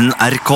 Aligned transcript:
NRK. 0.00 0.50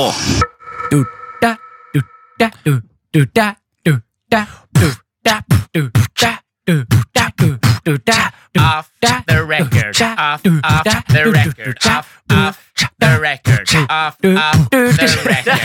Off 8.57 8.91
the 9.03 9.45
record, 9.45 10.01
off, 10.01 10.47
off 10.65 11.07
the 11.09 11.31
record, 11.31 11.77
off, 11.87 12.23
off 12.31 12.73
the 12.99 13.21
record, 13.21 13.69
off, 13.91 14.17
off 14.25 14.71
the 14.71 15.23
record. 15.27 15.61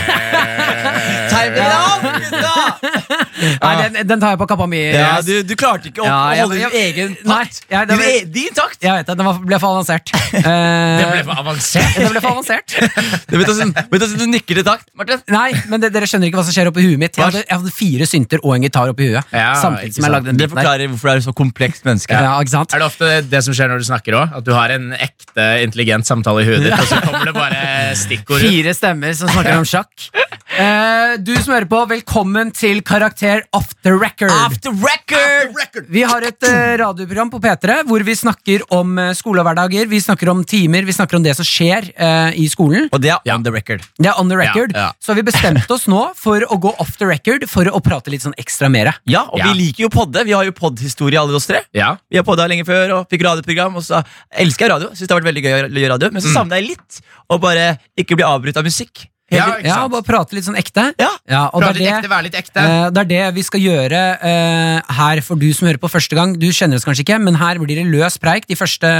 Ta 1.30 1.38
i 1.40 1.48
gutta! 1.48 3.09
Nei, 3.40 3.72
den, 3.88 4.06
den 4.08 4.20
tar 4.22 4.34
jeg 4.34 4.40
på 4.40 4.46
kappa 4.50 4.66
mi. 4.70 4.80
Ja, 4.92 5.20
du, 5.24 5.32
du 5.46 5.54
klarte 5.58 5.88
ikke 5.90 6.02
å 6.04 6.08
Ja, 6.08 6.18
jeg- 6.34 6.44
holde 6.44 6.58
din 6.58 6.76
egen 6.80 7.16
Nei, 7.24 7.38
takt. 7.44 7.60
ja, 7.70 7.84
det 7.88 7.96
Din, 7.98 8.06
e- 8.10 8.24
din 8.34 8.54
takt! 8.56 8.78
Jeg 8.84 8.92
vet 9.00 9.06
det, 9.10 9.16
den 9.20 9.26
var, 9.28 9.38
ble 9.44 9.58
for 9.62 9.74
avansert. 9.76 10.12
Det 10.30 10.44
Eh, 10.46 11.10
ble 11.10 11.22
for 11.26 11.40
avansert. 11.42 11.94
det 11.98 12.10
ble 12.12 12.20
for 12.22 12.30
avansert. 12.36 12.74
Du 13.30 13.36
vet 13.38 13.46
du, 13.46 13.54
vet 13.60 13.90
hvordan 13.90 14.16
du 14.20 14.26
nikker 14.30 14.60
til 14.60 14.64
takt, 14.66 14.86
Martin? 14.98 15.20
Nei, 15.30 15.50
men 15.70 15.80
det, 15.82 15.90
dere 15.94 16.06
skjønner 16.10 16.30
ikke 16.30 16.40
hva 16.40 16.44
som 16.46 16.54
skjer 16.54 16.70
oppi 16.70 16.84
huet 16.86 16.98
mitt. 17.02 17.16
Jeg 17.18 17.24
hadde, 17.26 17.42
jeg 17.46 17.56
hadde 17.60 17.72
fire 17.74 18.06
synter 18.10 18.42
og 18.44 18.54
en 18.56 18.64
gitar 18.66 18.90
oppi 18.92 19.08
huet. 19.10 19.32
Ja, 19.34 19.52
samtidig 19.60 19.94
som 19.98 20.06
jeg 20.06 20.14
lagde 20.14 20.30
den 20.30 20.40
Det 20.40 20.48
forklarer 20.52 20.84
der. 20.84 20.92
hvorfor 20.92 21.10
du 21.10 21.12
er 21.14 21.20
et 21.22 21.26
så 21.28 21.34
komplekst 21.40 21.84
menneske. 21.88 22.14
Ja, 22.14 22.34
ikke 22.42 22.54
sant? 22.54 22.74
Er 22.74 22.82
det 22.82 22.88
ofte 22.90 23.10
det 23.30 23.42
som 23.46 23.56
skjer 23.56 23.70
når 23.72 23.82
du 23.84 23.88
snakker 23.90 24.18
òg? 24.20 24.36
At 24.40 24.46
du 24.46 24.52
har 24.56 24.74
en 24.74 24.90
ekte 24.96 25.46
intelligent 25.64 26.06
samtale 26.08 26.42
i 26.44 26.48
huet 26.50 26.64
ditt, 26.66 26.74
og 26.78 26.86
så 26.90 27.00
kommer 27.04 27.30
det 27.30 27.34
bare 27.36 27.62
stikkord? 27.98 28.42
Fire 28.44 28.74
stemmer 28.76 29.14
som 29.18 29.30
snakker 29.34 29.58
om 29.60 29.66
sjakk. 29.68 30.08
Eh, 30.50 31.12
du 31.22 31.30
som 31.38 31.52
hører 31.54 31.68
på, 31.70 31.78
velkommen 31.86 32.48
til 32.50 32.80
Karakter 32.82 33.44
Off 33.54 33.68
the 33.86 33.92
Record. 33.94 34.32
After 34.34 34.72
record! 34.74 35.86
Vi 35.86 36.02
har 36.02 36.24
et 36.26 36.42
uh, 36.42 36.72
radioprogram 36.80 37.30
på 37.30 37.38
P3 37.44 37.76
hvor 37.86 38.02
vi 38.02 38.16
snakker 38.18 38.64
om 38.74 38.98
uh, 38.98 39.12
skolehverdager. 39.14 39.86
Vi 39.90 40.00
snakker 40.02 40.32
om 40.32 40.42
timer, 40.42 40.82
vi 40.88 40.96
snakker 40.96 41.20
om 41.20 41.22
det 41.22 41.36
som 41.38 41.46
skjer 41.46 41.92
eh, 41.94 42.40
i 42.42 42.48
skolen. 42.50 42.88
Og 42.90 42.98
det 43.02 43.12
er 43.14 43.34
on 43.34 43.46
the 43.46 43.52
record. 43.54 43.84
Det 44.00 44.10
er 44.10 44.18
on 44.18 44.32
the 44.32 44.40
record. 44.40 44.74
Ja, 44.74 44.88
ja. 44.88 44.98
Så 44.98 45.14
vi 45.14 45.22
bestemte 45.26 45.70
oss 45.76 45.86
nå 45.90 46.08
for 46.18 46.42
å 46.42 46.58
gå 46.58 46.74
off 46.82 46.96
the 46.98 47.06
record 47.06 47.46
for 47.50 47.70
å 47.70 47.82
prate 47.84 48.10
litt 48.10 48.26
sånn 48.26 48.34
ekstra 48.40 48.72
mer. 48.72 48.90
Ja, 49.10 49.28
og 49.30 49.38
Ja. 49.38 49.52
vi 49.52 49.68
liker 49.68 49.86
jo 49.86 49.92
podde. 49.94 50.26
Vi 50.26 50.34
har 50.34 50.48
jo 50.48 50.56
podhistorie, 50.56 51.20
alle 51.20 51.38
oss 51.38 51.46
tre. 51.46 51.62
Ja. 51.76 51.94
Vi 52.10 52.18
har 52.18 52.26
podda 52.26 52.48
lenge 52.50 52.66
før 52.66 52.96
og 52.98 53.06
fikk 53.12 53.22
radioprogram, 53.28 53.78
og 53.78 53.86
så 53.86 54.02
elsker 54.34 54.66
jeg 54.66 54.74
radio. 54.74 54.90
Synes 54.96 55.06
det 55.06 55.14
har 55.14 55.22
vært 55.22 55.30
veldig 55.30 55.46
gøy 55.46 55.54
å 55.54 55.62
gjøre 55.84 55.94
radio 55.94 56.10
Men 56.10 56.26
så 56.26 56.34
savner 56.34 56.58
jeg 56.58 56.72
litt 56.74 57.00
å 57.30 57.38
bare 57.38 57.76
ikke 57.94 58.18
bli 58.18 58.26
avbrutt 58.26 58.58
av 58.58 58.66
musikk. 58.66 59.06
Ja, 59.30 59.46
Ja. 59.62 59.76
Bare 59.88 60.02
prate 60.02 60.34
litt 60.34 60.44
sånn 60.44 60.58
ekte. 60.58 60.88
Ja. 60.98 61.10
og 61.52 61.62
Prate 61.62 61.78
litt 61.78 61.86
det, 61.86 61.92
ekte, 62.00 62.10
være 62.10 62.26
litt 62.26 62.34
ekte. 62.40 62.64
Uh, 62.64 62.90
det 62.90 63.02
er 63.04 63.08
det 63.10 63.34
vi 63.36 63.44
skal 63.46 63.60
gjøre 63.62 64.00
uh, 64.22 64.92
her 64.98 65.22
for 65.22 65.38
du 65.40 65.48
som 65.54 65.68
hører 65.68 65.78
på 65.82 65.90
første 65.92 66.16
gang. 66.18 66.34
Du 66.40 66.48
kjenner 66.50 66.80
oss 66.80 66.86
kanskje 66.88 67.04
ikke, 67.06 67.18
men 67.22 67.38
her 67.40 67.60
blir 67.62 67.78
det 67.78 67.86
løs 67.90 68.18
preik 68.22 68.48
de 68.50 68.58
første 68.58 68.90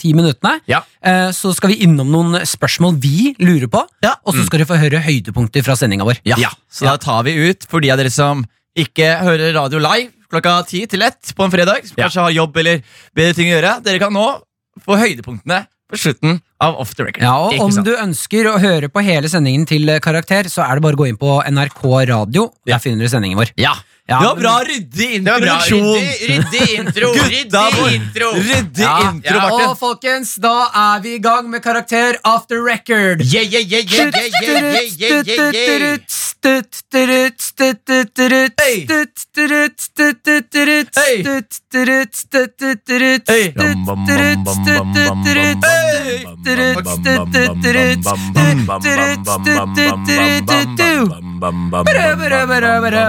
ti 0.00 0.14
minuttene. 0.16 0.56
Ja. 0.70 0.82
Uh, 1.04 1.28
så 1.36 1.52
skal 1.56 1.74
vi 1.74 1.82
innom 1.84 2.10
noen 2.12 2.40
spørsmål 2.48 2.96
vi 3.02 3.34
lurer 3.42 3.68
på, 3.68 3.84
Ja. 4.04 4.16
og 4.24 4.34
så 4.34 4.46
skal 4.46 4.62
dere 4.62 4.70
få 4.72 4.80
høre 4.80 5.02
høydepunkter 5.04 5.64
fra 5.66 5.76
sendinga 5.76 6.08
vår. 6.08 6.20
Ja. 6.24 6.50
Så 6.72 6.88
da 6.88 6.96
tar 6.96 7.22
vi 7.28 7.36
ut 7.50 7.66
for 7.68 7.84
de 7.84 7.92
av 7.92 8.00
dere 8.00 8.10
som 8.12 8.44
ikke 8.74 9.12
hører 9.22 9.52
radio 9.54 9.78
live 9.78 10.10
klokka 10.34 10.64
ti 10.66 10.80
til 10.90 11.04
ett 11.06 11.30
på 11.36 11.44
en 11.44 11.52
fredag, 11.52 11.84
som 11.86 11.94
Ja. 11.96 12.08
kanskje 12.08 12.22
har 12.24 12.30
jobb 12.34 12.56
eller 12.56 12.80
bedre 13.14 13.34
ting 13.36 13.52
å 13.52 13.54
gjøre. 13.60 13.82
Dere 13.84 14.00
kan 14.02 14.12
nå 14.12 14.24
få 14.82 14.96
høydepunktene 14.98 15.66
slutten 16.00 16.40
av 16.60 16.78
Off 16.80 16.94
the 16.94 17.04
Record. 17.06 17.22
Ja, 17.22 17.34
og 17.46 17.58
Om 17.60 17.72
sant. 17.72 17.86
du 17.86 17.94
ønsker 17.96 18.48
å 18.50 18.58
høre 18.62 18.88
på 18.92 19.02
hele 19.04 19.28
sendingen 19.28 19.66
til 19.68 19.88
eh, 19.88 20.00
Karakter, 20.04 20.48
så 20.52 20.64
er 20.66 20.78
det 20.78 20.86
bare 20.86 20.98
å 20.98 21.02
gå 21.04 21.08
inn 21.10 21.18
på 21.20 21.40
NRK 21.50 21.82
Radio. 22.10 22.50
Der 22.66 22.80
finner 22.82 23.04
du 23.04 23.12
sendingen 23.12 23.40
vår. 23.40 23.52
Ja. 23.60 23.74
Ja, 24.04 24.18
det 24.20 24.26
var 24.26 24.36
bra 24.36 24.54
ryddig 24.68 25.06
introduksjon. 25.16 25.94
Ryddig, 26.28 26.64
intro. 26.76 27.12
Ryddig 27.14 27.94
intro. 27.94 28.32
Ryddig 28.36 28.82
Ja, 28.84 28.98
intro, 29.08 29.32
ja, 29.32 29.46
Martin. 29.48 29.70
Og 29.70 29.78
folkens, 29.80 30.34
da 30.44 30.68
er 30.76 31.00
vi 31.00 31.14
i 31.16 31.22
gang 31.24 31.48
med 31.48 31.64
Karakter 31.64 32.18
After 32.20 32.60
Record. 32.60 33.24
Yeah, 33.24 33.48
yeah, 33.48 33.64
yeah, 33.64 33.80
yeah, 33.80 34.10
yeah, 34.12 34.28
yeah, 34.42 34.82
yeah, 35.00 35.22
yeah, 35.24 35.52
yeah. 35.56 35.96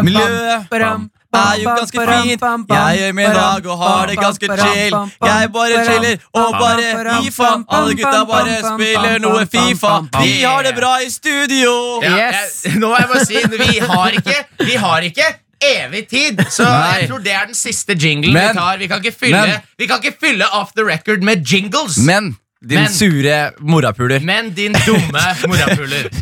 Miljøet 0.05 1.14
er 1.33 1.57
jo 1.61 1.69
ganske 1.75 2.05
fint. 2.07 2.41
Jeg 2.69 2.97
gjør 2.99 3.13
min 3.13 3.31
dag 3.35 3.65
og 3.67 3.77
har 3.83 4.07
det 4.07 4.17
ganske 4.19 4.47
chill. 4.59 4.97
Jeg 5.25 5.51
bare 5.53 5.85
chiller 5.87 6.17
og 6.33 6.51
bare 6.59 6.85
FIFA 7.23 7.31
faen. 7.43 7.65
Alle 7.69 7.95
gutta 7.95 8.25
bare 8.29 8.59
spiller 8.63 9.19
noe 9.19 9.45
Fifa. 9.45 9.95
Vi 10.21 10.41
har 10.43 10.63
det 10.63 10.75
bra 10.77 10.93
i 11.01 11.09
studio. 11.09 11.73
Ja, 12.03 12.13
Yes. 12.15 12.61
jeg, 12.65 12.75
nå 12.81 12.87
må 12.91 12.97
jeg 12.99 13.09
bare 13.09 13.25
si 13.25 13.41
Vi 13.57 13.79
har 13.79 14.11
ikke, 14.21 14.37
vi 14.65 14.75
har 14.75 15.01
ikke 15.01 15.27
evig 15.65 16.07
tid, 16.09 16.39
så 16.51 16.63
Nei. 16.67 16.99
jeg 17.01 17.09
tror 17.09 17.19
det 17.23 17.31
er 17.33 17.45
den 17.45 17.55
siste 17.55 17.95
jinglen 17.95 18.33
Men- 18.33 18.49
vi 18.53 18.59
tar. 18.59 18.77
Vi 18.77 18.87
kan 18.87 19.01
ikke 19.03 19.17
fylle, 19.19 19.41
men- 19.47 19.61
vi 19.79 19.87
kan 19.87 20.01
ikke 20.03 20.17
fylle 20.21 20.45
off 20.53 20.73
the 20.75 20.83
record 20.85 21.23
med 21.23 21.43
jingles. 21.45 21.97
Men 21.97 22.35
din 22.61 22.79
Men- 22.83 22.89
sure 22.93 23.51
morapuler. 23.59 24.19
Men 24.21 24.53
din 24.53 24.73
dumme 24.85 25.25
morapuler. 25.47 26.09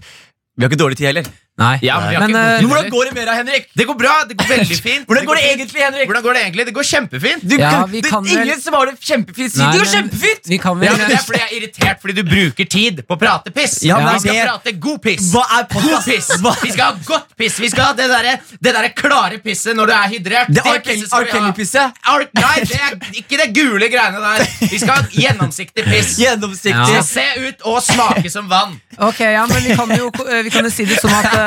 Vi 0.58 0.62
har 0.64 0.70
ikke 0.70 0.78
dårlig 0.84 0.98
tid 0.98 1.06
heller. 1.08 1.26
Nei. 1.54 1.78
Ja, 1.86 2.00
vi 2.10 2.18
Men, 2.18 2.32
ikke 2.34 2.40
eh, 2.58 2.64
Hvordan 2.66 2.88
går 2.90 3.04
det 3.06 3.14
med 3.14 3.28
deg, 3.30 3.36
Henrik? 3.38 3.66
Det 3.78 3.86
går 3.86 3.98
bra. 3.98 4.14
Det 4.26 4.36
går 4.40 4.48
veldig 4.50 4.78
fint. 4.82 5.04
Hvordan 5.06 5.26
går 5.30 5.38
det 5.38 5.44
egentlig, 5.52 5.82
Henrik? 5.86 6.08
Hvordan 6.10 6.24
går 6.26 6.34
det 6.34 6.42
egentlig? 6.48 6.64
Det 6.66 6.74
går 6.74 6.88
kjempefint. 6.90 7.44
Du, 7.46 7.54
Ja, 7.62 7.86
vi 7.86 8.02
det, 8.02 8.10
kan 8.10 8.24
vel- 8.26 8.42
ingen 8.42 8.62
svarer 8.64 8.96
kjempefint. 8.98 9.52
Si 9.54 9.60
Nei, 9.62 9.68
det 9.72 9.84
går 9.84 9.90
kjempefint! 9.92 10.42
Vi 10.50 10.58
kan 10.58 10.82
Ja, 10.82 10.96
men 10.98 11.10
Det 11.12 11.18
er 11.20 11.26
fordi 11.28 11.42
jeg 11.44 11.50
er 11.52 11.56
irritert 11.60 12.02
fordi 12.02 12.16
du 12.18 12.24
bruker 12.26 12.66
tid 12.66 13.04
på 13.06 13.14
å 13.14 13.20
prate 13.22 13.54
piss. 13.54 13.84
Ja, 13.86 14.00
men 14.02 14.16
Vi 14.16 14.20
skal 14.26 14.34
det- 14.34 14.48
prate 14.50 14.74
god 14.88 15.02
piss. 15.04 15.30
Hva 15.30 15.44
er 15.60 15.68
God 15.70 16.06
piss. 16.08 16.28
Hva- 16.42 16.56
Vi 16.64 16.72
skal 16.72 16.86
ha 16.86 16.98
godt 17.06 17.38
piss. 17.38 17.60
Vi 17.60 17.70
skal 17.70 17.84
ha 17.86 17.94
det 17.94 18.10
derre 18.10 18.34
der 18.74 18.90
klare 18.98 19.38
pisset 19.38 19.78
når 19.78 19.86
du 19.86 19.94
er 19.94 20.10
hydrert. 20.10 20.48
Det 20.50 20.66
er 20.66 20.80
pisset 20.82 21.06
skal 21.08 21.26
vi 21.26 21.30
ha. 21.30 21.38
Arkelly-pisset. 21.38 21.94
Ar 22.04 22.26
nei, 22.34 22.58
det 22.66 22.82
er 22.82 22.98
ikke 23.14 23.38
det 23.38 23.54
gule 23.54 23.90
greiene 23.94 24.20
der. 24.26 24.48
Vi 24.74 24.80
skal 24.82 24.96
ha 24.96 25.06
gjennomsiktig 25.14 25.86
piss. 25.86 26.18
Gjennomsiktig. 26.24 26.94
Ja. 26.98 27.02
se 27.06 27.26
ut 27.46 27.62
og 27.70 27.78
smake 27.84 28.30
som 28.32 28.50
vann. 28.50 28.80
Ok, 28.98 29.20
ja, 29.20 29.46
men 29.46 29.62
vi 29.64 29.76
kan 29.78 29.90
jo, 29.96 30.10
vi 30.44 30.50
kan 30.50 30.66
jo 30.66 30.74
si 30.74 30.86
det 30.90 30.98
sånn 30.98 31.14
at 31.14 31.43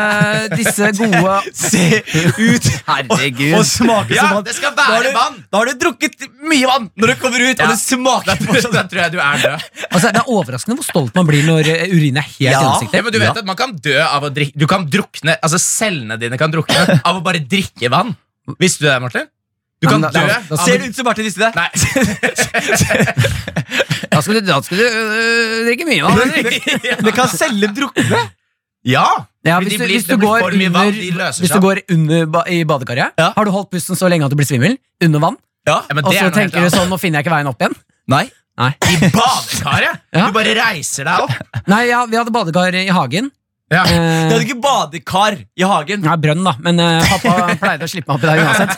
disse 0.57 0.91
gode 0.99 1.35
Se 1.57 1.83
ut 2.39 2.67
Herregud. 2.87 3.53
og, 3.53 3.61
og 3.61 3.67
smake 3.69 4.15
Ja, 4.17 4.23
som 4.27 4.35
vann. 4.39 4.45
det 4.47 4.55
skal 4.57 4.75
Da 4.77 4.87
være 4.91 5.11
du- 5.13 5.17
vann. 5.19 5.37
Da 5.53 5.59
har 5.63 5.67
du 5.71 5.75
drukket 5.85 6.27
mye 6.47 6.67
vann 6.71 6.91
når 6.97 7.07
du 7.13 7.15
kommer 7.23 7.41
ut, 7.47 7.59
Ja. 7.59 7.65
og 7.65 7.71
det 7.75 7.81
smaker 7.83 8.37
fortsatt 8.47 8.73
da 8.77 8.83
tror 8.91 9.03
jeg 9.05 9.13
du 9.13 9.19
er 9.21 9.37
død. 9.45 9.67
Altså, 9.91 10.13
Det 10.13 10.21
er 10.23 10.29
overraskende 10.37 10.77
hvor 10.81 10.89
stolt 10.91 11.15
man 11.15 11.27
blir 11.27 11.43
når 11.47 11.67
eh, 11.75 11.87
urin 11.97 12.17
er 12.17 12.27
helt 12.27 12.51
Ja. 12.51 12.81
Ja, 12.93 13.03
men 13.03 13.13
du 13.13 13.19
vet 13.19 13.37
at 13.37 13.45
Man 13.47 13.57
kan 13.57 13.77
dø 13.77 13.97
av 14.03 14.23
å 14.25 14.31
drikke 14.35 14.57
Du 14.59 14.67
kan 14.67 14.87
drukne, 14.91 15.37
altså 15.43 15.59
Cellene 15.63 16.19
dine 16.21 16.39
kan 16.39 16.51
drukne 16.53 17.01
av 17.05 17.17
å 17.17 17.23
bare 17.25 17.39
drikke 17.41 17.91
vann. 17.91 18.15
Visste 18.61 18.81
du 18.85 18.87
det, 18.91 19.01
Martin? 19.03 19.27
Du 19.83 19.89
kan 19.89 20.01
da- 20.01 20.09
dø 20.11 20.21
da- 20.27 20.41
da- 20.49 20.57
Ser 20.65 20.79
det 20.79 20.89
ut 20.89 20.97
som 20.97 21.05
Martin 21.05 21.25
visste 21.27 21.41
det? 21.45 21.55
Nei. 21.55 21.69
Da 24.11 24.23
skal 24.23 24.39
du, 24.39 24.41
da 24.47 24.61
skal 24.65 24.79
du 24.81 24.85
øh, 24.87 25.67
drikke 25.67 25.85
mye 25.89 26.03
vann. 26.07 26.21
Det 27.07 27.13
kan 27.17 27.29
selge 27.29 27.69
drukne. 27.77 28.23
Ja! 28.87 29.05
Ja, 29.47 29.59
hvis, 29.63 29.77
du, 29.77 29.85
blir- 29.85 29.93
hvis, 29.95 30.07
du 30.11 30.17
går 30.19 30.47
under, 30.51 30.71
vann, 30.75 30.93
hvis 31.41 31.53
du 31.55 31.61
går 31.63 31.81
under 31.95 32.49
i 32.51 32.63
badekaret, 32.69 33.13
Ja. 33.19 33.33
har 33.37 33.45
du 33.45 33.51
holdt 33.55 33.71
pusten 33.71 33.97
så 33.99 34.09
lenge 34.11 34.27
at 34.27 34.31
du 34.35 34.37
blir 34.39 34.49
svimmel? 34.49 34.77
Under 35.03 35.23
vann? 35.23 35.37
Ja. 35.67 35.81
Ja, 35.89 35.97
Og 36.03 36.13
så 36.15 36.27
er 36.27 36.35
tenker 36.35 36.63
du 36.63 36.71
sånn, 36.71 36.89
nå 36.91 36.99
finner 37.01 37.19
jeg 37.21 37.27
ikke 37.27 37.35
veien 37.37 37.49
opp 37.51 37.61
igjen? 37.63 37.75
Nei. 38.09 38.27
Nei, 38.57 38.71
I 38.89 38.97
badekaret? 39.13 39.99
Ja. 40.17 40.27
Du 40.29 40.33
bare 40.33 40.55
reiser 40.57 41.05
deg 41.05 41.25
opp. 41.27 41.33
Nei 41.69 41.83
ja, 41.91 42.05
vi 42.09 42.17
hadde 42.17 42.33
badekar 42.33 42.75
i 42.79 42.87
hagen. 42.89 43.31
Ja. 43.67 43.83
Det 43.83 43.97
Eh, 43.97 44.31
hadde 44.31 44.45
ikke 44.45 44.61
badekar 44.63 45.37
i 45.59 45.65
hagen. 45.67 46.03
Nei, 46.05 46.17
brønn, 46.23 46.45
da. 46.47 46.53
Men 46.63 46.79
uh, 46.79 47.03
pappa 47.11 47.49
pleide 47.63 47.89
å 47.89 47.91
slippe 47.91 48.13
meg 48.13 48.21
oppi 48.21 48.29
der 48.29 48.43
uansett. 48.45 48.77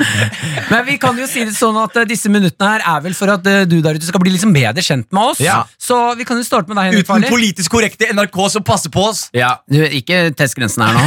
Men 0.72 0.86
vi 0.88 0.96
kan 1.02 1.18
jo 1.20 1.26
si 1.28 1.44
det 1.44 1.52
sånn 1.56 1.76
at 1.82 1.98
uh, 2.00 2.06
disse 2.08 2.32
minuttene 2.32 2.70
her 2.70 2.86
er 2.94 3.04
vel 3.04 3.16
for 3.18 3.34
at 3.34 3.44
du 3.44 3.76
der 3.84 3.98
ute 3.98 4.08
skal 4.08 4.22
bli 4.24 4.32
liksom 4.32 4.54
bedre 4.56 4.84
kjent 4.84 5.10
med 5.12 5.34
oss. 5.34 5.42
Ja. 5.44 5.58
Så 5.76 5.98
vi 6.16 6.24
kan 6.24 6.40
jo 6.40 6.46
starte 6.46 6.72
med 6.72 6.80
deg, 6.80 6.94
Henrik 6.94 7.10
Uten 7.10 7.28
politisk 7.28 7.74
korrekte 7.74 8.08
NRK 8.16 8.40
som 8.56 8.64
passer 8.64 8.92
på 8.94 9.04
oss. 9.10 9.26
Ja. 9.36 9.58
Du, 9.68 9.82
ikke 9.84 10.30
test 10.38 10.56
grensen 10.56 10.86
her 10.86 10.96
nå. 10.96 11.04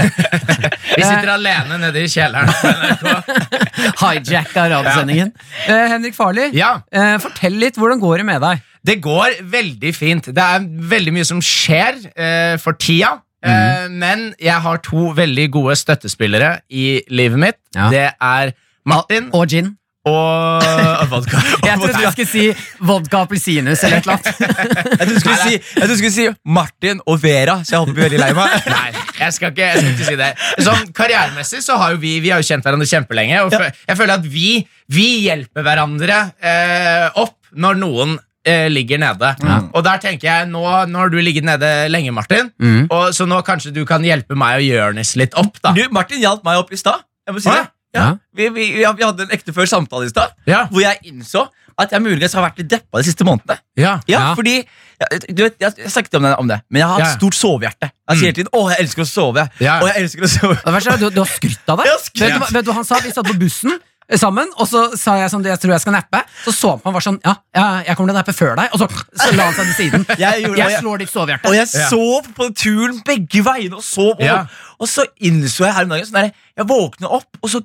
Vi 0.98 1.04
sitter 1.04 1.30
alene 1.34 1.78
nede 1.82 2.02
i 2.06 2.10
kjelleren 2.10 2.50
på 2.54 2.70
NRK. 2.70 3.92
Hijacka 4.02 4.70
radiosendingen. 4.72 5.34
Eh, 5.68 5.84
Henrik 5.94 6.18
eh, 6.18 7.18
fortell 7.22 7.58
litt. 7.62 7.78
Hvordan 7.78 8.02
går 8.02 8.22
det 8.22 8.30
med 8.30 8.42
deg? 8.46 8.66
Det 8.86 9.00
går 9.04 9.40
veldig 9.52 9.94
fint. 9.96 10.30
Det 10.34 10.44
er 10.44 10.68
veldig 10.92 11.14
mye 11.16 11.26
som 11.28 11.42
skjer 11.44 12.04
eh, 12.14 12.58
for 12.62 12.78
tida. 12.80 13.18
Eh, 13.46 13.88
men 13.94 14.32
jeg 14.42 14.62
har 14.66 14.80
to 14.86 15.12
veldig 15.18 15.50
gode 15.54 15.76
støttespillere 15.80 16.58
i 16.74 17.02
livet 17.14 17.40
mitt. 17.40 17.60
Ja. 17.78 17.90
Det 17.94 18.08
er 18.14 18.56
Martin 18.88 19.30
Og 19.36 19.48
gin. 19.52 19.74
og 20.08 20.64
vodka. 21.12 21.40
Jeg 21.66 21.80
trodde 21.80 22.00
du 22.00 22.12
skulle 22.14 22.30
si 22.32 22.46
vodka 22.80 23.26
appelsinus 23.26 23.84
eller 23.84 23.98
et 23.98 24.08
eller 24.08 24.16
annet. 24.16 24.40
Jeg 25.00 25.08
trodde 25.08 25.14
du 25.14 25.20
skulle 25.20 25.38
si, 25.44 25.98
skulle 26.00 26.12
si 26.16 26.28
Martin 26.46 27.02
og 27.06 27.20
Vera, 27.24 27.58
så 27.68 27.76
jeg 27.76 27.82
håper 27.82 27.92
du 27.92 27.98
blir 27.98 28.06
veldig 28.08 28.22
lei 28.22 28.30
meg. 28.38 28.56
Nei, 28.78 29.02
jeg 29.20 29.34
skal, 29.36 29.52
ikke, 29.52 29.68
jeg 29.68 29.82
skal 29.82 29.92
ikke 29.92 30.08
si 30.08 30.16
det. 30.22 30.30
Sånn 30.64 30.94
Karrieremessig 30.96 31.60
så 31.66 31.76
har 31.82 31.96
jo 31.96 32.00
vi 32.02 32.14
Vi 32.24 32.32
har 32.32 32.40
jo 32.42 32.48
kjent 32.48 32.64
hverandre 32.66 32.88
kjempelenge. 32.88 33.42
Og 33.48 33.58
jeg 33.58 34.00
føler 34.00 34.16
at 34.16 34.30
vi, 34.32 34.52
vi 34.96 35.08
hjelper 35.28 35.66
hverandre 35.68 36.22
eh, 36.40 37.08
opp 37.20 37.36
når 37.58 37.80
noen 37.84 38.16
eh, 38.48 38.68
ligger 38.72 38.98
nede. 39.04 39.34
Og 39.76 39.84
der 39.86 40.00
tenker 40.04 40.28
jeg, 40.30 40.48
nå, 40.50 40.64
nå 40.90 41.04
har 41.04 41.12
du 41.14 41.18
ligget 41.20 41.44
nede 41.48 41.72
lenge, 41.92 42.14
Martin, 42.16 42.52
Mm. 42.60 42.88
og, 42.90 43.12
så 43.14 43.28
nå 43.28 43.42
kanskje 43.46 43.74
du 43.76 43.84
kan 43.86 44.02
hjelpe 44.08 44.36
meg 44.40 44.62
og 44.62 44.66
Jonis 44.68 45.16
litt 45.20 45.36
opp, 45.38 45.60
da. 45.62 45.74
Du, 45.78 45.84
Martin 45.92 46.20
hjalp 46.24 46.44
meg 46.48 46.58
opp 46.64 46.72
i 46.72 46.80
stad. 46.80 47.04
Jeg 47.28 47.36
må 47.36 47.44
si 47.44 47.50
Hæ? 47.52 47.62
det. 47.62 47.68
Ja. 47.98 48.10
Vi, 48.36 48.50
vi, 48.56 48.66
vi, 48.78 48.84
vi 48.84 49.04
hadde 49.04 49.24
en 49.28 49.32
ektefølt 49.34 49.70
samtale 49.72 50.06
i 50.06 50.10
stad 50.12 50.34
Ja. 50.46 50.66
hvor 50.72 50.82
jeg 50.84 51.00
innså 51.08 51.48
at 51.80 51.92
jeg 51.94 52.02
muligens 52.02 52.34
har 52.34 52.42
vært 52.44 52.58
litt 52.60 52.70
deppa 52.72 53.00
de 53.00 53.06
siste 53.08 53.24
månedene. 53.26 53.58
Ja. 53.78 54.00
Ja, 54.10 54.20
Ja. 54.20 54.34
fordi 54.36 54.56
jeg, 54.58 55.36
du 55.38 55.44
vet, 55.44 55.56
jeg, 55.62 55.74
jeg 55.78 55.92
snakket 55.94 56.16
om 56.20 56.24
det, 56.26 56.32
om 56.42 56.48
det, 56.50 56.58
men 56.72 56.80
jeg 56.82 56.88
har 56.90 57.00
hatt 57.00 57.08
Ja. 57.14 57.18
stort 57.18 57.38
sovehjerte. 57.38 57.90
Jeg 58.10 58.18
sier 58.18 58.26
hele 58.28 58.38
tiden 58.40 58.50
'Å, 58.54 58.62
jeg 58.72 58.78
elsker 58.84 59.02
å 59.02 59.10
sove'. 59.12 59.48
Ja. 59.62 59.76
Og 59.82 59.88
jeg 59.88 59.96
elsker 60.04 60.22
å 60.26 60.30
sove 60.30 60.56
Det 60.66 60.74
verste 60.74 60.94
er 60.94 60.98
du, 60.98 61.10
du 61.10 61.20
har 61.22 61.30
skrytt 61.32 61.70
av 61.70 61.80
skrytt. 61.80 62.20
Vet, 62.22 62.34
du, 62.50 62.54
vet 62.58 62.66
du 62.66 62.72
han 62.74 62.84
sa? 62.84 63.00
Vi 63.04 63.12
satt 63.12 63.26
på 63.28 63.38
bussen 63.40 63.80
sammen, 64.16 64.48
og 64.56 64.68
så 64.72 64.86
sa 64.96 65.18
jeg 65.20 65.30
sånn, 65.34 65.44
jeg 65.44 65.60
tror 65.60 65.74
jeg 65.76 65.82
skal 65.84 65.94
nappe. 65.98 66.22
Så 66.46 66.54
så 66.56 66.70
han 66.72 66.80
på 66.80 66.88
meg 66.88 66.94
og 66.94 66.94
var 66.96 67.04
sånn 67.04 67.20
Ja, 67.26 67.34
ja 67.56 67.66
jeg 67.84 67.98
kommer 67.98 68.14
til 68.14 68.16
å 68.16 68.20
nappe 68.22 68.34
før 68.38 68.56
deg. 68.56 68.70
Og 68.72 68.80
så, 68.80 68.88
så 69.20 69.36
la 69.36 69.44
han 69.50 69.54
seg 69.58 69.66
til 69.66 69.76
siden. 69.82 70.06
Jeg 70.24 70.46
gjorde 70.46 70.58
Jeg 70.64 70.80
slår 70.80 70.98
ditt 71.04 71.12
sovehjerte. 71.12 71.50
Og 71.52 71.54
jeg 71.58 71.68
Ja. 71.76 71.90
sov 71.92 72.30
på 72.38 72.48
turen 72.56 73.02
begge 73.04 73.44
veiene. 73.44 73.76
Og 73.76 73.84
sov 73.84 74.16
og, 74.16 74.24
Ja. 74.24 74.46
og 74.80 74.88
så 74.88 75.04
innså 75.20 75.66
jeg 75.68 75.74
her 75.76 75.84
om 75.84 75.90
dagen 75.90 76.06
sånn 76.08 76.22
der, 76.22 76.32
Jeg 76.56 76.66
våkna 76.72 77.12
opp, 77.20 77.38
og 77.44 77.50
så 77.52 77.62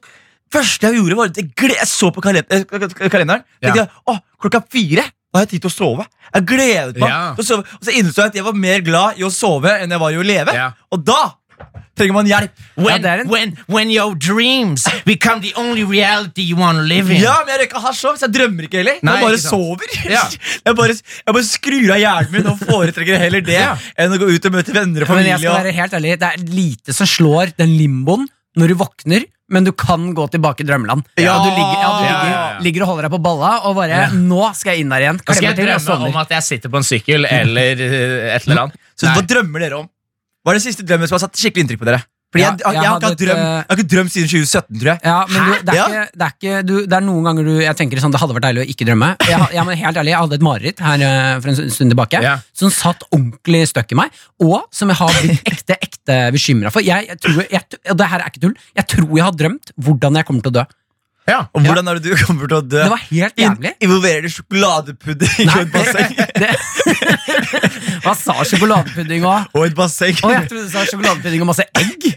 første 0.52 0.90
jeg 0.90 0.98
gjorde, 0.98 1.16
var 1.16 1.30
at 1.30 1.36
jeg, 1.36 1.48
jeg 1.78 1.86
så 1.88 2.10
på 2.12 2.20
kalenderen. 2.20 2.66
eh, 2.68 3.08
kalenderen. 3.08 3.44
Ja. 3.62 3.70
tenkte 3.72 3.90
å, 4.10 4.18
klokka 4.42 4.64
fire 4.68 5.04
da 5.32 5.38
har 5.40 5.46
jeg 5.46 5.54
tid 5.54 5.62
til 5.64 5.70
å 5.70 5.72
sove. 5.72 6.04
Jeg 6.34 6.44
gledet 6.44 6.98
meg 7.00 7.08
Ja. 7.08 7.34
til 7.34 7.40
å 7.44 7.46
sove. 7.46 7.64
Og 7.80 7.86
så 7.86 7.92
innså 7.96 8.16
jeg 8.20 8.26
at 8.26 8.34
jeg 8.34 8.44
var 8.44 8.52
mer 8.52 8.80
glad 8.84 9.16
i 9.16 9.22
å 9.24 9.30
sove 9.32 9.70
enn 9.80 9.88
jeg 9.90 9.98
var 10.02 10.10
i 10.12 10.18
å 10.20 10.24
leve. 10.26 10.52
Ja. 10.52 10.72
Og 10.92 11.04
da 11.06 11.32
trenger 11.99 12.14
man 12.17 12.26
hjelp. 12.31 12.53
When, 12.81 13.05
er 13.05 13.20
en- 13.23 13.29
when, 13.29 13.50
when 13.69 13.91
your 13.93 14.14
dreams 14.17 14.87
become 15.05 15.43
the 15.44 15.53
only 15.61 15.85
reality 15.85 16.43
you 16.49 16.56
want 16.56 16.79
to 16.81 16.85
live 16.88 17.11
in. 17.12 17.20
Ja, 17.23 17.35
men 17.44 17.53
jeg 17.55 17.67
røyker 17.67 17.82
hasj 17.85 18.06
òg, 18.09 18.17
så 18.20 18.26
jeg 18.29 18.35
drømmer 18.38 18.69
ikke 18.69 18.81
heller. 18.81 18.97
Nei, 19.05 19.17
jeg 19.19 19.29
bare 19.29 19.43
sover. 19.44 19.99
Ja. 20.12 20.23
Jeg, 20.64 20.75
bare, 20.79 20.97
jeg 20.97 21.35
bare 21.37 21.49
skrur 21.49 21.93
av 21.94 22.00
hjernen 22.03 22.32
min 22.38 22.49
og 22.53 22.59
foretrekker 22.64 23.20
heller 23.26 23.44
det 23.44 23.59
Ja. 23.67 23.75
enn 24.00 24.17
å 24.17 24.19
gå 24.23 24.31
ut 24.32 24.49
og 24.49 24.56
møte 24.56 24.75
venner 24.76 25.05
og 25.05 25.12
familie. 25.12 25.37
Men 25.37 25.37
jeg 25.37 25.44
skal 25.44 25.61
være 25.61 25.76
helt 25.82 25.99
ærlig, 26.00 26.17
det 26.25 26.32
er 26.32 26.49
lite 26.56 26.97
som 26.97 27.09
slår 27.09 27.55
den 27.61 27.76
limboen 27.79 28.26
når 28.59 28.73
du 28.73 28.75
våkner, 28.82 29.25
men 29.53 29.64
du 29.69 29.70
kan 29.76 30.11
gå 30.17 30.26
tilbake 30.32 30.64
i 30.64 30.67
drømmeland. 30.69 31.05
Ja. 31.20 31.37
Og 31.37 31.44
du 31.47 31.50
ligger, 31.53 31.76
ja, 31.76 31.88
du 31.93 32.03
ligger, 32.05 32.29
ja, 32.32 32.43
ja. 32.56 32.59
ligger 32.64 32.85
og 32.85 32.91
holder 32.93 33.06
deg 33.09 33.14
på 33.14 33.20
balla 33.29 33.53
og 33.69 33.76
bare 33.76 34.03
Ja. 34.06 34.11
Nå 34.17 34.47
skal 34.56 34.75
jeg 34.79 34.85
inn 34.87 34.93
der 34.93 35.05
igjen. 35.06 35.20
Skal 35.25 35.44
jeg 35.50 35.56
drømme 35.61 36.09
om 36.09 36.20
at 36.25 36.32
jeg 36.38 36.47
sitter 36.49 36.73
på 36.73 36.81
en 36.81 36.88
sykkel 36.88 37.29
eller 37.29 37.82
eh, 37.85 38.37
et 38.37 38.47
eller 38.49 38.62
annet. 38.67 38.81
så 38.97 39.09
Nei. 39.11 39.17
hva 39.19 39.25
drømmer 39.35 39.64
dere 39.67 39.81
om? 39.85 39.88
Hva 40.42 40.52
er 40.52 40.58
det 40.58 40.64
siste 40.66 40.84
drømmen 40.86 41.08
som 41.08 41.18
har 41.18 41.22
satt 41.26 41.38
skikkelig 41.38 41.66
inntrykk 41.66 41.84
på 41.84 41.88
dere? 41.90 42.02
Fordi 42.32 42.42
jeg, 42.46 42.60
jeg, 42.62 42.76
jeg 42.78 42.88
har 42.88 43.02
ikke 43.02 43.16
drøm, 43.20 43.40
jeg 43.42 43.66
har 43.68 43.76
ikke 43.76 43.90
drømt 43.92 44.12
siden 44.14 44.28
2017, 44.32 44.78
tror 44.80 44.88
jeg. 44.88 45.00
Ja, 45.04 45.16
men 45.28 45.42
du, 45.44 45.50
det, 45.52 45.74
er 45.74 45.82
ikke, 45.82 46.04
det, 46.16 46.24
er 46.26 46.32
ikke, 46.32 46.54
du, 46.64 46.72
det 46.88 46.96
er 46.96 47.04
noen 47.04 47.26
ganger 47.28 47.44
du 47.50 47.50
Jeg 47.60 47.76
tenker 47.76 48.00
sånn, 48.00 48.14
det 48.14 48.22
hadde 48.22 48.36
vært 48.38 48.46
deilig 48.46 48.62
å 48.62 48.68
ikke 48.72 48.86
drømme. 48.88 49.10
Jeg, 49.28 49.48
jeg, 49.52 49.64
men 49.68 49.80
helt 49.82 50.00
ærlig, 50.00 50.14
jeg 50.14 50.22
hadde 50.24 50.38
et 50.38 50.46
mareritt 50.46 50.80
her 50.86 51.04
eh, 51.10 51.34
for 51.44 51.52
en 51.52 51.74
stund 51.76 51.92
tilbake 51.92 52.22
Ja. 52.24 52.32
som 52.56 52.72
satt 52.72 53.04
ordentlig 53.10 53.66
støkk 53.68 53.92
i 53.92 53.98
meg, 54.00 54.16
og 54.48 54.62
som 54.72 54.88
jeg 54.88 55.00
har 55.02 55.18
blitt 55.18 55.52
ekte 55.52 55.76
ekte 55.76 56.18
bekymra 56.34 56.72
for. 56.72 56.80
Jeg, 56.86 57.10
jeg 57.12 57.20
tror, 57.20 57.42
og 57.92 58.00
det 58.00 58.08
her 58.14 58.24
er 58.24 58.32
ikke 58.32 58.46
tull. 58.48 58.56
Jeg 58.80 58.88
tror 58.96 59.12
jeg 59.12 59.26
har 59.28 59.36
drømt 59.44 59.74
hvordan 59.84 60.16
jeg 60.22 60.28
kommer 60.30 60.48
til 60.48 60.54
å 60.54 60.56
dø. 60.62 60.64
Ja. 61.28 61.44
Og 61.54 61.62
hvordan 61.62 61.86
er 61.86 61.98
det 62.00 62.10
du 62.10 62.16
kommer 62.26 62.50
til 62.50 62.56
å 62.58 62.62
dø? 62.66 62.80
Det 62.82 62.90
var 62.90 63.02
helt 63.08 63.38
jævlig. 63.38 63.72
Involverer 63.84 64.24
det 64.26 64.32
sjokoladepudding 64.34 65.52
og 65.52 65.60
et 65.62 65.72
basseng? 65.74 66.16
Hva 68.04 68.14
sa 68.19 68.36
sjokoladepudding 68.48 69.26
òg? 69.28 69.52
Og 69.54 69.66
et 69.69 69.76
basseng. 69.78 70.19
Å, 70.19 70.32
jeg 70.34 70.48
trodde 70.50 70.64
du 70.66 70.72
sa 70.72 70.84
sjokoladepudding 70.88 71.44
og 71.44 71.50
masse 71.52 71.66
egg. 71.78 72.08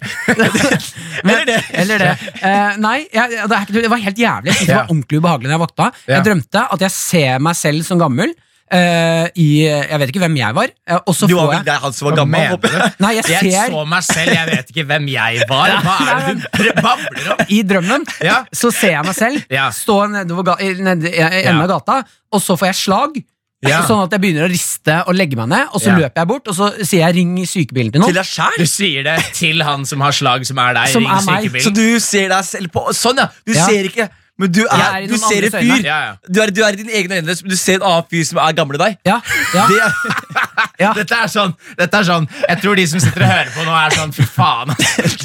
Men, 1.26 1.36
Eller 1.36 1.46
det. 1.52 1.60
Eller 1.84 2.06
det. 2.06 2.14
Eh, 2.40 2.80
nei, 2.82 2.98
jeg, 3.14 3.36
det, 3.36 3.46
er 3.46 3.68
ikke, 3.68 3.78
det 3.86 3.92
var 3.94 4.04
helt 4.08 4.24
jævlig. 4.26 4.52
Jeg 4.52 4.60
synes 4.62 4.72
Det 4.72 4.80
var 4.80 4.90
ordentlig 4.96 5.22
ubehagelig 5.22 5.52
når 5.52 5.56
jeg 5.58 5.64
våkna. 5.66 5.92
Ja. 6.06 6.16
Jeg 6.16 6.28
drømte 6.30 6.66
at 6.78 6.88
jeg 6.88 6.96
ser 6.98 7.46
meg 7.46 7.60
selv 7.62 7.88
som 7.88 8.02
gammel. 8.02 8.34
Eh, 8.72 9.28
i, 9.36 9.48
jeg 9.68 10.00
vet 10.02 10.10
ikke 10.10 10.20
hvem 10.24 10.38
jeg 10.40 10.56
var. 10.58 10.70
eh, 10.88 10.98
og 11.06 11.14
så 11.16 11.28
Du 11.28 11.36
var 11.36 11.48
får 11.48 11.64
vel 11.66 11.80
han 11.86 11.94
som 11.94 12.08
var 12.10 12.16
gammel? 12.18 12.48
håper 12.56 12.72
jeg. 12.74 12.94
Nei, 13.06 13.14
jeg 13.20 13.52
Jeg 13.54 13.70
så 13.72 13.86
meg 13.88 14.04
selv, 14.04 14.34
jeg 14.34 14.48
vet 14.52 14.70
ikke 14.74 14.86
hvem 14.90 15.08
jeg 15.14 15.46
var. 15.50 15.70
Hva 15.86 15.96
er 16.16 16.34
det 16.34 16.50
du 16.58 16.82
babler 16.82 17.32
om? 17.36 17.46
i 17.50 17.62
drømmen 17.64 18.06
Ja. 18.24 18.44
Så 18.54 18.72
ser 18.74 18.92
jeg 18.98 19.06
meg 19.06 19.16
selv 19.16 19.46
Ja. 19.52 19.70
stå 19.70 20.00
nede 20.10 20.34
i- 20.62 21.46
enden 21.46 21.62
av 21.62 21.68
gata, 21.70 22.04
og 22.32 22.42
så 22.42 22.58
får 22.58 22.68
jeg 22.72 22.76
slag. 22.76 23.24
Ja. 23.66 23.80
Sånn 23.88 24.04
at 24.04 24.12
jeg 24.12 24.22
begynner 24.22 24.46
å 24.46 24.50
riste 24.52 24.96
og 25.08 25.16
legge 25.16 25.36
meg 25.40 25.48
ned, 25.50 25.68
og 25.74 25.82
så 25.82 25.90
Ja. 25.90 25.96
løper 25.98 26.22
jeg 26.22 26.28
bort, 26.28 26.48
og 26.48 26.54
så 26.56 26.68
sier 26.86 27.08
jeg 27.08 27.16
'ring 27.16 27.38
sykebilen' 27.50 27.92
til 27.94 28.02
noen. 28.02 28.12
Til 28.14 28.22
deg 28.22 28.26
selv? 28.26 28.58
Du 28.58 28.66
sier 28.66 29.04
det 29.04 29.34
til 29.34 29.64
han 29.64 29.86
som 29.86 30.02
har 30.02 30.12
slag, 30.12 30.46
som 30.46 30.60
er 30.60 30.74
deg. 30.74 30.88
Som 30.90 31.04
ring 31.06 31.12
er 31.18 31.50
meg. 31.50 31.62
Så 31.64 31.74
du 31.74 32.00
ser 32.00 32.30
deg 32.30 32.44
selv 32.46 32.68
på 32.72 32.90
Sånn, 32.94 33.18
ja! 33.18 33.28
Du 33.46 33.54
Ja. 33.54 33.66
ser 33.66 33.84
ikke 33.90 34.10
Men 34.38 34.52
du, 34.52 34.66
er 34.68 35.06
du 35.08 35.14
ser 35.16 35.46
en 35.48 35.54
fyr. 35.54 35.84
Ja, 35.86 35.98
ja. 36.10 36.16
Du 36.28 36.42
er, 36.44 36.52
du 36.52 36.58
er 36.66 36.76
i 36.76 36.80
dine 36.82 36.92
egne 36.92 37.16
øyne, 37.22 37.32
men 37.46 37.52
du 37.54 37.56
ser 37.56 37.78
en 37.80 37.86
annen 37.88 38.08
fyr 38.12 38.26
som 38.28 38.40
er 38.44 38.56
gamle 38.58 38.76
deg. 38.82 38.98
Ja, 39.08 39.22
ja, 39.56 39.64
Det 39.70 39.78
er, 39.80 39.94
ja. 40.84 40.90
Dette 40.98 41.16
er 41.24 41.30
sånn, 41.32 41.54
dette 41.80 42.02
er 42.02 42.04
sånn 42.10 42.26
Jeg 42.44 42.60
tror 42.60 42.76
de 42.76 42.84
som 42.92 43.00
sitter 43.00 43.24
og 43.24 43.32
hører 43.32 43.54
på 43.56 43.64
nå, 43.64 43.76
er 43.80 43.96
sånn 43.96 44.12
Fy 44.18 44.26
faen. 44.28 44.74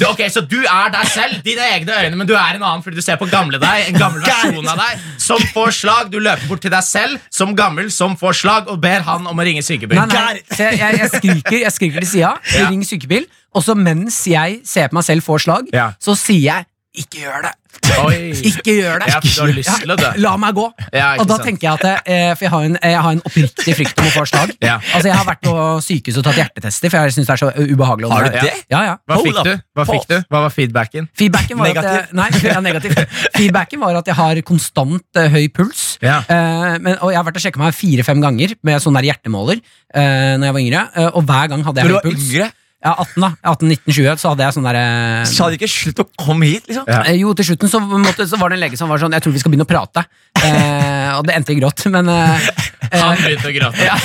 Ok, 0.07 0.23
Så 0.31 0.45
du 0.47 0.55
er 0.63 0.93
deg 0.95 1.11
selv, 1.11 1.41
dine 1.43 1.65
egne 1.73 1.97
øyne, 2.05 2.21
men 2.21 2.29
du 2.29 2.33
er 2.37 2.55
en 2.55 2.63
annen 2.63 2.85
fordi 2.85 3.01
du 3.01 3.03
ser 3.03 3.19
på 3.19 3.27
gamle 3.33 3.59
deg. 3.59 3.89
En 3.91 3.99
gammel 3.99 4.23
versjon 4.23 4.71
av 4.71 4.79
deg 4.79 5.03
Som 5.27 5.43
får 5.51 5.75
slag. 5.81 6.07
Du 6.15 6.19
løper 6.23 6.47
bort 6.47 6.63
til 6.63 6.71
deg 6.71 6.87
selv 6.87 7.19
som 7.35 7.51
gammel 7.57 7.91
som 7.91 8.15
får 8.19 8.39
slag, 8.45 8.71
og 8.71 8.79
ber 8.83 9.03
han 9.11 9.27
om 9.27 9.43
å 9.43 9.43
ringe 9.45 9.61
sykebil. 9.65 9.99
nei, 9.99 10.07
nei, 10.07 10.39
jeg, 10.55 10.79
jeg, 10.79 11.11
skriker, 11.17 11.59
jeg 11.65 11.75
skriker 11.75 11.99
til 12.05 12.11
sida, 12.15 12.31
Ja. 12.55 12.69
ring 12.71 12.87
sykebil, 12.87 13.27
og 13.51 13.63
så 13.67 13.75
mens 13.75 14.23
jeg 14.31 14.61
ser 14.67 14.87
på 14.87 14.95
meg 15.01 15.03
selv 15.11 15.25
får 15.27 15.43
slag, 15.49 15.71
så 15.99 16.15
sier 16.15 16.45
jeg 16.47 16.67
'ikke 16.91 17.21
gjør 17.23 17.41
det'. 17.47 17.57
Oi. 18.03 18.31
Ikke 18.51 18.73
gjør 18.75 18.99
det. 18.99 19.07
Ja, 19.11 19.95
dø. 19.95 20.09
La 20.19 20.33
meg 20.39 20.53
gå. 20.55 20.65
Ja, 20.91 21.13
og 21.21 21.27
da 21.27 21.37
sant. 21.37 21.45
tenker 21.47 21.67
jeg 21.69 21.79
at 21.79 22.01
eh, 22.05 22.33
For 22.35 22.43
jeg 22.45 22.51
har 22.51 22.65
en, 22.67 22.77
jeg 22.83 22.99
har 23.05 23.11
en 23.15 23.21
oppriktig 23.25 23.75
frykt 23.77 23.99
om 23.99 24.09
å 24.09 24.11
få 24.11 24.25
slag. 24.27 24.51
Ja. 24.61 24.75
Altså 24.93 25.07
Jeg 25.07 25.15
har 25.17 25.25
vært 25.25 25.41
på 25.45 25.53
sykehus 25.85 26.17
og 26.19 26.25
tatt 26.27 26.37
hjertetester, 26.41 26.91
for 26.91 27.07
jeg 27.07 27.15
syns 27.15 27.29
det 27.29 27.33
er 27.33 27.41
så 27.41 27.49
ubehagelig. 27.55 28.11
Har 28.11 28.27
du 28.27 28.35
det? 28.35 28.53
Ja, 28.71 28.81
ja. 28.89 28.95
Hva 29.07 29.17
fikk 29.23 29.39
du? 29.47 29.53
Hva 29.79 29.85
fikk 29.87 30.05
du? 30.11 30.17
Hva 30.31 30.43
var 30.45 30.53
feedbacken? 30.53 31.07
Feedbacken 31.17 31.57
var 31.61 31.71
at 31.71 31.79
jeg, 31.79 31.83
Negativ. 31.83 32.15
nei, 32.19 32.29
ja, 32.51 32.59
negativ. 32.67 32.99
Feedbacken 33.39 33.79
var 33.83 33.99
at 34.01 34.11
jeg 34.11 34.19
har 34.19 34.41
konstant 34.51 35.19
uh, 35.19 35.27
høy 35.33 35.47
puls. 35.55 35.85
Ja. 36.03 36.19
Eh, 36.27 36.77
men, 36.83 36.97
og 36.99 37.11
jeg 37.13 37.19
har 37.21 37.27
vært 37.27 37.39
og 37.39 37.45
sjekka 37.47 37.63
meg 37.63 37.75
fire-fem 37.77 38.21
ganger 38.23 38.55
med 38.67 38.83
sånn 38.83 38.99
der 38.99 39.07
hjertemåler 39.09 39.59
uh, 39.63 40.35
Når 40.37 40.45
jeg 40.49 40.55
var 40.57 40.61
yngre. 40.65 40.83
eh, 40.95 41.09
og 41.15 41.23
hver 41.29 41.47
gang 41.55 41.63
hadde 41.67 41.81
jeg 41.85 41.95
høy 41.95 42.01
puls. 42.05 42.27
yngre, 42.29 42.51
Ja, 42.81 42.95
18 42.97 43.21
da, 43.21 43.29
18, 43.45 43.67
19, 43.69 43.93
20, 43.93 44.17
så 44.17 44.29
hadde 44.31 44.41
jeg 44.47 44.55
sånn 44.55 44.65
der 44.65 45.25
sa 45.29 45.49
de 45.51 45.57
ikke 45.59 45.67
'slutt 45.69 45.99
å 46.01 46.05
komme 46.17 46.47
hit'? 46.49 46.65
liksom? 46.67 46.87
Ja. 46.89 47.03
eh, 47.05 47.19
Jo, 47.21 47.33
til 47.37 47.45
slutten 47.51 47.69
så, 47.69 47.79
måtte, 47.79 48.25
så 48.25 48.39
var 48.41 48.49
det 48.49 48.57
en 48.57 48.63
lege 48.65 48.77
som 48.79 48.89
var 48.89 48.97
sånn 48.97 49.13
Jeg 49.13 49.21
tror 49.21 49.33
vi 49.35 49.39
skal 49.43 49.51
begynne 49.53 49.67
å 49.67 49.69
prate. 49.69 50.01
Eh, 50.41 51.11
og 51.19 51.27
det 51.27 51.35
endte 51.35 51.53
i 51.53 51.59
gråt, 51.59 51.85
men 51.93 52.09
eh, 52.09 52.49
Han 52.97 53.17
begynte 53.21 53.51
å 53.51 53.53
gråte. 53.53 53.85
ja. 53.85 53.97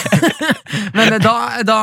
Men 0.96 1.17
da, 1.23 1.32
da, 1.64 1.78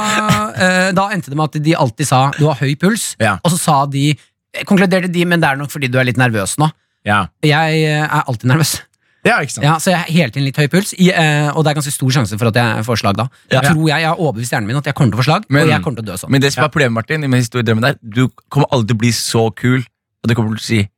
eh, 0.54 0.92
da 0.94 1.08
endte 1.16 1.30
det 1.32 1.38
med 1.40 1.50
at 1.50 1.64
de 1.64 1.74
alltid 1.76 2.08
sa 2.08 2.30
'du 2.38 2.46
har 2.46 2.56
høy 2.62 2.76
puls', 2.76 3.16
Ja. 3.20 3.40
og 3.44 3.52
så 3.52 3.58
sa 3.58 3.86
de 3.86 4.14
Konkluderte 4.70 5.10
de, 5.12 5.26
men 5.26 5.40
det 5.42 5.50
er 5.50 5.56
nok 5.58 5.72
fordi 5.72 5.88
du 5.90 5.98
er 5.98 6.04
litt 6.06 6.18
nervøs 6.22 6.58
nå. 6.62 6.70
Ja. 7.04 7.26
Jeg 7.42 7.74
eh, 7.90 8.06
er 8.06 8.22
alltid 8.30 8.46
nervøs. 8.54 8.82
Ja, 9.26 9.38
ikke 9.42 9.54
sant? 9.56 9.64
Ja, 9.66 9.78
så 9.80 9.92
jeg 9.94 10.00
har 10.02 10.10
hele 10.12 10.30
tiden 10.34 10.46
litt 10.50 10.58
høy 10.60 10.68
puls, 10.68 10.94
i, 11.00 11.10
eh, 11.12 11.50
og 11.56 11.64
det 11.64 11.72
er 11.72 11.78
ganske 11.80 11.94
stor 11.96 12.10
sjanse 12.12 12.38
for 12.40 12.52
at 12.52 12.56
jeg 12.60 12.86
får 12.88 13.00
slag 13.04 13.16
da. 13.20 13.28
Ja. 13.54 13.62
Tror 13.70 13.88
jeg, 13.88 14.02
jeg 14.04 14.10
har 14.12 14.20
overbevist 14.20 14.52
hjernen 14.52 14.68
min 14.68 14.78
at 14.82 14.86
jeg 14.90 14.96
kommer 15.00 15.12
til 15.16 15.20
å 15.20 15.24
få 15.24 15.28
slag, 15.30 15.46
Men- 15.50 15.64
og 15.64 15.70
jeg 15.74 15.82
kommer 15.86 15.98
til 16.02 16.06
å 16.06 16.12
dø 16.12 16.18
sånn. 16.20 16.30
Men 16.36 16.42
det 16.42 16.54
som 16.54 16.64
er 16.66 16.70
problemet, 16.70 16.94
Martin, 17.00 17.24
i 17.24 17.28
min 17.32 17.40
historiedrømmen 17.42 17.82
der, 17.88 17.96
du 18.04 18.28
kommer 18.50 18.68
aldri 18.72 18.88
til 18.92 18.96
å 18.96 19.04
bli 19.06 19.12
så 19.16 19.44
kul, 19.56 19.80
og 19.80 20.28
du 20.28 20.36
kommer 20.36 20.56
til 20.58 20.64
å 20.64 20.68
si 20.68 20.90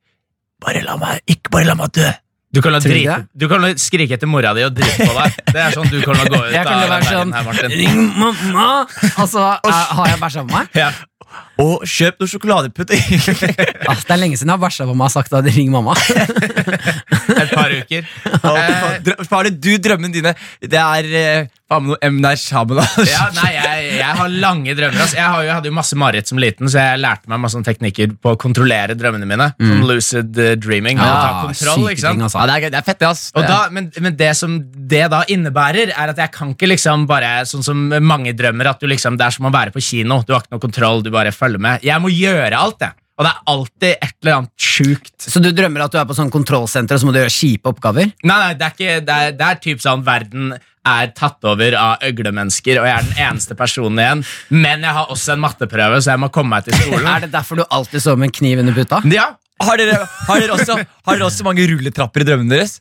'bare 0.62 0.82
la 0.84 0.96
meg, 0.96 1.20
ikke 1.28 1.50
bare 1.50 1.64
la 1.66 1.74
meg 1.74 1.92
dø'. 1.92 2.12
Du 2.52 2.62
kan, 2.62 2.72
la 2.72 2.78
Tror 2.80 2.88
du 2.88 2.94
drite, 2.94 3.16
det? 3.16 3.28
du 3.36 3.48
kan 3.48 3.60
la 3.60 3.68
skrike 3.74 4.12
etter 4.16 4.26
mora 4.26 4.54
di 4.54 4.62
og 4.64 4.72
drite 4.72 4.96
på 5.04 5.12
deg. 5.12 5.32
Det 5.52 5.60
er 5.60 5.70
sånn 5.76 5.90
du 5.90 6.00
kan 6.00 6.14
la 6.16 6.24
gå 6.24 6.38
ut 6.46 6.52
Jeg 6.54 6.64
kan 6.64 6.72
av 6.72 6.88
være 6.88 7.04
sånn 7.04 7.12
verden 7.12 7.32
her, 7.34 7.44
Martin. 7.44 7.70
Ring 7.70 7.98
mamma! 8.16 8.86
Altså, 9.18 9.42
er, 9.66 9.72
har 9.98 10.06
jeg 10.06 10.18
bæsja 10.22 10.44
på 10.46 10.52
meg? 10.54 10.68
Ja. 10.74 10.90
Og 11.62 11.84
kjøp 11.88 12.20
noe 12.20 12.30
sjokoladepudding. 12.30 13.02
Ah, 13.86 13.94
det 14.02 14.10
er 14.10 14.18
lenge 14.18 14.36
siden 14.38 14.50
jeg 14.50 14.56
har 14.56 14.62
bæsja 14.62 14.86
på 14.88 14.94
meg 14.98 15.06
og 15.06 15.12
sagt 15.14 15.34
at 15.36 15.46
ring 15.54 15.68
mamma. 15.70 15.94
Et 17.42 17.52
par 17.52 17.70
uker. 17.70 18.08
Eh, 18.26 19.12
er 19.38 19.48
det 19.48 19.52
du 19.62 19.70
drømmene 19.82 20.14
dine 20.14 20.32
Det 20.62 20.80
er 20.80 21.08
eh, 21.20 21.48
faen 21.70 21.84
meg 21.84 21.92
noe 21.92 22.00
Emnar 22.06 22.34
Night 22.34 23.10
ja, 23.10 23.26
nei, 23.36 23.52
jeg, 23.54 23.65
jeg 23.98 24.18
har 24.20 24.34
lange 24.44 24.74
drømmer. 24.76 25.02
Altså. 25.04 25.18
Jeg, 25.18 25.26
har 25.32 25.46
jeg 25.46 25.54
hadde 25.58 25.70
jo 25.70 25.76
masse 25.76 25.98
mareritt 25.98 26.30
som 26.30 26.40
liten, 26.42 26.70
så 26.72 26.82
jeg 26.82 27.02
lærte 27.02 27.30
meg 27.32 27.42
masse 27.42 27.62
teknikker 27.66 28.16
på 28.22 28.34
å 28.34 28.40
kontrollere 28.40 28.96
drømmene 28.98 29.28
mine. 29.28 29.48
Som 29.60 29.86
lucid 29.88 30.40
eh, 30.42 30.54
dreaming. 30.60 31.00
Ja, 31.00 31.08
ta 31.14 31.46
kontroll, 31.46 31.86
ikke 31.92 32.04
sant? 32.04 32.18
ting, 32.18 32.26
altså. 32.26 32.42
Ja, 32.42 32.46
det, 32.50 32.58
er, 32.58 32.74
det 32.74 32.80
er 32.80 32.86
fett, 32.86 33.00
det, 33.02 33.10
ass. 33.10 33.24
Da, 33.36 33.60
men, 33.72 33.90
men 34.02 34.18
det 34.18 34.32
som 34.38 34.58
det 34.62 35.06
da 35.12 35.22
innebærer, 35.32 35.94
er 35.94 36.14
at 36.14 36.22
jeg 36.22 36.34
kan 36.34 36.54
ikke 36.54 36.70
liksom 36.74 37.08
bare 37.10 37.34
Sånn 37.46 37.64
som 37.64 37.80
mange 38.02 38.32
drømmer, 38.36 38.70
at 38.72 38.80
du 38.82 38.88
liksom, 38.90 39.18
det 39.18 39.26
er 39.26 39.34
som 39.34 39.48
å 39.48 39.52
være 39.54 39.72
på 39.74 39.82
kino. 39.84 40.20
Du 40.26 40.34
har 40.34 40.44
ikke 40.44 40.56
noe 40.56 40.62
kontroll, 40.62 41.02
du 41.04 41.12
bare 41.14 41.34
følger 41.34 41.62
med. 41.62 41.84
Jeg 41.86 42.02
må 42.02 42.10
gjøre 42.12 42.58
alt, 42.58 42.82
jeg. 42.82 42.96
Og 43.16 43.24
det 43.24 43.30
er 43.32 43.42
alltid 43.48 43.92
et 43.94 44.14
eller 44.22 44.34
annet 44.42 44.52
sjukt. 44.60 45.14
Så 45.24 45.40
du 45.40 45.48
drømmer 45.56 45.86
at 45.86 45.92
du 45.94 45.96
er 46.00 46.04
på 46.08 46.16
sånn 46.18 46.30
kontrollsenter, 46.32 46.98
og 46.98 47.00
så 47.00 47.08
må 47.08 47.14
du 47.14 47.20
gjøre 47.22 47.32
kjipe 47.32 47.70
oppgaver? 47.72 48.10
Nei, 48.28 48.36
nei, 48.42 48.50
det 48.60 48.66
er 48.66 48.74
ikke 48.74 48.96
Det 49.06 49.14
er, 49.16 49.36
det 49.38 49.46
er 49.46 49.60
typ 49.64 49.80
sånn 49.84 50.02
verden 50.04 50.52
er 50.86 51.08
tatt 51.18 51.42
over 51.48 51.74
av 51.80 52.04
øglemennesker, 52.06 52.78
og 52.78 52.86
jeg 52.86 52.94
er 52.94 53.06
den 53.08 53.22
eneste 53.30 53.56
personen 53.58 53.98
igjen. 53.98 54.20
Men 54.54 54.84
jeg 54.86 54.94
har 54.98 55.08
også 55.10 55.32
en 55.34 55.42
matteprøve, 55.42 55.98
så 56.04 56.12
jeg 56.12 56.22
må 56.22 56.28
komme 56.34 56.52
meg 56.54 56.68
til 56.68 56.76
skolen. 56.84 57.08
Er 57.10 57.24
det 57.24 57.32
derfor 57.32 57.58
du 57.58 57.64
alltid 57.66 58.04
står 58.04 58.20
med 58.20 58.28
en 58.30 58.36
kniv 58.38 58.62
under 58.62 58.76
puta? 58.76 59.00
Ja, 59.10 59.32
Har 59.64 59.80
dere, 59.80 60.02
har, 60.28 60.42
dere 60.44 60.52
også, 60.60 60.76
har 60.76 61.16
dere 61.16 61.26
også 61.30 61.46
mange 61.48 61.64
rulletrapper 61.72 62.22
i 62.22 62.28
drømmene 62.28 62.52
deres? 62.52 62.76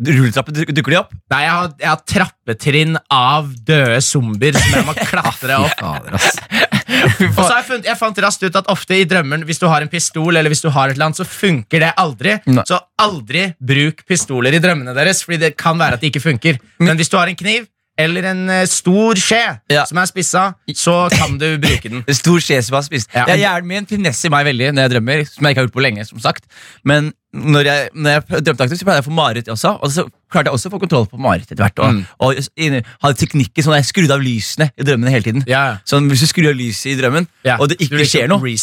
Rulletrappe, 0.00 0.52
dukker 0.54 0.94
de 0.94 0.98
opp? 1.00 1.10
Nei, 1.32 1.42
jeg 1.44 1.52
har, 1.52 1.72
jeg 1.82 1.90
har 1.90 2.04
trappetrinn 2.08 2.96
av 3.12 3.50
døde 3.68 3.98
zombier 4.04 4.56
som 4.56 4.78
jeg 4.78 4.86
må 4.88 4.94
klatre 5.10 5.58
opp. 5.60 5.82
Og 6.90 7.36
så 7.36 7.46
har 7.46 7.58
jeg, 7.60 7.66
funnet, 7.68 7.88
jeg 7.90 7.98
fant 8.00 8.20
raskt 8.24 8.46
ut 8.46 8.56
at 8.60 8.70
ofte 8.72 8.96
i 8.96 9.04
drømmen, 9.08 9.44
hvis 9.48 9.60
du 9.60 9.66
har 9.70 9.84
en 9.84 9.90
pistol, 9.92 10.32
eller 10.32 10.52
hvis 10.52 10.64
du 10.64 10.70
har 10.72 10.90
et 10.90 10.96
eller 10.96 11.10
annet, 11.10 11.20
så 11.20 11.28
funker 11.28 11.84
det 11.84 11.92
aldri. 12.00 12.38
Nei. 12.50 12.64
Så 12.68 12.80
aldri 13.00 13.44
bruk 13.60 14.02
pistoler 14.08 14.56
i 14.56 14.62
drømmene 14.62 14.96
deres, 14.96 15.22
Fordi 15.26 15.40
det 15.44 15.52
kan 15.60 15.78
være 15.80 15.98
at 15.98 16.02
det 16.02 16.10
ikke 16.12 16.24
funker. 16.24 16.60
Men 16.80 16.96
hvis 17.00 17.12
du 17.12 17.18
har 17.20 17.30
en 17.30 17.38
kniv 17.38 17.68
eller 18.04 18.26
en 18.32 18.42
eh, 18.50 18.64
stor 18.70 19.14
skje 19.20 19.42
Ja. 19.70 19.84
som 19.88 19.98
er 20.02 20.08
spissa, 20.10 20.44
så 20.74 20.96
kan 21.12 21.38
du 21.38 21.46
bruke 21.62 21.88
den. 21.92 22.04
En 22.08 22.14
stor 22.18 22.40
skje 22.42 22.58
som 22.66 22.76
er 22.80 22.84
spist. 22.86 23.08
Ja. 23.14 23.26
Jeg, 23.30 23.42
Hjernen 23.44 23.66
min 23.70 23.86
finesser 23.90 24.30
meg 24.32 24.46
veldig 24.50 24.72
når 24.74 24.86
jeg 24.88 24.94
drømmer, 24.96 25.24
som 25.28 25.44
jeg 25.46 25.54
ikke 25.54 25.60
har 25.62 25.68
gjort 25.68 25.76
på 25.78 25.84
lenge. 25.86 26.06
som 26.08 26.20
sagt 26.20 26.44
Men 26.84 27.12
når 27.32 27.62
jeg, 27.68 27.90
når 27.94 28.10
jeg 28.16 28.42
drømte 28.42 28.64
aktivt, 28.66 28.80
så 28.80 28.84
pleide 28.88 28.98
jeg 28.98 29.04
å 29.06 29.08
få 29.10 29.14
mareritt 29.14 29.48
også. 29.54 29.70
Og 29.84 29.92
så 29.94 30.02
klarte 30.32 30.50
jeg 30.50 30.56
også 30.56 30.66
å 30.66 30.72
få 30.74 30.80
kontroll 30.82 31.06
på 31.06 31.18
mareritt 31.22 31.52
etter 31.52 31.62
hvert. 31.62 31.78
Og, 31.78 31.92
Mm. 31.94 32.00
og 32.26 32.34
inn- 32.58 32.82
hadde 33.04 33.18
teknikker 33.20 33.62
sånn 33.62 33.76
at 33.76 33.84
jeg 33.84 33.90
skrudde 33.92 34.16
av 34.16 34.20
lysene 34.24 34.70
i 34.76 34.82
drømmene 34.82 35.10
hele 35.14 35.22
tiden. 35.28 35.44
Ja. 35.46 35.76
Sånn, 35.86 36.08
Hvis 36.10 36.24
du 36.24 36.26
skrur 36.26 36.50
av 36.50 36.56
lyset 36.58 36.90
i 36.90 36.96
drømmen, 36.98 37.28
og 37.60 37.68
det 37.68 37.78
ikke 37.78 38.02
skjer 38.02 38.26
noe, 38.28 38.42
ja, 38.50 38.56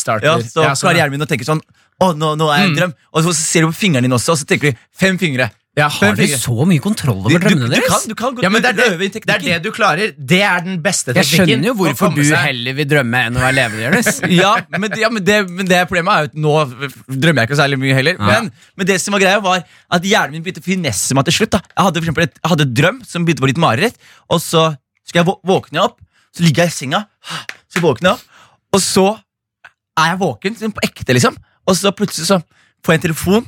så 0.44 0.52
sånn, 0.52 0.76
klarer 0.76 1.00
hjernen 1.00 1.12
min 1.16 1.22
å 1.24 1.30
tenke 1.30 1.46
sånn 1.48 1.62
Å, 2.00 2.12
nå, 2.14 2.36
nå 2.38 2.46
er 2.54 2.58
jeg 2.60 2.62
i 2.62 2.68
en 2.68 2.74
Mm. 2.76 2.78
drøm. 2.78 2.94
Og 3.16 3.24
så 3.26 3.32
ser 3.34 3.62
du 3.62 3.68
på 3.72 3.74
fingrene 3.74 4.04
dine 4.06 4.14
også, 4.14 4.30
og 4.34 4.38
så 4.38 4.46
tenker 4.46 4.70
du 4.72 4.78
fem 4.94 5.18
fingre. 5.18 5.50
Ja, 5.78 5.88
Har 5.94 6.16
du 6.18 6.24
så 6.26 6.66
mye 6.66 6.82
kontroll 6.82 7.20
over 7.22 7.30
drømmene 7.38 7.68
drømmene 7.68 7.76
du, 7.78 7.82
kan, 7.86 7.92
deres? 7.94 8.06
du 8.10 8.16
kan 8.18 8.40
ja, 8.42 8.50
men 8.50 8.64
det 8.66 8.70
er 8.72 8.78
det, 8.98 9.10
det 9.14 9.34
er 9.36 9.44
det 9.44 9.58
du 9.62 9.70
klarer. 9.76 10.14
Det 10.18 10.40
er 10.42 10.64
den 10.66 10.80
beste 10.82 11.14
teknikken. 11.14 11.38
Jeg 11.38 11.50
skjønner 11.52 11.70
jo 11.70 11.74
hvorfor 11.78 12.16
du 12.16 12.22
seg- 12.26 12.48
heller 12.48 12.78
vil 12.80 12.88
drømme 12.90 13.22
enn 13.28 13.38
å 13.38 13.44
være 13.44 13.56
levende, 13.60 13.84
Jonis. 13.86 14.10
ja, 14.42 14.56
men, 14.74 14.96
ja 14.98 15.12
men, 15.14 15.26
det, 15.28 15.36
men 15.52 15.70
det 15.70 15.84
problemet 15.86 16.14
er 16.16 16.26
jo 16.26 16.32
at 16.32 16.40
nå 16.48 16.56
drømmer 17.14 17.44
jeg 17.44 17.50
ikke 17.52 17.60
særlig 17.62 17.80
mye 17.84 17.98
heller. 18.00 18.18
Ja. 18.18 18.32
Men, 18.32 18.50
men 18.82 18.90
det 18.90 18.98
som 19.04 19.14
var 19.14 19.22
greia 19.22 19.44
var 19.46 19.62
at 19.62 20.08
hjernen 20.10 20.40
min 20.40 20.48
begynte 20.48 20.64
å 20.64 20.68
finesse 20.68 21.18
meg 21.18 21.28
til 21.30 21.38
slutt. 21.38 21.54
da 21.54 21.62
Jeg 21.62 21.86
hadde 21.90 22.02
for 22.02 22.08
eksempel 22.08 22.26
et, 22.26 22.40
jeg 22.42 22.52
hadde 22.56 22.66
en 22.66 22.74
drøm 22.82 22.98
som 23.06 23.28
begynte 23.28 23.44
å 23.44 23.46
bli 23.46 23.54
litt 23.54 23.62
mareritt. 23.62 24.02
Og 24.34 24.42
så 24.42 24.64
skal 25.08 25.22
jeg 25.22 25.38
våkne 25.54 25.84
opp, 25.86 26.00
så 26.34 26.42
ligger 26.46 26.66
jeg 26.66 26.74
i 26.74 26.76
senga, 26.76 27.04
så 27.70 27.84
våkner 27.86 28.10
jeg 28.10 28.18
opp, 28.18 28.50
og 28.74 28.82
så 28.84 29.06
er 29.98 30.10
jeg 30.12 30.20
våken 30.26 30.58
sånn 30.58 30.74
på 30.76 30.84
ekte, 30.90 31.14
liksom. 31.16 31.38
Og 31.70 31.78
så 31.78 31.94
plutselig 31.96 32.28
så 32.30 32.42
får 32.86 32.94
jeg 32.96 33.00
en 33.02 33.06
telefon 33.08 33.48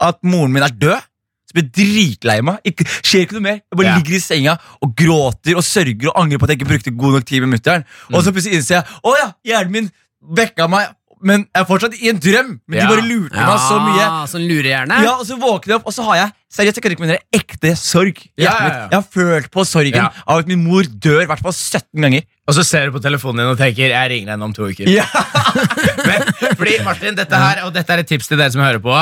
at 0.00 0.18
moren 0.26 0.52
min 0.54 0.64
er 0.66 0.74
død. 0.74 1.06
Så 1.50 1.56
blir 1.58 1.66
jeg 1.66 1.72
dritlei 1.80 2.36
meg. 2.46 2.60
Ikke, 2.70 2.84
skjer 3.02 3.24
ikke 3.26 3.34
noe 3.40 3.42
mer. 3.48 3.58
Jeg 3.58 3.76
bare 3.80 3.88
Ja. 3.90 3.96
ligger 3.98 4.14
i 4.14 4.22
senga 4.22 4.54
og 4.80 4.94
gråter 4.94 5.56
og 5.58 5.64
sørger 5.66 6.12
og 6.12 6.22
angrer 6.22 6.38
på 6.38 6.46
at 6.46 6.54
jeg 6.54 6.60
ikke 6.60 6.70
brukte 6.70 6.94
god 6.94 7.12
nok 7.18 7.26
tid 7.26 7.42
med 7.42 7.50
mutter'n. 7.58 7.84
Og 8.14 8.22
så 8.22 8.30
plutselig 8.30 8.60
innser 8.60 8.78
jeg 8.78 8.84
å 9.02 9.16
ja, 9.18 9.28
hjernen 9.50 9.72
min 9.74 9.90
vekka 10.38 10.68
meg, 10.70 10.92
men 11.22 11.42
jeg 11.52 11.60
er 11.60 11.66
fortsatt 11.68 11.96
i 12.00 12.08
en 12.08 12.20
drøm. 12.22 12.52
Men 12.68 12.78
Ja. 12.78 12.86
de 12.86 12.94
bare 12.94 13.02
lurte 13.08 13.34
meg 13.36 13.58
så 13.66 13.76
mye. 13.82 14.06
Sånn 14.30 14.46
lurehjerne. 14.48 15.02
Ja, 15.04 15.16
og 15.18 15.26
så 15.26 15.36
våkner 15.36 15.66
jeg 15.74 15.80
opp, 15.80 15.86
og 15.90 15.92
så 15.92 16.04
har 16.06 16.16
jeg 16.16 16.32
seriøst, 16.54 16.74
jeg 16.78 16.82
kan 16.82 16.92
ikke 16.94 17.06
dere, 17.10 17.18
ekte 17.34 17.76
sorg. 17.76 18.16
Ja, 18.38 18.44
ja, 18.54 18.68
ja. 18.68 18.88
Jeg 18.88 18.96
har 18.96 19.04
følt 19.12 19.50
på 19.50 19.66
sorgen 19.66 19.94
Ja. 20.00 20.08
av 20.26 20.38
at 20.38 20.46
min 20.48 20.62
mor 20.64 20.82
dør 20.82 21.20
i 21.22 21.26
hvert 21.26 21.42
fall 21.42 21.52
17 21.52 22.00
ganger. 22.00 22.22
Og 22.48 22.54
så 22.54 22.64
ser 22.64 22.86
du 22.86 22.92
på 22.98 23.02
telefonen 23.02 23.36
din 23.42 23.46
og 23.52 23.58
tenker 23.58 23.90
jeg 23.90 24.10
ringer 24.10 24.30
henne 24.32 24.42
om 24.48 24.52
to 24.54 24.62
uker. 24.70 24.86
Ja. 24.88 25.04
Men, 26.06 26.22
fordi 26.56 26.78
Martin, 26.84 27.14
dette 27.18 27.36
her, 27.36 27.64
og 27.66 27.74
dette 27.74 27.90
er 27.92 27.98
et 27.98 28.08
tips 28.08 28.28
til 28.30 28.38
dere 28.40 28.50
som 28.54 28.62
hører 28.62 28.80
på 28.82 28.94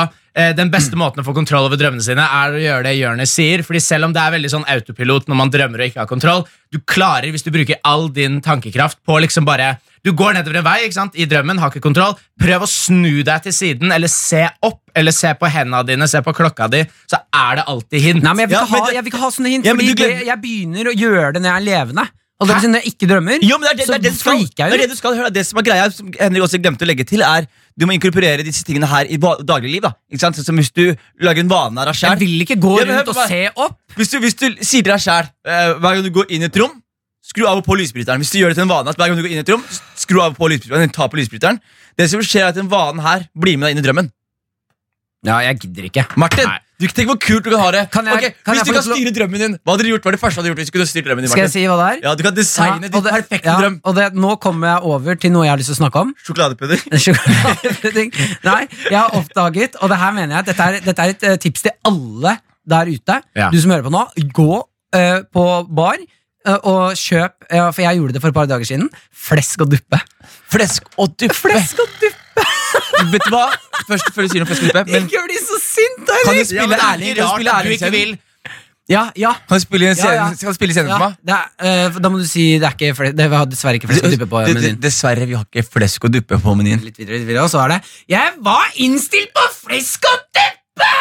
Den 0.57 0.71
beste 0.71 0.95
måten 0.99 1.21
å 1.21 1.25
få 1.27 1.33
kontroll 1.35 1.67
over 1.67 1.79
drømmene 1.79 2.03
sine 2.05 2.23
Er 2.23 2.55
å 2.55 2.61
gjøre 2.61 2.85
det 2.87 2.95
Jonis 2.99 3.33
sier 3.35 3.63
Fordi 3.65 3.81
selv 3.83 4.07
om 4.07 4.15
det 4.15 4.21
er 4.23 4.33
veldig 4.37 4.51
sånn 4.53 4.65
autopilot 4.71 5.29
når 5.29 5.39
man 5.41 5.51
drømmer 5.53 5.83
og 5.83 5.91
ikke 5.91 6.03
har 6.03 6.09
kontroll 6.09 6.45
Du 6.71 6.79
klarer, 6.85 7.29
hvis 7.33 7.45
du 7.45 7.51
bruker 7.53 7.81
all 7.87 8.07
din 8.15 8.39
tankekraft 8.45 9.01
på 9.07 9.17
liksom 9.25 9.47
bare 9.49 9.73
Du 10.05 10.13
går 10.15 10.37
nedover 10.37 10.61
en 10.61 10.67
vei 10.69 10.77
ikke 10.85 10.95
sant? 10.95 11.17
i 11.19 11.27
drømmen, 11.29 11.59
har 11.59 11.73
ikke 11.73 11.83
kontroll 11.83 12.15
Prøv 12.39 12.63
å 12.65 12.69
snu 12.71 13.19
deg 13.27 13.43
til 13.47 13.55
siden 13.57 13.91
Eller 13.95 14.11
se 14.13 14.45
opp, 14.65 14.79
eller 14.95 15.15
se 15.15 15.33
på 15.39 15.49
hendene 15.51 15.83
dine 15.89 16.07
Se 16.11 16.21
på 16.25 16.35
klokka 16.37 16.69
di, 16.71 16.85
så 17.09 17.19
er 17.35 17.59
det 17.59 17.67
alltid 17.73 18.05
hint 18.05 18.23
Nei, 18.23 18.35
men 18.37 18.45
jeg 18.45 18.53
vil, 18.53 18.59
Ja, 18.59 18.63
ikke, 18.63 18.77
men 18.77 18.87
ha, 18.87 18.95
jeg 18.95 19.05
vil 19.05 19.13
ikke 19.13 19.23
ha 19.25 19.33
sånne 19.35 19.53
hint, 19.55 19.67
Ja, 19.67 19.75
fordi 19.75 19.97
det, 19.99 20.09
jeg 20.29 20.41
begynner 20.45 20.91
å 20.93 20.95
gjøre 20.95 21.33
det 21.35 21.43
når 21.43 21.51
jeg 21.51 21.59
er 21.59 21.67
levende. 21.67 22.07
Og 22.39 22.47
det 22.47 22.53
er 22.53 22.59
liksom 22.59 22.71
når 22.71 22.79
jeg 22.85 22.93
ikke 22.93 23.07
drømmer, 23.11 23.41
Jo, 23.43 23.55
men 23.59 23.65
det 23.67 23.71
er 23.71 23.77
det, 23.79 23.85
så 23.85 23.91
det, 23.91 23.97
er 23.99 24.03
det, 24.03 24.11
du 24.13 24.19
skal, 24.19 24.37
freaker 24.37 24.55
det 24.55 24.69
jeg 24.69 24.79
er 24.79 24.81
det 24.87 24.89
du 24.93 24.95
skal 24.95 25.15
høre. 25.17 25.31
Det 25.35 25.41
som 25.45 25.59
er 25.59 25.65
greia, 25.67 25.87
som 25.91 26.11
Henrik 26.15 26.43
også 26.45 26.59
glemte 26.63 26.85
å 26.85 26.87
legge 26.87 27.05
til, 27.09 27.23
er 27.25 27.47
du 27.75 27.85
må 27.85 27.95
inkorporere 27.97 28.45
disse 28.47 28.63
tingene 28.67 28.87
her 28.87 29.09
i 29.11 29.17
dagligliv. 29.19 29.81
da 29.83 29.91
Ikke 30.11 30.21
sant? 30.23 30.39
Sånn 30.39 30.47
som 30.47 30.55
Hvis 30.59 30.71
du 30.71 30.85
lager 31.19 31.43
en 31.43 31.51
vane 31.51 31.79
av 31.83 31.89
deg 31.91 31.99
Jeg 31.99 32.19
vil 32.21 32.45
ikke 32.45 32.55
gå 32.63 32.77
Ja, 32.79 32.85
men 32.87 33.01
rundt 33.01 33.11
og 33.11 33.19
se 33.27 33.41
opp. 33.55 33.75
Hvis, 33.95 34.11
du- 34.11 34.19
hvis 34.23 34.35
du 34.39 34.45
sier 34.63 34.83
til 34.83 34.91
deg 34.93 35.03
sjæl 35.03 35.27
hver 35.43 35.95
gang 35.99 36.03
du 36.03 36.11
går 36.15 36.31
inn 36.31 36.41
i 36.41 36.47
et 36.47 36.59
rom, 36.63 36.77
skru 37.29 37.43
av 37.45 37.57
og 37.59 37.65
på 37.67 37.75
lysbryteren. 37.77 38.23
Hvis 38.23 38.31
du 38.31 38.39
gjør 38.39 38.53
det 38.55 38.57
til 38.61 38.63
en 38.63 38.71
vane 38.71 38.87
at 38.89 38.95
hver 38.97 39.11
gang 39.11 39.19
du 39.19 39.23
går 39.27 39.31
inn 39.35 39.41
i 39.43 39.45
et 39.45 39.51
rom, 39.51 39.63
skru 39.99 40.21
av 40.23 40.31
og 40.31 40.37
på 40.39 40.47
lysbryteren. 40.49 40.91
Ta 40.95 41.07
på 41.11 41.19
lysbryteren. 41.19 41.59
Det 41.99 42.07
som 42.09 42.23
skjer, 42.23 42.47
er 42.47 42.53
at 42.53 42.55
den 42.55 42.71
vanen 42.71 43.03
her 43.03 43.27
blir 43.35 43.59
med 43.59 43.67
deg 43.67 43.75
inn 43.77 43.83
i 43.83 43.87
drømmen. 43.87 44.11
Ja, 45.27 45.41
jeg 45.43 45.59
gidder 45.59 45.89
ikke. 45.89 46.05
Martin, 46.15 46.47
Nei. 46.47 46.59
Du 46.79 46.87
Tenk 46.87 47.09
hvor 47.11 47.17
kult 47.19 47.43
du 47.43 47.49
kan 47.51 47.59
ha 47.59 47.71
det. 47.75 47.81
Kan 47.91 48.05
jeg- 48.07 48.15
okay, 48.15 48.31
kan 48.45 48.55
hvis 48.55 48.63
du 48.63 48.71
kan 48.71 48.83
styre 48.85 49.11
drømmen 49.11 49.41
din, 49.43 49.55
hva 49.59 49.73
hadde 49.75 49.83
du 49.83 49.89
gjort? 49.91 50.03
Hva 50.05 50.11
er 50.11 50.15
det 50.15 50.21
første 50.21 50.35
du 50.35 50.41
hadde 50.41 50.49
gjort 50.51 50.59
hvis 50.61 50.69
du 50.71 50.75
kunne 50.77 50.87
styre 50.87 51.05
drømmen 51.09 51.25
din? 51.25 51.31
Skal 51.33 51.43
jeg 51.43 51.51
si 51.51 51.63
hva 51.67 51.75
det 51.79 51.87
er? 51.89 51.97
Ja, 52.07 52.13
Du 52.15 52.23
kan 52.23 52.35
designe 52.37 52.87
Ja, 52.87 52.87
din 52.87 53.03
perfekte 53.03 53.49
ja, 53.51 53.55
drøm. 53.59 53.75
Og 53.83 53.95
det, 53.95 54.05
nå 54.15 54.35
kommer 54.39 54.67
jeg 54.71 54.79
over 54.93 55.15
til 55.19 55.33
noe 55.35 55.43
jeg 55.43 55.51
har 55.51 55.59
lyst 55.59 55.71
til 55.73 55.75
å 55.75 55.81
snakke 55.83 55.99
om. 55.99 56.13
Sjokoladepudder. 56.23 56.79
Sjokoladepudding. 57.03 58.13
Nei, 58.47 58.61
jeg 58.87 58.95
har 58.95 59.11
oppdaget, 59.19 59.75
og 59.83 59.91
det 59.91 59.99
her 59.99 60.15
mener 60.15 60.39
jeg 60.39 60.49
dette 60.53 60.69
er, 60.69 60.79
dette 60.87 61.03
er 61.03 61.15
et 61.17 61.27
eh, 61.33 61.35
tips 61.43 61.67
til 61.67 61.75
alle 61.91 62.37
der 62.69 62.93
ute. 62.95 63.19
Ja. 63.35 63.49
Du 63.51 63.59
som 63.59 63.75
hører 63.75 63.83
på 63.83 63.93
nå, 63.93 64.05
gå 64.31 64.49
uh, 64.95 65.19
på 65.35 65.45
bar 65.67 65.99
eh, 65.99 66.57
og 66.63 66.95
kjøp, 66.95 67.43
for 67.49 67.83
jeg 67.83 67.99
gjorde 67.99 68.15
det 68.15 68.23
for 68.23 68.31
et 68.31 68.39
par 68.39 68.47
dager 68.47 68.71
siden, 68.71 68.87
flesk 69.11 69.67
og 69.67 69.75
duppe. 69.75 69.99
Flesk 70.49 70.87
og 70.97 71.11
duppe. 71.17 71.35
Flesk 71.43 71.83
og 71.83 71.91
duppe! 71.99 72.28
Vet 73.13 73.25
du 73.25 73.31
hva? 73.33 73.45
Først 73.89 74.09
før 74.13 74.25
du 74.27 74.33
sier 74.33 74.43
noe 74.43 74.53
og 74.53 74.63
duppe, 74.63 74.83
men 74.91 75.05
Ikke 75.07 75.21
bli 75.25 75.37
så 75.41 75.57
sint, 75.63 76.01
da! 76.07 76.17
kan 76.25 76.33
du 76.33 76.39
Erik! 76.39 76.49
spille 76.51 76.79
ærlig? 76.89 77.13
Kan 77.15 77.25
du 77.25 77.31
spille 77.35 77.53
ærlig 77.59 77.69
du 77.69 77.77
ikke 77.79 77.91
vil 77.95 78.17
Ja, 78.89 79.03
ja. 79.21 79.31
Kan 79.47 79.59
du 79.59 79.63
spille 79.63 79.89
en 79.91 79.97
Ja, 80.01 80.11
ja. 80.17 80.27
kan 80.33 80.49
du 80.49 80.57
spille 80.57 80.73
scenen 80.73 80.89
ja 80.89 80.97
for 80.97 81.05
meg? 81.09 81.17
det 81.29 81.35
er, 81.35 81.89
eh, 81.89 81.99
da 82.01 82.09
må 82.09 82.17
du 82.21 82.25
si 82.29 82.45
det 82.57 82.65
er 82.69 82.73
ikke 82.77 82.95
fle 82.97 83.11
det 83.13 83.27
har 83.33 83.45
dessverre 83.49 83.77
ikke 83.77 83.89
flesk 83.91 84.07
å 84.07 84.11
duppe 84.15 84.29
på 84.31 84.39
Det- 84.45 84.47
det- 84.53 84.61
menyen. 84.63 84.79
Dessverre, 84.81 85.27
vi 85.29 85.37
har 85.37 85.45
ikke 85.45 85.65
flesk 85.77 86.07
å 86.09 86.11
duppe 86.15 86.39
på 86.41 86.55
menyen. 86.57 86.81
Litt 86.83 86.97
videre, 86.97 87.19
litt 87.21 87.27
videre, 87.29 87.43
og 87.45 87.51
så 87.53 87.61
er 87.65 87.75
det 87.75 87.79
Jeg 88.09 88.33
var 88.41 88.65
innstilt 88.77 89.31
på 89.33 89.45
flesk 89.67 90.09
og 90.09 90.19
duppe! 90.33 90.93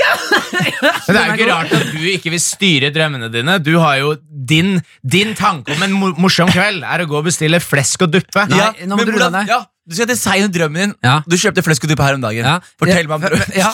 Ja! 0.00 0.12
Men 1.04 1.12
det 1.12 1.20
er 1.20 1.26
jo 1.28 1.34
ikke 1.36 1.48
rart 1.50 1.72
at 1.76 1.90
du 1.92 2.04
ikke 2.08 2.30
vil 2.32 2.40
styre 2.40 2.88
drømmene 2.94 3.28
dine. 3.32 3.58
Du 3.60 3.74
har 3.82 3.98
jo 4.00 4.14
Din, 4.50 4.78
din 5.04 5.34
tanke 5.36 5.74
om 5.76 5.82
en 5.84 5.92
mo 5.92 6.08
morsom 6.18 6.48
kveld 6.50 6.82
er 6.88 7.02
å 7.04 7.06
gå 7.10 7.18
og 7.20 7.26
bestille 7.28 7.60
flesk 7.62 8.02
og 8.06 8.14
duppe. 8.14 8.46
Nei, 8.50 8.56
Ja, 8.58 8.70
nå 8.88 8.96
må 8.96 9.02
men 9.04 9.06
du 9.06 9.12
roe 9.12 9.18
hvordan- 9.20 9.36
deg. 9.44 9.48
Ja, 9.52 9.60
du 9.90 9.96
skal 9.98 10.06
designe 10.06 10.46
drømmen 10.54 10.80
din. 10.84 10.92
Ja. 11.02 11.16
Du 11.26 11.34
kjøpte 11.34 11.64
fleskeduppe 11.66 12.04
her 12.06 12.14
om 12.14 12.22
dagen. 12.22 12.46
Ja. 12.46 12.58
Fortell 12.78 13.10
meg 13.10 13.16
om 13.16 13.54
ja, 13.58 13.72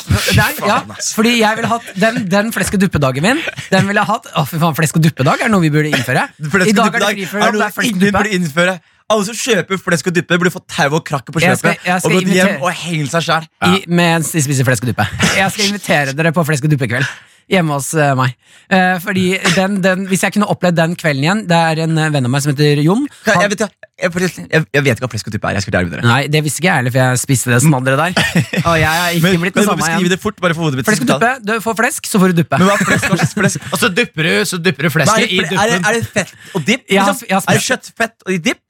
ja, 0.65 0.79
fordi 1.17 1.35
jeg 1.43 1.59
ville 1.59 1.69
hatt 1.71 1.91
Den, 2.01 2.23
den 2.31 2.53
fleskeduppedagen 2.55 3.25
min 3.25 3.41
Den 3.71 3.89
ville 3.89 4.01
jeg 4.01 4.09
hatt 4.09 4.29
Å 4.33 4.45
fy 4.49 4.59
faen, 4.63 4.77
flesk 4.79 4.97
og 4.99 5.05
duppe-dag 5.05 5.45
er 5.45 5.53
noe 5.53 5.65
vi 5.65 5.71
burde 5.75 5.93
innføre 5.93 6.27
I 6.41 6.49
dag 6.49 6.57
er 6.57 6.65
det 6.65 6.77
duppedag 6.79 7.21
fri 7.21 7.29
for 7.29 7.45
er 7.45 7.57
noe 7.57 7.87
ingen 7.91 8.15
burde 8.17 8.33
innføre. 8.39 8.79
Alle 9.13 9.23
som 9.29 9.37
kjøper 9.39 9.79
flesk 9.79 10.09
og 10.11 10.17
duppe, 10.17 10.39
burde 10.41 10.51
få 10.51 10.65
tau 10.67 10.89
og 10.97 11.05
krakke 11.07 11.35
på 11.35 11.43
kjøpet. 11.45 11.85
og 11.95 12.17
gått 12.17 12.33
hjem 12.33 12.57
og 12.65 12.73
hengt 12.75 13.13
seg 13.13 13.29
sjæl. 13.29 13.47
Mens 13.87 14.33
de 14.35 14.43
spiser 14.43 14.67
flesk 14.67 14.83
og 14.87 14.91
duppe 14.91 15.07
Jeg 15.39 15.53
skal 15.55 15.69
invitere 15.69 16.17
dere 16.17 16.33
på 16.35 16.43
flesk 16.49 16.67
og 16.67 16.75
duppe-kveld 16.75 17.07
Hjemme 17.51 17.79
hos 17.79 17.93
eh, 17.95 18.15
meg 18.19 18.35
Eh, 18.67 18.97
Fordi 18.99 19.39
den, 19.55 19.77
den, 19.83 20.07
Hvis 20.11 20.25
jeg 20.25 20.33
kunne 20.35 20.49
opplevd 20.51 20.75
den 20.75 20.95
kvelden 20.99 21.23
igjen 21.23 21.43
Det 21.47 21.55
er 21.55 21.81
en 21.85 21.99
eh, 22.03 22.09
venn 22.11 22.27
av 22.27 22.33
meg 22.35 22.43
som 22.43 22.51
heter 22.51 22.81
Jon 22.83 23.05
Jeg, 23.29 23.51
vet, 23.53 23.61
jeg, 23.63 23.71
jeg, 24.03 24.49
jeg, 24.51 24.83
vet 24.83 24.91
ikke 24.91 25.05
hva 25.05 25.11
flesk 25.13 25.31
og 25.31 25.37
duppe 25.37 25.53
er. 25.53 25.59
Jeg 25.61 25.67
skal 25.67 25.77
være 25.77 25.93
dere. 25.93 26.03
Nei, 26.03 26.19
det 26.33 26.41
visste 26.43 26.59
ikke 26.59 26.73
jeg 26.73 26.81
heller 26.83 26.95
For 26.97 27.03
jeg 27.05 27.21
spiste 27.23 27.53
det 27.55 27.61
smadderet 27.63 28.03
der 28.03 28.43
Og 28.73 28.81
jeg 28.83 28.91
er 28.91 29.15
ikke 29.15 29.23
Men, 29.29 29.39
blitt 29.45 29.55
men 29.55 29.63
den 29.63 29.71
samme 29.71 29.87
igjen 29.93 30.11
det 30.17 30.19
fort, 30.25 30.43
bare 30.43 30.59
for 30.59 30.67
hodet 30.67 30.81
mitt. 30.81 30.91
Flesk 30.91 31.07
og 31.07 31.13
duppe, 31.13 31.33
du 31.47 31.55
får 31.63 31.79
flesk, 31.85 32.11
så 32.11 32.23
får 32.25 32.35
du 32.35 32.43
duppe 32.43 32.59
Men 32.59 32.73
hva 32.73 32.75
er 32.75 32.91
flesk? 32.91 33.07
Hva 33.13 33.21
slags 33.23 33.39
flesk? 33.39 33.71
Og 33.71 33.83
så 33.85 33.93
dupper 34.01 34.31
du, 34.31 34.35
så 34.51 34.63
dupper 34.67 34.89
du 34.89 34.95
flesket 34.97 35.31
i 35.31 35.43
det, 35.45 35.55
er, 35.55 35.75
det, 35.77 35.79
er 35.79 36.01
det 36.01 36.05
fett 36.11 36.35
og 36.51 36.67
dipp? 36.67 36.87
Liksom? 36.91 37.23
Er 37.31 37.47
det 37.47 37.67
kjøttfett 37.71 38.27
og 38.27 38.41
dipp? 38.51 38.63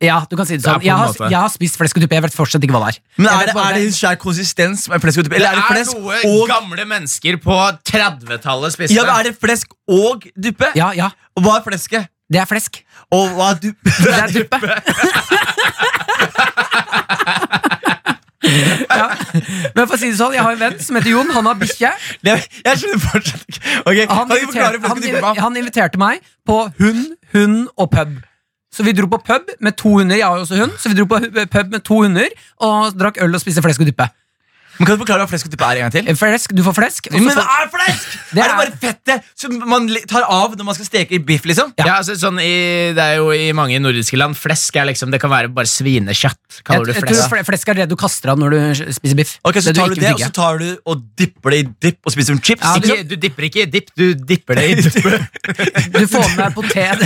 Ja, 0.00 0.22
du 0.30 0.32
kan 0.38 0.46
si 0.48 0.56
det 0.56 0.64
sånn 0.64 0.78
Det 0.80 0.86
jeg 0.88 0.96
har, 0.96 1.12
jeg 1.28 1.36
har 1.36 1.50
spist 1.52 1.76
flesk 1.76 1.98
og 1.98 2.02
duppe 2.06 2.16
Jeg 2.16 2.24
vet 2.24 2.32
fortsatt 2.36 2.62
ikke 2.64 2.72
hva 2.72 2.86
det 2.88 2.94
er 2.94 3.00
Men 3.20 3.28
er 3.34 3.50
det, 3.50 3.54
er 3.60 3.74
det 3.76 3.82
en 3.84 3.96
skjær 3.98 4.16
konsistens 4.22 4.86
med 4.88 5.02
flesk 5.04 5.20
og? 5.20 5.28
Det 5.28 5.36
Eller 5.36 5.50
er 5.50 5.58
det 5.58 5.64
er 5.64 5.68
flesk 5.74 5.98
noe 5.98 6.16
og 6.30 6.48
gamle 6.48 6.86
mennesker 6.88 7.36
på 7.44 7.58
30-tallet 7.90 8.72
spiste. 8.76 8.96
Ja, 8.96 9.04
men 9.04 9.12
Er 9.18 9.28
det 9.28 9.34
flesk 9.42 9.74
og 9.92 10.24
duppe? 10.36 10.72
Ja, 10.78 10.88
ja, 10.96 11.10
Og 11.36 11.44
hva 11.44 11.58
er 11.60 11.66
flesket? 11.68 12.08
det 12.30 12.38
er 12.40 12.46
flesk 12.48 12.80
Og 13.12 13.28
hva 13.36 13.50
er 13.52 13.60
duppe? 13.66 13.90
Det 14.06 14.14
er 14.24 14.30
duppe 14.40 14.58
ja. 18.90 19.08
Men 19.76 19.84
for 19.86 19.94
å 19.94 19.98
si 20.00 20.08
det 20.10 20.16
sånn, 20.18 20.32
jeg 20.34 20.42
har 20.42 20.56
en 20.56 20.62
venn 20.62 20.78
som 20.82 20.96
heter 20.98 21.12
Jon 21.12 21.28
Han 21.36 21.48
har 21.50 21.58
bikkje 21.60 21.90
Jeg, 22.26 22.46
skjønner 22.64 23.02
fortsatt 23.04 23.44
ikke. 23.46 23.60
Ok, 23.84 24.00
han, 24.10 24.32
inviterte- 24.38 24.80
han, 24.88 25.40
han 25.44 25.60
inviterte 25.60 26.00
meg 26.00 26.24
på 26.48 26.56
hund, 26.80 27.04
hund 27.34 27.68
og 27.76 27.90
pub 27.92 28.16
Så 28.70 28.86
vi 28.86 28.94
dro 28.94 29.08
på 29.10 29.18
pub 29.26 29.50
med 29.60 29.76
to 29.78 29.96
hunder 29.98 30.16
Jeg 30.16 30.26
har 30.26 30.38
jo 30.38 30.46
også 30.46 30.60
hund 30.60 30.78
Så 30.78 30.92
vi 30.92 30.98
dro 30.98 31.08
på 31.10 31.18
pub 31.52 31.72
med 31.74 31.80
to 31.86 32.02
hunder 32.04 32.30
Og 32.62 32.92
drakk 32.94 33.18
øl 33.22 33.34
og 33.34 33.42
spiste 33.42 33.62
flesk 33.64 33.82
og 33.82 33.90
duppe 33.90 34.08
Men 34.80 34.88
Kan 34.88 34.96
du 34.96 35.02
forklare 35.04 35.20
hva 35.20 35.28
flesk 35.28 35.44
og 35.46 35.52
duppe 35.52 35.66
er 35.68 35.76
en 35.82 35.84
gang 35.84 35.92
til? 35.92 36.06
Flesk, 36.16 36.54
Du 36.56 36.62
får 36.64 36.74
flesk. 36.78 37.08
og 37.10 37.12
så 37.12 37.20
Men 37.20 37.36
det 37.36 37.44
er 37.44 37.68
flesk?! 37.74 38.06
Det 38.30 38.38
er 38.40 38.42
det 38.42 38.50
er- 38.50 38.56
bare 38.56 38.72
fettet 38.80 39.24
som 39.36 39.56
man 39.68 39.88
tar 40.08 40.24
av 40.24 40.54
når 40.56 40.64
man 40.64 40.74
skal 40.78 40.86
steke 40.88 41.12
i 41.12 41.18
biff? 41.18 41.44
liksom? 41.44 41.74
Ja, 41.76 41.98
altså, 42.00 42.14
sånn 42.16 42.40
i, 42.40 42.90
det 42.96 43.04
er 43.04 43.16
jo 43.20 43.28
I 43.36 43.52
mange 43.52 43.76
nordiske 43.82 44.16
land 44.16 44.34
Flesk 44.40 44.76
er 44.80 44.86
liksom 44.88 45.10
Det 45.12 45.20
kan 45.20 45.28
være 45.30 45.48
bare 45.52 45.66
svinekjøtt. 45.68 46.62
Kaller 46.64 46.86
jeg, 46.86 47.02
du 47.02 47.06
jeg 47.06 47.28
tror 47.28 47.44
flesk. 47.44 47.68
er 47.68 47.74
det 47.82 47.88
du 47.90 47.96
kaster 47.96 48.30
av 48.32 48.38
når 48.40 48.50
du 48.56 48.58
spiser 48.96 49.16
biff. 49.20 49.36
Ok, 49.44 49.60
Så 49.60 49.74
Det 49.74 49.76
tar 49.76 49.88
du 49.88 49.94
du 49.94 50.00
det, 50.00 50.12
og 50.14 50.20
så 50.20 50.32
tar 50.32 50.58
du 50.58 50.78
og 50.86 51.04
dipper 51.16 51.50
det 51.50 51.58
i 51.60 51.68
dipp 51.88 51.98
og 52.06 52.12
spiser 52.16 52.32
som 52.34 52.40
chips? 52.40 52.62
Ja, 52.64 52.78
du- 52.78 52.88
Ikke, 52.88 53.08
du 53.08 53.16
dipper 53.16 53.42
ikke 53.50 53.62
i 53.62 53.66
dipp, 53.70 53.90
du 53.96 54.14
dipper 54.14 54.54
det 54.54 54.64
i 54.70 54.74
duppe. 54.80 55.28
Du 56.00 56.06
får 56.06 56.36
med 56.36 56.54
potet 56.54 57.00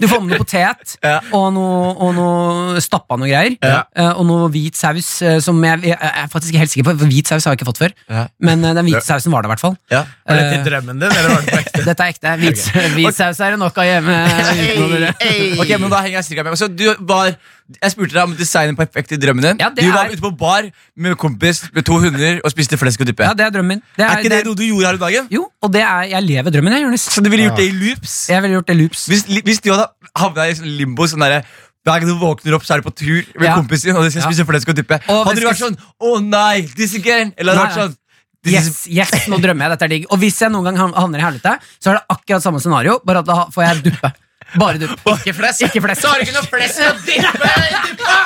Du 0.00 0.06
får 0.08 0.20
med 0.22 0.30
noe 0.36 0.38
potet 0.44 0.96
Ja. 1.02 1.18
og 1.32 1.52
noe, 1.54 1.94
og 1.98 2.14
noe 2.14 2.80
stappa 2.84 3.16
noe 3.18 3.28
greier. 3.28 3.56
Ja. 3.62 3.82
eh, 3.96 4.12
Og 4.20 4.26
noe 4.28 4.48
hvit 4.52 4.76
saus 4.76 5.22
eh, 5.22 5.38
som 5.40 5.58
jeg, 5.64 5.82
jeg 5.90 5.98
er 6.00 6.28
faktisk 6.30 6.54
ikke 6.60 6.64
helt 6.66 6.72
sikker 6.74 6.86
på. 6.90 6.94
For 7.00 7.10
hvit 7.14 7.30
saus 7.32 7.44
har 7.48 7.54
jeg 7.54 7.60
ikke 7.60 7.68
fått 7.70 7.80
før. 7.80 7.94
Ja. 8.12 8.24
Men 8.44 8.64
eh, 8.68 8.74
den 8.76 8.88
hvite 8.90 9.02
sausen 9.06 9.32
var 9.32 9.42
det 9.44 9.48
i 9.48 9.52
hvert 9.54 9.62
fall. 9.64 9.76
Ja. 9.90 10.02
Var 10.28 10.40
dette 10.42 10.60
drømmen 10.68 11.00
din, 11.00 11.08
eller 11.10 11.32
var 11.34 11.40
det 11.46 11.54
på 11.54 11.60
ekte? 11.64 11.84
Dette 11.88 12.06
er 12.06 12.12
ekte. 12.14 12.34
Hvit, 12.42 12.66
hvit 12.98 13.16
saus 13.16 13.40
er 13.40 13.56
det 13.56 13.60
nok 13.62 13.80
av 13.80 13.88
hjemme. 13.88 14.18
Ok, 15.60 15.70
men 15.80 15.90
da 15.92 16.00
henger 16.04 16.18
jeg 16.20 16.24
cirka 16.30 16.42
med 16.46 16.58
Så 16.58 16.66
du 16.72 16.84
var 17.06 17.30
Jeg 17.70 17.92
spurte 17.92 18.14
deg 18.16 18.22
om 18.26 18.32
designen 18.38 18.76
perfekt 18.78 19.12
i 19.14 19.18
drømmen 19.20 19.44
din. 19.44 19.60
Ja, 19.62 19.68
det 19.70 19.84
du 19.86 19.90
var 19.94 20.08
er- 20.08 20.14
ute 20.16 20.22
på 20.24 20.30
bar 20.40 20.66
med 20.98 21.14
kompis 21.20 21.62
med 21.76 21.86
to 21.86 21.98
hunder 22.02 22.40
og 22.44 22.50
spiste 22.50 22.78
flesk 22.80 23.04
og 23.04 23.10
dyppe. 23.10 23.22
Ja, 23.28 23.34
det 23.38 23.46
er 23.46 23.52
drømmen. 23.54 23.82
Det 23.96 24.04
er 24.06 24.18
ikke 24.24 24.32
det 24.32 24.40
noe 24.48 24.58
du 24.58 24.64
gjorde 24.66 24.88
her 24.88 24.98
om 24.98 25.02
dagen? 25.04 25.28
Jo, 25.30 25.44
og 25.62 25.72
det 25.72 25.84
er, 25.86 26.08
jeg 26.10 26.26
lever 26.26 26.50
drømmen, 26.56 26.74
jeg. 26.80 26.98
Så 27.04 27.22
du 27.22 27.30
ville 27.30 27.46
gjort 27.46 27.60
det 27.62 27.68
i 27.70 27.76
loops? 27.78 28.16
Jeg 28.32 28.42
ville 28.42 28.58
gjort 28.58 28.66
det 28.72 28.74
i 28.74 28.80
loops. 28.82 29.06
Hvis, 29.12 29.22
hvis 29.46 29.62
du 29.62 29.70
hadde 29.70 29.86
havna 30.18 30.48
i 30.50 30.56
sånn 30.58 30.72
limbo 30.80 31.06
sånn 31.06 31.22
derre 31.22 31.44
hver 31.86 32.00
gang 32.00 32.08
du 32.10 32.18
våkner 32.20 32.54
opp, 32.58 32.64
så 32.66 32.74
er 32.74 32.82
du 32.82 32.88
på 32.90 32.94
tur 32.94 33.22
med 33.38 33.48
Ja. 33.48 33.54
kompisen 33.56 33.96
og 33.96 34.04
du 34.04 34.10
skal 34.10 34.22
spise 34.28 34.44
flesk 34.44 34.68
og 34.68 34.76
duppe. 34.76 35.00
Hadde 35.06 35.40
du 35.40 35.46
vært 35.46 35.62
sånn 35.62 35.76
'Å 36.00 36.22
nei, 36.22 36.62
this 36.76 36.94
again'? 36.94 37.32
Eller 37.38 37.54
hadde 37.54 37.74
du 37.74 37.80
vært 37.80 37.80
sånn 37.88 37.96
this 38.42 38.52
Yes, 38.52 39.10
yes, 39.12 39.28
nå 39.28 39.36
drømmer 39.40 39.68
jeg. 39.68 39.70
Dette 39.78 39.82
er 39.84 39.88
digg. 39.88 40.06
Og 40.10 40.18
hvis 40.18 40.38
jeg 40.40 40.50
noen 40.50 40.64
gang 40.64 40.76
havner 40.94 41.18
i 41.18 41.22
helvete, 41.22 41.58
så 41.80 41.90
er 41.90 41.94
det 42.00 42.04
akkurat 42.10 42.42
samme 42.42 42.60
scenario, 42.60 42.98
bare 43.04 43.18
at 43.18 43.26
da 43.26 43.46
får 43.52 43.62
jeg 43.68 43.82
duppe. 43.92 44.12
Bare 44.58 44.80
dupp. 44.82 44.98
Ikke 45.18 45.34
flesk. 45.36 45.62
Ikke 45.68 45.82
flesk. 45.84 46.02
Så 46.02 46.08
har 46.10 46.18
du 46.18 46.26
ikke 46.26 46.36
noe 46.38 46.48
flesk 46.50 46.80
å 46.82 46.92
dyppe 47.06 47.50
i 47.60 47.72
duppa! 47.90 48.18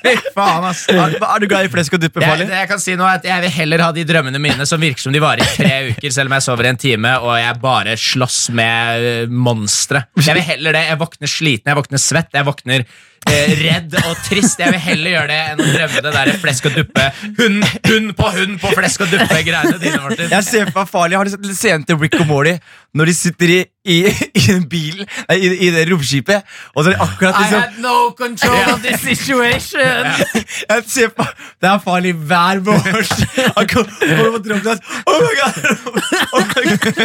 Fy 0.00 0.14
faen, 0.34 0.64
ass. 0.64 0.86
Er, 0.90 1.16
er 1.20 1.42
du 1.42 1.46
glad 1.50 1.66
i 1.66 1.70
flesk 1.72 1.94
og 1.96 2.00
duppe, 2.02 2.22
Jeg, 2.22 2.30
Farlig? 2.30 2.46
det 2.48 2.56
jeg 2.62 2.70
kan 2.70 2.80
si 2.82 2.94
nå 2.98 3.04
er 3.06 3.18
at 3.20 3.26
jeg 3.28 3.44
vil 3.44 3.52
heller 3.58 3.82
ha 3.84 3.90
de 3.94 4.04
drømmene 4.08 4.40
mine 4.42 4.66
som 4.68 4.80
virker 4.82 5.02
som 5.04 5.12
de 5.14 5.20
varer 5.22 5.44
i 5.44 5.50
tre 5.58 5.74
uker, 5.92 6.14
selv 6.14 6.30
om 6.30 6.36
jeg 6.38 6.46
sover 6.46 6.68
i 6.68 6.72
en 6.72 6.80
time 6.80 7.12
og 7.20 7.34
jeg 7.36 7.58
bare 7.62 7.96
slåss 8.00 8.38
med 8.56 9.04
øh, 9.10 9.34
monstre. 9.50 10.04
Jeg 10.22 10.38
vil 10.38 10.46
heller 10.46 10.78
det. 10.78 10.84
Jeg 10.88 11.00
våkner 11.02 11.32
sliten, 11.34 11.70
jeg 11.72 11.78
våkner 11.82 12.02
svett, 12.02 12.32
jeg 12.34 12.48
våkner 12.48 12.86
eh, 13.28 13.52
redd 13.60 13.94
og 14.04 14.16
trist. 14.26 14.58
Jeg 14.62 14.72
vil 14.74 14.80
heller 14.84 15.10
gjøre 15.16 15.28
det 15.30 15.40
enn 15.52 15.60
å 15.64 15.68
drømme 15.74 16.04
det 16.06 16.12
der 16.16 16.32
flesk 16.42 16.70
og 16.70 16.76
duppe. 16.80 17.08
Hund, 17.40 17.64
hund 17.90 18.12
på 18.18 18.30
hund 18.36 18.58
på 18.62 18.72
flesk 18.76 19.04
og 19.06 19.12
duppe-greiene 19.12 19.78
dine, 19.82 20.00
Martin. 20.02 20.30
Jeg 20.32 20.44
ser 20.48 20.70
for 20.70 20.80
meg 20.82 20.90
farlig 20.94 21.18
Har 21.20 21.24
du 21.28 21.34
sett 21.36 21.50
scenen 21.58 21.84
til 21.88 21.98
Rick 22.00 22.16
og 22.20 22.26
Morty 22.30 22.56
når 22.98 23.06
de 23.06 23.12
sitter 23.14 23.50
i, 23.54 23.58
i, 23.86 23.96
i 24.34 24.40
en 24.50 24.64
bil 24.66 25.04
Nei, 25.28 25.36
i, 25.38 25.50
i 25.62 25.68
det 25.70 25.84
romskipet, 25.92 26.42
og 26.74 26.82
så 26.82 26.90
er 26.90 26.96
det 26.96 27.04
akkurat 27.04 27.36
I 27.38 27.44
liksom 27.44 27.60
had 27.60 27.76
no 27.84 27.92
control 28.18 28.72
of 28.72 28.80
this 28.82 28.98
situation. 29.04 30.08
Jeg 30.72 30.82
ser 30.90 31.12
på 31.14 31.22
Det 31.62 31.68
er 31.70 31.78
farlig 31.84 32.16
hver 32.18 32.58
morgen. 32.66 33.14
Han 33.60 33.68
kom- 33.70 33.86
kommer 33.94 34.32
på 34.34 34.40
drømmen. 34.48 34.82
Oh 35.06 35.20
my 35.22 35.30
god! 35.38 35.54
Oh 36.34 36.42
my 36.42 36.64
god. 36.66 36.98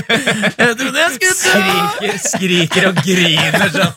Jeg 0.57 0.73
trodde 0.79 1.03
jeg 1.03 1.11
skulle 1.19 1.35
dø. 1.35 1.53
Skriker, 1.53 2.17
skriker 2.25 2.89
og 2.89 2.99
griner 3.05 3.69
sånn. 3.75 3.93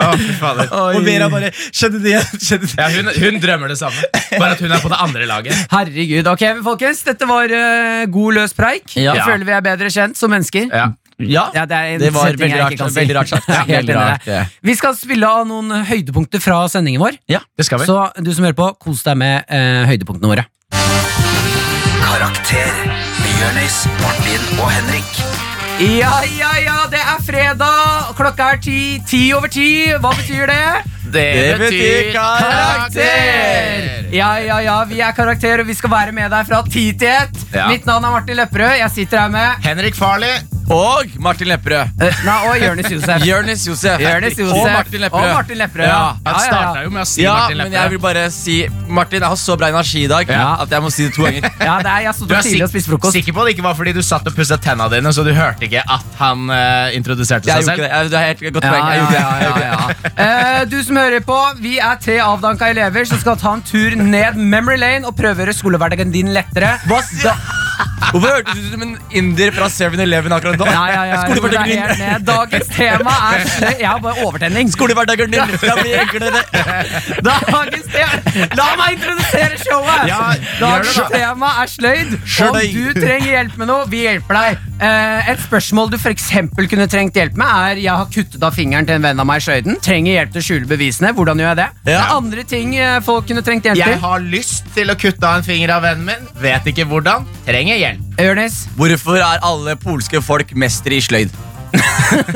Å, 0.00 0.10
fy 0.16 0.32
fader. 0.40 0.72
Og 0.92 1.06
Vera 1.06 1.30
bare 1.32 1.50
Skjedde 1.54 2.00
det 2.04 2.12
igjen? 2.14 2.42
Det? 2.44 2.72
Ja, 2.78 2.88
hun, 2.94 3.08
hun 3.22 3.40
drømmer 3.42 3.72
det 3.72 3.78
samme, 3.80 4.10
bare 4.34 4.52
at 4.54 4.60
hun 4.62 4.72
er 4.74 4.82
på 4.82 4.90
det 4.92 4.98
andre 5.06 5.28
laget. 5.30 5.64
Herregud. 5.72 6.28
Ok, 6.34 6.44
folkens, 6.66 7.04
dette 7.06 7.28
var 7.28 7.50
uh, 7.50 8.04
god 8.12 8.38
løs 8.40 8.54
preik. 8.56 8.96
Ja. 8.98 9.14
Jeg 9.16 9.24
føler 9.24 9.48
vi 9.48 9.56
er 9.56 9.64
bedre 9.64 9.90
kjent 9.94 10.18
som 10.20 10.32
mennesker. 10.34 10.68
Ja. 10.70 10.92
Ja, 11.18 11.44
Ja, 11.54 11.62
det, 11.64 11.76
er 11.76 11.94
en 11.94 12.00
det 12.00 12.10
var 12.14 12.32
veldig 12.34 12.48
rart, 12.58 12.80
si. 12.90 12.98
veldig 12.98 13.16
rart 13.16 13.28
sagt. 13.30 13.48
Er 13.54 13.68
Veldig 13.68 13.94
rart, 13.94 14.26
ja. 14.26 14.40
Vi 14.66 14.74
skal 14.74 14.96
spille 14.98 15.28
av 15.30 15.46
noen 15.46 15.70
høydepunkter 15.86 16.42
fra 16.42 16.64
sendingen 16.70 17.02
vår. 17.02 17.20
Det 17.30 17.68
skal 17.68 17.82
vi. 17.82 17.86
Så 17.86 18.00
du 18.18 18.32
som 18.34 18.48
hører 18.48 18.58
på, 18.58 18.72
kos 18.82 19.04
deg 19.06 19.18
med 19.22 19.46
eh, 19.46 19.84
høydepunktene 19.92 20.32
våre. 20.34 20.48
Karakter 22.02 22.74
Bjørnis, 23.22 23.84
Martin 24.02 24.58
og 24.58 24.70
Henrik. 24.74 25.53
Ja, 25.80 26.20
ja, 26.38 26.50
ja, 26.64 26.76
det 26.90 27.00
er 27.02 27.18
fredag! 27.26 28.12
Klokka 28.16 28.52
er 28.54 28.60
ti, 28.62 28.78
ti 29.10 29.22
over 29.34 29.50
ti. 29.50 29.66
Hva 30.00 30.12
betyr 30.14 30.46
det? 30.52 30.92
Det, 31.14 31.26
betyr 31.60 32.12
Karakter! 32.14 33.90
Ja, 34.14 34.30
ja, 34.42 34.60
ja, 34.64 34.78
vi 34.90 35.02
er 35.02 35.12
Karakter, 35.14 35.62
og 35.64 35.68
vi 35.70 35.74
skal 35.78 35.90
være 35.92 36.14
med 36.16 36.30
deg 36.34 36.46
fra 36.48 36.62
ti 36.70 36.88
til 36.94 37.10
ett. 37.10 37.44
Ja. 37.54 37.68
Mitt 37.72 37.86
navn 37.90 38.06
er 38.06 38.14
Martin 38.20 38.38
Lepperød. 38.40 38.78
Jeg 38.84 38.94
sitter 39.00 39.26
her 39.26 39.30
med 39.34 39.66
Henrik 39.66 39.98
Farley. 39.98 40.42
Og 40.72 41.10
Martin 41.20 41.50
Lepperød. 41.50 41.90
Uh, 42.00 42.20
Nei, 42.24 42.34
og 42.48 42.54
Jonis 42.62 42.86
Josef. 42.88 43.24
Jonis 43.28 43.66
Josef. 43.68 44.00
Josef. 44.00 44.38
Og 44.48 44.70
Martin 44.72 45.02
Lepperød. 45.02 45.26
Og 45.28 45.34
Martin 45.36 45.58
Lepperød. 45.60 45.84
Ja. 45.90 45.98
Han 45.98 46.22
Ja, 46.24 46.32
ja, 46.32 46.44
starta 46.46 46.78
ja. 46.78 46.84
jo 46.86 46.92
med 46.94 47.02
å 47.02 47.08
si 47.10 47.20
Ja, 47.26 47.34
Martin 47.42 47.60
men 47.60 47.74
jeg 47.76 47.90
vil 47.92 48.00
bare 48.00 48.22
si 48.32 48.54
Martin, 48.88 49.20
jeg 49.20 49.28
har 49.34 49.36
så 49.42 49.58
bra 49.60 49.68
energi 49.74 50.06
i 50.06 50.08
dag 50.08 50.30
Ja. 50.32 50.46
at 50.64 50.72
jeg 50.72 50.82
må 50.86 50.92
si 50.94 51.04
det 51.04 51.12
to 51.18 51.26
ganger. 51.26 51.50
ja, 51.68 51.74
det 51.84 51.90
er, 51.92 52.00
jeg 52.06 52.14
stod 52.16 52.32
Du 52.32 52.34
er 52.38 52.46
tidlig 52.48 52.64
og 52.64 52.72
spiste 52.72 52.90
frokost. 52.94 53.18
sikker 53.18 53.36
på 53.36 53.44
at 53.44 53.50
det 53.50 53.54
ikke 53.58 53.66
var 53.68 53.76
fordi 53.82 53.92
du 53.92 54.00
satt 54.08 54.30
og 54.32 54.38
pusset 54.38 54.64
tenna 54.64 54.88
dine, 54.88 55.12
så 55.12 55.20
du 55.28 55.34
hørte 55.36 55.63
ikke 55.68 55.82
at 55.96 56.18
han 56.20 56.44
uh, 56.50 56.88
introduserte 56.96 57.48
seg 57.50 57.64
selv? 57.68 57.84
Jeg- 57.84 58.10
Du 58.10 58.16
har 58.16 58.26
helt 58.30 58.44
godt 58.54 58.64
poeng. 58.64 59.12
Ja, 59.12 59.26
ja, 59.42 59.54
ja. 59.64 59.80
Eh, 60.24 60.64
du 60.70 60.76
som 60.86 60.96
hører 60.96 61.20
på, 61.26 61.36
vi 61.60 61.78
er 61.82 61.96
tre 62.00 62.18
avdanka 62.22 62.68
elever 62.70 63.04
som 63.08 63.18
skal 63.18 63.36
ta 63.40 63.52
en 63.56 63.62
tur 63.66 63.96
ned 63.98 64.36
memory 64.38 64.76
lane 64.78 65.08
og 65.08 65.16
prøve 65.18 65.42
å 65.42 65.44
gjøre 65.46 65.56
skolehverdagen 65.58 66.12
din 66.14 66.30
lettere. 66.36 66.76
Hva? 66.86 67.00
Hvorfor 68.14 68.28
hørtes 68.28 68.54
du 68.54 68.60
ut 68.66 68.72
som 68.74 68.82
en 68.84 68.92
inder 69.18 69.50
fra 69.56 69.66
7-Eleven 69.72 70.32
akkurat 70.36 70.60
da? 70.60 70.66
Ja, 70.70 70.82
ja, 70.92 71.02
ja, 71.10 71.20
Skolehverdagen 71.24 71.96
din. 71.98 72.26
Dagens 72.28 72.68
tema 72.74 73.14
er 73.32 73.46
Jeg 73.82 73.88
har 73.88 74.02
bare 74.04 74.26
overtenning. 74.26 74.70
Skolehverdagen 74.70 75.32
din 75.34 75.54
skal 75.58 75.80
bli 75.80 75.94
enklere. 75.98 76.42
Dagens 77.24 77.88
tema 77.90 78.20
La 78.58 78.68
meg 78.78 78.96
introdusere 78.98 79.58
showet! 79.62 80.06
Ja, 80.10 80.20
Dagens 80.60 80.94
det 80.94 81.02
da. 81.02 81.08
tema 81.14 81.50
er 81.62 81.70
sløyd. 81.70 82.14
Om 82.44 82.58
du 82.74 83.00
trenger 83.00 83.28
hjelp 83.30 83.58
med 83.60 83.70
noe, 83.70 83.88
vi 83.90 84.04
hjelper 84.04 84.38
deg. 84.38 84.62
Eh, 84.84 85.30
et 85.32 85.42
spørsmål 85.44 85.90
du 85.92 85.98
for 86.02 86.10
eksempel 86.14 86.68
kunne 86.70 86.86
trengt 86.90 87.16
hjelp 87.18 87.36
med, 87.40 87.46
er 87.70 87.82
Jeg 87.84 87.94
har 87.94 88.08
kuttet 88.14 88.42
av 88.44 88.54
fingeren 88.56 88.86
til 88.88 88.98
en 88.98 89.06
venn 89.06 89.22
av 89.22 89.28
meg 89.28 89.42
i 89.42 89.46
sløyden. 89.48 89.78
Trenger 89.84 90.18
hjelp 90.18 90.34
til 90.34 90.42
å 90.42 90.46
skjule 90.48 90.70
bevisene. 90.70 91.12
Hvordan 91.16 91.42
gjør 91.42 91.50
jeg 91.52 91.60
det? 91.62 91.68
Ja. 91.80 91.84
Det 91.88 91.96
er 91.98 92.14
andre 92.18 92.46
ting 92.54 92.74
eh, 92.78 92.98
folk 93.06 93.28
kunne 93.30 93.44
trengt 93.46 93.66
hjelp 93.68 93.78
til. 93.80 93.94
Jeg 93.94 94.02
har 94.04 94.24
lyst 94.34 94.70
til 94.76 94.90
å 94.92 94.98
kutte 94.98 95.30
av 95.30 95.40
en 95.40 95.46
finger 95.46 95.74
av 95.76 95.84
vennen 95.86 96.10
min. 96.10 96.30
Vet 96.42 96.70
ikke 96.70 96.86
hvordan. 96.90 97.26
Trenger 97.46 97.63
hjelp. 97.72 98.20
Ørnis. 98.20 98.66
Hvorfor 98.76 99.16
er 99.16 99.40
alle 99.42 99.76
polske 99.76 100.20
folk 100.22 100.52
mestere 100.56 100.94
i 100.96 101.00
sløyd? 101.00 101.30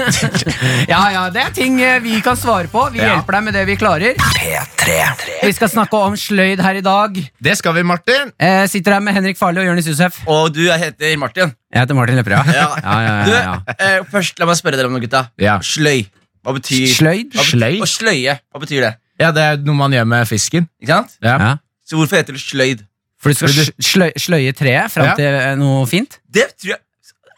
Ja, 0.89 1.01
ja, 1.13 1.23
det 1.31 1.43
er 1.43 1.51
ting 1.55 1.77
eh, 1.85 1.99
vi 2.03 2.19
kan 2.25 2.37
svare 2.37 2.67
på. 2.73 2.89
Vi 2.93 2.99
Ja. 2.99 3.13
hjelper 3.15 3.37
deg 3.37 3.45
med 3.45 3.55
det 3.55 3.65
vi 3.69 3.77
klarer. 3.79 4.15
P3. 4.19 4.97
Vi 5.45 5.53
skal 5.53 5.69
snakke 5.71 5.95
om 6.09 6.17
sløyd 6.19 6.61
her 6.65 6.75
i 6.75 6.81
dag. 6.83 7.15
Det 7.43 7.55
skal 7.59 7.75
vi, 7.77 7.83
Martin. 7.87 8.33
Eh, 8.41 8.67
sitter 8.67 8.93
her 8.97 9.01
med 9.05 9.15
Henrik 9.15 9.39
Farli 9.39 9.61
og 9.61 9.67
Jonis 9.69 9.87
Josef. 9.87 10.19
Og 10.27 10.53
du 10.55 10.63
jeg 10.65 10.79
heter 10.81 11.17
Martin. 11.19 11.53
Jeg 11.73 11.81
heter 11.85 11.95
Martin 11.95 12.17
Lepperød. 12.17 12.51
Ja. 12.59 12.67
Ja, 12.83 12.97
ja, 13.05 13.25
Du, 13.27 13.31
ja, 13.31 13.43
ja. 13.43 13.59
eh, 13.79 14.01
først, 14.11 14.39
La 14.41 14.47
meg 14.51 14.57
spørre 14.59 14.77
dere 14.81 14.87
om 14.91 14.97
noe, 14.97 15.05
gutta. 15.05 15.27
Ja. 15.39 15.59
Sløy. 15.63 16.07
Hva 16.43 16.55
betyr 16.57 16.87
Sløyd? 16.97 17.31
Hva 17.37 17.45
betyr, 17.45 17.55
Sløy? 17.55 17.81
Og 17.85 17.89
sløye. 17.95 18.39
Hva 18.51 18.61
betyr 18.65 18.81
det? 18.89 18.93
Ja, 19.21 19.31
Det 19.35 19.43
er 19.43 19.57
noe 19.67 19.75
man 19.75 19.93
gjør 19.93 20.07
med 20.07 20.27
fisken. 20.31 20.69
Ikke 20.83 20.95
sant? 21.03 21.19
Ja. 21.23 21.37
Ja. 21.39 21.55
Så 21.89 21.97
hvorfor 21.99 22.17
heter 22.21 22.33
det 22.37 22.43
sløyd? 22.43 22.85
For 23.19 23.33
du 23.33 23.39
skal 23.39 23.51
sl- 23.51 23.73
sløy, 23.83 24.11
sløye 24.17 24.53
treet 24.57 24.93
fram 24.95 25.09
Ja. 25.11 25.15
til 25.19 25.27
eh, 25.27 25.55
noe 25.59 25.87
fint? 25.91 26.21
Det 26.31 26.51
tror 26.57 26.75
jeg 26.77 26.85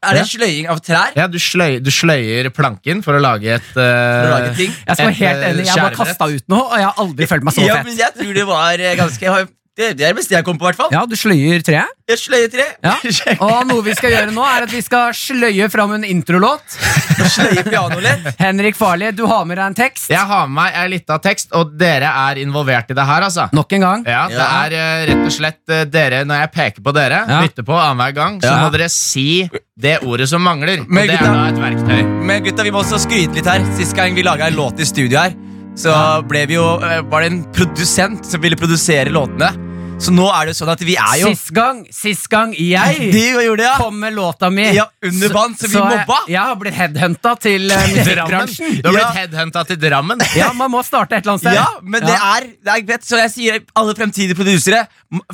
Er 0.00 0.16
det 0.16 0.24
sløying 0.30 0.68
av 0.72 0.78
trær? 0.80 1.12
Ja, 1.16 1.26
du, 1.28 1.36
sløy, 1.40 1.78
du 1.84 1.90
sløyer 1.92 2.48
planken 2.56 3.02
for 3.04 3.16
å 3.16 3.20
lage 3.20 3.56
et 3.58 3.66
For 3.74 3.84
å 3.84 4.28
uh, 4.28 4.32
lage 4.32 4.54
ting? 4.56 4.70
Jeg 4.72 4.96
skal 4.96 5.10
være 5.10 5.18
helt 5.18 5.42
eh, 5.44 5.50
enig, 5.50 5.66
jeg 5.68 5.82
bare 5.84 5.98
kasta 5.98 6.28
ut 6.32 6.46
noe, 6.52 6.66
og 6.70 6.76
jeg 6.80 6.86
har 6.88 7.02
aldri 7.04 7.28
følt 7.28 7.44
meg 7.48 7.56
så 7.56 7.66
Ja, 7.66 7.80
men 7.84 7.98
jeg 7.98 8.16
tror 8.16 8.32
det 8.38 8.46
var 8.48 8.84
ganske 9.00 9.34
Det, 9.80 9.94
det 9.96 10.04
er 10.04 10.12
det 10.12 10.16
beste 10.20 10.34
jeg 10.36 10.44
kom 10.44 10.58
på, 10.60 10.66
i 10.66 10.70
hvert 10.70 10.76
fall. 10.82 10.90
Ja, 10.92 11.06
du 11.08 11.14
sløyer 11.16 11.62
treet. 11.64 11.96
sløyer 12.20 12.50
tre 12.52 12.64
Ja. 12.84 12.96
Og 13.46 13.66
noe 13.70 13.80
vi 13.86 13.94
skal 13.96 14.10
gjøre 14.12 14.32
nå, 14.34 14.42
er 14.44 14.66
at 14.66 14.72
vi 14.74 14.80
skal 14.84 15.14
sløye 15.16 15.68
fram 15.72 15.94
en 15.96 16.04
introlåt. 16.04 16.76
Sløye 17.30 17.62
pianolett. 17.66 18.28
Henrik 18.40 18.76
Farli, 18.76 19.10
du 19.16 19.22
har 19.30 19.44
med 19.48 19.56
deg 19.60 19.66
en 19.70 19.76
tekst. 19.78 20.08
Jeg 20.12 20.20
har 20.26 20.46
med 20.48 20.56
meg 20.58 20.76
en 20.82 20.90
lita 20.92 21.16
tekst, 21.22 21.52
og 21.56 21.72
dere 21.80 22.10
er 22.26 22.40
involvert 22.42 22.90
i 22.92 22.96
det 22.98 23.06
her, 23.08 23.24
altså. 23.28 23.46
Nok 23.56 23.72
en 23.78 23.84
gang. 23.86 24.04
Ja, 24.08 24.22
Det 24.28 24.36
Ja. 24.40 24.48
er 24.66 24.76
eh, 24.80 25.06
rett 25.10 25.24
og 25.26 25.32
slett 25.36 25.74
eh, 25.76 25.84
dere, 25.96 26.22
når 26.28 26.42
jeg 26.44 26.52
peker 26.58 26.82
på 26.82 26.94
dere, 26.96 27.22
Ja. 27.28 27.40
bytter 27.46 27.66
på 27.70 27.76
annenhver 27.80 28.14
gang, 28.20 28.40
så 28.42 28.50
Ja. 28.52 28.58
må 28.64 28.72
dere 28.74 28.88
si 28.92 29.48
det 29.80 29.98
ordet 30.04 30.28
som 30.28 30.42
mangler. 30.44 30.80
Og 30.84 30.88
Men 30.90 31.06
det 31.06 31.14
er 31.14 31.24
gutta- 31.24 31.32
da 31.32 31.48
et 31.48 31.62
verktøy. 31.64 32.02
Men 32.26 32.42
gutta, 32.44 32.62
vi 32.64 32.70
må 32.74 32.82
også 32.84 32.98
skryte 33.06 33.34
litt 33.34 33.46
her. 33.46 33.64
Sist 33.78 33.96
gang 33.96 34.14
vi 34.14 34.22
laga 34.26 34.46
en 34.50 34.56
låt 34.60 34.80
i 34.80 34.84
studio 34.84 35.18
her, 35.20 35.32
så 35.76 35.94
ble 36.26 36.46
vi 36.46 36.54
jo, 36.54 36.66
eh, 36.82 37.00
var 37.02 37.22
det 37.22 37.32
en 37.32 37.44
produsent 37.52 38.24
som 38.26 38.40
ville 38.42 38.56
produsere 38.56 39.08
låtene. 39.08 39.69
Så 40.00 40.12
nå 40.16 40.24
er 40.32 40.48
det 40.48 40.54
sånn 40.56 40.70
at 40.72 40.80
vi 40.80 40.94
er 40.96 41.18
jo 41.20 41.28
Sist 41.34 41.50
gang, 41.52 41.82
sist 41.92 42.24
gang 42.32 42.54
jeg 42.56 43.10
De 43.14 43.24
gjorde 43.44 43.66
ja. 43.66 43.74
kom 43.76 43.98
med 44.00 44.14
låta 44.16 44.48
mi 44.52 44.64
Ja, 44.72 44.86
under 45.04 45.32
vann, 45.34 45.52
så 45.60 45.68
vi 45.68 45.76
mobba. 45.76 46.16
Jeg, 46.24 46.32
jeg 46.34 46.40
har 46.48 46.56
blitt 46.62 46.78
headhunta 46.78 47.34
til 47.42 47.66
uh, 47.68 47.74
Drammen. 47.74 47.98
musikkbransjen. 47.98 48.78
Du 48.80 48.88
har 48.88 48.94
blitt 48.96 49.04
Ja. 49.04 49.10
headhunta 49.18 49.64
til 49.68 49.80
Drammen. 49.82 50.24
Ja, 50.38 50.48
man 50.56 50.72
må 50.72 50.80
starte 50.86 51.18
et 51.18 51.24
eller 51.26 51.34
annet 51.36 51.44
sted. 51.44 51.58
Ja, 51.58 51.66
men 51.82 52.06
det 52.06 52.16
er, 52.16 52.48
det 52.64 52.72
er 52.78 52.86
greit, 52.88 53.04
så 53.04 53.20
jeg 53.20 53.32
sier 53.34 53.60
alle 53.76 53.94
fremtidige 53.98 54.38
produsere 54.38 54.86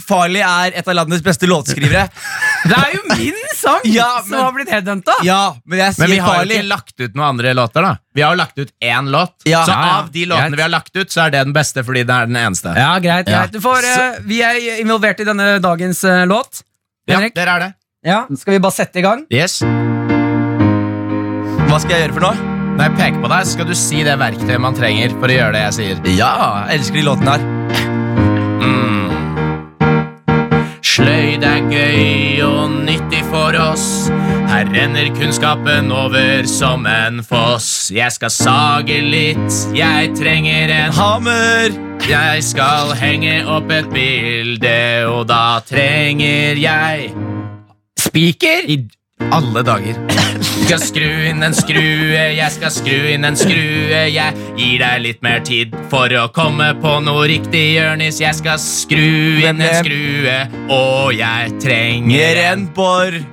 Farley 0.02 0.42
er 0.42 0.74
et 0.80 0.88
av 0.88 0.96
landets 0.98 1.22
beste 1.24 1.46
låtskrivere. 1.50 2.06
Det 2.66 2.74
er 2.74 2.94
jo 2.96 3.02
min 3.12 3.36
sang 3.54 3.84
Ja, 3.86 4.08
som 4.26 4.40
har 4.40 4.54
blitt 4.56 4.70
headhunta! 4.72 5.14
Ja, 5.22 5.54
men 5.68 5.78
jeg 5.78 5.94
Men 6.00 6.08
vi 6.10 6.16
sier 6.16 6.24
har 6.24 6.34
jo 6.34 6.40
Farley. 6.40 6.56
ikke 6.58 6.68
lagt 6.72 6.94
ut 7.04 7.14
noen 7.14 7.26
andre 7.28 7.52
låter. 7.54 7.84
da 7.86 7.92
Vi 8.16 8.22
har 8.24 8.32
jo 8.32 8.38
lagt 8.40 8.56
ut 8.58 8.70
én 8.80 9.10
låt. 9.12 9.34
Ja. 9.44 9.62
Så 9.66 9.70
Ja, 9.74 9.80
ja. 9.86 9.96
av 10.00 10.10
de 10.12 10.24
låtene 10.26 10.48
Greit. 10.48 10.56
vi 10.56 10.62
har 10.64 10.70
lagt 10.72 10.96
ut, 10.96 11.10
så 11.12 11.26
er 11.26 11.30
det 11.34 11.42
den 11.44 11.52
beste 11.52 11.82
fordi 11.84 12.02
den 12.08 12.16
er 12.16 12.26
den 12.30 12.36
eneste. 12.40 12.72
Ja, 12.76 12.94
greit, 12.98 13.28
Ja. 13.28 13.42
greit. 13.44 13.52
Du 13.52 13.60
får, 13.60 13.84
eh, 13.84 14.18
vi 14.24 14.40
er 14.42 14.54
involvert 14.80 15.20
i 15.20 15.24
denne 15.28 15.58
dagens 15.60 16.02
uh, 16.04 16.24
låt. 16.26 16.62
Ja, 17.06 17.16
Henrik? 17.18 17.34
dere 17.36 17.50
er 17.56 17.60
det. 17.60 17.74
Ja, 18.06 18.24
Skal 18.36 18.52
vi 18.54 18.58
bare 18.58 18.72
sette 18.72 18.96
i 18.98 19.02
gang? 19.02 19.26
Yes 19.30 19.60
Hva 21.66 21.78
skal 21.80 21.90
jeg 21.90 22.08
gjøre 22.08 22.14
for 22.14 22.20
noe? 22.20 22.36
Når 22.76 22.82
jeg 22.88 22.96
peker 22.96 23.20
på 23.22 23.28
deg, 23.28 23.44
så 23.46 23.52
skal 23.52 23.66
du 23.66 23.74
si 23.74 24.02
det 24.04 24.18
verktøyet 24.18 24.60
man 24.60 24.74
trenger 24.74 25.10
for 25.18 25.26
å 25.28 25.36
gjøre 25.36 25.52
det 25.52 25.62
jeg 25.64 25.72
sier. 25.78 26.16
Ja, 26.16 26.64
jeg 26.68 26.80
elsker 26.80 26.94
de 26.94 27.02
låtene 27.08 27.30
her. 27.36 27.42
Sløyd 30.86 31.42
er 31.44 31.60
gøy 31.68 32.42
og 32.46 32.70
nyttig 32.86 33.22
for 33.28 33.56
oss. 33.60 34.08
Her 34.56 34.64
renner 34.72 35.14
kunnskapen 35.14 35.92
over 35.92 36.46
som 36.48 36.86
en 36.86 37.18
foss. 37.24 37.90
Jeg 37.92 38.08
skal 38.14 38.30
sage 38.32 38.94
litt, 39.04 39.52
jeg 39.76 40.14
trenger 40.16 40.72
en 40.72 40.94
Hammer! 40.96 41.76
Jeg 42.08 42.40
skal 42.46 42.94
henge 42.96 43.34
opp 43.52 43.68
et 43.68 43.90
bilde, 43.92 44.80
og 45.10 45.26
da 45.28 45.58
trenger 45.60 46.56
jeg 46.56 47.12
Spiker? 48.00 48.64
I 48.64 48.78
alle 49.28 49.60
dager. 49.60 50.00
Jeg 50.16 50.48
Skal 50.64 50.82
skru 50.86 51.12
inn 51.34 51.44
en 51.44 51.60
skrue, 51.60 52.24
jeg 52.40 52.56
skal 52.56 52.72
skru 52.72 53.12
inn 53.12 53.28
en 53.28 53.36
skrue. 53.36 54.02
Jeg 54.08 54.48
gir 54.56 54.80
deg 54.80 55.04
litt 55.04 55.24
mer 55.26 55.44
tid 55.44 55.76
for 55.92 56.08
å 56.16 56.30
komme 56.32 56.72
på 56.80 56.96
noe 57.04 57.28
riktig, 57.28 57.74
Jørnis. 57.76 58.24
Jeg 58.24 58.40
skal 58.40 58.56
skru 58.64 59.44
inn 59.44 59.60
en 59.60 59.80
skrue, 59.84 60.42
og 60.72 61.12
jeg 61.20 61.58
trenger 61.60 62.46
en 62.48 62.70
bor. 62.72 63.24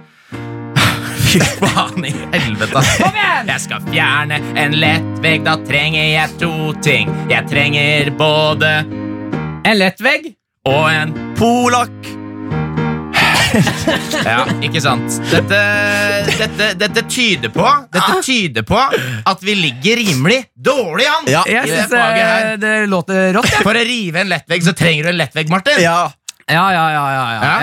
Fy 1.33 1.39
faen 1.41 2.05
i 2.05 2.11
helvete. 2.33 2.81
Kom 2.99 3.15
igjen! 3.17 3.47
Jeg 3.49 3.61
skal 3.63 3.85
fjerne 3.89 4.37
en 4.61 4.75
lettvegg, 4.77 5.43
da 5.47 5.55
trenger 5.65 6.05
jeg 6.11 6.35
to 6.41 6.51
ting. 6.85 7.09
Jeg 7.31 7.47
trenger 7.49 8.11
både 8.19 8.73
En 9.65 9.77
lettvegg? 9.79 10.33
og 10.69 10.85
en 10.93 11.09
Polakk. 11.35 12.11
Ja, 14.23 14.45
ikke 14.65 14.79
sant 14.81 15.17
Dette, 15.29 15.57
dette, 16.39 16.69
dette 16.79 17.03
tyder 17.11 17.51
på 17.53 17.65
Dette 17.93 18.15
tyder 18.25 18.65
på 18.65 18.79
at 19.29 19.43
vi 19.45 19.53
ligger 19.59 19.99
rimelig 19.99 20.39
dårlig 20.57 21.05
an 21.11 21.27
Ja. 21.29 21.43
Jeg 21.45 21.67
synes 21.69 21.91
det 21.91 21.99
her. 22.01 22.57
det 22.57 22.71
låter 22.89 23.33
rått. 23.37 23.51
Ja. 23.53 23.61
For 23.61 23.77
å 23.77 23.83
rive 23.85 24.23
en 24.23 24.31
lettvegg 24.31 24.65
så 24.65 24.73
trenger 24.77 25.05
du 25.05 25.11
en 25.13 25.19
lettvegg, 25.21 25.51
Martin 25.53 25.83
Ja. 25.83 25.99
Ja, 26.51 26.63
ja, 26.75 26.85
ja. 26.91 27.03
ja, 27.13 27.25
ja. 27.33 27.41
Ja. 27.43 27.53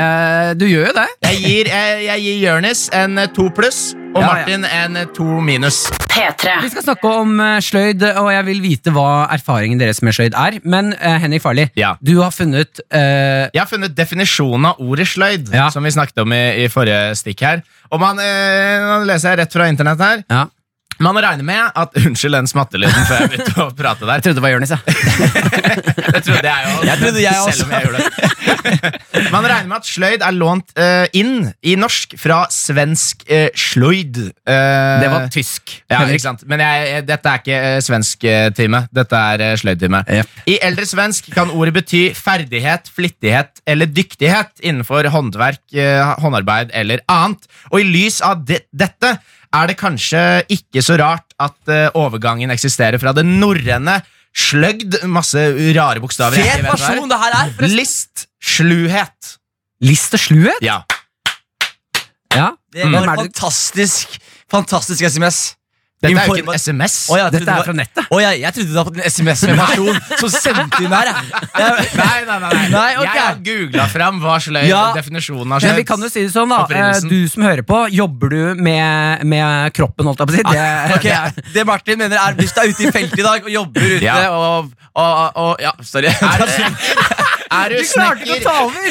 Eh, 0.50 0.52
du 0.56 0.64
gjør 0.68 0.86
jo 0.88 0.92
det. 0.96 1.06
Jeg 1.26 1.40
gir, 1.44 1.68
jeg, 1.68 2.04
jeg 2.06 2.22
gir 2.24 2.38
Jonis 2.48 2.86
en 2.96 3.18
to 3.36 3.48
pluss 3.54 3.80
Og 4.10 4.18
Ja, 4.18 4.22
ja. 4.24 4.30
Martin 4.32 4.64
en 4.66 4.96
to 5.14 5.24
minus 5.44 5.84
P3. 6.10 6.56
Vi 6.64 6.70
skal 6.72 6.82
snakke 6.82 7.10
om 7.20 7.36
eh, 7.44 7.58
sløyd, 7.62 8.02
og 8.18 8.30
jeg 8.34 8.46
vil 8.48 8.62
vite 8.64 8.90
hva 8.94 9.28
erfaringen 9.36 9.78
deres 9.78 10.00
med 10.02 10.16
sløyd 10.16 10.34
er. 10.34 10.56
Men 10.66 10.90
eh, 10.96 11.18
Henrik 11.22 11.44
Farli, 11.44 11.68
Ja. 11.78 11.92
du 12.02 12.16
har 12.22 12.32
funnet 12.34 12.80
eh, 12.90 13.46
Jeg 13.52 13.60
har 13.60 13.68
funnet 13.70 13.94
definisjonen 13.94 14.72
av 14.72 14.80
ordet 14.82 15.06
sløyd 15.12 15.52
Ja. 15.54 15.68
Som 15.70 15.86
vi 15.86 15.92
snakket 15.94 16.18
om 16.24 16.32
i, 16.34 16.42
i 16.64 16.70
forrige 16.72 17.12
stikk 17.20 17.44
her 17.46 17.62
Og 17.92 18.00
man, 18.02 18.18
eh, 18.18 18.80
nå 18.82 19.04
leser 19.06 19.34
jeg 19.36 19.44
rett 19.44 19.54
fra 19.54 19.68
internett 19.70 20.02
her 20.02 20.24
ja. 20.26 20.46
Man 21.00 21.16
regner 21.16 21.46
med 21.46 21.78
at 21.80 21.94
Unnskyld 22.00 22.34
den 22.36 22.48
smattelyden 22.50 23.06
før 23.08 23.22
jeg 23.22 23.30
begynte 23.32 23.64
å 23.64 23.70
prate 23.76 24.04
der 24.04 24.20
Jeg 24.20 24.26
trodde 24.26 24.36
det 24.40 24.44
var 24.44 24.52
Jonis, 24.52 24.72
ja. 24.74 24.80
Det 26.10 26.20
trodde 26.26 26.50
jeg 26.50 26.70
òg. 26.74 26.84
Jeg 26.88 27.00
trodde 27.00 27.22
jeg 27.22 27.40
også. 27.40 27.54
Selv 27.56 27.66
om 27.66 27.72
jeg 27.74 27.86
gjorde 27.86 28.00
det. 28.04 29.30
Man 29.32 29.46
regner 29.48 29.68
med 29.70 29.76
at 29.78 29.88
sløyd 29.88 30.24
er 30.26 30.34
lånt 30.36 30.74
uh, 30.78 31.06
inn 31.16 31.48
i 31.66 31.74
norsk 31.80 32.14
fra 32.20 32.42
svensk 32.52 33.24
uh, 33.30 33.48
sløyd. 33.58 34.20
Uh, 34.44 35.00
Det 35.00 35.10
var 35.12 35.26
tysk. 35.32 35.74
ja, 35.90 36.02
ikke 36.06 36.22
sant? 36.24 36.44
Men 36.50 36.62
jeg, 36.64 37.02
dette 37.08 37.32
er 37.32 37.42
ikke 37.42 37.60
uh, 37.64 37.80
svensk-time. 37.86 38.82
Dette 39.00 39.22
er 39.32 39.44
uh, 39.46 39.54
sløydtime. 39.60 40.02
Yep. 40.20 40.38
I 40.52 40.58
eldre 40.68 40.88
svensk 40.90 41.30
kan 41.34 41.52
ordet 41.54 41.74
bety 41.80 42.02
ferdighet, 42.16 42.90
flittighet 42.94 43.62
eller 43.70 43.90
dyktighet 43.90 44.60
innenfor 44.66 45.08
håndverk, 45.14 45.62
håndarbeid 46.20 46.72
eller 46.76 47.02
annet. 47.10 47.46
Og 47.70 47.80
i 47.82 47.86
lys 47.88 48.20
av 48.26 48.42
de 48.48 48.60
dette 48.70 49.16
er 49.50 49.70
det 49.70 49.76
kanskje 49.80 50.22
ikke 50.52 50.82
så 50.84 50.96
rart 51.00 51.34
at 51.42 51.72
eh, 51.72 51.88
overgangen 51.98 52.52
eksisterer 52.54 53.00
fra 53.02 53.14
det 53.16 53.24
norrøne 53.26 53.98
sløgd, 54.36 55.00
masse 55.10 55.42
rare 55.74 56.02
bokstaver. 56.02 56.38
Fet 56.38 56.60
er. 56.60 56.66
versjon 56.68 57.10
det 57.10 57.18
her 57.18 57.36
er. 57.36 57.52
forresten. 57.56 57.76
List, 57.76 58.26
sluhet. 58.38 59.36
List 59.82 60.14
og 60.14 60.22
sluhet? 60.22 60.62
Ja. 60.62 60.82
Ja. 62.30 62.52
Det 62.70 62.86
var 62.86 63.08
mm. 63.08 63.24
fantastisk. 63.24 64.20
Fantastisk 64.50 65.02
SMS. 65.02 65.40
Dette 66.00 66.16
er 66.16 66.30
jo 66.30 66.34
ikke 66.40 66.48
en 66.54 66.56
SMS. 66.56 66.94
Oh, 67.12 67.18
ja, 67.20 67.26
Dette 67.28 67.44
er 67.52 67.66
fra 67.66 67.74
nettet. 67.76 68.06
Oh, 68.08 68.20
ja, 68.22 68.30
jeg 68.32 68.54
trodde 68.56 68.70
du 68.72 68.78
hadde 68.78 68.88
fått 68.88 69.00
en 69.02 69.10
SMS 69.12 69.42
med 69.50 69.58
person 69.60 69.98
som 70.22 70.30
sendte 70.32 70.80
inn 70.86 70.94
her. 70.96 71.10
jeg. 71.10 71.26
Nei, 72.00 72.14
nei, 72.24 72.38
nei, 72.40 72.52
nei. 72.72 72.86
Okay. 72.96 73.04
Jeg 73.04 73.20
har 73.26 73.36
googla 73.50 73.86
fram 73.92 74.20
hva 74.22 74.38
sløyd 74.40 74.68
Ja. 74.70 74.80
definisjonen 74.96 75.52
skjedd 75.60 75.68
Men 75.74 75.76
vi 75.82 75.84
kan 75.90 76.00
jo 76.00 76.08
si 76.08 76.22
det 76.24 76.32
sånn, 76.32 76.48
da. 76.48 76.62
Eh, 76.72 77.00
Du 77.10 77.18
som 77.28 77.44
hører 77.44 77.64
på, 77.68 77.82
jobber 77.92 78.32
du 78.32 78.40
med, 78.64 79.26
med 79.28 79.74
kroppen, 79.76 80.08
holdt 80.08 80.24
jeg 80.24 80.30
på 80.30 80.32
å 80.32 80.40
si? 80.40 80.46
Det, 80.48 80.96
okay. 80.96 81.34
det 81.58 81.66
Martin 81.68 82.00
mener 82.00 82.16
er 82.16 82.38
hvis 82.40 82.56
du 82.56 82.62
er 82.64 82.72
ute 82.72 82.88
i 82.88 82.94
feltet 82.96 83.20
i 83.20 83.26
dag 83.28 83.44
og 83.44 83.52
jobber 83.52 83.84
ute 83.90 84.04
Ja. 84.08 84.16
og, 84.32 84.72
og, 84.96 85.36
og 85.44 85.60
Ja, 85.60 85.74
sorry. 85.84 86.08
Er 86.08 86.46
er 87.60 87.72
du 87.74 87.76
du 87.80 87.86
klarte 87.90 88.24
ikke 88.24 88.36
å 88.36 88.42
ta 88.44 88.52
over! 88.62 88.90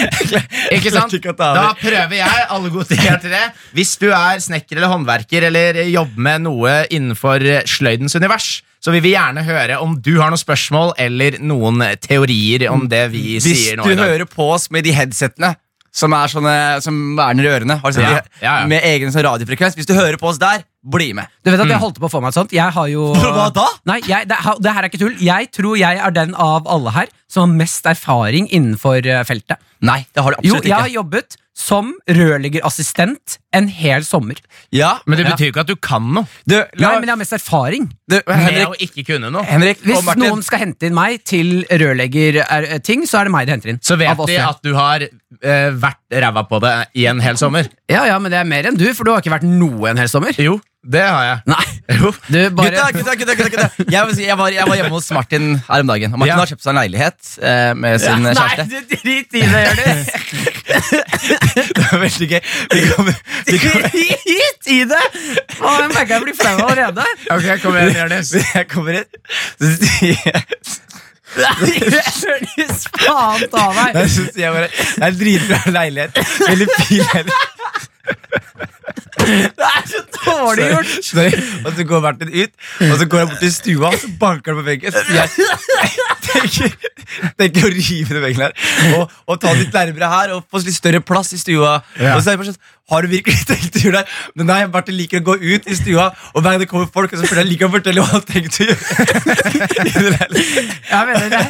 Ikke 0.75 0.91
sant? 0.91 1.13
Da 1.39 1.69
prøver 1.79 2.15
jeg 2.19 2.45
alle 2.51 2.71
gode 2.73 2.89
ting 2.91 3.01
her 3.05 3.17
til 3.23 3.31
det. 3.33 3.45
Hvis 3.75 3.93
du 4.01 4.09
er 4.11 4.41
snekker 4.43 4.77
eller 4.77 4.91
håndverker 4.91 5.47
eller 5.47 5.79
jobber 5.87 6.25
med 6.29 6.43
noe 6.43 6.73
innenfor 6.99 7.43
sløydens 7.69 8.15
univers, 8.19 8.49
så 8.79 8.93
vi 8.95 9.01
vil 9.03 9.15
gjerne 9.15 9.43
høre 9.47 9.79
om 9.83 9.95
du 9.99 10.13
har 10.21 10.29
noen 10.31 10.39
spørsmål 10.39 10.93
eller 11.01 11.39
noen 11.43 11.81
teorier 12.03 12.69
om 12.71 12.85
det 12.91 13.05
vi 13.11 13.23
Hvis 13.39 13.47
sier 13.49 13.79
nå 13.79 13.87
Hvis 13.87 13.97
du 13.99 14.03
hører 14.05 14.29
på 14.29 14.45
oss 14.53 14.69
med 14.71 14.85
de 14.87 14.93
headsettene 14.95 15.55
som 15.99 16.13
er 16.13 16.29
sånne 16.31 16.55
Som 16.85 16.99
verner 17.17 17.47
i 17.47 17.49
ørene, 17.49 17.79
sett 17.91 18.03
Ja, 18.05 18.11
de? 18.21 18.29
ja, 18.43 18.53
ja. 18.61 18.67
med 18.69 18.85
egen 18.85 19.11
sånn 19.11 19.25
radiofrekvens 19.25 19.75
Hvis 19.75 19.89
du 19.89 19.95
hører 19.97 20.19
på 20.21 20.29
oss 20.31 20.39
der, 20.39 20.61
bli 20.83 21.11
med. 21.13 21.27
Du 21.43 21.51
vet 21.51 21.59
at 21.59 21.71
jeg 21.71 21.81
holdt 21.81 21.99
på 21.99 22.07
å 22.07 22.11
få 22.11 22.21
meg 22.23 22.31
et 22.31 22.39
sånt? 22.39 22.55
Jeg 22.55 22.71
har 22.75 22.87
jo 22.91 23.09
Hva 23.19 23.49
da? 23.55 23.65
Nei, 23.89 23.99
jeg, 24.07 24.29
det, 24.29 24.37
det 24.63 24.75
her 24.75 24.85
er 24.85 24.91
ikke 24.91 25.01
tull. 25.01 25.17
Jeg 25.23 25.51
tror 25.55 25.75
jeg 25.79 25.99
er 25.99 26.15
den 26.15 26.35
av 26.39 26.69
alle 26.71 26.93
her 26.95 27.11
som 27.29 27.45
har 27.45 27.59
mest 27.65 27.89
erfaring 27.89 28.47
innenfor 28.47 29.03
eh, 29.03 29.25
feltet. 29.27 29.59
Nei, 29.85 30.01
det 30.15 30.23
har 30.23 30.33
du 30.33 30.39
absolutt 30.39 30.49
Jo, 30.49 30.55
absolutt 30.59 30.71
jeg 30.71 30.85
har 30.85 30.95
jobbet 30.95 31.39
som 31.59 31.91
rørleggerassistent 32.07 33.37
en 33.55 33.67
hel 33.73 34.05
sommer. 34.07 34.37
Ja, 34.71 34.99
Men 35.05 35.19
det 35.19 35.25
betyr 35.27 35.49
jo 35.49 35.53
ikke 35.53 35.63
at 35.65 35.71
du 35.71 35.75
kan 35.75 36.05
noe. 36.15 36.29
du, 36.47 36.55
Nei, 36.55 36.93
men 37.01 37.07
jeg 37.09 37.11
har 37.11 37.19
mest 37.19 37.35
erfaring. 37.35 37.89
du, 38.07 38.15
Med 38.15 38.43
Henrik, 38.45 38.69
å 38.69 38.79
ikke 38.85 39.05
kunne 39.09 39.31
noe. 39.33 39.43
Henrik 39.47 39.83
Hvis 39.83 40.05
Martin 40.07 40.23
noen 40.23 40.45
skal 40.45 40.63
hente 40.63 40.87
inn 40.87 40.95
meg 40.95 41.23
til 41.27 41.65
rørleggerting, 41.67 43.03
så 43.09 43.19
er 43.21 43.29
det 43.29 43.35
meg 43.35 43.49
de 43.49 43.55
henter 43.57 43.73
inn. 43.73 43.81
Så 43.83 43.99
vet 43.99 44.23
de 44.29 44.39
at 44.39 44.63
du 44.63 44.71
har 44.77 45.03
eh, 45.03 45.69
vært 45.75 46.19
ræva 46.23 46.45
på 46.47 46.61
det 46.63 46.73
i 47.01 47.09
en 47.11 47.19
hel 47.23 47.39
sommer. 47.41 47.67
Ja, 47.91 48.05
ja, 48.07 48.19
men 48.23 48.31
det 48.31 48.39
er 48.39 48.47
mer 48.49 48.71
enn 48.71 48.79
du, 48.79 48.87
for 48.95 49.03
du 49.07 49.13
har 49.13 49.23
ikke 49.23 49.35
vært 49.35 49.49
noe 49.49 49.91
en 49.91 49.99
hel 49.99 50.11
sommer. 50.11 50.37
Jo, 50.39 50.59
det 50.83 51.01
har 51.03 51.23
jeg. 51.27 51.39
Nei, 51.51 51.65
Jo. 51.99 52.11
du 52.31 52.37
bare 52.55 52.69
Gutta, 52.71 53.15
gutta, 53.15 53.33
gutta, 53.35 53.49
gutta. 53.51 53.67
Jeg, 53.91 54.13
jeg, 54.23 54.37
var, 54.39 54.47
jeg 54.53 54.67
var 54.69 54.75
hjemme 54.79 54.93
hos 54.93 55.09
Martin 55.11 55.47
her 55.67 55.83
om 55.83 55.87
dagen. 55.91 56.13
Og 56.13 56.19
Martin 56.21 56.31
Ja. 56.31 56.37
har 56.39 56.47
kjøpt 56.53 56.63
seg 56.63 56.71
en 56.71 56.79
leilighet 56.79 57.31
eh, 57.43 57.73
med 57.75 57.99
sin 57.99 58.23
Nei, 58.23 58.33
kjæreste. 58.37 58.63
du 58.69 58.95
drit 58.95 59.35
i 59.35 59.43
det, 59.43 59.63
Jonis! 59.67 60.07
Det 61.75 61.83
var 61.91 61.99
veldig 62.03 62.27
gøy. 62.31 62.39
Vi 62.73 62.81
kommer, 62.93 63.15
vi 63.49 63.57
kommer, 63.59 63.89
Drit 63.91 64.69
i 64.71 64.79
det! 64.87 65.01
Å, 65.59 65.73
jeg 65.81 65.89
merker 65.95 66.13
jeg 66.15 66.23
blir 66.27 66.37
flau 66.39 66.55
allerede. 66.63 67.05
Ok, 67.33 67.47
kom 67.63 67.75
igjen, 67.79 67.95
Jonis. 68.03 68.31
jeg 68.55 68.69
kommer 68.71 69.01
inn, 69.01 69.09
så 69.59 69.65
sier 69.75 70.45
faen 72.99 73.43
ta 73.51 73.65
meg. 73.75 73.97
Jeg 73.99 74.09
sier 74.15 74.43
jeg 74.45 74.53
bare 74.55 74.69
Det 74.71 75.03
er 75.03 75.07
en 75.11 75.19
dritbra 75.19 75.59
leilighet. 75.75 76.21
Veldig 76.47 76.67
fin 76.77 77.03
leilighet. 77.13 77.58
Det 79.29 79.65
er 79.65 79.83
så 79.89 79.99
dårlig 80.15 80.67
gjort. 80.71 80.93
Sorry. 81.05 81.31
Og 81.65 81.73
så 81.75 81.85
går 81.89 82.01
Martin 82.01 82.31
ut, 82.33 82.53
og 82.87 82.95
så 82.97 83.07
går 83.09 83.21
han 83.23 83.31
bort 83.31 83.43
til 83.43 83.51
stua 83.53 83.91
og 83.91 83.99
så 84.01 84.09
banker 84.21 84.53
han 84.53 84.61
på 84.61 84.65
veggen. 84.65 84.95
Så 84.95 85.03
jeg 85.13 85.27
tenker, 86.29 86.73
tenker 87.39 87.67
å 87.67 87.71
rive 87.73 88.15
den 88.15 88.23
veggen 88.23 88.45
her 88.47 88.97
og, 88.97 89.13
og 89.27 89.41
ta 89.41 89.53
den 89.53 89.65
litt 89.65 89.75
nærmere 89.75 90.11
her 90.13 90.35
og 90.37 90.45
få 90.49 90.63
litt 90.63 90.77
større 90.77 91.01
plass 91.05 91.33
i 91.35 91.41
stua. 91.41 91.79
Ja. 91.99 92.15
Og 92.15 92.23
så 92.23 92.31
er 92.31 92.37
jeg 92.37 92.41
bare 92.43 92.53
sånn, 92.53 92.61
Har 92.89 93.05
du 93.05 93.11
virkelig 93.11 93.45
tenkt 93.49 93.77
å 93.77 93.83
gjøre 93.83 94.01
det? 94.01 94.17
Men 94.39 94.49
nei, 94.49 94.59
Bertil 94.73 94.97
liker 94.99 95.21
å 95.21 95.27
gå 95.31 95.35
ut 95.41 95.69
i 95.69 95.77
stua, 95.77 96.09
og 96.33 96.41
hver 96.41 96.55
gang 96.55 96.63
det 96.63 96.69
kommer 96.71 96.89
folk, 96.93 97.13
så 97.13 97.23
føler 97.25 97.43
jeg 97.43 97.51
liker 97.53 97.69
å 97.69 97.73
fortelle 97.75 98.03
hva 98.03 98.15
han 98.15 98.25
tenkte 98.27 98.65
tenkt 98.69 99.79
å 99.79 100.05
gjøre. 100.05 100.29
Jeg 100.89 101.05
mener 101.05 101.29
det, 101.33 101.43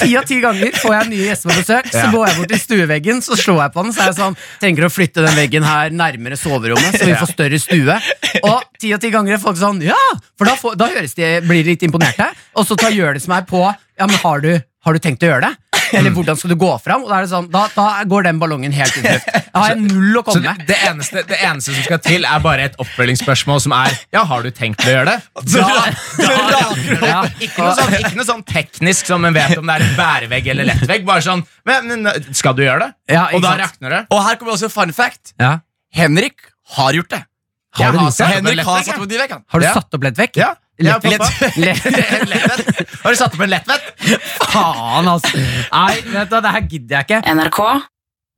Ti 0.00 0.10
av 0.18 0.26
ti 0.28 0.36
ganger 0.42 0.74
får 0.76 0.92
jeg 0.92 1.08
nye 1.10 1.28
gjester 1.30 1.48
på 1.48 1.56
besøk, 1.56 1.86
så 1.94 2.02
går 2.12 2.26
jeg 2.26 2.36
bort 2.38 2.50
til 2.52 2.60
stueveggen, 2.60 3.22
så 3.24 3.38
slår 3.40 3.60
jeg 3.62 3.72
på 3.72 3.84
den, 3.86 3.94
så 3.96 4.02
er 4.02 4.10
jeg 4.10 4.16
sånn 4.18 4.36
Tenker 4.60 4.86
å 4.86 4.90
flytte 4.92 5.24
den 5.24 5.38
veggen 5.38 5.66
her 5.66 5.94
nærmere 5.96 6.36
soverommet, 6.38 6.98
så 6.98 7.08
vi 7.08 7.16
får 7.16 7.32
større 7.32 7.60
stue. 7.62 7.96
Og 8.42 8.66
ti 8.82 8.92
av 8.94 9.00
ti 9.02 9.10
ganger 9.14 9.38
er 9.38 9.42
folk 9.42 9.58
sånn 9.60 9.80
Ja! 9.86 9.96
For 10.36 10.48
da, 10.48 10.56
får, 10.60 10.76
da 10.80 10.90
høres 10.92 11.16
de, 11.16 11.30
blir 11.46 11.64
de 11.64 11.72
litt 11.74 11.86
imponerte, 11.88 12.28
og 12.56 12.68
så 12.68 12.76
tar 12.78 12.92
som 13.22 13.36
er 13.38 13.48
på 13.48 13.64
Ja, 13.96 14.06
men 14.06 14.18
har 14.22 14.42
du, 14.44 14.50
har 14.84 14.96
du 14.96 15.02
tenkt 15.02 15.24
å 15.24 15.30
gjøre 15.30 15.48
det? 15.48 15.54
Eller 15.94 16.10
hvordan 16.10 16.36
skal 16.38 16.50
du 16.50 16.56
gå 16.58 16.68
fram? 16.82 17.04
Og 17.04 17.10
da, 17.10 17.18
er 17.20 17.26
det 17.26 17.30
sånn, 17.30 17.46
da, 17.52 17.66
da 17.74 17.86
går 18.10 18.26
den 18.26 18.40
ballongen 18.40 18.74
helt 18.74 18.96
ut. 18.98 19.28
Da 19.56 19.62
har 19.62 19.72
jeg 19.72 19.84
null 19.86 20.18
å 20.18 20.22
komme 20.26 20.42
med. 20.42 20.64
det, 20.68 20.76
eneste, 20.88 21.22
det 21.28 21.38
eneste 21.46 21.72
som 21.76 21.86
skal 21.86 22.00
til, 22.04 22.26
er 22.28 22.42
bare 22.44 22.66
et 22.70 22.74
oppfølgingsspørsmål 22.82 23.62
som 23.64 23.74
er 23.76 23.94
Ja, 24.14 24.24
har 24.28 24.42
du 24.44 24.50
tenkt 24.54 24.82
å 24.84 24.90
gjøre 24.90 25.14
det? 25.14 25.46
Da. 25.54 25.68
Ja. 27.06 27.22
ikke, 27.40 27.62
noe 27.62 27.72
sånn, 27.78 27.94
ikke 28.00 28.18
noe 28.18 28.26
sånn 28.28 28.42
teknisk 28.48 29.08
som 29.08 29.24
en 29.28 29.36
vet 29.36 29.56
om 29.56 29.68
det 29.68 29.78
er 29.78 29.86
en 29.86 29.96
bærevegg 29.98 30.50
eller 30.52 30.68
lettvegg. 30.72 31.06
Bare 31.08 31.24
sånn 31.24 31.44
men, 31.68 31.88
men, 31.88 32.28
Skal 32.36 32.56
du 32.58 32.64
gjøre 32.66 32.88
det? 32.88 32.90
Ja, 33.16 33.28
Og 33.36 33.44
da 33.44 33.54
rakner 33.62 33.96
det. 33.98 34.02
Og 34.12 34.22
her 34.26 34.38
kommer 34.40 34.56
også 34.56 34.70
fun 34.72 34.92
fact. 34.96 35.32
Ja. 35.40 35.58
Henrik 35.96 36.50
har 36.76 36.96
gjort 36.98 37.14
det. 37.14 37.22
Har 37.76 37.92
du 37.92 38.00
har 38.00 38.10
det? 38.10 38.14
satt 38.16 38.28
opp 38.28 38.36
en 38.36 38.46
Henrik 38.50 38.66
har 38.66 38.86
satt 38.86 39.02
opp 39.02 39.18
veggene. 39.20 39.44
Har 39.52 39.62
du 39.62 39.68
satt 39.68 39.98
opp 39.98 40.08
lettvekk? 40.08 40.40
Ja. 40.40 40.54
Ja, 40.78 40.98
Lett- 41.00 41.40
lett- 41.56 41.56
Lettvett. 41.64 42.88
Har 43.02 43.10
du 43.10 43.16
satt 43.16 43.34
opp 43.34 43.40
en 43.46 43.48
lettvett? 43.50 43.86
Faen, 44.52 45.08
altså. 45.08 45.38
Nei, 45.72 45.94
vet 46.12 46.30
du, 46.32 46.36
det 46.44 46.52
her 46.56 46.66
gidder 46.68 46.96
jeg 47.00 47.06
ikke. 47.08 47.20
NRK 47.38 47.60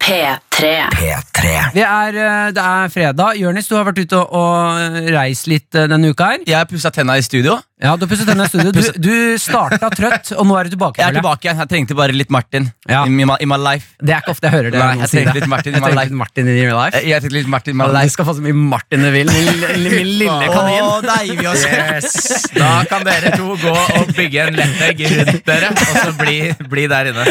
P3. 0.09 0.69
P3. 0.97 1.49
Det 1.75 1.85
er, 1.85 2.17
eh, 2.17 2.51
det 2.57 2.63
er 2.65 2.89
fredag. 2.93 3.37
Jørnis, 3.39 3.69
du 3.69 3.77
har 3.77 3.85
vært 3.91 4.01
ute 4.03 4.17
og, 4.19 4.33
og 4.33 5.13
reist 5.15 5.47
litt 5.51 5.75
eh, 5.77 5.87
denne 5.91 6.11
uka 6.15 6.33
her. 6.33 6.45
Jeg 6.49 6.69
pussa 6.73 6.91
tenna 6.95 7.19
i 7.21 7.23
studio. 7.27 7.59
Ja, 7.79 7.93
Du 7.95 8.03
har 8.03 8.11
pusset 8.11 8.27
tenna 8.27 8.43
i 8.43 8.51
studio. 8.51 8.73
Du, 8.75 8.81
du 8.99 9.39
starta 9.39 9.87
trøtt, 9.95 10.33
og 10.35 10.49
nå 10.49 10.57
er 10.59 10.67
du 10.67 10.73
tilbake. 10.73 10.99
Jeg 10.99 11.13
er 11.13 11.19
tilbake. 11.21 11.47
Jeg 11.47 11.69
trengte 11.71 11.95
bare 11.95 12.11
litt 12.17 12.33
Martin 12.35 12.65
Ja. 12.91 13.05
in, 13.07 13.15
my, 13.15 13.37
in 13.39 13.47
my 13.53 13.55
life. 13.63 13.93
Det 14.03 14.17
er 14.17 14.19
ikke 14.25 14.33
ofte 14.35 14.49
jeg 14.49 14.55
hører 14.57 14.73
det. 14.75 14.81
Nei, 14.83 14.97
jeg 15.05 15.11
trengte 15.13 15.35
litt 15.37 15.47
Martin 15.53 15.77
in 15.77 15.77
Jeg 15.79 15.85
my 15.85 15.87
trengte 15.87 16.01
life. 16.01 16.11
litt 16.11 16.19
Martin 16.19 16.49
in 16.51 16.59
your 16.59 16.75
life. 16.75 17.03
Jeg, 17.07 17.23
trengte 17.23 17.37
litt 17.37 17.53
Martin 17.53 17.77
in 17.77 17.79
my 17.79 17.87
life 17.95 18.11
Du 18.11 18.15
skal 18.17 18.27
få 18.27 18.35
så 18.41 18.43
mye 18.49 18.57
Martin 18.73 19.05
du 19.07 19.11
vil, 19.15 19.31
min, 19.31 19.63
min 19.85 20.11
lille 20.19 20.49
kanin. 20.51 20.89
Oh, 20.89 20.99
deilig 21.07 21.47
også 21.53 21.71
Yes. 21.79 22.49
Da 22.57 22.73
kan 22.91 23.07
dere 23.07 23.31
to 23.39 23.55
gå 23.63 23.77
og 24.01 24.11
bygge 24.17 24.49
en 24.49 24.59
lettvegg 24.59 25.05
rundt 25.13 25.47
dere, 25.53 25.71
og 25.71 25.95
så 26.03 26.17
bli, 26.19 26.37
bli 26.75 26.89
der 26.91 27.13
inne. 27.13 27.29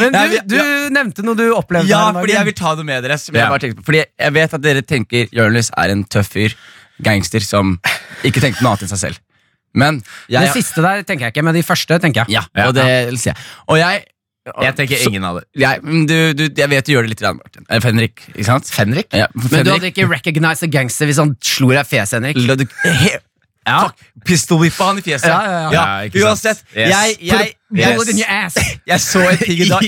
Men 0.00 0.18
du, 0.18 0.36
du 0.56 0.58
nevnte 0.98 1.22
noe 1.22 1.38
du 1.38 1.44
opplevde 1.54 1.92
Ja, 1.94 2.02
fordi 2.22 2.32
jeg 2.36 2.44
vil 2.50 2.54
ta 2.54 2.74
det 2.78 2.84
med 2.86 3.02
dere. 3.04 3.18
Som 3.18 3.34
Ja. 3.34 3.48
jeg 3.48 3.50
bare 3.60 3.74
på. 3.74 3.84
Fordi 3.90 4.04
jeg 4.04 4.32
vet 4.32 4.54
at 4.54 4.62
dere 4.62 4.82
tenker 4.82 5.28
Jonis 5.32 5.70
er 5.76 5.90
en 5.90 6.04
tøff 6.04 6.28
fyr. 6.34 6.54
Gangster 7.02 7.40
som 7.42 7.78
ikke 8.22 8.40
tenkte 8.40 8.62
noe 8.62 8.70
annet 8.76 8.82
enn 8.86 8.88
seg 8.94 8.98
selv. 9.08 9.18
Men 9.74 10.02
jeg, 10.30 10.46
Det 10.46 10.52
siste 10.62 10.80
der 10.84 11.02
tenker 11.02 11.26
jeg 11.26 11.32
ikke, 11.34 11.42
men 11.42 11.54
de 11.54 11.62
første 11.66 11.98
tenker 11.98 12.22
jeg. 12.28 12.36
ja, 12.38 12.66
og 12.68 12.74
det 12.74 12.84
vil 13.08 13.18
si 13.18 13.30
jeg. 13.32 13.36
Og 13.68 13.78
jeg 13.78 14.04
Jeg 14.62 14.74
tenker 14.76 15.00
ingen 15.08 15.24
av 15.24 15.40
det. 15.40 15.44
jeg, 15.56 15.80
du, 16.06 16.34
du, 16.36 16.42
jeg 16.54 16.68
vet 16.68 16.84
du 16.86 16.92
gjør 16.92 17.02
det 17.06 17.10
litt, 17.14 17.22
rann 17.24 17.38
Martin. 17.40 17.64
Eh, 17.70 17.80
Fenrik, 17.80 18.20
ikke 18.36 18.44
sant? 18.44 18.68
Fenrik? 18.68 19.06
Ja, 19.16 19.26
Men 19.34 19.64
du 19.64 19.70
hadde 19.72 19.88
ikke 19.90 20.04
recognized 20.06 20.62
a 20.62 20.70
gangster 20.70 21.06
hvis 21.08 21.16
han 21.16 21.34
slo 21.42 21.70
deg 21.72 21.80
i 21.80 21.88
fjeset, 21.96 22.20
Henrik? 22.22 22.36
Ja. 23.66 23.78
Fuck, 23.86 24.00
Pistolwhippa 24.24 24.84
han 24.90 24.98
i 24.98 25.02
fjeset. 25.04 25.28
Ja, 25.28 25.40
ja, 25.44 25.60
ja. 25.72 25.84
Ja. 26.12 26.24
Uansett, 26.26 26.62
Yes. 26.76 26.88
jeg, 26.90 27.16
jeg, 27.20 27.52
jeg, 27.74 27.94
Bullet 27.96 28.08
in 28.12 28.18
your 28.18 28.28
ass. 28.30 28.54
jeg 28.92 29.00
så 29.00 29.22
en 29.30 29.38
ting 29.40 29.60
i 29.60 29.68
dag. 29.68 29.80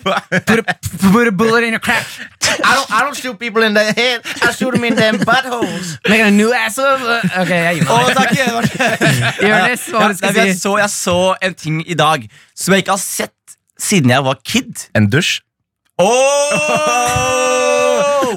Put 0.46 0.58
a, 0.62 0.74
put 1.12 1.28
a 1.28 1.32
bullet 1.32 1.64
in 1.66 1.74
your 1.74 1.80
crack. 1.80 2.06
I 2.42 2.74
don't, 2.76 2.90
I 2.90 3.00
don't 3.04 3.16
shoot 3.16 3.38
people 3.38 3.62
in 3.66 3.74
the 3.74 3.84
head. 3.84 4.20
I 4.42 4.52
shoot 4.52 4.72
them 4.74 4.84
in 4.84 4.94
them 4.96 5.18
buttholes. 5.18 5.98
Making 6.08 6.26
a 6.26 6.30
new 6.30 6.52
ass 6.54 6.78
of 6.78 7.02
Ok, 7.42 7.50
jeg 7.50 7.80
gir 7.80 7.84
meg. 7.84 7.90
Oh, 7.90 8.12
takk. 8.14 8.32
Jonis, 9.42 9.88
hva 9.90 9.98
var 10.00 10.14
det 10.14 10.20
du 10.20 10.26
Ja, 10.26 10.32
nei, 10.32 10.46
jeg, 10.46 10.58
så, 10.60 10.76
jeg 10.78 10.90
så 10.94 11.18
en 11.42 11.54
ting 11.54 11.82
i 11.86 11.94
dag 11.98 12.28
som 12.54 12.74
jeg 12.74 12.86
ikke 12.86 12.96
har 12.96 13.02
sett 13.04 13.58
siden 13.78 14.10
jeg 14.14 14.24
var 14.24 14.40
kid. 14.46 14.88
En 14.96 15.10
dusj? 15.12 15.40
Oh! 15.98 17.65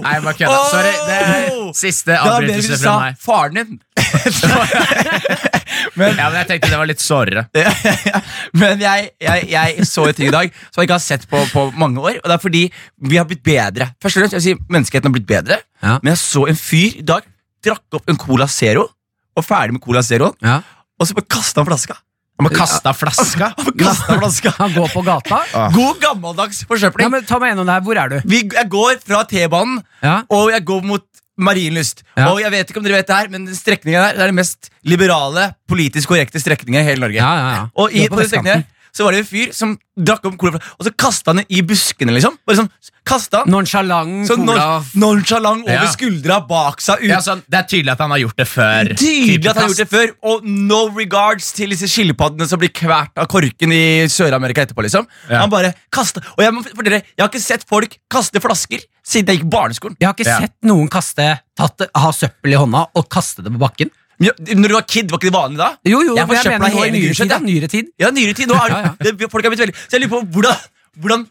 Nei, 0.04 0.14
jeg 0.18 0.24
bare 0.26 0.38
kødda. 0.40 0.60
Sorry. 0.72 0.94
Det 1.08 1.18
er 1.20 1.74
siste 1.80 2.18
avbrytelse 2.20 2.78
fra 2.84 2.96
meg. 3.04 3.20
faren 3.24 3.60
din. 3.60 3.80
Ja, 6.00 6.30
men 6.32 6.38
jeg 6.40 6.48
tenkte 6.50 6.70
det 6.72 6.78
var 6.80 6.88
litt 6.90 7.02
sårere. 7.04 7.44
Men 8.60 8.80
jeg, 8.82 9.10
jeg, 9.22 9.44
jeg 9.52 9.86
så 9.88 10.06
en 10.10 10.16
ting 10.18 10.30
i 10.30 10.34
dag 10.34 10.52
som 10.72 10.82
jeg 10.82 10.88
ikke 10.88 10.96
har 10.98 11.04
sett 11.04 11.26
på, 11.30 11.42
på 11.54 11.66
mange 11.80 12.02
år. 12.02 12.18
Og 12.22 12.28
det 12.32 12.36
er 12.36 12.42
fordi 12.42 12.62
vi 13.12 13.20
har 13.20 13.28
blitt 13.30 13.44
bedre. 13.46 13.90
Først 14.02 14.18
og 14.18 14.24
fremst, 14.24 14.36
jeg 14.38 14.42
vil 14.42 14.48
si 14.48 14.72
Menneskeheten 14.74 15.10
har 15.12 15.16
blitt 15.16 15.28
bedre. 15.30 15.60
Ja. 15.84 15.98
Men 16.02 16.14
jeg 16.14 16.22
så 16.24 16.46
en 16.52 16.60
fyr 16.60 17.00
i 17.02 17.06
dag 17.06 17.28
drakk 17.66 18.00
opp 18.00 18.10
en 18.12 18.20
Cola 18.20 18.48
Zero, 18.52 18.88
og 19.38 19.46
ferdig 19.46 19.76
med 19.78 19.84
Cola 19.84 20.02
Zero, 20.06 20.32
Ja. 20.44 20.60
og 21.00 21.08
så 21.10 21.16
bare 21.18 21.30
kasta 21.32 21.62
han 21.62 21.70
flaska. 21.70 22.00
Han 22.40 22.48
må 22.48 22.52
kaste 22.56 22.92
flaska. 22.96 23.50
Han 23.60 23.74
kastet 23.76 24.16
flaska. 24.22 24.54
Han 24.62 24.72
går 24.74 24.92
på 24.94 25.02
gata. 25.04 25.42
God 25.76 26.00
gammeldags 26.00 26.62
forsøpling. 26.70 27.04
Ja, 27.10 27.12
men 27.12 27.26
Ta 27.28 27.40
meg 27.42 27.52
gjennom 27.52 27.68
det 27.68 27.76
her. 27.76 27.84
Hvor 27.84 28.00
er 28.00 28.14
du? 28.14 28.18
Vi, 28.32 28.40
jeg 28.56 28.70
går 28.72 29.02
fra 29.04 29.26
T-banen, 29.28 29.82
Ja. 30.06 30.22
og 30.32 30.52
jeg 30.54 30.64
går 30.70 30.86
mot 30.88 31.04
Marienlyst. 31.40 32.04
Ja. 32.18 32.30
Og 32.32 32.40
jeg 32.44 32.52
vet 32.52 32.72
ikke 32.72 32.80
om 32.82 32.88
dere 32.88 33.00
vet 33.00 33.08
det 33.12 33.16
her, 33.16 33.30
men 33.32 33.46
strekningen 33.56 34.00
der 34.02 34.16
det 34.18 34.24
er 34.26 34.32
den 34.32 34.40
mest 34.40 34.72
liberale, 34.88 35.50
politisk 35.72 36.12
korrekte 36.12 36.40
strekningen 36.42 36.82
i 36.82 36.88
hele 36.88 37.04
Norge. 37.06 37.20
Ja, 37.20 37.30
ja, 37.40 37.52
ja. 37.58 37.62
Og 37.80 37.92
i, 37.96 38.08
på 38.08 38.16
på 38.16 38.24
den 38.24 38.32
strekningen 38.32 38.66
så 38.94 39.04
var 39.06 39.12
det 39.16 39.20
en 39.24 39.30
fyr 39.30 39.52
som 39.56 39.78
drakk 40.00 40.24
opp 40.30 40.38
cola, 40.40 40.56
og 40.80 40.86
så 40.88 40.92
kasta 40.96 41.32
han 41.34 41.42
den 41.42 41.46
i 41.50 41.62
buskene, 41.62 42.14
liksom. 42.16 42.38
Bare 42.48 42.56
sånn, 42.62 42.70
kastet 43.06 43.40
han 43.42 43.50
Nonchalant 43.52 44.28
så 44.30 44.36
cola. 44.40 44.56
non- 44.56 44.86
nonchalant 45.04 45.64
over 45.66 45.74
Ja. 45.74 45.92
skuldra, 45.92 46.38
bak 46.48 46.80
seg, 46.82 47.02
ut. 47.04 47.10
Ja, 47.10 47.20
sånn, 47.20 47.44
det 47.50 47.58
er 47.60 47.64
tydelig 47.68 47.92
at 47.92 48.00
han 48.00 48.12
har 48.12 48.20
gjort 48.20 48.36
det 48.38 48.48
før. 48.48 48.94
Tydelig 48.96 49.50
at 49.50 49.56
han 49.56 49.64
har 49.66 49.70
gjort 49.74 49.84
det 49.84 49.90
før, 49.92 50.14
og 50.24 50.46
no 50.46 50.82
regards 50.96 51.52
til 51.52 51.70
disse 51.70 51.90
skilpaddene 51.92 52.48
som 52.48 52.60
blir 52.60 52.70
kvært 52.72 53.12
av 53.18 53.28
korken 53.28 53.72
i 53.76 54.06
Sør-Amerika 54.08 54.66
etterpå. 54.66 54.84
liksom 54.84 55.06
Ja. 55.30 55.42
Han 55.42 55.50
bare 55.50 55.74
kastet 55.92 56.24
Og 56.38 56.44
jeg 56.44 56.54
må 56.54 56.64
fortelle, 56.64 57.04
jeg 57.04 57.20
har 57.20 57.28
ikke 57.30 57.42
sett 57.42 57.64
folk 57.68 57.98
kaste 58.10 58.40
flasker 58.40 58.80
siden 59.06 59.28
jeg 59.28 59.40
gikk 59.42 59.50
barneskolen. 59.50 59.98
Jeg 60.00 60.08
har 60.08 60.14
ikke 60.14 60.40
sett 60.40 60.54
noen 60.64 60.88
kaste 60.90 61.40
tatt, 61.58 61.82
ha 61.96 62.12
søppel 62.12 62.54
i 62.54 62.56
hånda 62.56 62.88
og 62.96 63.10
kaste 63.10 63.44
det 63.44 63.52
på 63.52 63.60
bakken. 63.60 63.90
Ja, 64.20 64.34
når 64.56 64.68
du 64.68 64.76
var 64.76 64.84
kid, 64.90 65.08
var 65.12 65.20
ikke 65.22 65.30
det 65.30 65.36
vanlig 65.38 65.60
da? 65.62 65.70
Jo, 65.88 66.02
jo, 66.04 66.16
Jeg 66.18 66.28
men 66.28 66.36
jeg 66.36 66.52
mener 66.60 66.74
nå 66.76 66.86
i 66.86 66.92
nyere 66.92 67.16
tid. 67.16 67.32
Ja, 67.32 67.40
nyere 67.40 67.70
tid. 67.72 67.92
Ja, 68.04 68.10
nyere 68.12 68.34
tid. 68.36 68.50
Nå 68.52 68.58
er 68.60 68.74
Ja, 68.74 68.80
ja. 68.90 68.94
det, 69.00 69.30
folk 69.32 69.46
er 69.48 69.54
blitt 69.54 69.62
veldig 69.64 69.76
Så 69.86 69.96
jeg 69.96 70.04
lurer 70.04 70.12
på 70.18 70.22
hvordan, 70.36 70.58
hvordan 71.00 71.26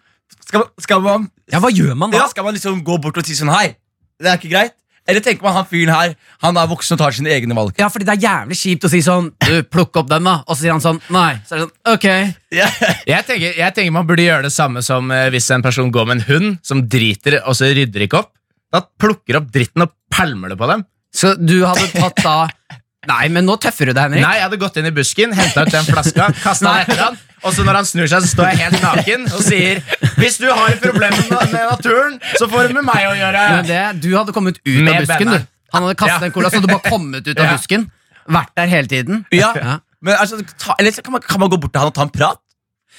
skal, 0.49 0.65
skal 0.81 1.03
man 1.05 1.29
Ja, 1.53 1.61
Hva 1.61 1.69
gjør 1.75 1.95
man 2.01 2.11
da? 2.15 2.23
ja, 2.23 2.29
Skal 2.33 2.45
man 2.49 2.57
liksom 2.57 2.81
gå 2.87 2.97
bort 3.05 3.21
og 3.21 3.27
si 3.29 3.37
sånn 3.37 3.53
Hei, 3.53 3.75
det 4.21 4.31
er 4.33 4.41
ikke 4.41 4.53
greit? 4.55 4.75
Eller 5.09 5.23
tenker 5.25 5.45
man 5.47 5.55
han 5.57 5.65
fyren 5.69 5.93
her 5.93 6.15
Han 6.45 6.57
er 6.61 6.67
voksen 6.69 6.97
og 6.97 7.01
tar 7.01 7.15
sine 7.17 7.31
egne 7.33 7.55
valg? 7.57 7.73
Ja, 7.81 7.87
fordi 7.93 8.05
det 8.09 8.17
er 8.19 8.25
jævlig 8.27 8.59
kjipt 8.61 8.85
å 8.85 8.91
si 8.93 9.01
sånn 9.05 9.31
Du, 9.45 9.55
plukk 9.69 9.97
opp 10.01 10.09
den, 10.11 10.25
da. 10.29 10.35
Og 10.49 10.57
så 10.57 10.65
sier 10.67 10.75
han 10.75 10.85
sånn 10.85 10.99
Nei. 11.13 11.31
Så 11.49 11.57
er 11.57 11.63
det 11.63 11.69
sånn 11.69 11.95
Ok. 11.95 12.09
Jeg 13.09 13.25
tenker, 13.29 13.53
jeg 13.61 13.77
tenker 13.77 13.95
man 14.01 14.09
burde 14.09 14.25
gjøre 14.25 14.49
det 14.49 14.53
samme 14.57 14.83
som 14.85 15.09
eh, 15.13 15.29
hvis 15.33 15.49
en 15.57 15.65
person 15.65 15.93
går 15.93 16.09
med 16.09 16.21
en 16.21 16.27
hund 16.33 16.59
som 16.65 16.85
driter 16.89 17.39
og 17.45 17.57
så 17.57 17.69
rydder 17.73 18.05
ikke 18.09 18.21
opp. 18.25 18.33
Da 18.73 18.83
plukker 19.01 19.39
opp 19.41 19.53
dritten 19.53 19.85
og 19.87 19.93
pælmer 20.13 20.53
det 20.53 20.59
på 20.61 20.69
dem. 20.69 20.85
Så 21.15 21.33
du 21.41 21.63
hadde 21.65 21.87
tatt 21.95 22.21
da 22.21 22.37
Nei, 23.09 23.25
men 23.33 23.47
nå 23.49 23.55
tøffer 23.63 23.89
du 23.89 23.95
deg, 23.97 24.03
Henrik. 24.11 24.23
Nei, 24.27 24.35
jeg 24.37 24.45
hadde 24.47 24.59
gått 24.61 24.77
inn 24.81 24.87
i 24.91 24.93
busken, 24.93 25.33
henta 25.37 25.65
ut 25.65 25.73
den 25.73 25.87
flaska, 25.89 26.27
kasta 26.45 26.73
den 26.75 26.83
etter 26.85 27.03
han, 27.07 27.19
og 27.43 27.55
så 27.57 27.65
når 27.65 27.79
han 27.81 27.87
snur 27.89 28.09
seg, 28.11 28.25
så 28.27 28.31
står 28.35 28.49
jeg 28.51 28.59
helt 28.67 28.83
naken 28.83 29.27
og 29.33 29.43
sier 29.47 29.81
Hvis 30.19 30.37
du 30.43 30.49
har 30.51 30.75
et 30.75 30.81
problem 30.83 31.15
med 31.17 31.55
naturen, 31.57 32.19
så 32.37 32.49
får 32.51 32.69
det 32.69 32.77
med 32.81 32.85
meg 32.89 33.07
å 33.09 33.15
gjøre. 33.17 33.45
Men 33.57 33.69
det, 33.71 33.83
du 34.05 34.09
hadde 34.17 34.35
kommet 34.37 34.59
ut 34.61 34.73
Med 34.83 34.93
av 34.93 35.05
busken, 35.07 35.31
benne. 35.33 35.39
du. 35.47 35.55
Han 35.77 35.85
hadde 35.87 35.99
kastet 36.01 36.21
Ja. 36.21 36.27
en 36.29 36.35
cola, 36.35 36.51
så 36.53 36.61
du 36.65 36.69
bare 36.71 36.91
kommet 36.91 37.27
ut 37.29 37.39
av 37.45 37.53
busken. 37.55 37.87
Vært 38.39 38.53
der 38.61 38.73
hele 38.75 38.91
tiden. 38.91 39.25
Ja, 39.33 39.53
Ja. 39.57 39.79
Men 40.01 40.15
altså, 40.15 40.37
ta, 40.63 40.77
Eller 40.79 40.93
så 40.95 41.03
kan 41.03 41.11
man, 41.17 41.23
kan 41.27 41.41
man 41.43 41.51
gå 41.51 41.57
bort 41.59 41.73
til 41.75 41.81
han 41.83 41.89
og 41.91 41.95
ta 41.97 42.05
en 42.07 42.13
prat? 42.15 42.39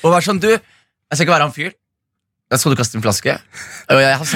Og 0.04 0.12
være 0.12 0.26
sånn 0.26 0.39
Du, 0.43 0.50
jeg 0.52 1.13
skal 1.15 1.24
ikke 1.28 1.32
være 1.38 1.45
han 1.48 1.54
fyren. 1.56 1.76
Jeg 2.49 2.59
så 2.63 2.71
du 2.71 2.75
kaste 2.79 2.97
en 2.97 3.03
flaske. 3.05 3.33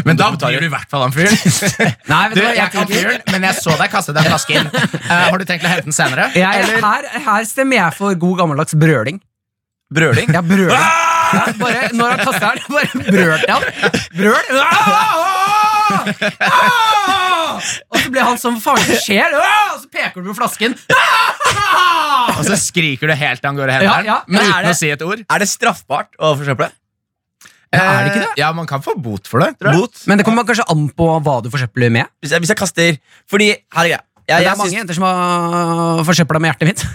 Men 0.06 0.17
da 0.19 0.28
betaler 0.36 0.60
blir 0.60 0.62
du 0.62 0.67
i 0.67 0.73
hvert 0.73 0.89
fall 0.91 1.02
han 1.08 1.13
fyren. 1.15 1.34
Nei, 2.12 2.19
vet 2.30 2.36
Du, 2.38 2.41
du 2.41 2.45
hva 2.45 2.52
jeg 2.60 2.69
kan 2.76 2.86
fyren, 2.91 3.23
men 3.34 3.47
jeg 3.49 3.58
så 3.58 3.73
deg 3.80 3.89
kaste 3.89 4.13
den 4.13 4.28
flasken. 4.28 4.69
Uh, 4.69 5.10
har 5.32 5.38
du 5.41 5.45
tenkt 5.49 5.65
å 5.65 5.71
hente 5.71 5.88
den 5.89 5.95
senere? 5.97 6.28
Jeg, 6.38 6.67
her, 6.84 7.08
her 7.26 7.47
stemmer 7.49 7.80
jeg 7.80 7.95
for 7.97 8.13
god 8.21 8.43
gammeldags 8.43 8.78
brøling. 8.78 9.17
Brøling? 9.93 10.30
Ja, 10.34 10.41
brøling. 10.45 10.69
Ja, 11.34 11.47
bare, 11.58 11.89
når 11.97 12.13
han 12.13 12.21
kaster 12.28 12.62
den, 12.62 12.69
bare 12.69 13.02
brølte 13.10 13.58
han. 13.58 13.63
Brøl. 14.13 14.62
Ah! 14.62 16.06
Ah! 16.45 17.58
Og 17.93 17.97
så 18.02 18.12
blir 18.13 18.26
han 18.26 18.38
sånn 18.41 18.58
Hva 18.62 18.76
faen 18.78 19.02
skjer? 19.02 19.34
Ah! 19.38 19.73
Og 19.73 19.82
så 19.84 19.89
peker 19.93 20.21
du 20.21 20.30
på 20.32 20.38
flasken. 20.38 20.78
Ah! 20.93 22.30
Og 22.38 22.43
så 22.47 22.58
skriker 22.62 23.10
du 23.10 23.15
helt 23.17 23.41
til 23.41 23.49
han 23.49 23.58
går 23.60 23.69
og 23.69 23.76
henter 23.80 23.89
Ja, 23.89 23.97
den, 23.97 24.10
ja. 24.12 24.19
men 24.28 24.39
Men 24.41 24.49
uten 24.54 24.63
det- 24.69 24.73
å 24.76 24.80
si 24.80 24.89
et 24.93 25.02
ord. 25.06 25.26
Er 25.30 25.43
det 25.43 25.49
straffbart 25.52 26.13
å 26.21 26.34
forsøple? 26.39 26.69
Ja, 27.74 27.84
er 28.00 28.04
det 28.06 28.12
ikke 28.14 28.22
det? 28.24 28.32
Eh, 28.32 28.40
Ja, 28.44 28.52
man 28.54 28.68
kan 28.70 28.82
få 28.86 28.94
bot 29.02 29.28
for 29.28 29.42
det. 29.44 29.52
tror 29.60 29.72
jeg. 29.74 29.82
Bot? 29.82 30.04
Men 30.08 30.20
det 30.22 30.26
kommer 30.28 30.46
kanskje 30.48 30.66
an 30.70 30.88
på 30.94 31.08
hva 31.26 31.40
du 31.44 31.50
forsøpler 31.54 31.90
med. 31.92 32.06
Hvis 32.22 32.32
jeg, 32.36 32.44
hvis 32.44 32.54
jeg 32.54 32.60
kaster 32.60 32.98
Fordi, 33.30 33.48
her 33.74 33.84
er 33.84 33.90
greia. 33.90 34.02
Jeg, 34.24 34.38
det 34.40 34.46
jeg 34.46 34.52
er 34.54 34.60
mange 34.62 34.78
jenter 34.78 34.96
som 34.96 35.04
har 35.04 36.04
forsøpla 36.08 36.40
med 36.40 36.54
hjertet 36.54 36.70
mitt. 36.70 36.86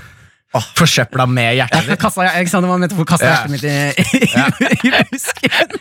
Forsøpla 0.78 1.26
med 1.28 1.58
hjertet 1.58 1.76
Jeg 1.82 1.90
ditt. 1.90 2.00
kasta, 2.00 2.22
jeg, 2.24 2.46
ikke 2.46 2.50
sant, 2.54 2.64
det 2.64 2.70
var 2.70 2.78
metafor. 2.80 3.04
Kasta 3.10 3.26
Ja. 3.26 3.34
hjertet 3.36 3.52
mitt 3.52 3.64
i, 3.68 3.74
i, 4.88 4.88
i 4.88 5.02
busken. 5.10 5.74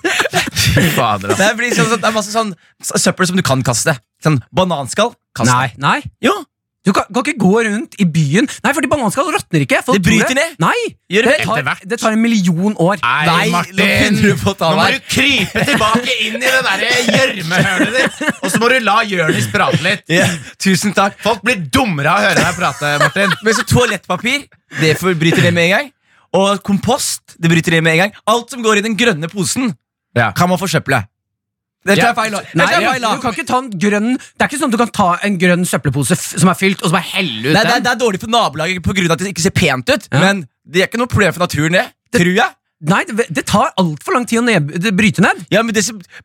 Fy 0.76 0.90
fader, 0.98 1.32
ass. 1.32 1.40
Det, 1.40 1.48
blir 1.62 1.72
sånn, 1.78 1.94
det 1.94 2.04
er 2.10 2.16
masse 2.18 2.34
sånn 2.34 2.52
søppel 2.84 3.30
som 3.30 3.40
du 3.40 3.44
kan 3.48 3.64
kaste. 3.64 3.96
Sånn 4.24 4.42
bananskall. 4.52 5.14
Kast 5.38 5.48
Nei, 5.54 5.70
nei. 5.80 6.02
Jo, 6.26 6.34
Du 6.88 6.94
kan, 6.96 7.04
kan 7.12 7.26
ikke 7.26 7.42
gå 7.42 7.52
rundt 7.68 7.98
i 8.00 8.06
byen 8.08 8.48
Nei, 8.64 8.72
fordi 8.76 8.88
bananskall 8.92 9.28
råtner 9.36 9.66
ikke. 9.66 9.82
Folk 9.84 9.98
Det 9.98 10.06
bryter 10.06 10.38
ned. 10.38 10.54
Nei, 10.64 10.76
det 11.12 11.24
det 11.26 11.34
tar, 11.44 11.82
det 11.84 12.00
tar 12.00 12.16
en 12.16 12.22
million 12.24 12.78
år. 12.80 13.02
Nei, 13.04 13.26
Nei, 13.28 13.50
Martin! 13.52 14.22
nå 14.24 14.54
Nå 14.62 14.70
må 14.78 14.86
du 14.94 15.02
krype 15.12 15.66
tilbake 15.68 16.16
inn 16.24 16.38
i 16.40 16.46
det 16.46 16.62
derre 16.70 16.92
gjørmehølet 17.10 17.98
ditt, 17.98 18.22
og 18.40 18.48
så 18.54 18.62
må 18.62 18.72
du 18.72 18.78
la 18.86 19.02
Jonis 19.08 19.50
prate 19.52 19.82
litt. 19.84 20.06
Yeah. 20.12 20.32
tusen 20.64 20.96
takk. 20.96 21.20
Folk 21.26 21.44
blir 21.46 21.60
dummere 21.74 22.14
av 22.14 22.24
å 22.24 22.30
høre 22.30 22.46
deg 22.46 22.58
prate, 22.62 22.94
Martin. 23.04 23.36
Men 23.44 23.58
så 23.58 23.68
toalettpapir, 23.68 24.48
det 24.80 24.96
bryter 25.04 25.44
det 25.50 25.54
med 25.54 25.68
en 25.68 25.76
gang. 25.76 25.92
Og 26.38 26.64
kompost, 26.64 27.36
det 27.40 27.52
bryter 27.52 27.78
det 27.78 27.84
med 27.84 27.98
en 27.98 28.04
gang. 28.06 28.18
Alt 28.32 28.56
som 28.56 28.64
går 28.64 28.80
i 28.80 28.88
den 28.88 28.98
grønne 29.00 29.30
posen, 29.32 29.74
Ja. 30.16 30.32
kan 30.32 30.50
man 30.50 30.60
forsøple. 30.60 31.04
Det 31.86 31.96
tar 31.96 32.02
Ja. 32.02 32.08
jeg 32.10 32.16
feil. 32.18 32.32
Nei, 32.58 32.66
tar 32.66 32.82
jeg 32.82 32.90
feil 32.90 33.02
du 33.06 33.22
kan 33.22 33.34
ikke 33.34 33.46
ta 33.48 33.58
en 33.62 33.70
grønn 33.80 34.08
Det 34.18 34.42
er 34.42 34.48
ikke 34.50 34.58
sånn 34.60 34.72
at 34.72 34.76
du 34.76 34.78
kan 34.82 34.90
ta 34.92 35.10
en 35.24 35.38
grønn 35.40 35.64
søppelpose 35.66 36.18
som 36.18 36.50
er 36.50 36.58
fylt, 36.60 36.82
og 36.82 36.90
så 36.90 36.96
bare 36.98 37.10
helle 37.14 37.48
ut 37.50 37.54
Nei, 37.54 37.64
det, 37.64 37.74
er, 37.78 37.80
det 37.86 37.92
er 37.94 38.00
dårlig 38.02 38.20
for 38.20 38.28
nabolaget 38.34 38.82
på 38.84 38.94
grunn 38.98 39.08
av 39.12 39.16
at 39.16 39.20
det 39.24 39.32
ikke 39.32 39.46
ser 39.46 39.56
pent 39.56 39.90
ut. 39.94 40.08
Ja. 40.12 40.20
Men 40.20 40.48
det 40.68 40.82
er 40.82 40.88
ikke 40.90 41.00
noe 41.00 41.08
problem 41.08 41.34
for 41.38 41.46
naturen, 41.46 41.78
det. 41.78 41.86
Tror 42.18 42.34
jeg. 42.34 42.50
Nei, 42.88 43.04
det, 43.10 43.26
det 43.34 43.46
tar 43.50 43.72
altfor 43.82 44.14
lang 44.14 44.26
tid 44.30 44.40
å 44.42 44.44
ned, 44.46 44.68
det 44.84 44.92
bryte 44.98 45.22
ned. 45.24 45.46
Ja, 45.50 45.64
men 45.66 45.74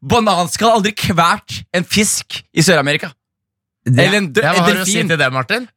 Bananskall 0.03 0.69
har 0.73 0.77
aldri 0.81 0.93
kvært 0.99 1.62
en 1.73 1.85
fisk 1.85 2.43
i 2.53 2.61
Sør-Amerika. 2.65 3.12
Eller 3.87 4.19
en, 4.19 4.33
dø- 4.33 4.43
Ja, 4.45 4.53
hva 4.53 4.67
har 4.67 4.75
du 4.75 4.83
å 4.83 4.87
si 4.87 5.01
til 5.01 5.17
det, 5.17 5.31
Martin? 5.33 5.69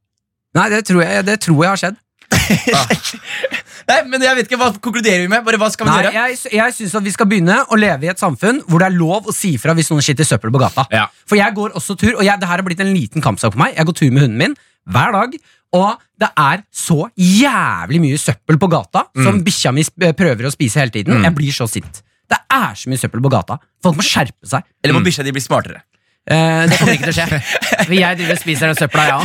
nei, 0.55 0.69
det 0.69 0.85
tror, 0.87 1.01
jeg, 1.03 1.25
det 1.27 1.39
tror 1.43 1.61
jeg 1.63 1.69
har 1.71 1.79
skjedd. 1.81 1.95
Nei, 3.89 3.97
men 4.09 4.23
jeg 4.23 4.37
vet 4.37 4.47
ikke, 4.49 4.57
Hva 4.59 4.69
konkluderer 4.81 5.23
vi 5.25 5.29
med? 5.31 5.43
Bare 5.45 5.59
Hva 5.61 5.69
skal 5.73 5.87
vi 5.87 5.91
Nei, 5.93 6.05
gjøre? 6.07 6.13
jeg, 6.15 6.53
jeg 6.57 6.75
syns 6.77 6.95
at 6.97 7.05
vi 7.05 7.13
skal 7.13 7.29
begynne 7.29 7.57
å 7.69 7.77
leve 7.79 8.07
i 8.07 8.11
et 8.11 8.21
samfunn 8.21 8.63
hvor 8.69 8.81
det 8.81 8.87
er 8.89 8.95
lov 8.97 9.29
å 9.29 9.35
si 9.35 9.55
fra 9.61 9.75
hvis 9.77 9.91
noen 9.93 10.05
skitter 10.05 10.27
søppel 10.27 10.53
på 10.53 10.61
gata. 10.61 10.87
Ja. 10.93 11.05
For 11.29 11.37
jeg 11.39 11.53
går 11.57 11.75
også 11.77 11.97
tur, 12.01 12.15
og 12.15 12.23
jeg, 12.25 12.39
det 12.41 12.49
her 12.49 12.61
har 12.61 12.65
blitt 12.65 12.81
en 12.83 12.93
liten 12.95 13.23
kampsak 13.25 13.53
for 13.53 13.61
meg. 13.61 13.75
Jeg 13.77 13.89
går 13.89 13.99
tur 14.01 14.09
med 14.15 14.25
hunden 14.25 14.41
min 14.41 14.57
hver 14.89 15.15
dag. 15.15 15.37
Og 15.75 16.03
det 16.21 16.29
er 16.39 16.61
så 16.71 17.07
jævlig 17.19 17.99
mye 18.03 18.19
søppel 18.21 18.57
på 18.61 18.69
gata 18.71 19.07
som 19.25 19.41
bikkja 19.43 19.73
mi 19.75 19.83
prøver 20.15 20.47
å 20.47 20.53
spise 20.53 20.79
hele 20.81 20.93
tiden. 20.93 21.23
Jeg 21.25 21.35
blir 21.35 21.55
så 21.55 21.67
sint. 21.69 22.01
Det 22.31 22.37
er 22.49 22.77
så 22.79 22.89
mye 22.89 23.01
søppel 23.01 23.21
på 23.21 23.31
gata. 23.33 23.59
Folk 23.83 23.99
må 23.99 24.05
skjerpe 24.05 24.47
seg. 24.49 24.63
Eller 24.81 24.95
må 24.97 25.03
bikkja 25.05 25.25
di 25.27 25.33
bli 25.35 25.43
smartere? 25.43 25.83
Eh, 26.25 26.63
det 26.65 26.79
kommer 26.79 26.95
ikke 26.95 27.11
til 27.11 27.13
å 27.13 27.17
skje. 27.19 27.39
For 27.85 27.93
jeg 27.93 28.17
driver 28.17 28.33
og 28.33 28.41
spiser 28.41 28.71
den 28.71 28.77
søpla, 28.79 29.03
ja. 29.11 29.19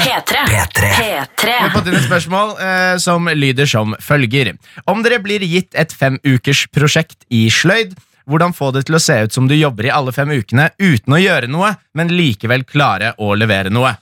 P3. 0.00 0.44
P3. 0.48 0.90
P3. 0.96 1.50
Vi 1.50 1.56
har 1.60 1.72
fått 1.74 1.90
inn 1.90 1.98
et 1.98 2.06
spørsmål 2.06 2.54
uh, 2.56 2.94
som 3.02 3.28
lyder 3.28 3.68
som 3.68 3.92
følger. 4.00 4.54
Om 4.88 5.04
dere 5.04 5.20
blir 5.24 5.44
gitt 5.44 5.76
et 5.76 5.92
fem 5.92 6.16
ukers 6.24 6.64
prosjekt 6.72 7.26
i 7.28 7.46
sløyd, 7.52 7.92
hvordan 8.26 8.56
få 8.56 8.72
det 8.74 8.86
til 8.88 8.96
å 8.98 9.02
se 9.02 9.18
ut 9.26 9.36
som 9.36 9.46
du 9.50 9.54
jobber 9.54 9.86
i 9.86 9.92
alle 9.94 10.14
fem 10.16 10.32
ukene 10.32 10.70
uten 10.80 11.14
å 11.14 11.20
gjøre 11.20 11.50
noe, 11.52 11.74
men 11.94 12.10
likevel 12.10 12.64
klare 12.66 13.12
å 13.22 13.34
levere 13.38 13.70
noe? 13.70 13.92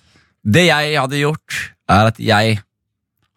Det 0.44 0.68
jeg 0.68 0.94
hadde 0.96 1.20
gjort, 1.24 1.58
er 1.90 2.12
at 2.12 2.20
jeg 2.22 2.60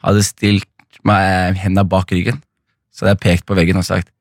hadde 0.06 0.24
stilt 0.24 1.02
meg 1.08 1.58
hendene 1.58 1.88
bak 1.90 2.14
ryggen. 2.14 2.40
Så 2.94 3.04
hadde 3.04 3.18
jeg 3.18 3.24
pekt 3.26 3.50
på 3.50 3.58
veggen 3.58 3.82
og 3.82 3.88
sagt 3.88 4.14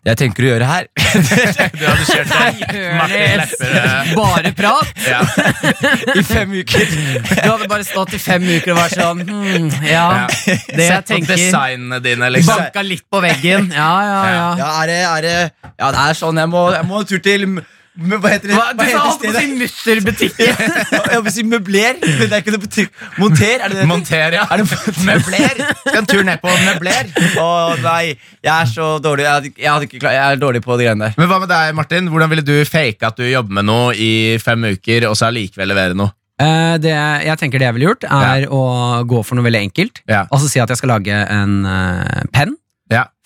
jeg 0.00 0.16
tenker 0.16 0.46
å 0.46 0.48
gjøre 0.54 0.66
her 0.68 0.86
Du 1.78 1.82
hadde 1.84 2.04
kjørt 2.08 2.30
Martin 2.96 4.14
Bare 4.16 4.52
prat. 4.56 4.92
Ja. 5.04 5.20
i 6.18 6.22
fem 6.24 6.54
uker 6.56 6.86
Du 6.88 7.50
hadde 7.50 7.68
bare 7.68 7.84
stått 7.84 8.14
i 8.16 8.20
fem 8.22 8.46
uker 8.48 8.72
og 8.72 8.80
vært 8.80 8.96
sånn 8.96 9.20
hmm, 9.28 9.68
Ja, 9.84 10.06
det 10.30 10.86
jeg 10.86 10.88
Sett 10.88 11.04
på 11.04 11.12
tenker 11.12 11.36
designene 11.36 12.00
dine, 12.04 12.30
liksom. 12.32 12.62
Banka 12.62 12.84
litt 12.86 13.04
på 13.10 13.20
veggen. 13.22 13.68
Ja, 13.74 13.90
ja, 14.06 14.22
ja. 14.30 14.48
Ja, 14.60 14.70
er 14.80 14.90
det, 14.90 14.98
er 15.10 15.26
det 15.26 15.36
Ja, 15.68 15.90
det 15.92 16.00
er 16.06 16.16
sånn. 16.18 16.40
Jeg 16.40 16.50
må, 16.52 16.64
jeg 16.74 16.88
må 16.88 17.02
en 17.02 17.10
tur 17.10 17.22
til 17.24 17.46
Hva 18.00 18.30
heter 18.32 18.48
det? 18.48 18.56
Hva, 18.56 18.70
du 18.72 18.82
sa 18.88 19.00
alt 19.04 19.20
på 19.20 19.30
å 19.30 19.34
si 19.36 19.48
mutterbutikken. 19.60 20.60
Jeg 21.10 21.24
vil 21.26 21.34
si 21.34 21.44
møbler, 21.44 21.98
men 22.00 22.22
det 22.22 22.30
er 22.30 22.44
ikke 22.44 22.54
noe 22.54 22.62
butikk. 22.62 22.94
Monter, 23.20 23.56
er 23.58 23.72
det 23.72 23.80
det? 23.80 23.86
Monter, 23.90 24.36
ja. 24.38 24.46
Er 24.50 24.62
det 24.62 24.94
Møbler. 25.04 25.60
Skal 25.82 25.98
en 26.00 26.08
tur 26.08 26.22
ned 26.26 26.40
på 26.40 26.54
møbler. 26.64 27.10
Å 27.42 27.48
nei, 27.82 28.14
jeg 28.40 28.52
er 28.54 28.70
så 28.70 28.88
dårlig. 29.04 29.26
Jeg, 29.26 29.34
hadde, 29.34 29.52
jeg, 29.56 29.68
hadde 29.68 29.90
ikke 29.90 30.00
klar, 30.00 30.16
jeg 30.16 30.24
er 30.36 30.40
dårlig 30.40 30.64
på 30.64 30.78
de 30.80 30.88
greiene 30.88 31.10
der. 31.10 31.18
Men 31.20 31.28
hva 31.30 31.42
med 31.42 31.52
deg, 31.52 31.74
Martin? 31.76 32.08
Hvordan 32.14 32.32
ville 32.32 32.46
du 32.46 32.56
fake 32.68 33.10
at 33.10 33.20
du 33.20 33.26
jobber 33.28 33.60
med 33.60 33.68
noe 33.68 33.92
i 33.98 34.12
fem 34.42 34.70
uker, 34.70 35.10
og 35.10 35.18
så 35.18 35.28
allikevel 35.28 35.70
levere 35.74 35.98
noe? 35.98 36.14
Eh, 36.40 36.74
det 36.80 36.94
jeg 36.94 37.36
tenker 37.40 37.60
det 37.60 37.68
jeg 37.68 37.76
ville 37.76 37.90
gjort, 37.90 38.06
er 38.08 38.46
å 38.48 38.62
gå 39.08 39.20
for 39.26 39.36
noe 39.36 39.44
veldig 39.44 39.64
enkelt. 39.68 40.02
Ja. 40.08 40.24
Altså 40.30 40.48
si 40.48 40.62
at 40.62 40.72
jeg 40.72 40.80
skal 40.80 40.94
lage 40.94 41.12
en 41.12 41.60
uh, 41.68 42.24
penn, 42.32 42.56
Ja. 42.56 42.56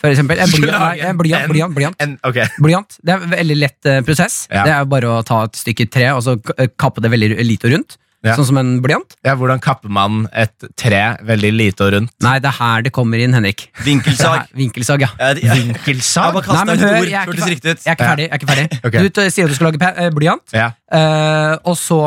For 0.04 0.12
eksempel. 0.12 0.44
En 0.44 0.52
blyant, 0.52 0.78
nei, 0.84 0.92
en 1.00 1.10
en 1.14 1.20
blyant, 1.24 1.48
blyant, 1.50 1.74
blyant. 1.80 1.98
En, 2.04 2.14
okay. 2.28 2.46
Blyant. 2.60 3.00
Det 3.00 3.16
er 3.16 3.24
en 3.26 3.34
veldig 3.38 3.58
lett 3.64 3.90
eh, 3.90 4.00
prosess. 4.06 4.42
Ja. 4.52 4.68
Det 4.68 4.76
er 4.78 4.88
bare 4.94 5.16
å 5.16 5.20
ta 5.26 5.42
et 5.48 5.56
stykke 5.64 5.88
tre 5.90 6.12
og 6.14 6.22
så 6.28 6.36
kappe 6.76 7.00
det 7.04 7.10
veldig 7.16 7.34
lite 7.48 7.70
og 7.72 7.78
rundt. 7.78 7.96
Ja. 8.24 8.32
Sånn 8.38 8.46
som 8.48 8.56
en 8.56 8.68
blyant. 8.80 9.18
Ja, 9.20 9.34
hvordan 9.36 9.58
kapper 9.60 9.90
man 9.92 10.22
et 10.32 10.64
tre 10.80 11.00
veldig 11.28 11.50
lite 11.52 11.84
og 11.84 11.90
rundt? 11.92 12.12
Nei, 12.24 12.38
det 12.40 12.48
er 12.48 12.56
her 12.56 12.84
det 12.86 12.92
kommer 12.96 13.20
inn, 13.20 13.34
Henrik. 13.36 13.66
Vinkelsag. 13.84 14.46
Vinkelsag, 14.56 15.04
ja. 15.04 15.10
Jeg 15.20 15.50
Vinkelsag? 15.52 16.30
bare 16.38 16.56
Nei, 16.56 16.62
men 16.70 16.80
hør, 16.86 16.96
jeg 17.04 17.18
er 17.20 17.28
Hørtes 17.28 17.42
ikke, 17.44 17.50
riktig 17.52 17.68
fer- 17.68 17.76
ut. 17.76 17.84
jeg 17.84 17.92
er 17.92 17.98
ikke 17.98 18.08
ferdig. 18.08 18.24
Jeg 18.24 18.32
er 18.32 18.40
ikke 18.40 18.48
ferdig. 18.54 18.78
okay. 18.88 19.04
Du 19.12 19.20
sier 19.28 19.44
at 19.44 19.52
du 19.52 19.58
skal 19.58 19.68
lage 19.68 19.90
eh, 20.06 20.08
blyant, 20.16 20.56
Ja. 20.56 20.70
eh, 20.88 21.52
og 21.68 21.76
så 21.76 22.00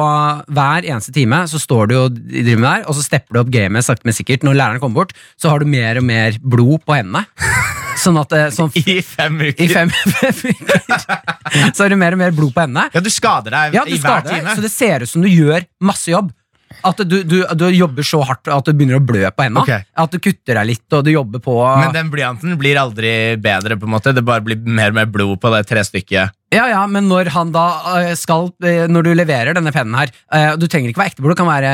hver 0.58 0.90
eneste 0.90 1.14
time 1.14 1.44
så 1.54 1.62
står 1.62 1.94
du 1.94 1.96
og 2.08 2.18
driver 2.18 2.64
med 2.66 2.70
der, 2.72 2.88
og 2.90 2.98
så 2.98 3.06
stepper 3.06 3.38
du 3.38 3.44
opp 3.44 3.54
gamet 3.54 3.86
sakte, 3.86 4.10
men 4.10 4.18
sikkert. 4.18 4.42
Når 4.50 4.58
læreren 4.58 4.82
kommer 4.82 5.04
bort, 5.04 5.14
så 5.38 5.54
har 5.54 5.62
du 5.62 5.70
mer 5.70 6.02
og 6.02 6.10
mer 6.10 6.42
blod 6.42 6.82
på 6.82 6.98
hendene. 6.98 7.28
Sånn 7.98 8.18
at 8.22 8.34
eh, 8.38 8.48
sånn, 8.54 8.72
I 8.78 9.00
fem 9.06 9.40
uker? 9.42 9.64
i 9.64 9.68
fem, 9.72 9.90
fem 10.22 10.42
uker 10.54 10.84
så 11.74 11.84
har 11.86 11.90
du 11.94 11.98
mer 12.00 12.14
og 12.18 12.20
mer 12.22 12.34
blod 12.36 12.54
på 12.54 12.64
hendene. 12.66 12.90
Ja, 12.94 13.02
du 13.04 13.10
skader 13.14 13.54
deg 13.56 13.78
Ja, 13.78 13.86
du 13.88 13.94
i 13.96 14.02
hver 14.02 14.22
deg, 14.26 14.34
time. 14.44 14.56
så 14.58 14.64
det 14.66 14.72
ser 14.74 15.06
ut 15.06 15.10
som 15.10 15.24
du 15.24 15.30
gjør 15.32 15.66
masse 15.84 16.12
jobb. 16.12 16.34
At 16.86 17.00
du, 17.08 17.22
du, 17.24 17.38
du 17.58 17.64
jobber 17.74 18.06
så 18.06 18.20
hardt 18.28 18.50
at 18.52 18.68
du 18.68 18.76
begynner 18.76 19.00
å 19.00 19.04
blø 19.04 19.24
på 19.34 19.46
hendene. 19.46 19.64
Okay. 19.64 19.86
At 19.98 20.14
du 20.14 20.20
kutter 20.22 20.60
deg 20.60 20.68
litt, 20.74 20.86
og 20.94 21.06
du 21.08 21.14
jobber 21.14 21.42
på 21.42 21.56
Men 21.64 21.96
den 21.96 22.12
blyanten 22.14 22.58
blir 22.60 22.78
aldri 22.78 23.12
bedre, 23.42 23.80
på 23.80 23.88
en 23.88 23.96
måte. 23.96 24.14
Det 24.14 24.24
bare 24.28 24.44
blir 24.46 24.60
mer 24.62 24.92
og 24.94 25.00
mer 25.00 25.08
blod 25.10 25.40
på 25.42 25.54
det 25.56 25.64
trestykket. 25.72 26.36
Ja, 26.48 26.64
ja, 26.72 26.82
men 26.88 27.10
når 27.12 27.28
han 27.36 27.50
da 27.52 27.64
eh, 27.98 28.14
skal 28.16 28.46
eh, 28.64 28.86
Når 28.88 29.04
du 29.04 29.10
leverer 29.20 29.52
denne 29.58 29.74
pennen 29.76 29.98
her 30.00 30.08
eh, 30.32 30.54
Du 30.56 30.64
trenger 30.72 30.94
ikke 30.94 31.02
være 31.02 31.12
ekteblod, 31.12 31.34
det 31.34 31.40
kan 31.42 31.50
være 31.50 31.72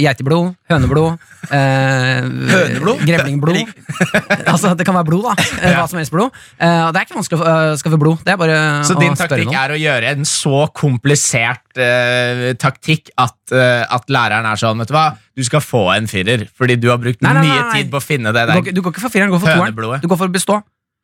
geiteblod, 0.00 0.54
høneblod 0.72 1.18
eh, 1.52 2.22
Høneblod? 2.24 3.02
Grevlingblod. 3.04 3.74
altså, 4.52 4.72
det 4.78 4.86
kan 4.88 4.96
være 4.96 5.08
blod, 5.10 5.28
da. 5.28 5.34
Hva 5.76 5.84
som 5.90 6.00
helst 6.00 6.14
blod. 6.14 6.32
Eh, 6.56 6.86
det 6.94 7.00
er 7.02 7.04
ikke 7.06 7.18
vanskelig 7.18 7.42
å 7.44 7.76
skaffe 7.78 7.98
blod. 8.00 8.22
Det 8.24 8.32
er 8.32 8.40
bare 8.40 8.56
Så 8.88 8.96
din 8.98 9.18
taktikk 9.18 9.50
noen. 9.50 9.58
er 9.60 9.74
å 9.74 9.78
gjøre 9.80 10.14
en 10.16 10.28
så 10.28 10.62
komplisert 10.76 11.82
eh, 11.82 12.46
taktikk 12.60 13.12
at, 13.20 13.36
at 13.52 14.08
læreren 14.12 14.48
er 14.48 14.60
sånn, 14.60 14.80
vet 14.80 14.90
du 14.90 14.96
hva, 14.96 15.10
du 15.36 15.44
skal 15.44 15.60
få 15.62 15.84
en 15.92 16.08
firer, 16.10 16.46
fordi 16.56 16.78
du 16.80 16.88
har 16.88 17.02
brukt 17.02 17.20
Nei, 17.20 17.34
nei, 17.36 17.44
nei, 17.44 17.52
mye 17.52 17.68
tid 17.76 17.92
på 17.92 18.00
å 18.00 18.04
finne 18.04 18.32
det 18.32 18.46
Du 18.48 18.54
går, 18.56 18.64
der. 18.70 18.78
du 18.78 18.82
går 18.82 18.96
ikke 18.96 19.04
for 19.04 19.12
fireren, 19.12 19.30
du 19.30 19.36
går 19.36 19.44
for 19.44 19.60
toeren. 19.60 20.00
Du 20.00 20.08
går 20.10 20.22
for 20.24 20.32
å 20.32 20.36
bestå. 20.38 20.58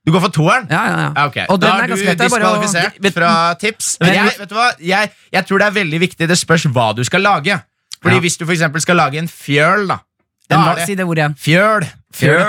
Du 0.05 0.11
går 0.11 0.21
for 0.25 0.33
toeren? 0.35 0.65
Ja, 0.71 0.83
ja, 0.89 1.03
ja. 1.15 1.27
Okay. 1.29 1.45
Da 1.47 1.69
er 1.77 1.85
er 1.85 1.87
du 1.87 1.95
greit, 1.95 2.21
er 2.27 2.29
bare 2.33 2.49
å- 2.49 2.63
diskvalifisert 2.63 3.15
fra 3.15 3.55
tips. 3.55 3.91
Jeg, 4.03 4.33
vet 4.39 4.49
du 4.51 4.55
hva? 4.57 4.71
Jeg, 4.83 5.13
jeg 5.33 5.47
tror 5.47 5.59
det 5.63 5.67
er 5.67 5.77
veldig 5.77 6.01
viktig. 6.01 6.29
Det 6.29 6.39
spørs 6.39 6.67
hva 6.75 6.89
du 6.97 7.05
skal 7.07 7.23
lage. 7.23 7.61
Fordi. 8.03 8.19
Hvis 8.25 8.37
du 8.39 8.45
for 8.45 8.81
skal 8.83 8.97
lage 8.99 9.19
en 9.21 9.29
fjøl, 9.31 9.87
da, 9.87 10.01
da 10.51 10.57
En 10.57 10.65
det 10.81 10.87
Si 10.89 10.95
det 10.99 11.07
ordet 11.07 11.23
igjen. 11.23 11.37
Fjøl. 11.39 11.87
Fjøl. 12.13 12.43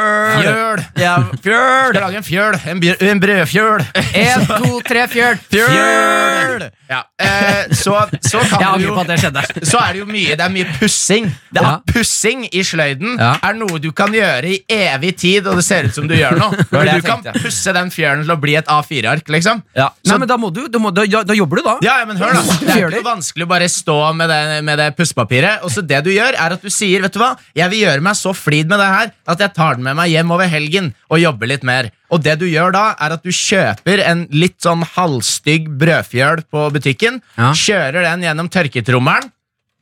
Fjøl. 0.43 0.81
Ja, 0.99 1.15
Skal 1.39 1.99
lage 2.01 2.17
en 2.19 2.25
fjøl. 2.27 2.57
En, 2.69 2.81
en 3.09 3.21
brødfjøl. 3.23 3.85
En, 3.95 4.45
to, 4.49 4.79
tre, 4.87 5.05
fjøl! 5.11 5.37
Fjøl! 5.51 6.65
Ja, 6.93 6.99
eh, 7.17 7.71
så, 7.73 7.95
så 8.21 8.41
kan 8.51 8.77
du 8.77 8.83
jo 8.85 8.95
det 9.07 9.15
skjedde. 9.21 9.41
så 9.65 9.79
er 9.81 9.95
det 9.95 10.01
jo 10.03 10.05
mye 10.09 10.35
Det 10.37 10.43
er 10.45 10.51
mye 10.53 10.67
pussing. 10.77 11.29
Det 11.53 11.63
Ja. 11.63 11.71
Pussing 11.89 12.43
i 12.51 12.61
sløyden 12.65 13.15
Ja. 13.19 13.31
er 13.41 13.55
noe 13.57 13.79
du 13.81 13.89
kan 13.95 14.11
gjøre 14.13 14.51
i 14.51 14.57
evig 14.69 15.13
tid, 15.17 15.47
og 15.47 15.55
det 15.61 15.65
ser 15.65 15.87
ut 15.87 15.95
som 15.95 16.07
du 16.09 16.13
gjør 16.17 16.37
noe. 16.37 16.51
det 16.83 16.97
du 16.99 17.07
kan 17.07 17.23
pusse 17.39 17.73
den 17.73 17.89
fjølen 17.93 18.25
til 18.27 18.35
å 18.35 18.37
bli 18.41 18.55
et 18.59 18.67
A4-ark, 18.69 19.29
liksom. 19.31 19.63
Ja. 19.77 19.89
Nei, 20.05 20.17
men 20.21 20.27
da, 20.29 20.37
må 20.37 20.51
du, 20.53 20.65
du 20.69 20.77
må, 20.83 20.91
da, 20.93 21.05
da 21.23 21.33
jobber 21.37 21.61
du, 21.61 21.63
da. 21.65 21.77
Ja, 21.85 21.95
men 22.09 22.19
hør 22.19 22.35
da 22.35 22.43
Det 22.59 22.75
er 22.75 22.89
ikke 22.91 23.05
vanskelig 23.07 23.47
å 23.47 23.51
bare 23.55 23.69
stå 23.71 23.97
med 24.19 24.29
det, 24.29 24.41
med 24.67 24.77
det 24.83 24.89
pussepapiret. 24.99 25.63
Og 25.63 25.71
så 25.73 25.81
det 25.85 26.03
du 26.05 26.11
gjør, 26.13 26.35
er 26.37 26.57
at 26.57 26.61
du 26.61 26.69
sier 26.73 27.01
Vet 27.03 27.15
du 27.15 27.19
hva, 27.23 27.33
jeg 27.57 27.71
vil 27.73 27.85
gjøre 27.87 28.03
meg 28.05 28.15
så 28.19 28.31
flid 28.37 28.69
med 28.69 28.79
det 28.79 28.87
her 28.91 29.09
at 29.33 29.41
jeg 29.43 29.52
tar 29.55 29.75
den 29.77 29.83
med 29.87 29.95
meg 29.99 30.11
hjem 30.11 30.31
over 30.35 30.47
helgen 30.51 30.91
og 31.09 31.19
jobber 31.21 31.47
litt 31.51 31.63
mer. 31.67 31.91
Og 32.13 32.23
det 32.25 32.37
du 32.41 32.45
gjør 32.49 32.73
da, 32.75 32.83
er 32.99 33.15
at 33.17 33.23
du 33.23 33.29
kjøper 33.33 34.01
en 34.05 34.25
litt 34.31 34.57
sånn 34.63 34.83
halvstygg 34.95 35.69
brødfjøl 35.81 36.43
på 36.51 36.65
butikken, 36.75 37.21
Ja. 37.37 37.51
kjører 37.53 38.01
den 38.09 38.21
gjennom 38.27 38.49
tørketrommelen, 38.49 39.31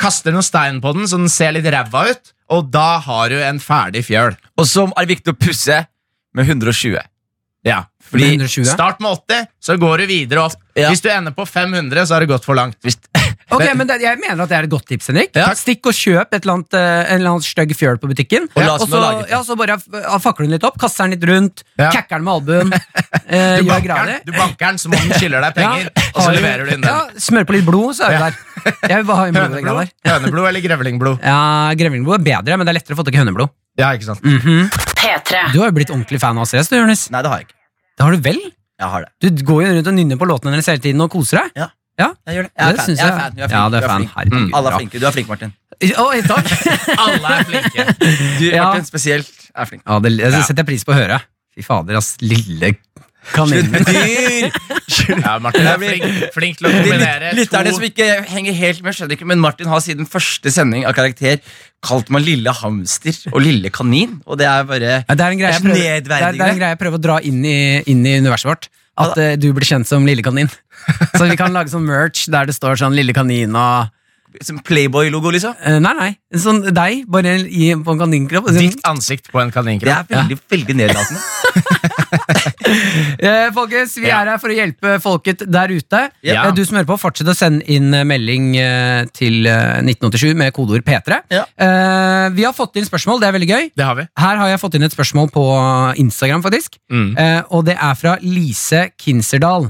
kaster 0.01 0.31
noen 0.33 0.43
stein 0.45 0.81
på 0.81 0.93
den 0.97 1.07
så 1.07 1.17
den 1.21 1.29
ser 1.29 1.51
litt 1.53 1.65
ræva 1.69 2.07
ut, 2.11 2.33
og 2.49 2.71
da 2.71 2.99
har 2.99 3.29
du 3.29 3.37
en 3.41 3.59
ferdig 3.59 4.03
fjøl. 4.07 4.35
Og 4.57 4.65
så 4.65 4.87
er 4.97 5.05
det 5.05 5.15
viktig 5.17 5.33
å 5.35 5.39
pusse 5.39 5.85
med 6.33 6.47
120. 6.47 6.97
Ja. 7.63 7.83
Fordi 8.11 8.31
120? 8.33 8.65
Start 8.65 8.99
med 8.99 9.11
80, 9.13 9.45
så 9.61 9.75
går 9.79 10.01
du 10.01 10.05
videre 10.09 10.41
opp. 10.47 10.55
Ja. 10.75 10.89
Hvis 10.89 11.01
du 11.03 11.09
ender 11.13 11.31
på 11.31 11.45
500, 11.47 12.07
så 12.07 12.15
har 12.15 12.21
det 12.25 12.31
gått 12.31 12.43
for 12.47 12.55
langt. 12.57 12.75
Hvis, 12.83 12.97
Ok, 13.51 13.63
men 13.75 13.87
det, 13.89 13.97
Jeg 14.01 14.19
mener 14.21 14.43
at 14.45 14.49
det 14.51 14.57
er 14.57 14.67
et 14.67 14.71
godt 14.71 14.85
tips, 14.87 15.09
Henrik. 15.11 15.31
Ja. 15.35 15.49
Stikk 15.57 15.89
og 15.91 15.95
kjøp 15.97 16.31
et 16.35 16.41
eller 16.45 16.53
annet, 16.57 16.77
eh, 16.77 17.01
en 17.11 17.19
eller 17.19 17.31
annen 17.33 17.45
stygg 17.45 17.73
fjøl 17.75 17.99
på 18.01 18.09
butikken. 18.11 18.47
Og 18.55 18.63
la 18.63 18.75
og 18.77 18.87
så, 18.87 19.01
ja, 19.29 19.41
så 19.47 19.57
bare 19.59 19.77
fakler 20.23 20.47
den 20.47 20.55
litt 20.55 20.67
opp, 20.67 20.77
kaster 20.81 21.07
den 21.07 21.17
litt 21.17 21.27
rundt, 21.29 21.63
Ja. 21.79 21.89
kakker 21.91 22.19
den 22.21 22.27
med 22.27 22.33
albuen. 22.33 22.73
eh, 23.27 23.57
Du 23.59 23.67
banker 23.69 24.13
du 24.25 24.31
banker 24.35 24.65
den 24.67 24.79
så 24.81 24.91
om 24.91 25.13
skylder 25.17 25.43
deg 25.47 25.57
penger, 25.59 25.89
og 26.13 26.21
så 26.21 26.29
leverer 26.35 26.65
du 26.65 26.73
inn 26.75 26.85
den. 26.85 26.89
Ja, 26.89 27.21
smør 27.27 27.49
på 27.49 27.57
litt 27.57 27.67
blod, 27.67 27.95
så 27.97 28.07
er 28.07 28.15
vi 28.15 28.23
der. 28.25 28.39
Jeg 28.87 28.95
vil 29.01 29.07
bare 29.09 29.17
ha 29.17 29.27
inn 29.27 29.35
blod 29.35 29.91
Høneblod, 30.11 30.47
eller 30.47 30.61
grevlingblod? 30.61 31.19
Ja, 31.25 31.39
Grevlingblod 31.77 32.19
er 32.19 32.25
bedre, 32.29 32.57
men 32.57 32.67
det 32.67 32.73
er 32.75 32.79
lettere 32.79 32.95
å 32.97 33.01
få 33.01 33.05
tak 33.07 33.17
i 33.17 33.21
høneblod. 33.21 33.51
Ja, 33.79 33.91
ikke 33.95 34.09
sant? 34.11 34.21
P3. 34.21 35.51
Du 35.53 35.59
har 35.61 35.71
jo 35.71 35.75
blitt 35.75 35.91
ordentlig 35.93 36.19
fan 36.21 36.37
av 36.37 36.47
CS, 36.49 36.69
du, 36.71 36.77
Jonis. 36.77 37.07
Nei, 37.13 37.21
det 37.23 37.31
har 37.31 37.41
jeg 37.41 37.49
ikke. 37.49 37.57
Det 37.97 38.05
har 38.05 38.15
du 38.15 38.25
vel? 38.25 38.41
Jeg 38.81 38.89
har 38.89 39.05
det. 39.05 39.31
Du 39.37 39.43
går 39.45 39.61
jo 39.65 39.73
rundt 39.77 39.89
og 39.91 39.95
nynner 39.97 40.17
på 40.19 40.27
låtene 40.29 40.55
deres 40.55 40.69
hele 40.71 40.81
tiden 40.83 41.03
og 41.05 41.11
koser 41.13 41.43
deg. 41.43 41.51
Ja. 41.63 41.67
Ja, 42.01 42.09
Jeg 42.27 42.37
gjør 42.37 42.47
det. 42.47 42.51
Jeg 42.57 42.67
er 42.67 42.71
det 42.71 42.85
fan. 42.85 42.95
Jeg 42.97 43.07
er 43.07 43.17
fan. 43.17 43.35
Du 43.35 43.41
er 43.41 43.47
flink. 43.47 43.57
Ja, 43.57 43.65
det 43.69 43.77
er 43.77 43.81
Du 43.81 43.85
er 43.85 43.91
fan. 43.91 44.01
flink. 44.01 44.15
Herregud, 44.17 44.55
Alle 44.59 44.71
er 44.71 44.79
flinke. 44.79 45.01
Du 45.01 45.05
er 45.09 45.17
flink, 45.17 45.29
Martin. 45.31 45.53
Oi, 45.81 46.21
takk. 46.29 46.53
Alle 47.05 47.35
er 47.35 47.49
flinke. 47.51 47.85
Du, 48.39 48.45
Ja. 48.51 48.63
Martin 48.69 48.87
spesielt 48.89 49.49
er 49.55 49.69
flink. 49.69 49.83
Ja, 49.85 49.99
det, 50.03 50.15
det 50.21 50.45
setter 50.47 50.63
jeg 50.65 50.71
pris 50.73 50.87
på 50.87 50.95
å 50.95 50.99
høre. 50.99 51.21
Fy 51.55 51.65
fader, 51.67 51.99
ass. 52.01 52.15
Lille 52.23 52.75
Slutt 53.21 53.35
kanin. 53.37 54.51
Ja, 55.21 55.35
Martin 55.39 55.67
er 55.69 55.77
flink, 55.77 56.05
flink 56.33 56.57
til 56.59 56.67
å 56.67 56.71
kombinere 56.73 57.31
litt 57.37 57.53
er 57.53 57.67
to 57.67 57.73
som 57.77 57.85
ikke 57.85 58.07
henger 58.31 58.55
helt 58.57 58.81
med, 58.85 58.95
skjønner 58.97 59.15
ikke, 59.17 59.27
men 59.29 59.41
Martin 59.43 59.69
har 59.71 59.83
siden 59.83 60.07
første 60.09 60.51
sending 60.53 60.87
av 60.89 60.95
Karakter 60.97 61.37
kalt 61.85 62.09
meg 62.13 62.25
lille 62.25 62.53
hamster 62.61 63.17
og 63.31 63.39
lille 63.45 63.71
kanin. 63.73 64.17
Og 64.25 64.41
det 64.41 64.49
er 64.49 64.65
bare 64.69 64.91
Ja, 65.05 65.13
det, 65.13 65.21
er 65.21 65.35
en 65.35 65.41
greie 65.41 65.53
jeg 65.53 65.61
Det 65.61 65.69
er 65.69 65.69
prøver, 65.69 65.77
det, 65.77 66.17
er, 66.17 66.37
det 66.37 66.45
er 66.47 66.53
en 66.55 66.61
greie 66.63 66.73
jeg 66.73 66.81
prøver 66.81 66.97
å 67.01 67.03
dra 67.05 67.19
inn 67.29 67.45
i, 67.45 67.57
inn 67.93 68.01
i 68.05 68.17
universet 68.21 68.49
vårt. 68.51 68.69
At 68.99 69.15
uh, 69.15 69.33
du 69.39 69.51
blir 69.55 69.67
kjent 69.67 69.87
som 69.87 70.05
Lille 70.07 70.23
kanin. 70.25 70.51
Så 71.17 71.25
vi 71.29 71.37
kan 71.39 71.53
lage 71.55 71.71
sånn 71.71 71.87
merch 71.87 72.27
der 72.31 72.49
det 72.49 72.55
står 72.57 72.79
sånn 72.81 72.95
Lille 72.97 73.15
kanin 73.15 73.55
og 73.55 73.91
Som 74.43 74.61
Playboy-logo, 74.63 75.31
liksom. 75.35 75.55
Uh, 75.59 75.79
Nei, 75.83 75.93
nei. 75.97 76.11
Sånn 76.39 76.61
deg, 76.71 77.05
bare 77.11 77.37
i, 77.47 77.71
på 77.75 77.95
en 77.95 78.03
kaninkropp. 78.05 78.51
Ditt 78.55 78.79
ansikt 78.87 79.31
på 79.31 79.41
en 79.43 79.51
kaninkropp? 79.51 80.07
Det 80.07 80.15
er 80.15 80.23
veldig, 80.23 80.39
veldig 80.55 80.77
nedlatende. 80.83 81.19
Eh, 83.21 83.51
folkens, 83.53 83.93
vi 84.01 84.09
er 84.09 84.29
her 84.31 84.39
for 84.41 84.49
å 84.49 84.55
hjelpe 84.55 84.95
folket 85.03 85.43
der 85.45 85.69
ute. 85.69 85.99
Ja. 86.25 86.47
Eh, 86.47 86.53
Du 86.57 86.63
som 86.65 86.77
hører 86.79 86.87
på, 86.89 86.97
fortsett 86.97 87.29
å 87.29 87.35
sende 87.37 87.61
inn 87.69 87.91
eh, 87.93 88.05
melding 88.07 88.47
til 89.13 89.45
eh, 89.49 89.81
1987 89.83 90.33
med 90.39 90.53
kodeord 90.55 90.85
P3. 90.87 91.19
Ja. 91.33 91.43
Vi 92.33 92.45
har 92.47 92.55
fått 92.57 92.79
inn 92.79 92.87
spørsmål, 92.87 93.21
det 93.21 93.29
er 93.29 93.35
veldig 93.35 93.49
gøy. 93.51 93.67
Det 93.77 93.85
har 93.85 93.97
vi. 93.99 94.07
Her 94.23 94.39
har 94.41 94.49
jeg 94.53 94.61
fått 94.63 94.77
inn 94.79 94.87
et 94.87 94.95
spørsmål 94.95 95.29
på 95.35 95.43
Instagram, 96.01 96.41
faktisk. 96.45 96.79
Mm. 96.89 97.11
Og 97.53 97.65
det 97.67 97.75
er 97.77 97.99
fra 97.99 98.15
Lise 98.23 98.87
Kinserdal. 99.01 99.69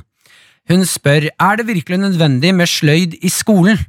Hun 0.71 0.85
spør 0.87 1.27
er 1.31 1.59
det 1.59 1.67
virkelig 1.67 1.99
nødvendig 2.05 2.53
med 2.55 2.69
sløyd 2.71 3.17
i 3.19 3.31
skolen. 3.33 3.81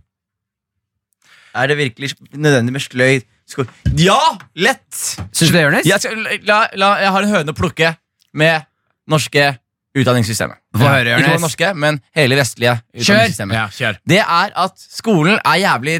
Er 1.54 1.68
det 1.70 1.78
virkelig 1.78 2.14
nødvendig 2.32 2.74
med 2.74 2.82
sløyd? 2.82 3.28
skolen? 3.52 3.70
Ja! 4.00 4.18
Lett! 4.56 4.88
Syns 5.32 5.50
du 5.50 5.56
det, 5.56 5.64
Jonis? 5.66 5.88
Jeg, 5.88 6.00
skal, 6.02 6.22
la, 6.48 6.64
la, 6.78 6.94
jeg 7.02 7.14
har 7.14 7.26
en 7.26 7.34
høne 7.36 7.52
å 7.54 7.58
plukke 7.58 7.94
med 8.38 8.64
norske 9.10 9.58
utdanningssystemet. 9.98 10.56
Høre, 10.78 11.18
Ikke 11.18 11.34
bare 11.34 11.42
norske, 11.42 11.72
men 11.76 12.00
hele 12.16 12.36
vestlige 12.38 12.78
Kjør! 12.96 13.52
Ja, 13.52 13.66
kjør. 13.68 13.98
Det 14.08 14.20
er 14.22 14.54
at 14.56 14.78
skolen 14.80 15.36
er 15.44 15.58
jævlig 15.60 15.98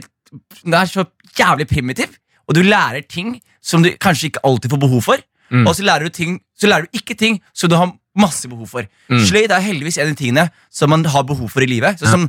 Det 0.64 0.74
er 0.78 0.86
så 0.88 1.04
jævlig 1.38 1.66
primitiv, 1.68 2.14
og 2.48 2.54
du 2.56 2.62
lærer 2.62 3.02
ting 3.08 3.34
som 3.62 3.82
du 3.84 3.90
kanskje 4.00 4.30
ikke 4.30 4.40
alltid 4.44 4.70
får 4.72 4.80
behov 4.80 5.02
for. 5.02 5.20
Mm. 5.52 5.66
Og 5.68 5.74
så 5.76 5.84
lærer, 5.84 6.08
du 6.08 6.08
ting, 6.08 6.38
så 6.56 6.66
lærer 6.66 6.86
du 6.88 6.96
ikke 6.96 7.14
ting 7.14 7.36
som 7.54 7.68
du 7.68 7.76
har 7.76 7.92
masse 8.18 8.48
behov 8.48 8.66
for. 8.68 8.86
Mm. 9.08 9.20
Sløyd 9.28 9.52
er 9.52 9.60
heldigvis 9.64 9.98
en 9.98 10.08
av 10.08 10.12
de 10.12 10.18
tingene 10.18 10.46
som 10.72 10.90
man 10.92 11.04
har 11.04 11.24
behov 11.28 11.48
for 11.52 11.64
i 11.64 11.68
livet. 11.68 12.00
Så 12.00 12.08
som 12.12 12.26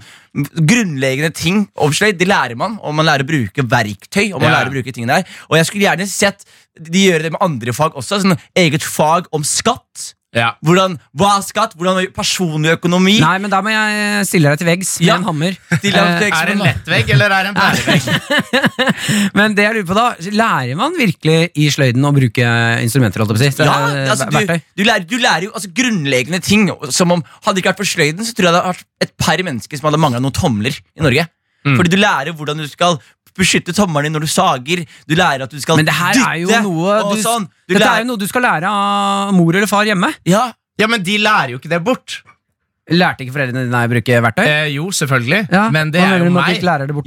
Grunnleggende 0.54 1.32
ting 1.36 1.64
om 1.76 1.94
sløyd 1.96 2.20
det 2.20 2.28
lærer 2.28 2.58
man, 2.60 2.78
og 2.82 2.96
man 2.96 3.08
lærer 3.08 3.24
å 3.26 3.30
bruke 3.30 3.66
verktøy. 3.70 4.34
Og 4.34 4.42
man 4.42 4.50
Ja. 4.52 4.58
lærer 4.60 4.72
å 4.72 4.76
bruke 4.76 4.94
tingene 4.94 5.24
der 5.24 5.24
Og 5.50 5.58
jeg 5.58 5.66
skulle 5.66 5.86
gjerne 5.88 6.08
sett 6.08 6.46
de 6.80 7.06
gjøre 7.08 7.24
det 7.24 7.32
med 7.32 7.42
andre 7.42 7.74
fag 7.74 7.94
også. 7.96 8.20
Sånn 8.22 8.38
eget 8.56 8.84
fag 8.84 9.28
om 9.32 9.44
skatt. 9.44 10.14
Ja. 10.34 10.48
Hvordan, 10.66 10.96
hva 11.14 11.28
er 11.38 11.44
skatt? 11.46 11.76
Hvordan 11.78 12.00
er 12.02 12.08
personlig 12.16 12.72
økonomi? 12.80 13.20
Nei, 13.22 13.36
men 13.44 13.52
da 13.54 13.60
må 13.62 13.70
jeg 13.70 14.26
stille 14.26 14.50
deg 14.50 14.58
til 14.64 14.68
veggs 14.72 14.94
med 15.00 15.08
Ja. 15.08 15.16
en 15.20 15.28
hammer. 15.28 15.58
Stille 15.80 15.94
deg 15.94 15.94
til 15.94 16.02
Eh, 16.04 16.10
Er 16.10 16.20
det 16.20 16.24
en 16.24 16.32
eksamen, 16.32 16.58
da. 16.58 16.72
lettvegg, 16.72 17.12
eller 17.14 17.36
er 17.38 17.44
det 17.44 17.52
en 17.52 17.60
pærevegg? 17.62 18.74
Men 19.38 19.56
det 19.58 19.66
jeg 19.68 19.76
lurer 19.78 19.88
på 19.92 19.98
da, 19.98 20.06
lærer 20.40 20.76
man 20.80 20.98
virkelig 20.98 21.38
i 21.62 21.68
sløyden 21.74 22.08
å 22.10 22.14
bruke 22.16 22.50
instrumenter? 22.84 23.22
holdt 23.24 23.34
jeg 23.34 23.38
på 23.38 23.44
å 23.44 23.46
si? 23.46 23.58
Så, 23.60 23.68
Ja, 23.68 23.78
eh, 23.94 24.10
altså, 24.14 24.28
du, 24.30 24.38
verktøy? 24.40 24.64
du, 24.80 24.84
lærer, 24.90 25.06
du 25.10 25.16
lærer 25.22 25.48
jo 25.48 25.54
altså, 25.54 25.72
grunnleggende 25.78 26.42
ting. 26.44 26.66
Som 26.94 27.14
om 27.14 27.24
Hadde 27.44 27.56
det 27.60 27.64
ikke 27.64 27.74
vært 27.74 27.82
for 27.84 27.92
sløyden, 27.94 28.26
så 28.26 28.34
tror 28.34 28.50
jeg 28.50 28.54
det 28.56 28.62
hadde 28.64 28.74
vært 28.74 28.86
et 29.06 29.14
par 29.20 29.42
mennesker 29.46 29.78
som 29.80 29.90
hadde 29.90 30.00
mangla 30.02 30.22
noen 30.24 30.34
tomler 30.36 30.74
i 30.98 31.04
Norge. 31.06 31.28
Mm. 31.64 31.78
Fordi 31.80 31.94
du 31.94 32.00
lærer 32.02 32.34
hvordan 32.36 32.60
du 32.60 32.68
skal 32.68 32.98
beskytte 33.38 33.74
tommelen 33.76 34.10
din 34.10 34.18
når 34.18 34.26
du 34.28 34.32
sager. 34.32 34.84
Du 35.10 35.16
lærer 35.18 35.46
at 35.48 35.54
du 35.54 35.62
skal 35.62 35.80
Men 35.80 35.88
det 35.90 35.96
her 35.98 36.20
er 36.20 36.42
jo 36.44 36.52
dytte, 36.52 36.62
noe 36.66 37.00
du, 37.14 37.24
sånn. 37.24 37.48
Du 37.68 37.74
Dette 37.76 37.90
er 37.90 38.04
jo 38.04 38.12
noe 38.12 38.22
du 38.22 38.28
skal 38.30 38.46
lære 38.46 38.70
av 38.70 39.34
mor 39.36 39.56
eller 39.56 39.70
far 39.72 39.88
hjemme. 39.90 40.14
ja, 40.30 40.52
Ja, 40.80 40.88
men 40.90 41.04
de 41.06 41.20
lærer 41.22 41.54
jo 41.54 41.60
ikke 41.62 41.70
det 41.70 41.84
bort. 41.86 42.24
Lærte 42.92 43.24
ikke 43.24 43.32
foreldrene 43.32 43.62
dine 43.70 43.80
å 43.80 43.90
bruke 43.94 44.18
verktøy? 44.26 44.44
Eh, 44.44 44.70
jo, 44.74 44.90
selvfølgelig. 44.92 45.46
Ja, 45.54 45.70
Men 45.72 45.92
det 45.94 46.02
hva 46.04 46.18
er 46.18 46.26
jo 46.26 46.32
meg. 46.36 46.58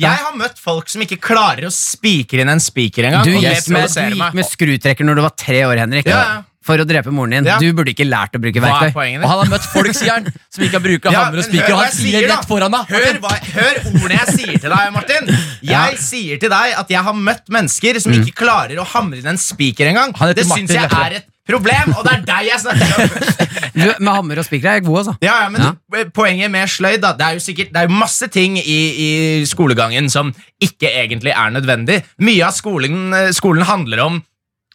Jeg 0.01 0.23
har 0.23 0.37
møtt 0.39 0.57
folk 0.63 0.89
som 0.89 1.03
ikke 1.05 1.19
klarer 1.21 1.67
å 1.69 1.73
spikre 1.75 2.41
inn 2.47 2.49
en 2.49 2.63
spiker 2.65 3.11
engang. 3.11 3.27
Du 3.27 3.35
gikk, 3.35 3.69
med, 3.75 3.91
du 3.93 4.17
gikk 4.17 4.39
med 4.39 4.49
skrutrekker 4.49 5.05
når 5.05 5.19
du 5.21 5.25
var 5.27 5.35
tre 5.37 5.59
år, 5.69 5.83
Henrik. 5.85 6.09
Ja, 6.09 6.23
ja. 6.23 6.39
For 6.67 6.83
å 6.83 6.87
drepe 6.89 7.13
moren 7.15 7.37
din. 7.37 7.47
Ja. 7.47 7.59
Du 7.63 7.69
burde 7.77 7.93
ikke 7.93 8.07
lært 8.09 8.35
å 8.35 8.41
bruke 8.43 8.63
Hva 8.63 8.71
er 8.73 8.75
verktøy. 8.89 8.97
poenget 8.97 9.23
Og 9.23 9.31
han 9.31 9.43
har 9.45 9.51
møtt 9.53 9.69
folk, 9.71 9.93
sier 9.95 10.17
han, 10.17 10.27
som 10.51 10.65
ikke 10.67 10.81
har 10.81 10.85
brukt 10.89 11.07
hammer 11.13 11.43
og 11.43 11.47
spiker. 11.47 11.69
hør 11.69 11.77
Og 11.77 11.83
han 11.85 11.95
sier 11.95 12.19
sier, 12.19 12.27
rett 12.33 12.49
foran 12.51 12.75
deg. 12.75 12.91
Hør, 12.97 13.21
hva, 13.23 13.37
hør 13.55 13.81
ordene 13.93 14.19
jeg 14.19 14.35
sier 14.41 14.59
til 14.65 14.75
deg, 14.75 14.91
Martin. 14.97 15.31
Jeg 15.77 15.97
sier 16.03 16.43
til 16.43 16.51
deg 16.53 16.75
at 16.79 16.91
jeg 16.93 17.03
har 17.07 17.15
møtt 17.17 17.49
mennesker 17.53 17.99
som 18.03 18.13
ikke 18.15 18.35
klarer 18.39 18.79
å 18.79 18.85
hamre 18.87 19.19
inn 19.19 19.31
en 19.33 19.41
spiker 19.41 19.89
engang. 19.91 20.13
Han 20.19 20.35
Det 20.37 20.45
syns 20.47 20.71
jeg 20.75 20.87
er 20.87 21.17
et 21.19 21.27
problem, 21.47 21.93
og 21.97 22.05
det 22.07 22.13
er 22.13 22.23
deg 22.29 22.49
jeg 22.51 22.63
snakker 22.63 22.95
om. 22.97 23.17
Du, 23.77 23.83
med 24.01 24.09
hammer 24.09 24.39
og 24.41 24.47
spiker 24.47 24.71
er 24.71 24.79
jeg 24.79 24.87
god, 24.87 24.99
altså. 25.03 25.13
Ja, 25.21 25.35
ja, 25.43 25.49
men 25.53 25.61
ja. 25.61 26.05
Poenget 26.17 26.49
med 26.53 26.71
sløyd 26.73 27.03
da, 27.03 27.11
Det 27.13 27.27
er 27.27 27.35
jo 27.37 27.43
sikkert 27.45 27.75
Det 27.75 27.83
er 27.83 27.91
jo 27.91 27.99
masse 27.99 28.29
ting 28.33 28.55
i, 28.57 28.79
i 29.05 29.09
skolegangen 29.49 30.09
som 30.13 30.31
ikke 30.65 30.89
egentlig 31.03 31.35
er 31.37 31.53
nødvendig. 31.53 31.99
Mye 32.25 32.47
av 32.47 32.57
skolen, 32.57 33.11
eh, 33.13 33.29
skolen 33.37 33.67
handler 33.69 34.01
om 34.07 34.17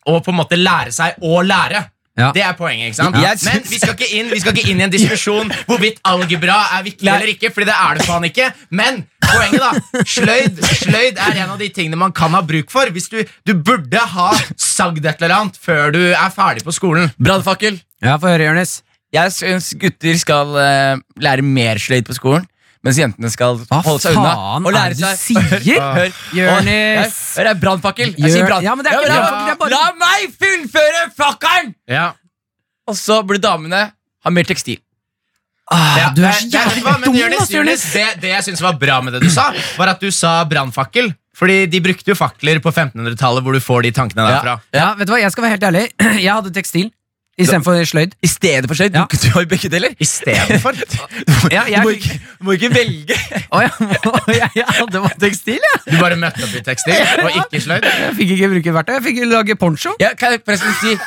å 0.08 0.20
på 0.24 0.34
en 0.34 0.40
måte 0.40 0.60
lære 0.60 0.94
seg 0.96 1.22
å 1.22 1.42
lære. 1.46 1.86
Ja. 2.20 2.32
Det 2.36 2.44
er 2.44 2.56
poenget. 2.60 2.92
ikke 2.92 3.00
sant? 3.00 3.16
Ja. 3.24 3.32
Men 3.48 3.64
vi 3.70 3.80
skal, 3.80 3.96
ikke 3.96 4.10
inn, 4.18 4.30
vi 4.34 4.42
skal 4.44 4.56
ikke 4.56 4.72
inn 4.72 4.82
i 4.82 4.86
en 4.86 4.92
diskusjon 4.94 5.52
hvorvidt 5.70 6.02
algebra 6.08 6.58
er 6.78 6.86
viktig 6.86 7.08
eller 7.08 7.32
ikke. 7.34 7.54
Fordi 7.56 7.70
det 7.70 7.78
er 7.78 7.98
det 7.98 8.08
faen 8.08 8.28
ikke 8.28 8.50
Men 8.76 9.02
poenget 9.24 9.64
da 9.64 10.04
sløyd, 10.18 10.60
sløyd 10.84 11.22
er 11.24 11.42
en 11.46 11.56
av 11.56 11.62
de 11.62 11.72
tingene 11.74 12.00
man 12.00 12.14
kan 12.16 12.36
ha 12.36 12.44
bruk 12.46 12.72
for. 12.74 12.92
Hvis 12.92 13.10
du, 13.14 13.22
du 13.48 13.56
burde 13.56 14.04
ha 14.16 14.30
sagd 14.60 15.06
et 15.06 15.24
eller 15.24 15.38
annet 15.40 15.60
før 15.62 15.96
du 15.96 16.02
er 16.12 16.36
ferdig 16.36 16.66
på 16.68 16.76
skolen. 16.76 17.12
Brannfakkel. 17.18 17.80
Ja, 18.04 18.18
Få 18.22 18.34
høre, 18.34 18.50
Jonis. 18.52 18.82
Jeg 19.12 19.34
syns 19.36 19.74
gutter 19.80 20.20
skal 20.20 20.54
uh, 20.56 21.00
lære 21.20 21.44
mer 21.44 21.80
sløyd 21.84 22.08
på 22.08 22.16
skolen, 22.16 22.46
mens 22.84 22.98
jentene 22.98 23.30
skal 23.32 23.60
Hva 23.70 23.82
holde 23.86 24.02
seg 24.02 24.16
unna. 24.18 24.32
Hva 24.34 24.36
faen 24.42 24.66
og 24.66 24.78
er 24.80 24.94
det 24.94 24.98
du 24.98 25.04
seg 25.06 25.20
sier? 25.22 25.66
Hør, 25.78 25.98
hør. 26.00 26.14
Jonis. 26.38 27.18
Hør, 27.38 27.44
det 27.48 27.52
er 27.54 27.60
brannfakkel. 27.62 28.14
Jeg 28.16 28.24
Gjør- 28.26 28.36
sier 28.38 28.48
brann. 28.50 28.64
Ja, 28.66 28.76
men 28.76 28.86
det 28.86 28.92
er 28.94 29.00
ikke 29.00 29.12
la, 29.12 29.18
brannfakkel, 29.22 29.46
det 29.46 29.54
er 29.54 29.60
bare- 29.62 29.72
la 29.72 29.84
meg 30.02 30.38
fullføre 30.42 31.04
fakkelen! 31.18 31.74
Ja. 31.88 32.08
Og 32.90 32.96
så 32.98 33.22
burde 33.26 33.42
damene 33.44 33.84
ha 33.94 34.30
mer 34.34 34.44
tekstil. 34.50 34.80
Ah, 35.72 36.10
du 36.12 36.24
er 36.26 36.34
så 36.36 36.50
jævlig 36.52 36.82
dum, 36.84 37.40
ass, 37.40 37.52
Jonis. 37.54 37.84
Det, 37.94 38.08
det 38.20 38.32
jeg 38.34 38.44
syns 38.50 38.62
var 38.62 38.74
bra 38.82 38.98
med 39.06 39.14
det 39.16 39.22
du 39.24 39.30
sa, 39.32 39.54
var 39.78 39.94
at 39.94 40.02
du 40.04 40.10
sa 40.12 40.42
brannfakkel. 40.50 41.14
Fordi 41.38 41.64
de 41.72 41.80
brukte 41.80 42.12
jo 42.12 42.16
fakler 42.18 42.60
på 42.60 42.74
1500-tallet, 42.74 43.42
hvor 43.46 43.56
du 43.56 43.62
får 43.64 43.86
de 43.88 43.92
tankene 43.96 44.26
derfra. 44.28 44.58
Ja, 44.76 44.90
vet 45.00 45.08
du 45.08 45.14
hva, 45.14 45.22
Jeg 45.22 45.32
skal 45.32 45.46
være 45.46 45.56
helt 45.56 45.64
ærlig. 45.70 45.86
Jeg 46.26 46.34
hadde 46.34 46.52
tekstil 46.54 46.90
istedenfor 47.40 47.80
sløyd. 47.88 48.16
I 48.24 48.28
stedet 48.28 48.68
for 48.70 48.76
sløyd. 48.80 48.96
Ja. 48.98 49.06
Du, 49.10 49.16
du 49.18 49.28
har 49.36 49.46
jo 49.46 49.50
begge 49.54 49.70
deler. 49.72 49.96
I 50.00 50.08
stedet 50.08 50.60
for. 50.64 50.76
Ja, 51.54 51.64
Du 51.70 51.82
må 51.88 51.94
ikke, 51.96 52.18
du 52.40 52.46
må 52.50 52.56
ikke 52.58 52.72
velge. 52.76 53.18
Å, 53.52 53.62
ja, 53.64 53.72
jeg, 54.42 54.50
jeg 54.60 54.68
hadde 54.82 55.04
bare 55.08 55.20
tekstil, 55.24 55.60
jeg. 55.68 55.82
Du 55.88 55.98
bare 56.02 56.18
møtte 56.22 56.44
opp 56.48 56.56
i 56.60 56.64
tekstil 56.68 56.98
og 57.26 57.38
ikke 57.44 57.62
sløyd. 57.68 57.88
Jeg 57.88 58.16
fikk 58.22 58.34
ikke 58.38 58.52
bruke 58.56 58.74
verktøy. 58.80 58.96
Jeg 59.00 59.06
fikk 59.10 59.22
lage 59.32 59.58
poncho. 59.62 59.94
Ja, 60.04 60.14
kan 60.20 60.36
jeg 60.36 60.44
forresten 60.46 60.76
si 60.82 60.98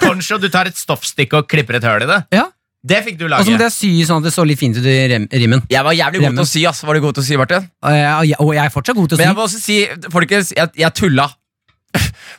Poncho, 0.00 0.38
du 0.40 0.48
tar 0.48 0.64
et 0.70 0.78
stoffstykke 0.80 1.42
og 1.42 1.48
klipper 1.50 1.76
et 1.76 1.84
høl 1.84 2.06
i 2.06 2.08
det. 2.08 2.22
Ja, 2.32 2.46
Det 2.80 3.02
fikk 3.04 3.18
du 3.20 3.26
lage. 3.28 3.42
Og 3.42 3.50
så 3.50 3.52
måtte 3.52 3.66
jeg 3.68 3.74
sy 3.76 3.90
sånn 4.08 4.22
at 4.22 4.30
det 4.30 4.32
så 4.32 4.44
litt 4.48 4.56
fint 4.58 4.78
ut 4.80 4.86
i 4.88 4.94
rimmen. 5.42 5.60
Jeg 5.68 5.84
var 5.84 5.92
jævlig 5.92 6.22
god 6.24 6.38
til 6.38 6.46
å 6.46 6.48
si, 6.48 6.62
ass. 6.70 6.80
Var 6.88 6.96
du 6.96 7.02
god 7.04 7.18
til 7.18 7.22
å 7.22 7.26
si, 7.26 7.36
Martin? 7.36 7.66
Og 7.84 7.98
jeg, 7.98 8.38
og 8.40 8.52
jeg 8.56 8.62
er 8.64 8.72
fortsatt 8.72 8.96
god 8.96 9.10
til 9.12 9.18
å 9.18 9.20
Men 9.20 9.28
jeg 9.28 9.36
må 9.36 9.44
også 9.44 9.60
si, 9.60 9.76
folkens, 10.14 10.54
jeg, 10.56 10.72
jeg 10.80 10.96
tulla. 10.96 11.26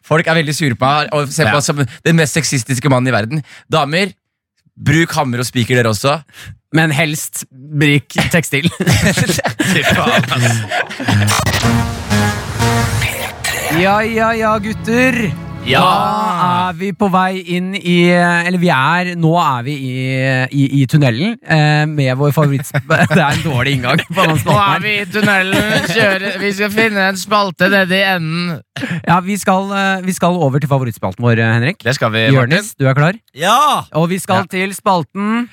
Folk 0.05 0.27
er 0.27 0.39
veldig 0.41 0.55
sure 0.57 0.77
på 0.77 0.87
meg 0.87 1.11
og 1.15 1.29
ser 1.33 1.49
på 1.49 1.57
meg 1.59 1.65
som 1.65 1.83
den 2.07 2.17
mest 2.17 2.37
sexistiske 2.37 2.89
mannen 2.91 3.11
i 3.11 3.15
verden. 3.15 3.43
Damer, 3.71 4.13
bruk 4.75 5.13
hammer 5.17 5.43
og 5.43 5.47
spiker, 5.49 5.77
dere 5.77 5.91
også. 5.93 6.19
Men 6.73 6.93
helst 6.95 7.43
bruk 7.51 8.15
tekstil. 8.31 8.69
Fy 9.73 9.83
faen, 9.91 10.23
ass. 10.37 10.47
ja, 13.81 13.99
ja, 14.07 14.31
ja, 14.39 14.57
gutter. 14.63 15.50
Da 15.61 16.69
er 16.71 16.77
vi 16.79 16.89
på 16.97 17.07
vei 17.13 17.41
inn 17.53 17.75
i 17.77 17.97
Eller 18.09 18.57
vi 18.61 18.69
er 18.73 19.11
Nå 19.19 19.33
er 19.37 19.65
vi 19.67 19.75
i, 19.77 19.97
i, 20.57 20.63
i 20.81 20.85
tunnelen 20.89 21.35
eh, 21.45 21.83
med 21.89 22.17
vår 22.17 22.33
favoritt... 22.35 22.71
Det 22.89 23.19
er 23.19 23.27
en 23.27 23.43
dårlig 23.45 23.75
inngang 23.77 24.01
på 24.09 24.25
Nå 24.31 24.55
er 24.57 24.81
vi 24.83 24.95
i 25.01 25.05
tunnelen. 25.11 25.85
Kjører, 25.91 26.39
Vi 26.41 26.51
skal 26.57 26.73
finne 26.73 27.07
en 27.11 27.19
spalte 27.19 27.69
nede 27.71 27.99
i 27.99 28.01
enden. 28.15 28.57
Ja, 29.05 29.19
vi 29.25 29.37
skal, 29.37 29.69
eh, 29.77 30.05
vi 30.05 30.15
skal 30.17 30.39
over 30.41 30.63
til 30.63 30.71
favorittspalten 30.71 31.25
vår, 31.25 31.37
eh, 31.37 31.53
Henrik. 31.59 31.81
Det 31.85 31.95
skal 31.97 32.13
vi, 32.15 32.25
Jørnes, 32.33 32.73
du 32.79 32.87
er 32.89 32.97
klar? 32.97 33.19
Ja! 33.37 33.85
Og 33.97 34.09
vi 34.11 34.19
skal 34.23 34.49
til 34.51 34.73
spalten 34.77 35.45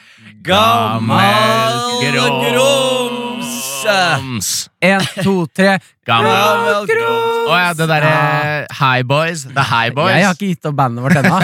Gammel 0.47 1.79
grå. 2.09 2.27
grums! 2.49 3.08
Grums. 3.85 4.69
én, 4.83 5.03
to, 5.23 5.47
tre. 5.55 5.79
Gammel 6.09 6.87
grums. 6.89 7.49
Å 7.49 7.57
ja, 7.59 7.73
det 7.77 7.87
derre 7.91 8.13
High 8.79 9.05
Boys. 9.09 9.43
The 9.53 9.65
High 9.69 9.93
Boys. 9.97 10.15
Jeg 10.17 10.25
har 10.27 10.37
ikke 10.39 10.49
gitt 10.55 10.69
opp 10.71 10.77
bandet 10.79 11.05
vårt 11.05 11.19
ennå. 11.21 11.41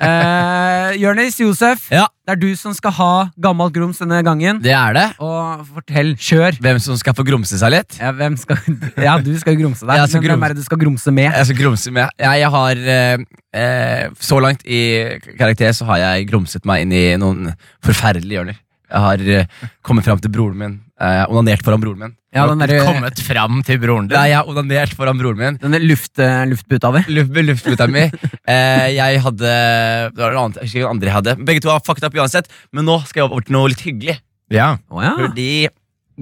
uh, 0.00 0.94
Jonis, 1.02 1.36
Josef, 1.40 1.86
Ja. 1.92 2.06
det 2.26 2.36
er 2.36 2.40
du 2.40 2.48
som 2.56 2.72
skal 2.76 2.94
ha 2.96 3.10
gammelt 3.42 3.74
grums 3.76 4.00
denne 4.00 4.22
gangen. 4.24 4.60
Det 4.64 4.72
er 4.72 4.96
det. 4.96 5.06
Og 5.20 5.66
fortell, 5.74 6.14
kjør. 6.16 6.58
Hvem 6.64 6.80
som 6.82 6.96
skal 7.00 7.16
få 7.18 7.26
grumse 7.28 7.60
seg 7.60 7.74
litt? 7.76 7.98
Ja, 8.00 8.12
skal, 8.40 8.60
ja, 9.04 9.16
du 9.20 9.32
skal 9.40 9.56
jo 9.56 9.66
grumse 9.66 9.84
deg. 9.84 9.94
Men 10.00 10.12
skal 10.12 10.28
hvem 10.30 10.46
er 10.48 10.54
det 10.56 10.62
du 10.64 10.66
skal 10.68 10.80
grumse 10.80 11.14
med? 11.20 11.30
Jeg 11.32 11.50
skal 11.50 11.60
grumse 11.60 11.94
med. 12.00 12.12
Ja, 12.20 12.34
jeg 12.40 12.52
har 12.56 12.84
uh, 12.88 13.26
uh, 13.60 14.20
Så 14.32 14.40
langt 14.44 14.64
i 14.64 14.82
karakter 15.36 15.76
så 15.76 15.88
har 15.92 16.02
jeg 16.04 16.30
grumset 16.32 16.64
meg 16.68 16.86
inn 16.86 16.96
i 16.96 17.06
noen 17.20 17.52
forferdelige 17.84 18.40
hjørner. 18.40 18.62
Jeg 18.86 19.02
har 19.02 19.22
eh, 19.36 19.46
kommet 19.82 20.06
fram 20.06 20.20
til 20.22 20.30
broren 20.30 20.58
min. 20.60 20.74
Eh, 21.02 21.24
onanert 21.28 21.64
foran 21.66 21.80
broren 21.82 21.98
min. 22.04 22.12
Ja, 22.36 22.44
den 22.50 22.60
derre 22.60 22.82
Kommet 22.84 23.20
fram 23.24 23.62
til 23.66 23.78
broren 23.82 24.06
din. 24.10 24.16
Nei, 24.16 24.28
jeg 24.30 24.36
har 24.38 24.48
onanert 24.52 24.92
foran 24.96 25.18
broren 25.18 25.40
min. 25.40 25.56
denne 25.62 25.80
luft, 25.82 26.12
luftbuta 26.16 26.46
luftputa 26.52 26.92
di. 26.94 27.02
Luft 27.16 27.40
luftputa 27.50 27.88
mi. 27.90 28.04
Eh, 28.46 28.86
jeg 28.96 29.20
hadde 29.24 29.50
Det 30.14 30.20
var 30.22 30.36
noe 30.36 30.44
annet, 30.46 30.60
jeg 30.60 30.68
husker 30.68 30.82
ikke 30.82 30.92
andre 30.94 31.10
jeg 31.10 31.16
hadde. 31.16 31.36
Begge 31.48 31.64
to 31.64 31.72
har 31.72 31.80
fucked 31.84 32.04
up 32.06 32.14
uansett, 32.14 32.48
men 32.72 32.86
nå 32.88 32.98
skal 33.08 33.24
jeg 33.24 33.30
over 33.30 33.46
til 33.48 33.56
noe 33.58 33.72
litt 33.72 33.82
hyggelig. 33.86 34.18
Ja. 34.54 34.76
Oh, 34.92 35.02
ja. 35.02 35.14
Fordi 35.18 35.48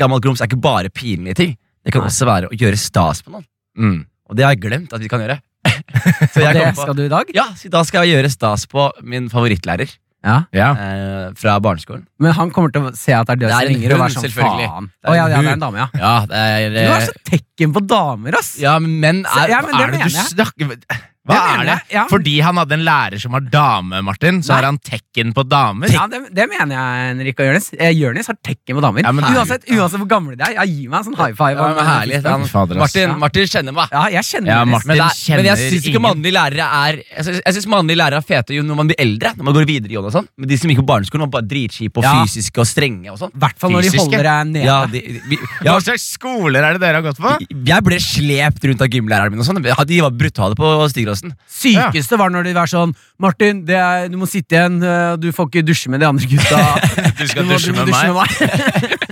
gammel 0.01 0.23
grums 0.25 0.41
er 0.41 0.49
ikke 0.49 0.63
bare 0.65 0.89
pinlige 0.91 1.37
ting. 1.43 1.57
Det 1.85 1.93
kan 1.93 2.01
Nei. 2.01 2.09
også 2.09 2.25
være 2.31 2.49
å 2.49 2.57
gjøre 2.57 2.79
stas 2.81 3.21
på 3.23 3.35
noen. 3.35 3.45
Mm. 3.77 3.99
Og 4.31 4.39
det 4.39 4.47
har 4.47 4.55
jeg 4.55 4.63
glemt 4.65 4.95
at 4.97 5.03
vi 5.05 5.11
kan 5.13 5.21
gjøre. 5.21 5.37
Så 6.33 6.41
Og 6.41 6.55
det 6.57 6.65
på, 6.75 6.81
skal 6.87 6.97
du 6.97 7.03
i 7.05 7.11
dag? 7.13 7.29
ja, 7.35 7.45
så 7.57 7.69
da 7.73 7.81
skal 7.85 8.05
jeg 8.05 8.17
gjøre 8.19 8.31
stas 8.33 8.65
på 8.71 8.87
min 9.05 9.29
favorittlærer 9.33 9.89
Ja. 10.25 10.37
ja. 10.57 10.69
eh, 10.73 11.25
fra 11.39 11.59
barneskolen. 11.61 12.07
Men 12.19 12.33
han 12.39 12.51
kommer 12.55 12.73
til 12.73 12.89
å 12.89 12.93
se 12.97 13.13
at 13.13 13.29
det 13.29 13.37
er 13.37 13.41
det 13.43 13.49
Det 13.49 13.53
er 13.53 13.55
som 13.55 13.69
en 13.69 13.75
ringer, 13.75 13.95
og 13.95 14.03
være 14.05 14.15
sånn 14.17 14.27
selvfølgelig. 14.27 14.69
faen. 14.73 14.91
Det 14.91 15.09
er 15.09 15.13
oh, 15.13 15.17
ja, 15.19 15.25
en 15.25 15.35
ja, 15.35 15.41
det 15.41 15.51
er 15.51 15.59
en 15.59 15.65
dame, 15.67 15.83
ja. 15.83 15.89
Ja, 16.01 16.15
det 16.31 16.45
er 16.45 16.71
Du 16.75 16.79
er 16.85 17.09
så 17.09 17.17
tekken 17.31 17.75
på 17.77 17.83
damer, 17.95 18.39
ass! 18.41 18.55
Ja, 18.63 18.79
men 18.81 19.25
er, 19.25 19.53
Ja, 19.53 19.61
men 19.67 19.75
det 19.77 19.83
er 19.85 19.93
det 19.93 19.99
mener 19.99 20.15
du 20.15 20.17
jeg. 20.17 20.31
snakker 20.33 21.13
Hva 21.25 21.35
Det 21.35 21.41
er 21.41 21.65
det? 21.65 21.75
jeg, 21.89 21.95
ja. 21.97 22.03
Fordi 22.11 22.33
han 22.45 22.59
hadde 22.61 22.75
en 22.77 22.83
lærer 22.85 23.19
som 23.23 23.33
var 23.33 23.41
dame, 23.49 24.03
Martin, 24.05 24.43
så 24.45 24.51
Nei. 24.53 24.57
har 24.59 24.67
han 24.69 24.79
tekken 24.85 25.31
på 25.33 25.45
damer? 25.49 25.89
Ja, 25.89 26.03
det, 26.07 26.19
det 26.37 26.45
mener 26.51 26.75
jeg, 26.77 27.07
Henrik 27.17 27.39
og 27.41 27.47
Jonis. 27.49 27.69
Eh, 27.79 27.95
Jonis 27.97 28.27
har 28.29 28.37
tekken 28.45 28.77
på 28.77 28.83
damer. 28.85 29.01
Ja, 29.07 29.13
men- 29.17 29.25
uansett, 29.33 29.65
uansett 29.73 30.03
hvor 30.03 30.11
gamle 30.11 30.37
de 30.37 30.45
er. 30.45 30.53
Jeg 30.61 30.69
gir 30.75 30.91
meg 30.93 30.99
en 31.01 31.07
sånn 31.09 31.17
high 31.17 31.33
five. 31.33 31.57
ja, 31.57 31.69
men 31.79 31.89
herlig. 31.89 32.19
Han, 32.29 32.45
Fader. 32.45 32.77
Martin, 32.77 33.09
Ja. 33.09 33.17
Martin 33.17 33.47
kjenner 33.49 33.73
meg. 33.73 33.89
Ja, 33.91 34.03
jeg 34.13 34.25
kjenner 34.29 34.47
Ja, 34.53 34.65
Martin. 34.69 34.89
Men, 34.89 34.97
det 35.01 35.07
er, 35.07 35.17
kjenner 35.25 35.43
men 35.43 35.49
jeg 35.49 35.73
syns 35.73 35.89
ikke 35.89 36.03
mannlige 36.05 36.35
lærere 36.37 36.67
er 36.69 36.93
Jeg 37.17 37.25
synes, 37.25 37.41
jeg 37.47 37.55
synes 37.55 37.67
mannlige 37.73 37.97
lærere 38.03 38.21
er 38.21 38.27
fete 38.29 38.55
jo 38.55 38.63
når 38.63 38.77
man 38.77 38.87
blir 38.93 39.01
eldre. 39.01 39.33
Når 39.39 39.45
man 39.49 39.55
går 39.55 39.65
videre 39.67 39.93
i 39.93 39.97
ånd 39.97 40.07
og 40.07 40.13
sånn 40.13 40.29
Men 40.37 40.49
de 40.49 40.57
som 40.61 40.69
gikk 40.71 40.79
på 40.85 40.87
barneskolen, 40.93 41.25
var 41.25 41.41
bare 41.41 41.49
dritkjipe 41.49 41.97
og 41.97 42.05
Ja. 42.05 42.13
fysiske 42.25 42.59
og 42.61 42.67
strenge. 42.69 43.09
og 43.11 43.19
sånn 43.19 43.33
I 43.35 43.39
hvert 43.41 43.59
fall 43.59 43.71
når 43.73 43.83
de 43.89 43.97
holder 43.97 44.23
deg 44.29 44.47
nede. 44.53 44.65
Ja, 44.69 44.85
de, 44.87 45.01
vi, 45.29 45.39
ja, 45.65 45.73
Hva 45.73 45.81
slags 45.81 46.05
skoler 46.19 46.61
er 46.69 46.73
det 46.77 46.81
dere 46.85 47.01
har 47.01 47.07
gått 47.09 47.17
på? 47.17 47.33
jeg 47.65 47.83
ble 47.83 47.97
slept 47.97 48.61
rundt 48.69 48.83
av 48.83 48.89
gymlæreren 48.93 49.31
min. 49.33 49.41
og 49.41 49.47
sånn 49.47 49.63
De 49.63 50.01
var 50.05 50.11
brutale 50.11 50.55
på 50.55 50.69
Stigråsen. 51.15 51.35
Sykeste 51.47 52.19
var 52.19 52.31
når 52.35 52.45
de 52.49 52.53
var 52.57 52.67
sånn 52.71 52.95
Martin, 53.23 53.65
det 53.65 53.77
er, 53.79 54.09
du 54.13 54.17
må 54.21 54.27
sitte 54.29 54.57
igjen. 54.59 54.81
eh, 54.83 55.17
Du 55.23 55.31
får 55.33 55.49
ikke 55.51 55.65
dusje 55.67 55.89
med 55.91 56.01
de 56.01 56.07
andre 56.11 56.27
gutta. 56.27 56.61
Du 57.19 57.27
skal 57.31 57.45
må- 57.47 57.55
dusje 57.55 57.73
du 57.73 57.79
med 57.79 57.89
meg. 57.89 58.15
meg. 58.19 58.29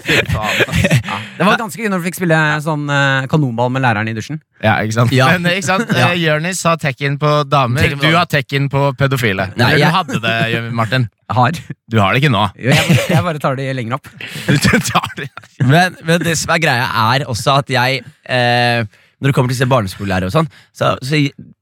ja, 0.33 1.19
det 1.39 1.47
var 1.47 1.57
ganske 1.61 1.81
gøy 1.83 1.89
når 1.93 2.03
du 2.03 2.07
fikk 2.09 2.19
spille 2.19 2.39
sånn 2.65 2.89
eh, 2.91 3.27
kanonball 3.31 3.71
med 3.73 3.85
læreren 3.85 4.11
i 4.11 4.15
dusjen. 4.17 4.41
Ja, 4.63 4.77
ikke 4.85 4.95
sant? 4.99 5.13
Ja. 5.15 5.31
Men 5.39 5.49
ikke 5.55 5.67
sant? 5.69 5.91
Ja. 5.95 6.11
Eh, 6.13 6.19
Jonis 6.23 6.61
har 6.69 6.79
tekken 6.83 7.19
på 7.23 7.31
damer, 7.49 7.83
Tekken 7.83 8.03
på 8.03 8.11
du 8.11 8.17
har 8.19 8.29
tekken 8.31 8.69
på 8.73 8.85
pedofile. 8.99 9.49
Nei, 9.57 9.73
Eller 9.75 9.79
jeg- 9.79 9.91
du 9.93 9.97
hadde 9.99 10.21
det, 10.27 10.73
Martin. 10.75 11.09
Har. 11.33 11.53
Du 11.89 11.97
har 11.97 12.13
det 12.13 12.21
ikke 12.21 12.29
nå. 12.35 12.43
Jo, 12.61 12.69
Jeg, 12.75 12.97
jeg 13.09 13.23
bare 13.25 13.41
tar 13.41 13.55
det 13.57 13.71
lenger 13.77 13.95
opp. 13.97 14.09
Du 14.45 14.59
tar 14.85 15.15
det. 15.17 15.31
Men, 15.65 15.97
men 16.05 16.21
det 16.21 16.35
som 16.37 16.53
er 16.53 16.61
greia, 16.61 16.91
er 17.15 17.25
også 17.25 17.55
at 17.63 17.71
jeg 17.73 18.03
eh, 18.29 18.85
Når 19.23 19.31
det 19.31 19.37
kommer 19.37 19.55
til 19.55 19.69
barneskolelærere 19.71 20.33
og 20.33 20.35
sånn, 20.35 20.49
så, 20.75 20.97
så 20.99 21.21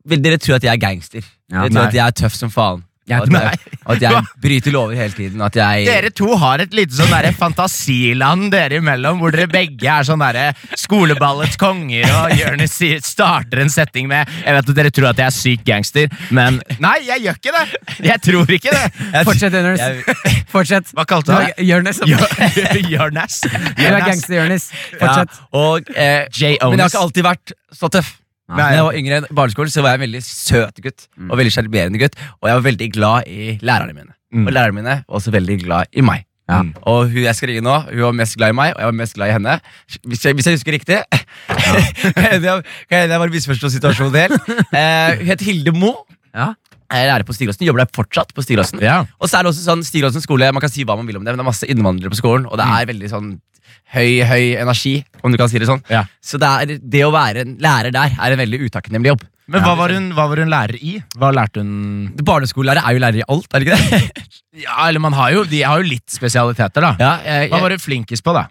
vil 0.09 0.23
dere 0.25 0.41
tro 0.41 0.55
at 0.57 0.65
jeg 0.65 0.73
er 0.73 0.81
gangster. 0.81 1.27
Ja, 1.53 1.67
dere 1.67 1.75
tror 1.75 1.91
at 1.91 1.99
jeg 1.99 2.07
er 2.07 2.17
tøff 2.23 2.39
som 2.39 2.53
faen. 2.55 2.87
At 3.11 3.27
jeg, 3.33 3.59
og 3.87 3.95
at 3.97 4.03
jeg 4.05 4.23
bryter 4.45 4.75
lover 4.75 4.99
hele 4.99 5.15
tiden. 5.17 5.41
At 5.43 5.57
jeg 5.59 5.87
Dere 5.89 6.11
to 6.15 6.29
har 6.39 6.63
et 6.63 6.75
lite 6.77 6.95
sånn 6.95 7.11
derre 7.11 7.33
fantasiland 7.35 8.51
dere 8.53 8.79
imellom, 8.79 9.19
hvor 9.23 9.35
dere 9.35 9.49
begge 9.51 9.89
er 9.91 10.07
sånn 10.07 10.23
derre 10.23 10.51
skoleballets 10.79 11.59
konger, 11.61 12.07
og 12.21 12.37
Jonis 12.39 12.77
starter 13.07 13.65
en 13.65 13.73
setting 13.73 14.07
med 14.11 14.29
Jeg 14.45 14.57
vet 14.57 14.71
at 14.71 14.79
dere 14.79 14.93
tror 14.95 15.11
at 15.11 15.23
jeg 15.25 15.27
er 15.27 15.37
syk 15.37 15.65
gangster, 15.67 16.13
men 16.31 16.61
Nei, 16.83 16.97
jeg 17.09 17.25
gjør 17.25 17.41
ikke 17.41 17.57
det! 17.57 17.83
Jeg 18.11 18.25
tror 18.29 18.55
ikke 18.59 18.77
det! 18.77 18.85
Fortsett, 19.27 19.59
Jonis. 19.59 19.83
jeg, 19.83 20.45
Fortsett. 20.55 20.95
Hva 20.95 21.07
kalte 21.09 21.35
du? 21.41 21.65
Jonis. 21.67 22.01
Jonas. 22.95 23.41
Du 23.43 23.85
er 23.87 23.99
gangster, 24.05 24.39
Jonis. 24.39 24.71
Fortsett. 24.95 25.35
Ja, 25.35 25.51
og, 25.61 25.91
eh, 25.95 26.25
Jay 26.35 26.57
men 26.63 26.79
jeg 26.79 26.87
har 26.87 26.95
ikke 26.95 27.05
alltid 27.07 27.27
vært 27.27 27.55
så 27.75 27.91
tøff. 27.93 28.20
Da 28.59 28.71
jeg 28.75 28.87
var 28.87 28.97
yngre 28.99 29.21
i 29.21 29.37
barneskolen, 29.37 29.73
så 29.73 29.85
var 29.85 29.95
jeg 29.95 30.01
en 30.01 30.07
veldig 30.07 30.23
søt 30.27 30.81
gutt. 30.85 31.07
Og 31.29 31.37
veldig 31.39 31.53
sjarmerende 31.55 32.01
gutt 32.03 32.17
Og 32.41 32.51
jeg 32.51 32.59
var 32.59 32.67
veldig 32.67 32.89
glad 32.97 33.31
i 33.31 33.55
lærerne 33.63 33.95
mine. 33.95 34.13
Mm. 34.31 34.47
Og 34.47 34.53
lærerne 34.55 34.79
mine 34.79 34.97
var 35.05 35.21
også 35.21 35.35
veldig 35.35 35.59
glad 35.65 35.91
i 35.93 36.05
meg. 36.07 36.27
Ja. 36.51 36.63
Mm. 36.67 36.73
Og 36.91 37.11
hun 37.13 37.23
jeg 37.23 37.37
skal 37.39 37.53
ringe 37.53 37.63
nå, 37.63 37.77
hun 37.91 38.07
var 38.09 38.17
mest 38.23 38.39
glad 38.39 38.55
i 38.55 38.57
meg, 38.59 38.73
og 38.75 38.83
jeg 38.83 38.91
var 38.91 38.97
mest 38.99 39.19
glad 39.19 39.31
i 39.31 39.35
henne. 39.37 39.59
Hvis 40.11 40.25
jeg, 40.25 40.35
hvis 40.39 40.49
jeg 40.49 40.59
husker 40.59 40.75
riktig. 40.75 40.99
kan 42.19 42.43
jeg, 42.43 42.65
jeg 42.91 43.13
bare 43.13 43.31
misforstå 43.31 43.71
situasjonen 43.77 44.19
helt. 44.19 44.51
Eh, 44.75 45.21
hun 45.21 45.31
heter 45.31 45.47
Hilde 45.47 45.75
Mo. 45.77 45.95
Ja. 46.35 46.53
Jeg 46.91 47.07
er 47.07 47.11
lærer 47.13 47.27
på 47.27 47.35
Stiglåsen, 47.37 47.63
jobber 47.69 47.85
der 47.85 47.93
fortsatt 47.95 48.33
på 48.35 48.43
Stiglåsen. 48.43 48.81
Ja. 48.83 49.05
Og 49.23 49.31
så 49.31 49.39
er 49.39 49.47
det 49.47 49.53
også 49.53 49.63
sånn 49.63 49.85
Stiglåsen 49.87 50.25
skole, 50.25 50.49
man 50.51 50.63
kan 50.63 50.73
si 50.73 50.83
hva 50.87 50.97
man 50.99 51.07
vil 51.07 51.21
om 51.21 51.27
det, 51.27 51.31
men 51.31 51.39
det 51.39 51.45
er 51.45 51.51
masse 51.53 51.69
innvandrere 51.71 52.11
på 52.11 52.19
skolen, 52.19 52.49
og 52.51 52.59
det 52.59 52.67
er 52.67 52.89
veldig 52.91 53.11
sånn 53.13 53.29
høy, 53.95 54.21
høy 54.27 54.55
energi, 54.61 54.95
om 55.25 55.33
du 55.33 55.39
kan 55.41 55.51
si 55.51 55.61
det 55.61 55.69
sånn. 55.71 55.83
Ja. 55.91 56.05
Så 56.23 56.41
det, 56.41 56.49
er, 56.49 56.81
det 56.81 57.05
å 57.07 57.13
være 57.15 57.45
en 57.47 57.57
lærer 57.63 57.95
der 57.95 58.17
er 58.17 58.35
en 58.35 58.43
veldig 58.43 58.63
utakknemlig 58.69 59.15
jobb. 59.15 59.27
Men 59.51 59.65
hva 59.67 59.73
var, 59.75 59.91
hun, 59.91 60.13
hva 60.15 60.29
var 60.31 60.39
hun 60.45 60.53
lærer 60.53 60.79
i? 60.79 60.93
Hva 61.19 61.33
lærte 61.35 61.65
hun 61.65 62.13
Barneskolelærer 62.23 62.87
er 62.87 62.95
jo 62.95 63.01
lærer 63.03 63.19
i 63.19 63.25
alt, 63.35 63.49
er 63.51 63.65
det 63.65 63.67
ikke 63.67 63.81
det? 63.81 64.27
Ja, 64.65 64.77
eller 64.89 65.03
man 65.03 65.15
har 65.15 65.31
jo, 65.31 65.45
De 65.47 65.61
har 65.63 65.79
jo 65.79 65.87
litt 65.87 66.11
spesialiteter, 66.11 66.83
da. 66.83 66.91
Ja, 66.99 67.11
jeg, 67.27 67.51
Hva 67.53 67.61
var 67.63 67.75
du 67.75 67.83
flinkest 67.83 68.23
på, 68.27 68.35
da? 68.35 68.47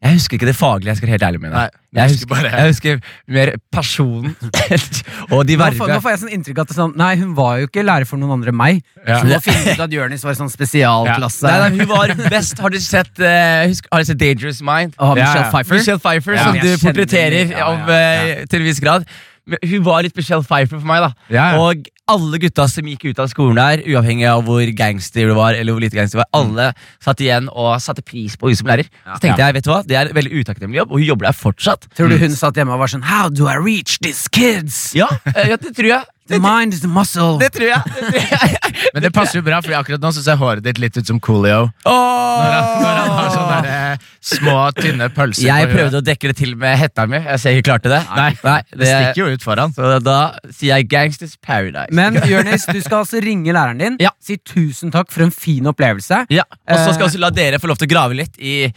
Jeg 0.00 0.14
husker 0.16 0.38
ikke 0.38 0.46
det 0.48 0.56
faglige, 0.56 0.88
jeg 0.88 0.96
skal 0.96 1.06
være 1.08 1.14
helt 1.18 1.24
ærlig 1.26 1.40
med 1.42 1.52
deg. 1.52 1.74
Nei, 1.90 2.04
Jeg 2.04 2.14
husker 2.14 2.46
jeg 2.46 2.70
husker 2.70 3.00
mer 3.36 3.50
personen 3.74 4.36
og 5.34 5.42
de 5.48 5.56
Nå 5.58 5.66
får, 5.76 5.90
nå 5.90 5.98
får 6.00 6.14
jeg 6.14 6.20
sånn 6.22 6.32
inntrykk 6.36 6.60
at 6.62 6.70
det 6.70 6.74
er 6.76 6.78
sånn, 6.78 6.94
Nei, 6.96 7.10
hun 7.20 7.34
var 7.36 7.58
jo 7.60 7.68
ikke 7.68 7.84
lærer 7.84 8.08
for 8.08 8.20
noen 8.22 8.38
andre 8.38 8.54
enn 8.54 8.56
meg. 8.60 8.80
Ja. 9.04 9.18
Så 9.20 9.26
du 9.28 9.34
har 9.34 9.74
ut 9.74 9.84
at 9.84 9.96
Jonis 9.98 10.24
var 10.24 10.38
sånn 10.38 10.52
spesialklasse. 10.52 11.50
Nei, 11.50 11.58
nei, 11.66 11.82
hun 11.82 11.90
var 11.90 12.14
best. 12.32 12.62
Har 12.62 12.72
du 12.72 12.78
sett, 12.80 13.12
uh, 13.20 13.66
husk, 13.68 13.90
har 13.92 14.00
du 14.00 14.08
sett 14.08 14.22
Dangerous 14.22 14.62
Mind? 14.64 14.96
Og 14.96 15.18
Michelle 15.18 15.42
Ja, 15.42 15.44
ja. 15.44 15.50
Pfeiffer. 15.52 15.80
Michelle 15.82 16.00
Pfeiffer, 16.06 16.38
Ja. 16.38 16.46
som 16.46 16.60
du 16.62 16.70
portretterer 16.86 17.42
ja, 17.42 17.58
ja, 17.58 17.68
av, 17.68 17.90
uh, 17.90 18.46
til 18.48 18.62
en 18.62 18.70
viss 18.70 18.80
grad. 18.80 19.04
Hun 19.48 19.84
var 19.86 20.04
litt 20.04 20.16
Michelle 20.16 20.44
Pfeiffer 20.44 20.78
for 20.78 20.86
meg. 20.86 21.02
da 21.02 21.10
Ja, 21.32 21.46
ja. 21.54 21.62
Og 21.62 21.88
alle 22.10 22.40
gutta 22.42 22.66
som 22.70 22.86
gikk 22.90 23.06
ut 23.10 23.20
av 23.22 23.30
skolen 23.30 23.58
der, 23.58 23.82
uavhengig 23.86 24.26
av 24.26 24.42
hvor 24.46 24.62
gangster 24.76 25.30
du 25.30 25.34
var, 25.38 25.54
eller 25.54 25.74
hvor 25.74 25.82
lite 25.84 25.98
gangster 25.98 26.18
du 26.18 26.22
var, 26.24 26.30
alle 26.34 26.70
satt 27.02 27.22
igjen 27.22 27.50
og 27.50 27.76
satte 27.82 28.02
pris 28.02 28.36
på 28.36 28.50
hun 28.50 28.58
som 28.58 28.70
lærer. 28.70 28.90
Så 29.04 29.20
tenkte 29.22 29.44
jeg, 29.44 29.56
vet 29.58 29.66
du 29.66 29.70
hva, 29.72 29.82
Det 29.86 29.98
er 29.98 30.10
en 30.10 30.18
veldig 30.18 30.42
utakknemlig 30.42 30.82
jobb, 30.82 30.94
og 30.94 31.02
hun 31.02 31.08
jobber 31.08 31.30
der 31.30 31.38
fortsatt. 31.38 31.86
Tror 31.96 32.10
du 32.10 32.18
hun 32.20 32.34
satt 32.36 32.58
hjemme 32.58 32.74
og 32.74 32.82
var 32.82 32.92
sånn 32.92 33.06
How 33.06 33.30
do 33.30 33.48
I 33.50 33.58
reach 33.60 34.00
these 34.02 34.26
kids? 34.32 34.90
Ja, 34.98 35.08
eh, 35.34 35.52
ja 35.52 35.60
det 35.60 35.74
tror 35.76 35.92
jeg. 35.94 36.02
The 36.30 36.40
mind 36.42 36.74
is 36.74 36.82
the 36.84 36.90
muscle. 36.90 37.38
Det 37.40 37.52
tror 37.54 37.68
jeg. 37.70 37.94
Det 37.94 38.10
tror 38.10 38.20
jeg. 38.34 38.60
Men 38.94 39.02
det 39.06 39.12
passer 39.14 39.38
jo 39.40 39.44
bra, 39.46 39.60
for 39.62 39.76
akkurat 39.78 40.02
nå 40.02 40.10
så 40.16 40.24
ser 40.24 40.38
håret 40.40 40.64
ditt 40.66 40.78
litt 40.82 40.96
ut 40.98 41.06
som 41.06 41.20
Coolio. 41.22 41.68
Når 41.86 42.52
han, 42.56 42.68
når 42.82 43.00
han 43.00 43.10
har 43.14 43.30
sånne 43.34 43.56
der, 43.60 43.70
eh, 43.94 44.08
små, 44.30 44.56
tynne 44.78 45.08
pølser 45.14 45.46
Jeg 45.46 45.68
på 45.70 45.76
prøvde 45.76 46.00
å 46.00 46.04
dekke 46.06 46.30
det 46.32 46.36
til 46.40 46.54
med 46.58 46.78
hetta 46.80 47.06
mi. 47.10 47.20
Jeg 47.22 47.42
ser 47.42 47.56
ikke 47.56 47.60
ikke 47.60 47.68
klarte 47.70 47.92
det. 47.92 48.00
Nei, 48.16 48.30
det, 48.40 48.78
Det 48.80 48.90
stikker 48.90 49.20
jo 49.22 49.36
ut 49.36 49.44
foran. 49.44 49.74
Så 49.76 49.90
da 50.04 50.18
sier 50.48 50.76
jeg 50.78 50.88
Gangsters 50.90 51.36
Paradise. 51.44 51.92
Men 51.96 52.18
Jonis, 52.28 52.66
du 52.68 52.80
skal 52.80 53.02
altså 53.04 53.20
ringe 53.22 53.52
læreren 53.54 53.80
din. 53.80 53.98
Ja. 54.02 54.12
Si 54.22 54.38
tusen 54.38 54.92
takk 54.94 55.10
for 55.12 55.26
en 55.26 55.34
fin 55.34 55.66
opplevelse. 55.70 56.24
ja, 56.32 56.46
Og 56.48 56.78
så 56.78 56.94
skal 56.94 57.00
Eh, 57.00 57.00
jeg 57.00 57.08
også 57.10 57.20
la 57.20 57.30
dere 57.30 57.58
få 57.60 57.70
lov 57.70 57.78
til 57.80 57.88
å 57.88 57.92
grave 57.94 58.16
litt 58.16 58.36
i 58.38 58.72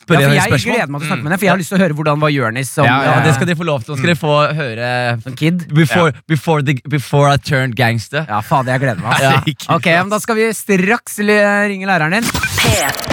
Ja, 0.00 0.06
for 0.06 0.34
jeg 0.34 0.42
spørsmål. 0.42 0.74
gleder 0.74 0.90
meg 0.92 1.00
til 1.00 1.06
å 1.06 1.10
snakke 1.12 1.22
med 1.24 1.32
deg, 1.32 1.38
for 1.38 1.44
jeg 1.46 1.52
har 1.54 1.58
lyst 1.62 1.68
til 1.72 1.78
å 1.78 1.82
høre 1.84 1.94
hvordan 1.98 2.20
var 2.20 2.28
Jonis 2.34 2.70
som 2.74 2.84
Ja, 2.84 2.96
Ja, 3.04 3.12
ja, 3.14 3.20
det 3.24 3.34
skal 3.34 3.46
de 3.46 3.54
få 3.56 3.64
lov 3.64 3.84
til. 3.84 3.94
Nå 3.94 3.98
skal 3.98 4.12
de 4.14 4.18
få 4.20 4.34
høre 4.54 5.22
som 5.22 5.34
kid. 5.38 5.66
Before, 5.74 6.12
before, 6.28 6.62
the, 6.62 6.74
before 6.88 7.28
I 7.30 7.36
turned 7.36 7.74
gangster. 7.76 8.26
Ja, 8.28 8.40
fader, 8.40 8.72
jeg 8.76 8.80
gleder 8.80 9.02
meg. 9.02 9.20
Ja. 9.24 9.40
Ok, 9.76 9.86
men 9.86 10.10
Da 10.10 10.18
skal 10.20 10.36
vi 10.36 10.50
straks 10.52 11.18
ringe 11.18 11.86
læreren 11.86 12.18
din. 12.18 12.24
P3. 12.24 13.12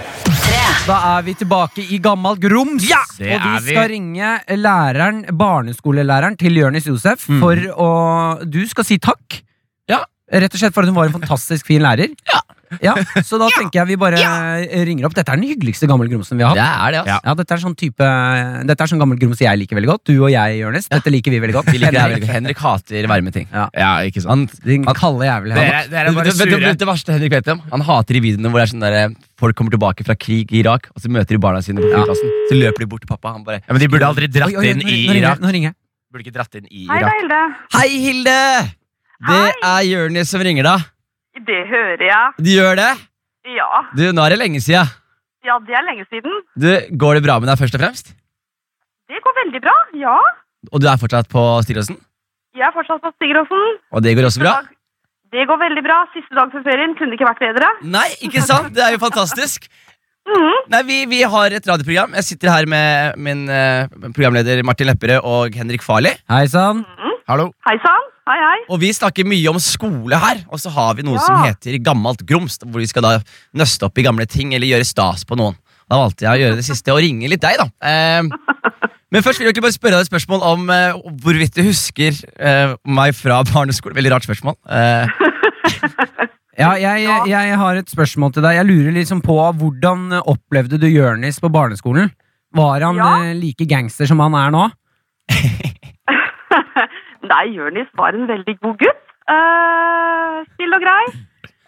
Da 0.88 0.96
er 1.18 1.22
vi 1.26 1.34
tilbake 1.38 1.84
i 1.94 2.00
gammel 2.02 2.36
grums. 2.42 2.82
det 3.18 3.36
og 3.36 3.42
vi 3.46 3.52
vi. 3.68 3.76
skal 3.76 3.88
ringe 3.92 4.32
læreren, 4.58 5.24
barneskolelæreren 5.38 6.38
til 6.38 6.58
Jonis 6.58 6.88
Josef 6.90 7.28
Mm. 7.30 7.40
for 7.40 7.56
å 7.78 8.50
Du 8.50 8.66
skal 8.68 8.84
si 8.84 8.98
takk 8.98 9.42
Rett 10.32 10.54
og 10.56 10.62
slett 10.62 10.76
for 10.76 10.86
at 10.86 10.92
hun 10.92 10.96
var 10.96 11.10
en 11.10 11.18
fantastisk 11.20 11.68
fin 11.68 11.84
lærer. 11.84 12.14
Ja. 12.32 12.94
Så 13.28 13.36
da 13.36 13.50
tenker 13.52 13.82
jeg 13.82 13.90
vi 13.90 13.98
bare 14.00 14.20
ringer 14.88 15.08
opp. 15.08 15.16
Dette 15.18 15.34
er 15.34 15.40
den 15.40 15.50
hyggeligste 15.50 15.90
gammelgrumsen 15.92 16.40
vi 16.40 16.46
har 16.46 16.56
Det 16.56 16.64
er 16.64 16.94
det, 16.96 17.02
altså. 17.02 17.18
Ja, 17.28 17.34
dette 17.36 17.56
er 17.56 17.64
sånn 17.66 17.76
type 17.76 18.08
Dette 18.70 18.86
er 18.86 18.92
sånn 18.92 19.02
gammel 19.02 19.20
grums 19.20 19.42
jeg 19.44 19.60
liker 19.60 19.76
veldig 19.80 19.90
godt. 19.92 20.04
Du 20.08 20.14
og 20.16 20.32
jeg, 20.32 20.62
Jonis. 20.62 20.88
Dette 20.92 21.12
liker 21.12 21.36
vi 21.36 21.42
veldig 21.44 21.58
godt. 21.58 21.72
Vi 21.74 21.82
liker 21.82 22.00
Henrik, 22.00 22.16
veldig 22.16 22.30
godt. 22.30 22.36
Henrik 22.38 22.64
hater 22.64 23.10
varme 23.12 23.36
ting. 23.36 23.50
Ja. 23.52 23.68
Ja, 23.76 23.92
ikke 24.08 24.24
sant? 24.24 24.56
Han, 24.64 24.88
han, 24.88 25.00
kalde 25.02 25.28
jævlig. 25.28 25.58
Dere, 25.60 25.84
dere 25.92 26.14
er 26.14 26.18
bare 26.22 26.36
sure. 26.38 26.74
det 26.84 26.90
verste 26.94 27.18
Henrik 27.18 27.36
vet 27.36 27.52
om? 27.56 27.64
Han 27.76 27.86
hater 27.92 28.20
de 28.20 28.24
videoene 28.30 28.54
hvor 28.54 28.64
det 28.64 28.68
er 28.70 28.74
sånn 28.74 28.88
der, 28.88 29.16
folk 29.42 29.58
kommer 29.60 29.76
tilbake 29.76 30.08
fra 30.08 30.16
krig 30.16 30.56
i 30.56 30.62
Irak, 30.64 30.92
og 30.96 31.04
så 31.04 31.12
møter 31.12 31.36
de 31.36 31.44
barna 31.44 31.64
sine 31.66 31.84
på 31.84 31.92
flyplassen. 31.92 32.36
Så 32.48 32.60
løper 32.60 32.86
de 32.86 32.92
bort 32.94 33.04
til 33.04 33.12
pappa. 33.12 33.36
Han 33.36 33.48
bare 33.48 33.64
Ja, 33.66 33.74
men 33.74 33.84
de 33.84 33.92
burde 33.92 34.08
aldri 34.08 34.32
dratt 34.32 34.54
Oi, 34.54 34.62
oi, 34.64 34.68
inn 34.72 34.84
nå, 34.84 34.88
i 34.88 35.02
nå 35.10 35.16
ringer, 35.18 35.24
Irak. 35.26 35.44
nå 35.44 35.56
ringer 35.56 35.74
jeg. 35.74 35.80
Burde 36.12 36.28
ikke 36.28 36.38
dratt 36.40 36.62
inn 36.62 36.70
i 36.72 36.86
Irak. 36.88 37.18
Hilde. 37.20 37.42
Hei, 37.76 37.90
Hilde! 38.08 38.38
Det 39.28 39.42
er 39.64 39.82
Jonis 39.86 40.32
som 40.34 40.42
ringer, 40.46 40.66
da. 40.66 40.76
Det 41.48 41.60
hører 41.70 42.04
jeg. 42.08 42.34
Du 42.42 42.50
gjør 42.52 42.76
det? 42.80 42.90
Ja. 43.56 43.70
Du, 43.98 44.04
Nå 44.14 44.24
er 44.26 44.34
det 44.36 44.40
lenge 44.42 44.62
siden. 44.62 44.90
ja, 45.46 45.56
det 45.68 45.74
er 45.78 45.86
lenge 45.88 46.06
siden. 46.10 46.42
Du, 46.58 46.70
Går 47.02 47.18
det 47.20 47.24
bra 47.26 47.40
med 47.42 47.50
deg, 47.50 47.58
først 47.62 47.76
og 47.78 47.82
fremst? 47.84 48.12
Det 49.12 49.20
går 49.26 49.34
veldig 49.46 49.62
bra, 49.64 49.74
ja. 50.00 50.18
Og 50.72 50.82
du 50.82 50.88
er 50.88 51.00
fortsatt 51.02 51.28
på 51.32 51.42
Stiråsen? 51.66 51.98
Jeg 52.56 52.68
er 52.68 52.74
fortsatt 52.76 53.02
på 53.04 53.10
Stigeråsen. 53.16 53.78
Og 53.96 54.04
det 54.04 54.14
går 54.18 54.28
også 54.28 54.42
bra? 54.44 54.54
Det 55.32 55.46
går 55.48 55.58
veldig 55.62 55.84
bra. 55.86 56.02
Siste 56.14 56.36
dag 56.36 56.52
før 56.52 56.64
ferien 56.66 56.94
kunne 57.00 57.16
ikke 57.16 57.28
vært 57.30 57.40
bedre. 57.44 57.70
Nei, 57.88 58.08
ikke 58.28 58.42
sant? 58.44 58.74
Det 58.76 58.84
er 58.88 58.98
jo 58.98 59.04
fantastisk. 59.06 59.70
Mhm. 60.22 60.68
Nei, 60.70 60.80
vi, 60.86 60.96
vi 61.10 61.20
har 61.26 61.50
et 61.58 61.66
radioprogram. 61.66 62.12
Jeg 62.14 62.24
sitter 62.28 62.52
her 62.54 62.68
med 62.70 63.16
min 63.18 63.40
eh, 63.50 63.88
programleder 64.14 64.62
Martin 64.64 64.86
Lepperød 64.92 65.26
og 65.26 65.56
Henrik 65.58 65.82
Farley. 65.82 66.14
Hei 66.30 66.44
sann. 66.48 66.84
Hallo? 67.30 67.50
Hei 67.68 67.78
sann. 67.84 68.08
Hei, 68.30 68.38
hei. 68.42 68.58
Og 68.72 68.80
vi 68.82 68.90
snakker 68.96 69.26
mye 69.28 69.50
om 69.52 69.60
skole 69.62 70.18
her. 70.22 70.42
Og 70.52 70.60
så 70.62 70.72
har 70.74 70.96
vi 70.98 71.04
noe 71.06 71.18
Ja. 71.20 71.26
som 71.26 71.44
heter 71.46 71.78
Gammelt 71.84 72.24
grums, 72.26 72.58
hvor 72.64 72.80
vi 72.82 72.88
skal 72.88 73.02
da 73.06 73.20
nøste 73.56 73.84
opp 73.88 73.98
i 73.98 74.04
gamle 74.06 74.26
ting 74.28 74.54
eller 74.54 74.68
gjøre 74.68 74.86
stas 74.86 75.24
på 75.26 75.38
noen. 75.38 75.56
Da 75.90 75.98
valgte 76.00 76.22
jeg 76.26 76.32
å 76.32 76.42
gjøre 76.42 76.56
det 76.56 76.66
siste 76.66 76.94
og 76.94 77.00
ringe 77.04 77.28
litt 77.30 77.42
deg, 77.42 77.58
da. 77.58 77.66
Eh, 77.82 78.22
men 79.12 79.22
først 79.24 79.40
vil 79.40 79.52
jeg 79.52 79.62
bare 79.62 79.76
spørre 79.76 79.98
deg 80.00 80.06
et 80.06 80.12
spørsmål 80.12 80.42
om 80.48 80.70
eh, 80.70 80.94
hvorvidt 81.22 81.54
du 81.56 81.64
husker 81.68 82.16
eh, 82.40 82.76
meg 82.88 83.14
fra 83.16 83.42
barneskole. 83.44 83.94
Veldig 83.96 84.12
rart 84.12 84.24
spørsmål. 84.28 84.56
Eh, 84.70 85.08
Ja, 86.62 86.74
jeg, 86.76 87.08
jeg 87.32 87.56
har 87.58 87.76
et 87.80 87.90
spørsmål 87.90 88.34
til 88.36 88.44
deg. 88.44 88.54
Jeg 88.60 88.66
lurer 88.68 88.92
liksom 88.94 89.22
på 89.24 89.34
Hvordan 89.58 90.12
opplevde 90.20 90.78
du 90.78 90.86
Jørnis 90.92 91.40
på 91.42 91.50
barneskolen? 91.50 92.12
Var 92.54 92.82
han 92.86 92.96
Ja. 93.00 93.24
eh, 93.24 93.34
like 93.34 93.66
gangster 93.66 94.06
som 94.06 94.20
han 94.20 94.36
er 94.36 94.52
nå? 94.52 94.68
Nei, 97.30 97.46
Jonis 97.56 97.90
var 97.98 98.14
en 98.18 98.28
veldig 98.30 98.56
god 98.64 98.78
gutt. 98.82 99.02
Uh, 99.30 100.42
Stille 100.56 100.76
og 100.80 100.84
grei. 100.84 101.04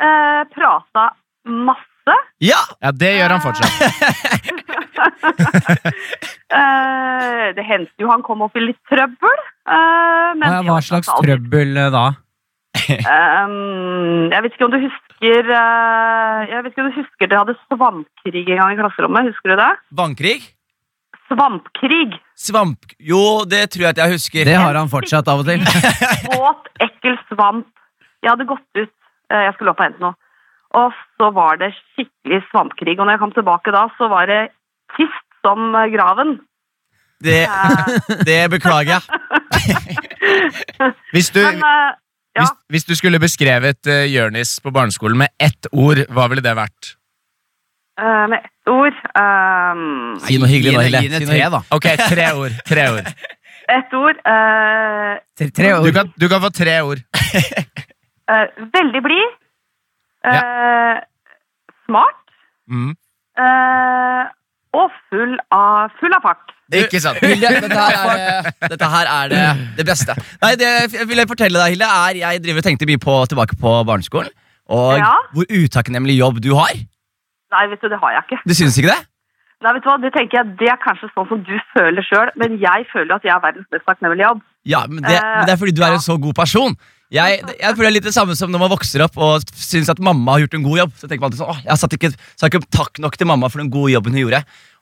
Uh, 0.01 0.41
prata 0.56 1.10
masse. 1.45 2.16
ja! 2.43 2.60
Ja, 2.84 2.91
det 2.91 3.12
gjør 3.16 3.32
han 3.38 3.43
fortsatt. 3.43 3.74
uh, 6.51 7.47
det 7.58 7.64
hendte 7.68 8.04
jo 8.04 8.10
han 8.12 8.24
kom 8.26 8.41
opp 8.45 8.58
i 8.60 8.64
litt 8.66 8.80
trøbbel. 8.91 9.39
eh, 9.70 10.34
men 10.39 10.43
Hva, 10.49 10.60
hva 10.68 10.80
slags 10.84 11.08
alt- 11.14 11.24
trøbbel 11.26 11.78
eh, 11.78 11.91
da? 11.93 12.06
Um, 12.84 14.32
jeg 14.34 14.41
vet 14.43 14.56
ikke 14.58 14.66
om 14.66 14.72
du 14.74 14.80
husker 14.82 15.45
eh, 15.56 16.39
Jeg 16.49 16.64
vet 16.66 16.72
ikke 16.74 16.82
om 16.84 16.89
du 16.89 16.97
husker 16.97 17.30
dere 17.30 17.43
hadde 17.45 17.54
svampkrig 17.70 18.41
en 18.49 18.60
gang 18.60 18.74
i 18.74 18.80
klasserommet. 18.82 19.30
Husker 19.32 19.54
du 19.54 19.62
det? 19.62 19.70
Vannkrig? 20.01 20.39
Svampkrig. 21.34 22.14
Svamp... 22.38 22.94
Jo, 23.02 23.44
det 23.50 23.66
tror 23.74 23.88
jeg 23.88 23.96
at 23.96 24.02
jeg 24.04 24.16
husker. 24.18 24.46
Det 24.46 24.56
har 24.60 24.78
han 24.78 24.92
fortsatt 24.92 25.28
av 25.32 25.42
og 25.42 25.48
til. 25.50 25.64
Våt, 26.34 26.70
ekkel 26.84 27.18
svamp. 27.32 27.68
Jeg 28.24 28.32
hadde 28.32 28.46
gått 28.50 28.80
ut. 28.80 28.94
eh, 29.34 29.44
Jeg 29.50 29.56
skulle 29.58 29.74
opp 29.74 29.82
og 29.82 29.88
hente 29.90 30.04
noe. 30.04 30.16
Og 30.74 30.96
så 31.18 31.30
var 31.36 31.58
det 31.62 31.74
skikkelig 31.94 32.42
svampkrig. 32.52 32.96
Og 33.00 33.06
når 33.06 33.18
jeg 33.18 33.24
kom 33.26 33.34
tilbake 33.36 33.74
da, 33.76 33.84
så 33.98 34.08
var 34.14 34.30
det 34.30 34.42
tyst 34.96 35.26
som 35.46 35.74
graven. 35.94 36.38
Det, 37.24 37.44
det 38.28 38.40
beklager 38.52 38.98
jeg. 38.98 39.04
Hvis 41.14 41.30
du, 41.36 41.40
men 41.44 41.62
uh, 41.62 41.94
ja. 42.36 42.42
hvis, 42.42 42.52
hvis 42.74 42.86
du 42.90 42.96
skulle 43.00 43.20
beskrevet 43.22 43.80
uh, 43.88 44.04
Jørnis 44.10 44.58
på 44.64 44.74
barneskolen 44.76 45.18
med 45.22 45.32
ett 45.40 45.70
ord, 45.72 46.02
hva 46.10 46.28
ville 46.32 46.44
det 46.44 46.56
vært? 46.58 46.96
Eh, 48.00 48.26
med 48.32 48.39
ett 48.39 48.72
ord 48.72 48.96
um, 49.20 50.20
Si 50.24 50.38
noe 50.39 50.48
hyggelig 50.50 50.76
nå, 50.78 50.84
Gi 50.88 50.96
henne 50.98 51.20
Si 51.22 51.26
noe 51.26 51.34
tre, 51.34 51.50
da. 51.54 51.62
Ok, 51.78 51.88
tre 52.10 52.28
ord. 52.39 52.60
Tre 52.68 52.89
ord. 52.98 53.14
Ett 53.74 53.94
ord 53.96 54.18
Uh, 54.28 55.14
Tre, 55.39 55.48
tre 55.56 55.70
Du 55.86 55.91
kan, 55.96 56.10
du 56.20 56.26
kan 56.30 56.41
få 56.44 56.50
tre 56.52 56.82
ord. 56.84 57.00
uh, 57.16 58.48
Veldig 58.76 59.02
blid. 59.06 59.32
eh, 60.28 60.98
Smart. 61.86 62.20
Mm. 62.72 62.91
eh, 63.38 64.24
og 64.74 64.89
full 65.12 65.34
av, 65.54 65.91
full 66.00 66.14
av 66.16 66.24
fart. 66.26 66.52
Ikke 66.74 67.00
sant? 67.04 67.20
Hilde, 67.22 67.50
dette 67.62 67.78
her 67.78 67.98
er, 68.02 68.48
det- 68.48 68.70
dette 68.74 68.88
her 68.89 69.10
er 69.12 69.28
det, 69.34 69.41
det 69.78 69.86
beste. 69.86 70.16
Nei, 70.41 70.54
det 70.58 70.70
jeg 70.96 71.08
vil 71.12 71.22
jeg 71.22 71.30
fortelle 71.30 71.60
deg, 71.60 71.76
Hilde, 71.76 71.89
er 72.08 72.20
jeg 72.24 72.41
driver 72.46 72.64
og 72.64 72.68
tenkte 72.70 72.88
mye 72.89 73.02
på, 73.04 73.18
tilbake 73.30 73.60
på 73.62 73.74
barneskolen. 73.86 74.32
Og 74.74 74.96
Ja. 74.98 75.12
hvor 75.36 75.46
utakknemlig 75.52 76.16
jobb 76.18 76.39
du 76.41 76.54
har. 76.58 76.74
Nei, 77.54 77.66
vet 77.72 77.82
du, 77.86 77.89
det 77.93 77.99
har 78.01 78.16
jeg 78.18 78.24
ikke. 78.28 78.39
Du 78.49 78.54
syns 78.58 78.78
ikke 78.82 78.91
det? 78.95 79.01
Nei, 79.64 79.72
vet 79.78 79.86
du 79.86 79.88
hva, 79.88 79.95
Det 80.04 80.10
tenker 80.16 80.39
jeg, 80.41 80.56
det 80.60 80.68
er 80.74 80.80
kanskje 80.84 81.08
sånn 81.14 81.28
som 81.30 81.43
du 81.47 81.54
føler 81.76 82.04
sjøl, 82.04 82.32
men 82.41 82.58
jeg 82.60 82.88
føler 82.91 83.16
at 83.16 83.24
jeg 83.24 83.32
er 83.36 83.43
verdens 83.45 83.70
mest 83.72 83.86
takknemlige 83.88 84.26
jobb. 84.28 84.41
Ja, 84.68 84.82
men 84.89 85.04
det, 85.06 85.14
Eh, 85.20 85.38
men 85.38 85.45
det 85.47 85.54
er 85.54 85.62
fordi 85.62 85.76
du 85.78 85.84
er 85.86 85.93
en 85.95 86.04
så 86.04 86.18
god 86.20 86.36
person. 86.36 86.76
Jeg, 87.14 87.43
jeg 87.62 87.76
føler 87.78 87.86
det 87.86 87.89
er 87.91 87.95
litt 87.99 88.08
det 88.10 88.14
samme 88.16 88.34
som 88.36 88.49
når 88.51 88.62
man 88.64 88.72
vokser 88.74 89.04
opp 89.06 89.16
og 89.22 89.43
syns 89.54 89.91
at 89.93 89.99
mamma 90.01 90.34
har 90.34 90.43
gjort 90.47 90.56
en 90.58 90.64
god 90.66 90.78
jobb. 90.82 90.93
Så 90.97 91.08
tenker 91.08 91.22
man 91.22 91.30
alltid 91.30 91.43
sånn, 91.43 91.51
åh, 91.54 91.60
jeg 91.68 91.78
sa 91.84 91.89
ikke, 91.93 92.10
sa 92.41 92.49
ikke 92.49 92.62
takk 92.74 93.01
nok 93.06 93.18
til 93.22 93.30
mamma 93.30 93.49
for 93.54 93.62
den 93.62 93.70
gode 93.72 93.93
jobben 93.93 94.16
hun 94.18 94.24
gjorde. 94.24 94.39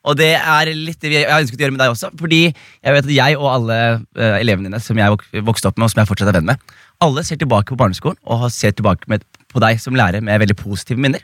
Og 0.07 0.15
det 0.17 0.31
er 0.39 0.71
litt 0.73 1.01
det 1.03 1.11
jeg 1.13 1.27
har 1.29 1.43
ønsket 1.43 1.59
å 1.59 1.65
gjøre 1.65 1.75
med 1.75 1.83
deg 1.83 1.91
også. 1.93 2.09
Fordi 2.17 2.39
jeg 2.47 2.95
vet 2.95 3.05
at 3.09 3.11
jeg 3.17 3.35
og 3.37 3.49
alle 3.51 3.77
uh, 3.99 4.37
elevene 4.39 4.71
dine 4.71 4.79
som 4.81 4.97
jeg 4.97 5.13
vok 5.13 5.27
vokste 5.51 5.69
opp 5.69 5.77
med, 5.77 5.85
og 5.89 5.93
som 5.93 6.01
jeg 6.01 6.09
fortsatt 6.09 6.31
er 6.31 6.39
venn 6.39 6.47
med, 6.53 6.63
alle 7.05 7.25
ser 7.27 7.37
tilbake 7.41 7.69
på 7.75 7.77
barneskolen 7.83 8.17
og 8.25 8.45
har- 8.45 8.53
ser 8.55 8.71
tilbake 8.79 9.11
med, 9.11 9.27
på 9.51 9.61
deg 9.61 9.77
som 9.83 9.93
lærer 9.99 10.23
med 10.25 10.39
veldig 10.41 10.57
positive 10.63 10.97
minner. 11.03 11.21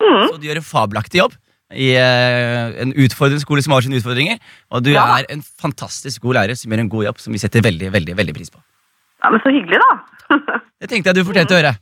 Så 0.00 0.40
du 0.40 0.46
gjør 0.48 0.60
en 0.62 0.66
fabelaktig 0.66 1.20
jobb 1.22 1.36
i 1.70 1.92
eh, 1.94 2.72
en 2.82 2.90
utfordrende 2.98 3.42
skole 3.44 3.62
som 3.62 3.76
har 3.76 3.84
sine 3.86 4.00
utfordringer. 4.00 4.40
Og 4.74 4.82
du 4.82 4.90
Ja. 4.94 5.04
er 5.20 5.28
en 5.30 5.42
fantastisk 5.42 6.22
god 6.24 6.34
lærer 6.40 6.56
som 6.58 6.72
gjør 6.72 6.80
en 6.82 6.88
god 6.90 7.04
jobb 7.10 7.20
som 7.22 7.32
vi 7.36 7.38
setter 7.42 7.62
veldig, 7.62 7.92
veldig, 7.94 8.16
veldig 8.18 8.34
pris 8.34 8.50
på. 8.50 8.58
Ja, 9.22 9.30
Men 9.30 9.40
så 9.44 9.52
hyggelig, 9.54 9.78
da. 9.78 9.92
Det 10.80 10.88
tenkte 10.90 11.10
jeg 11.12 11.20
du 11.20 11.28
fortjente 11.28 11.54
å 11.54 11.60
høre. 11.60 11.74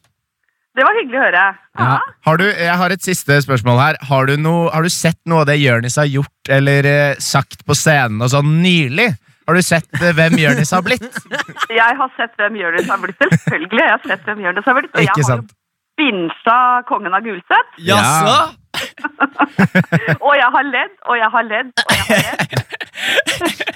Det 0.78 0.84
var 0.86 0.94
hyggelig 1.00 1.18
å 1.18 1.22
høre. 1.24 1.44
Ja. 1.78 1.94
Har 2.26 2.36
du, 2.38 2.44
jeg 2.50 2.74
har 2.82 2.92
et 2.94 3.02
siste 3.02 3.38
spørsmål 3.42 3.78
her. 3.80 3.96
Har 4.10 4.28
du, 4.28 4.36
no, 4.38 4.68
har 4.70 4.82
du 4.86 4.90
sett 4.92 5.18
noe 5.26 5.40
av 5.42 5.48
det 5.50 5.56
Jørnis 5.58 5.96
har 5.98 6.06
gjort 6.10 6.52
eller 6.54 6.86
eh, 6.86 7.14
sagt 7.22 7.64
på 7.66 7.74
scenen 7.78 8.20
og 8.22 8.30
sånn 8.34 8.58
nylig? 8.62 9.08
Har 9.48 9.56
du 9.56 9.62
sett 9.64 9.88
eh, 10.02 10.12
hvem 10.12 10.36
Jørnis 10.38 10.70
har 10.76 10.84
blitt? 10.86 11.06
Jeg 11.80 11.96
har 12.02 12.12
sett 12.18 12.34
hvem 12.38 12.58
Jonis 12.60 12.90
har 12.92 13.00
blitt. 13.02 13.18
Selvfølgelig. 13.24 13.80
Jeg 13.80 13.90
har 13.94 14.04
sett 14.12 14.26
hvem 14.28 14.44
Jørnis 14.44 14.68
har 14.68 14.76
blitt. 14.78 14.92
Og 14.92 15.00
jeg 15.06 15.08
har 15.14 15.22
jo 15.38 15.40
sant? 15.98 16.00
binsja 16.00 16.82
Kongen 16.88 17.14
av 17.14 17.22
Gulset. 17.22 17.66
Jaså? 17.78 18.54
Og 20.26 20.34
jeg 20.38 20.50
har 20.54 20.64
ledd, 20.64 20.92
og 21.08 21.16
jeg 21.18 21.28
har 21.32 21.44
ledd, 21.46 21.70
og 21.82 21.92
jeg 21.92 22.08
har 22.08 22.32
ledd. 22.32 22.64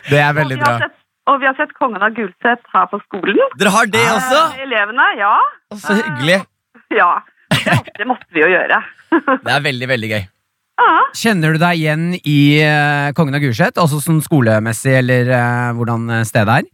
Det 0.12 0.18
er 0.18 0.32
veldig 0.34 0.56
vi 0.56 0.62
bra. 0.62 0.78
sett, 0.82 0.94
og 1.30 1.40
vi 1.40 1.46
har 1.46 1.54
sett 1.56 1.72
Kongen 1.78 2.02
av 2.02 2.14
Gulset 2.16 2.62
her 2.74 2.86
på 2.90 2.98
skolen. 3.06 3.38
Dere 3.58 3.70
har 3.70 3.86
det 3.86 4.02
også? 4.02 4.40
Eh, 4.56 4.62
Elevene, 4.66 5.06
ja. 5.18 5.34
Så 5.78 5.94
hyggelig. 5.94 6.40
Ja. 6.90 7.10
Det 7.52 7.76
måtte, 7.76 7.92
det 7.98 8.06
måtte 8.10 8.26
vi 8.34 8.42
jo 8.42 8.50
gjøre. 8.50 8.82
Det 9.46 9.52
er 9.52 9.62
veldig, 9.62 9.88
veldig 9.88 10.10
gøy. 10.14 10.22
Kjenner 11.14 11.52
du 11.54 11.60
deg 11.60 11.78
igjen 11.78 12.04
i 12.18 12.38
eh, 12.64 13.12
Kongen 13.16 13.36
av 13.36 13.42
Gulset? 13.44 13.78
Altså 13.78 14.00
sånn 14.02 14.22
skolemessig, 14.24 14.94
eller 15.02 15.28
eh, 15.36 15.72
hvordan 15.76 16.08
eh, 16.10 16.24
stedet 16.26 16.62
er? 16.62 16.70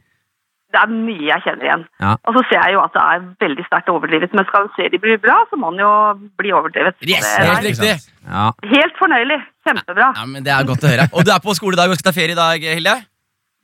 Det 0.68 0.76
er 0.82 0.90
mye 0.92 1.24
jeg 1.30 1.40
kjenner 1.46 1.64
igjen. 1.64 1.82
Ja. 2.04 2.10
Og 2.28 2.34
så 2.36 2.40
ser 2.50 2.58
jeg 2.60 2.74
jo 2.76 2.80
at 2.82 2.92
det 2.92 3.02
er 3.08 3.22
veldig 3.44 3.64
sterkt 3.64 3.88
overdrevet. 3.88 4.34
Men 4.36 4.44
skal 4.50 4.66
serien 4.76 5.00
bli 5.00 5.14
bra, 5.22 5.38
så 5.48 5.56
må 5.56 5.70
den 5.72 5.80
jo 5.80 5.92
bli 6.36 6.50
overdrevet. 6.52 6.98
Yes, 7.08 7.24
helt 7.40 7.64
riktig. 7.64 7.94
Ja. 8.28 8.50
helt 8.74 8.98
fornøyelig. 9.00 9.38
Kjempebra. 9.64 10.10
Ja, 10.18 10.26
men 10.28 10.44
Det 10.44 10.52
er 10.52 10.66
godt 10.68 10.84
å 10.84 10.90
høre. 10.92 11.06
Og 11.16 11.24
du 11.24 11.32
er 11.32 11.40
på 11.40 11.54
skole 11.56 11.72
i 11.72 11.80
dag 11.80 11.88
og 11.88 11.96
skal 11.96 12.10
ta 12.10 12.16
ferie 12.20 12.36
i 12.36 12.38
dag, 12.38 12.66
Hilde? 12.76 12.94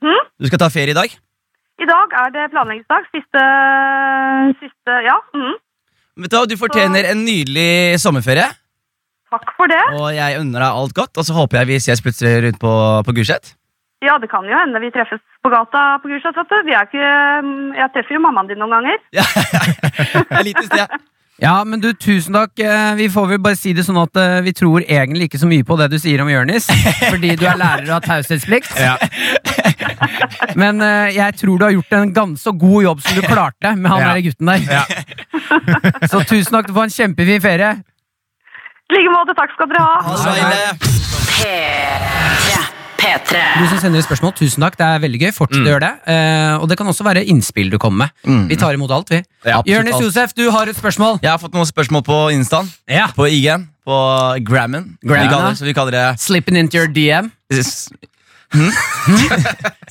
Hmm? 0.01 0.25
Du 0.41 0.49
skal 0.49 0.61
ta 0.65 0.69
ferie 0.73 0.95
i 0.95 0.97
dag? 0.97 1.13
I 1.77 1.85
dag 1.89 2.13
er 2.23 2.33
det 2.33 2.47
planleggingsdag. 2.55 3.05
Siste, 3.13 3.45
siste 4.63 4.97
Ja. 5.05 5.17
Mm. 5.37 5.55
Vet 6.23 6.31
Du 6.31 6.37
hva, 6.39 6.45
du 6.47 6.55
fortjener 6.55 7.09
en 7.11 7.25
nydelig 7.27 7.99
sommerferie, 7.99 8.47
Takk 9.29 9.49
for 9.57 9.67
det. 9.67 9.81
og 9.99 10.13
jeg 10.15 10.39
unner 10.39 10.63
deg 10.63 10.77
alt 10.79 10.93
godt. 10.95 11.17
Og 11.19 11.25
så 11.27 11.33
håper 11.35 11.59
jeg 11.59 11.67
vi 11.67 11.79
ses 11.83 12.01
plutselig 12.01 12.37
rundt 12.45 12.59
på, 12.61 12.71
på 13.03 13.15
Gulset. 13.17 13.53
Ja, 14.05 14.17
det 14.21 14.29
kan 14.31 14.45
jo 14.45 14.53
hende 14.57 14.79
vi 14.83 14.91
treffes 14.93 15.21
på 15.43 15.49
gata 15.53 15.97
på 16.03 16.07
Gulset. 16.11 16.35
vet 16.37 16.49
du. 16.51 16.55
Er 16.71 16.85
ikke, 16.85 17.09
jeg 17.81 17.89
treffer 17.95 18.13
jo 18.17 18.21
mammaen 18.27 18.47
din 18.51 18.59
noen 18.61 18.73
ganger. 18.77 18.97
Ja. 19.15 19.25
Er 20.29 20.43
litt 20.45 20.59
i 20.61 20.65
sted. 20.69 20.87
ja, 21.41 21.55
men 21.67 21.81
du, 21.83 21.89
tusen 21.99 22.33
takk. 22.37 22.53
Eh, 22.63 22.93
Vi 22.99 23.07
får 23.11 23.25
vel 23.33 23.41
bare 23.43 23.57
si 23.59 23.73
det 23.75 23.83
sånn 23.87 23.97
at 23.99 24.15
eh, 24.21 24.37
vi 24.45 24.53
tror 24.55 24.85
egentlig 24.85 25.27
ikke 25.29 25.41
så 25.41 25.49
mye 25.49 25.65
på 25.67 25.75
det 25.81 25.89
du 25.91 25.97
sier 25.99 26.21
om 26.23 26.29
Jørnis, 26.31 26.69
fordi 27.09 27.33
du 27.35 27.43
er 27.49 27.57
lærer 27.59 27.89
av 27.97 28.01
taushetsplikt. 28.05 28.71
Ja. 28.79 28.95
Men 30.55 30.79
eh, 30.85 31.09
jeg 31.17 31.35
tror 31.41 31.57
du 31.59 31.65
har 31.67 31.73
gjort 31.75 31.93
en 31.97 32.13
ganske 32.15 32.51
god 32.61 32.83
jobb 32.87 32.99
som 33.03 33.17
du 33.19 33.21
klarte 33.27 33.73
med 33.75 33.91
han 33.91 34.01
Ja. 34.05 34.13
der 34.13 34.21
gutten 34.29 34.47
der. 34.53 34.61
Ja. 34.69 34.83
Så 36.11 36.21
tusen 36.29 36.53
takk, 36.55 36.67
du 36.69 36.73
får 36.77 36.87
en 36.89 36.95
kjempefin 36.99 37.41
ferie. 37.43 37.73
I 38.85 38.93
like 38.93 39.09
måte, 39.11 39.33
takk 39.35 39.49
skal 39.57 39.67
dere 39.71 39.81
ha. 39.81 39.95
Ha 40.05 40.13
det. 41.41 42.74
P3. 43.05 43.21
P3. 43.29 43.41
Du 43.61 43.67
som 43.69 43.79
sender 43.83 44.01
spørsmål, 44.05 44.33
tusen 44.39 44.63
takk. 44.65 44.75
Det 44.79 44.85
er 44.87 44.99
veldig 45.03 45.19
gøy. 45.21 45.31
Fortsett 45.35 45.61
Mm. 45.61 45.67
å 45.67 45.71
gjøre 45.75 45.83
det. 45.85 45.93
Eh, 46.15 46.55
og 46.57 46.67
det 46.69 46.77
kan 46.79 46.87
også 46.89 47.03
være 47.05 47.21
innspill 47.29 47.69
du 47.69 47.77
kommer 47.77 48.09
med. 48.25 48.49
Vi 48.49 48.55
tar 48.57 48.73
imot 48.73 48.91
alt, 48.91 49.09
vi. 49.13 49.21
Ja, 49.45 49.61
Jonis. 49.65 49.99
Josef, 50.01 50.33
du 50.33 50.49
har 50.51 50.67
et 50.67 50.75
spørsmål. 50.75 51.19
Jeg 51.21 51.29
har 51.29 51.37
fått 51.37 51.53
noen 51.53 51.65
spørsmål 51.69 52.03
på 52.03 52.17
Instaen, 52.33 52.67
Ja. 52.89 53.07
på 53.15 53.27
IG-en, 53.29 53.69
på 53.85 54.43
Grammen. 54.43 54.97
Grammen, 55.05 55.27
vi 55.27 55.29
kaller, 55.29 55.49
det, 55.49 55.57
så 55.59 55.65
vi 55.65 55.73
kaller 55.73 55.91
det 55.91 56.19
Slipping 56.19 56.57
into 56.57 56.77
your 56.77 56.87
DM. 56.87 57.31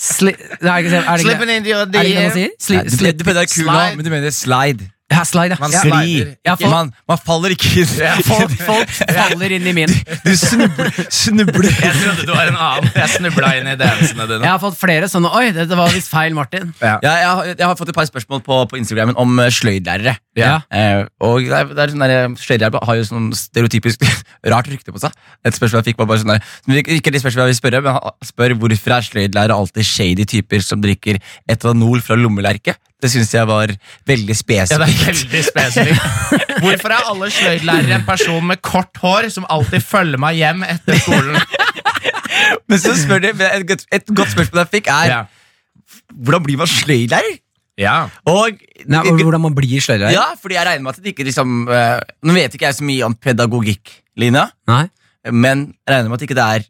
Sli 0.00 0.32
Nei, 0.62 0.78
er 0.78 0.82
det 0.82 0.84
ikke, 0.84 0.96
er 0.96 1.04
det 1.04 1.20
ikke, 1.20 1.24
Slipping 1.24 1.50
into 1.54 1.70
your 1.70 1.82
er 1.82 1.86
det 1.86 2.00
ikke 2.04 2.14
det 2.14 2.22
man 2.24 2.34
sier? 2.34 2.50
Sli 2.64 2.76
Nei, 2.76 2.84
du, 2.84 2.90
slip- 2.96 3.18
du, 3.18 3.24
det 3.24 3.36
er 3.36 3.48
kul 3.50 3.64
nå, 3.66 3.72
slide. 3.74 3.96
men 3.98 4.04
du 4.06 4.10
mener 4.10 4.30
slide. 4.34 4.88
Ja, 5.14 5.22
slide, 5.28 5.54
ja. 5.54 5.60
Man 5.62 5.72
ja. 5.74 5.82
slider. 5.84 6.32
Ja, 6.46 6.54
folk- 6.60 6.72
Man, 6.74 6.90
man 7.08 7.20
faller 7.22 7.54
ikke 7.54 7.70
inn. 7.82 7.92
Folk, 8.26 8.54
folk 8.66 8.94
faller 9.18 9.54
inn 9.56 9.66
i 9.70 9.74
min. 9.76 9.92
Du 10.24 10.32
snubler. 10.40 10.90
snubler. 11.14 11.70
Jeg 11.70 11.94
trodde 12.02 12.26
du 12.28 12.32
var 12.34 12.50
en 12.50 12.58
annen. 12.58 12.90
Jeg 12.96 13.12
snubla 13.16 13.52
inn 13.60 13.70
i 13.72 13.76
dansene 13.80 14.26
dine. 14.30 14.42
Jeg 14.44 14.50
har 14.50 14.60
fått 14.62 14.78
flere 14.80 15.08
sånne 15.12 15.30
Oi, 15.34 15.46
dette 15.56 15.78
var 15.78 15.92
visst 15.94 16.10
feil, 16.12 16.34
Martin. 16.36 16.72
Ja. 16.82 16.96
Ja, 17.04 17.14
jeg, 17.22 17.28
har, 17.30 17.50
jeg 17.54 17.66
har 17.70 17.78
fått 17.80 17.92
et 17.94 17.98
par 17.98 18.08
spørsmål 18.10 18.42
på, 18.46 18.60
på 18.70 18.78
Instagram 18.80 19.14
om 19.20 19.38
eh, 19.42 19.50
sløydlærere. 19.54 20.16
Ja. 20.38 20.56
Eh, 20.74 21.04
og 21.22 21.44
det 21.46 21.54
er, 21.54 21.68
det 21.70 21.84
er 21.84 21.92
sånn 21.94 22.02
der, 22.04 22.32
Sløydlærere 22.44 22.80
har 22.88 22.98
jo 22.98 23.04
sånn 23.08 23.28
stereotypisk 23.38 24.02
rart 24.52 24.70
rykte 24.72 24.94
på 24.94 25.02
seg. 25.02 25.14
Et 25.46 25.54
spørsmål 25.54 25.82
jeg 25.82 25.92
fikk 25.92 26.00
var 26.02 26.08
bare 26.10 26.22
sånn 26.24 26.34
der 26.34 26.96
Ikke 26.98 27.12
de 27.14 27.20
spørsmålet 27.22 27.46
jeg 27.46 27.54
vil 27.54 27.60
spørre, 27.60 27.82
men 27.84 28.00
spør 28.26 28.56
hvorfor 28.58 28.96
er 28.96 29.06
sløydlærere 29.10 29.58
alltid 29.62 29.86
shady 29.86 30.26
typer 30.34 30.64
som 30.64 30.82
drikker 30.82 31.20
etanol 31.50 32.02
fra 32.04 32.18
lommelerke. 32.18 32.74
Det 33.04 33.10
syns 33.12 33.34
jeg 33.36 33.44
var 33.50 33.68
veldig 34.08 34.34
Ja, 34.48 34.64
det 34.80 34.86
er 34.88 34.94
veldig 35.04 35.42
spesifikt. 35.44 36.04
Hvorfor 36.64 36.94
er 36.96 37.08
alle 37.12 37.28
sløydlærere 37.34 37.98
en 38.00 38.06
person 38.08 38.46
med 38.48 38.62
kort 38.64 38.96
hår 39.02 39.28
som 39.34 39.44
alltid 39.52 39.84
følger 39.84 40.20
meg 40.24 40.38
hjem 40.40 40.64
etter 40.64 40.96
skolen? 41.04 41.36
men 42.70 42.80
så 42.80 42.94
spør 42.96 43.20
de, 43.26 43.32
et, 43.44 43.66
godt- 43.68 43.86
et 43.92 44.08
godt 44.16 44.32
spørsmål 44.32 44.62
jeg 44.64 44.72
fikk, 44.78 44.88
er 44.94 45.10
Ja. 45.12 45.20
hvordan 46.16 46.42
blir 46.46 46.56
man 46.64 46.70
sløydlærer? 46.70 47.36
ja. 47.78 47.96
Og 48.30 48.56
Nei, 48.86 49.00
og 49.10 49.20
hvordan 49.20 49.40
man 49.44 49.54
blir 49.56 49.80
sløydlærer? 49.84 50.12
Ja, 50.16 50.26
fordi 50.40 50.54
jeg 50.56 50.66
regner 50.66 50.82
med 50.86 50.94
at 50.96 51.02
det 51.04 51.12
ikke 51.12 51.24
liksom 51.28 51.68
eh, 51.68 52.00
Nå 52.22 52.32
vet 52.36 52.54
ikke 52.54 52.66
jeg 52.68 52.76
så 52.80 52.84
mye 52.86 53.04
om 53.06 53.14
pedagogikk, 53.16 53.90
Lina, 54.16 54.46
Nei. 54.70 54.84
men 55.32 55.66
jeg 55.84 55.92
regner 55.96 56.08
med 56.12 56.18
at 56.20 56.26
ikke 56.28 56.36
det 56.38 56.44
er 56.58 56.66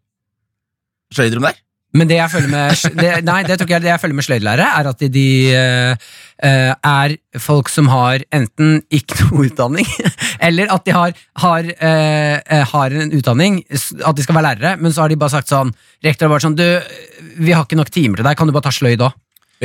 sløydrom 1.14 1.46
der. 1.46 1.58
Men 1.94 2.10
det 2.10 2.16
jeg 2.18 2.30
føler 2.32 2.50
med 2.50 2.84
det, 2.98 3.10
Nei, 3.26 3.40
det 3.46 3.54
jeg 3.60 3.82
det 3.84 3.90
jeg 3.92 4.02
føler 4.02 4.18
med 4.18 4.26
sløydlærere, 4.26 4.66
er 4.80 4.90
at 4.90 5.02
de, 5.02 5.08
de 5.14 5.26
eh, 5.54 6.72
er 6.74 7.16
folk 7.38 7.70
som 7.70 7.88
har 7.92 8.24
enten 8.34 8.80
ikke 8.90 9.20
noe 9.22 9.46
utdanning, 9.46 9.86
eller 10.48 10.72
at 10.74 10.86
de 10.86 10.96
har, 10.96 11.14
har, 11.44 11.70
eh, 11.70 12.64
har 12.74 12.98
en 12.98 13.14
utdanning, 13.14 13.62
at 13.70 14.16
de 14.16 14.26
skal 14.26 14.40
være 14.40 14.48
lærere, 14.50 14.76
men 14.82 14.94
så 14.94 15.04
har 15.04 15.14
de 15.14 15.20
bare 15.20 15.36
sagt 15.36 15.52
sånn 15.52 15.72
Rektor 16.04 16.26
har 16.26 16.34
vært 16.34 16.44
sånn 16.44 16.58
Du, 16.58 16.66
vi 17.40 17.54
har 17.54 17.64
ikke 17.64 17.78
nok 17.78 17.92
timer 17.94 18.20
til 18.20 18.26
deg, 18.26 18.36
kan 18.38 18.50
du 18.50 18.54
bare 18.56 18.66
ta 18.66 18.74
sløyd 18.74 19.06
òg? 19.06 19.14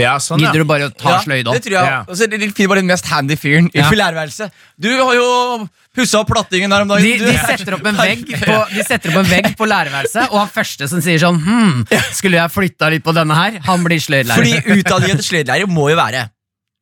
Ja, 0.01 0.15
sånn, 0.23 0.41
ja. 0.41 0.49
Gidder 0.49 0.63
du 0.63 0.69
bare 0.69 0.87
å 0.89 0.93
ta 0.95 1.17
sløyd 1.23 1.49
det 1.49 1.61
tror 1.65 1.75
jeg. 1.75 1.91
Ja. 1.91 1.99
Og 2.07 2.15
så 2.17 2.25
er 2.25 2.31
det 2.33 2.67
bare 2.71 2.81
den 2.81 2.89
mest 2.89 3.09
handy 3.11 3.37
fyren 3.39 3.69
i 3.73 3.79
Ja. 3.81 3.89
lærerværelset. 4.01 4.55
Du 4.79 4.89
har 4.89 5.13
jo 5.17 5.67
pussa 5.95 6.21
opp 6.21 6.31
plattingen 6.31 6.71
her 6.71 6.85
om 6.85 6.91
dagen. 6.93 7.03
De, 7.03 7.25
de, 7.25 7.35
setter 7.43 7.77
opp 7.77 7.85
en 7.85 7.99
vegg 8.05 8.25
på, 8.25 8.57
de 8.73 8.87
setter 8.87 9.13
opp 9.13 9.21
en 9.23 9.31
vegg 9.31 9.51
på 9.59 9.69
lærerværelset, 9.69 10.31
og 10.31 10.39
han 10.43 10.51
første 10.53 10.89
som 10.91 11.03
sier 11.03 11.21
sånn 11.21 11.39
Hm, 11.39 11.85
skulle 12.15 12.39
jeg 12.41 12.53
flytta 12.53 12.89
litt 12.93 13.05
på 13.05 13.15
denne 13.15 13.37
her? 13.37 13.61
Han 13.69 13.85
blir 13.85 14.01
sløydlærer. 14.03 14.41
Fordi 14.41 14.79
utdanningen 14.79 15.21
til 15.21 15.29
sløydlærer 15.33 15.71
må 15.71 15.89
jo 15.91 15.99
være 15.99 16.27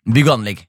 bygg 0.08 0.28
og 0.28 0.40
anlegg. 0.40 0.66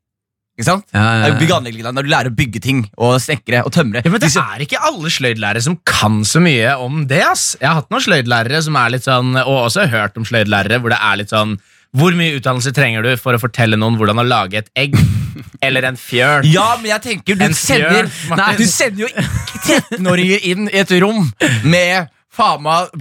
Ikke 0.59 0.66
sant? 0.66 0.88
Ja, 0.90 1.03
ja, 1.07 1.26
ja. 1.30 1.34
Bygg 1.38 1.53
og 1.53 1.61
anlegg, 1.61 1.76
Når 1.86 2.03
du 2.03 2.11
lærer 2.11 2.32
å 2.32 2.34
bygge 2.34 2.61
ting 2.62 2.80
og 2.99 3.20
snekre 3.22 3.61
og 3.62 3.70
tømre. 3.74 4.03
Ja, 4.03 4.11
men 4.11 4.18
Det 4.18 4.32
er 4.34 4.64
ikke 4.64 4.80
alle 4.88 5.12
sløydlærere 5.14 5.62
som 5.62 5.76
kan 5.86 6.24
så 6.26 6.42
mye 6.42 6.72
om 6.82 7.05
det. 7.07 7.22
ass 7.22 7.53
Jeg 7.61 7.68
har 7.68 7.78
hatt 7.78 7.92
noen 7.94 8.03
sløydlærere 8.03 8.62
som 8.66 8.74
er 8.74 8.90
litt 8.90 9.07
sånn 9.07 9.38
Og 9.38 9.68
også 9.68 9.86
hørt 9.86 10.18
om 10.18 10.26
sløydlærere 10.26 10.80
hvor 10.82 10.90
det 10.90 10.99
er 10.99 11.20
litt 11.22 11.30
sånn 11.30 11.61
Hvor 11.97 12.12
mye 12.12 12.36
utdannelse 12.36 12.74
trenger 12.76 13.07
du 13.07 13.14
for 13.16 13.36
å 13.36 13.41
fortelle 13.41 13.78
noen 13.80 13.97
hvordan 13.97 14.20
å 14.20 14.26
lage 14.26 14.61
et 14.61 14.68
egg? 14.76 14.97
Eller 15.64 15.86
en 15.89 15.97
fjøl? 15.97 16.45
Ja, 16.51 16.74
men 16.82 16.91
jeg 16.91 17.05
tenker 17.07 17.39
du 17.39 17.47
sender, 17.57 18.11
fjør, 18.11 18.36
nei, 18.36 18.51
du 18.59 18.64
sender 18.68 19.07
jo 19.07 19.09
ikke 19.09 19.80
13-åringer 19.97 20.47
inn 20.51 20.68
i 20.68 20.80
et 20.82 20.93
rom 21.01 21.30
med 21.64 22.11
faen 22.39 22.62
meg 22.62 22.93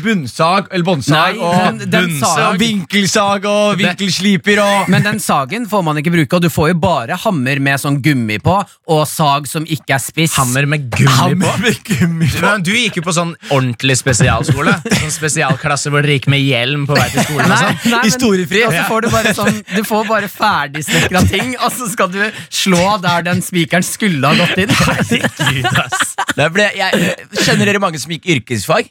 bunnsag 0.00 0.70
eller 0.72 0.84
båndsag 0.86 1.36
og 1.36 1.82
bunnsag 1.92 2.42
og 2.48 2.60
vinkelsag 2.62 3.44
og 3.50 3.76
vinkelsliper 3.80 4.60
og 4.62 4.88
Men 4.92 5.04
den 5.04 5.18
sagen 5.20 5.66
får 5.68 5.82
man 5.84 5.98
ikke 6.00 6.12
bruke, 6.14 6.38
og 6.38 6.44
du 6.46 6.48
får 6.52 6.70
jo 6.72 6.78
bare 6.80 7.18
hammer 7.26 7.60
med 7.62 7.80
sånn 7.82 7.98
gummi 8.04 8.38
på, 8.42 8.54
og 8.92 9.02
sag 9.10 9.46
som 9.50 9.66
ikke 9.68 9.96
er 9.96 10.02
spiss. 10.02 10.36
Hammer 10.38 10.66
med 10.70 10.86
gummi 10.92 11.08
på? 11.10 11.16
Hammer 11.18 11.60
med 11.66 11.80
gummi 11.86 12.28
på. 12.32 12.52
Du, 12.64 12.70
du 12.70 12.78
gikk 12.78 12.98
jo 13.00 13.04
på 13.06 13.14
sånn 13.16 13.34
ordentlig 13.50 13.98
spesialskole. 14.00 14.74
Sånn 14.86 15.12
spesialklasse 15.14 15.92
hvor 15.92 16.04
dere 16.06 16.16
gikk 16.18 16.28
med 16.32 16.40
hjelm 16.44 16.86
på 16.88 16.96
vei 16.96 17.06
til 17.12 17.26
skolen. 17.26 17.44
og 17.44 17.52
Nei, 17.52 17.60
sånn. 17.62 17.92
men- 17.92 18.06
Historiefri. 18.06 18.62
Og 18.66 18.72
så 18.76 18.84
får 18.88 19.02
du 19.06 19.08
bare 19.12 19.32
sånn 19.36 19.56
Du 19.74 19.82
får 19.86 20.06
bare 20.08 20.28
ferdigsnekra 20.32 21.22
ting, 21.34 21.54
og 21.60 21.72
så 21.74 21.88
skal 21.92 22.10
du 22.14 22.20
slå 22.48 22.96
der 23.04 23.26
den 23.26 23.42
spikeren 23.44 23.84
skulle 23.86 24.24
ha 24.32 24.34
gått 24.40 24.64
inn. 24.64 24.72
Herregud, 24.80 25.70
ass. 25.84 26.14
Det 26.36 26.46
ble, 26.52 26.66
jeg, 26.76 27.14
kjenner 27.46 27.64
dere 27.70 27.80
mange 27.80 27.98
som 28.00 28.10
gikk 28.12 28.26
yrkesfag? 28.36 28.85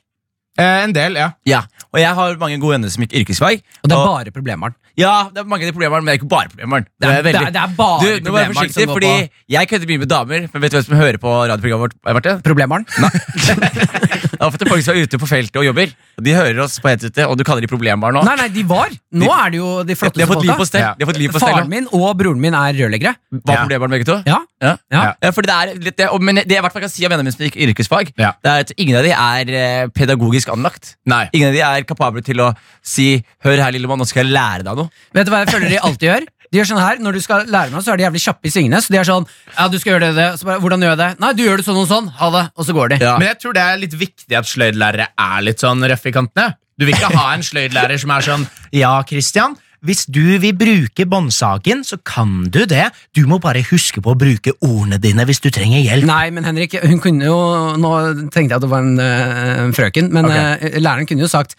Eh, 0.56 0.84
en 0.86 0.93
del, 0.95 1.18
ja. 1.20 1.30
Ja, 1.47 1.62
og 1.91 1.99
jeg 1.99 2.16
har 2.16 2.38
mange 2.39 2.60
gode 2.64 2.78
venner 2.78 2.91
som 2.91 3.03
gikk 3.03 3.16
yrkesfag. 3.22 3.62
Og 3.84 3.89
det 3.91 3.97
er 3.97 4.06
bare 4.08 4.32
problembarn. 4.36 4.76
Ja, 4.95 5.28
det 5.34 5.41
er 5.41 5.47
mange 5.51 5.66
av 5.66 5.72
de 5.72 5.76
problemene, 5.76 5.99
men 5.99 6.08
det 6.08 6.14
er 6.14 6.20
ikke 6.22 6.30
bare 6.32 6.47
problemeren 6.53 6.86
Det 6.88 7.10
er, 7.10 7.26
det 7.26 7.34
er, 7.36 7.49
det 7.51 7.60
er 7.60 7.74
bare 7.76 7.97
du, 7.99 8.06
jeg 8.08 8.24
problembarn 8.24 8.53
forsiktig, 8.56 8.86
som 8.86 8.93
fordi 8.95 9.10
på 9.12 9.56
jeg 9.58 9.70
kødder 9.72 9.91
mye 9.91 10.01
med 10.06 10.10
damer, 10.14 10.45
men 10.53 10.64
vet 10.64 10.72
du 10.72 10.78
hvem 10.78 10.86
som 10.88 10.95
hører 11.01 11.20
på 11.20 11.34
radioprogrammet 11.51 11.97
vårt? 12.16 12.30
Problemeren 12.47 12.47
Problembarn? 12.47 12.88
Det 14.36 14.44
er 14.44 14.48
ofte 14.52 14.68
folk 14.70 14.84
som 14.86 14.96
er 14.96 15.06
ute 15.08 15.20
på 15.22 15.28
feltet 15.30 15.60
og 15.62 15.66
jobber, 15.66 15.92
og 16.20 16.24
de 16.28 16.34
hører 16.36 16.60
oss 16.66 16.78
på 16.84 16.90
headsetet, 16.92 17.24
og 17.26 17.38
du 17.40 17.44
kaller 17.48 17.66
de 17.66 17.70
problembarn 17.72 18.18
nå. 18.18 18.24
Nei, 18.28 18.36
nei, 18.40 18.48
de 18.54 18.64
var. 18.68 18.92
Nå 19.16 19.30
er 19.32 19.54
det 19.54 19.62
jo 19.62 19.70
de 19.84 19.94
De 19.94 19.98
flotteste 20.00 20.26
har 20.26 20.32
fått 20.34 20.46
liv 20.46 20.60
på 20.60 20.68
stell. 20.68 20.86
De 21.00 21.06
har 21.06 21.12
fått 21.12 21.22
liv 21.22 21.32
på 21.34 21.42
stell 21.42 21.56
Faren 21.56 21.72
min 21.72 21.88
og 21.96 22.08
broren 22.20 22.42
min 22.42 22.58
er 22.58 22.76
rørleggere. 22.78 23.16
Var 23.32 23.62
problembarn 23.64 23.96
begge 23.96 24.08
to? 24.10 24.18
Ja. 24.28 24.42
Ja. 24.62 24.76
Ja. 24.92 25.04
Ja, 25.22 25.32
fordi 25.36 25.50
det 25.52 25.56
er 25.56 25.74
litt 25.88 25.98
det, 26.00 26.10
men 26.22 26.36
det 26.42 26.48
jeg 26.56 26.60
i 26.60 26.66
hvert 26.66 26.76
fall 26.76 26.86
kan 26.86 26.92
si 26.92 27.06
av 27.06 27.12
vennene 27.14 27.28
mine 27.30 27.36
som 27.36 27.46
gikk 27.48 27.58
yrkesfag, 27.68 28.12
det 28.16 28.52
er 28.52 28.66
at 28.66 28.72
ingen 28.78 29.00
av 29.00 29.08
de 29.08 29.14
er 29.16 29.54
eh, 29.62 29.88
pedagogisk 29.96 30.52
anlagt. 30.54 30.96
Nei. 31.06 31.26
Ingen 31.34 31.52
av 31.52 31.58
de 31.58 31.64
er 31.68 31.88
kapable 31.88 32.24
til 32.26 32.42
å 32.44 32.52
si 32.84 33.24
'hør 33.44 33.62
her, 33.64 33.72
lille 33.76 33.88
mann, 33.88 34.00
nå 34.00 34.08
skal 34.08 34.26
jeg 34.26 34.34
lære 34.34 34.64
deg 34.68 34.76
noe'. 34.80 34.90
Vet 35.14 35.26
du 35.26 35.32
hva 35.32 35.44
jeg 35.44 35.54
føler 35.54 35.70
de 35.70 35.80
alltid 35.80 36.10
gjør? 36.10 36.28
De 36.56 36.62
gjør 36.62 36.70
sånn 36.72 36.80
her, 36.80 36.99
Når 37.03 37.18
du 37.18 37.22
skal 37.26 37.45
lære 37.51 37.74
noe, 37.74 37.84
så 37.84 37.91
er 37.91 37.99
de 37.99 38.06
jævlig 38.08 38.22
kjappe 38.24 38.47
i 38.47 38.53
svingene. 38.53 38.80
Så 38.80 38.93
de 38.95 38.99
er 39.01 39.08
sånn 39.10 39.26
Ja, 39.58 39.68
du 39.68 39.76
skal 39.82 39.95
gjøre 39.97 40.08
det, 40.08 40.16
det. 40.16 40.28
Så 40.39 40.47
bare, 40.47 40.62
Hvordan 40.64 40.86
gjør 40.86 40.93
jeg 40.95 41.01
det? 41.03 41.10
Nei, 41.20 41.34
du 41.36 41.43
gjør 41.43 41.60
det 41.60 41.66
sånn 41.68 41.82
og 41.84 41.89
sånn. 41.91 42.08
Ha 42.22 42.30
det. 42.38 42.45
Og 42.56 42.70
så 42.70 42.76
går 42.78 42.93
de. 42.95 43.01
Ja. 43.03 43.18
Men 43.20 43.28
jeg 43.34 43.41
tror 43.43 43.58
det 43.58 43.66
er 43.68 43.82
litt 43.84 43.97
viktig 43.99 44.39
at 44.39 44.47
sløydlærere 44.47 45.10
er 45.28 45.43
litt 45.43 45.60
sånn 45.66 45.84
røff 45.91 46.08
i 46.08 46.16
kantene. 46.16 46.56
Du 46.80 46.86
vil 46.88 46.95
ikke 46.95 47.12
ha 47.16 47.28
en 47.36 47.43
sløydlærer 47.43 47.99
som 47.99 48.12
er 48.16 48.26
sånn 48.32 48.47
Ja, 48.76 48.95
Christian, 49.08 49.58
hvis 49.86 50.06
du 50.10 50.39
vil 50.41 50.56
bruke 50.58 51.06
båndsagen, 51.06 51.84
så 51.86 51.99
kan 52.03 52.47
du 52.49 52.64
det. 52.66 52.88
Du 53.14 53.26
må 53.30 53.38
bare 53.43 53.62
huske 53.68 54.01
på 54.01 54.16
å 54.16 54.18
bruke 54.18 54.56
ordene 54.66 54.97
dine 54.99 55.28
hvis 55.30 55.39
du 55.43 55.51
trenger 55.53 55.84
hjelp. 55.86 56.08
Nei, 56.10 56.32
men 56.34 56.43
Henrik, 56.47 56.74
hun 56.84 56.99
kunne 57.03 57.28
jo 57.28 57.38
Nå 57.78 57.91
tenkte 58.34 58.56
jeg 58.56 58.58
at 58.58 58.66
det 58.66 58.72
var 58.72 58.82
en, 58.88 58.95
eh, 58.99 59.64
en 59.68 59.74
frøken, 59.78 60.10
men 60.12 60.26
Ok. 60.26 60.36
eh, 60.39 60.80
læreren 60.80 61.06
kunne 61.08 61.22
jo 61.28 61.32
sagt 61.32 61.56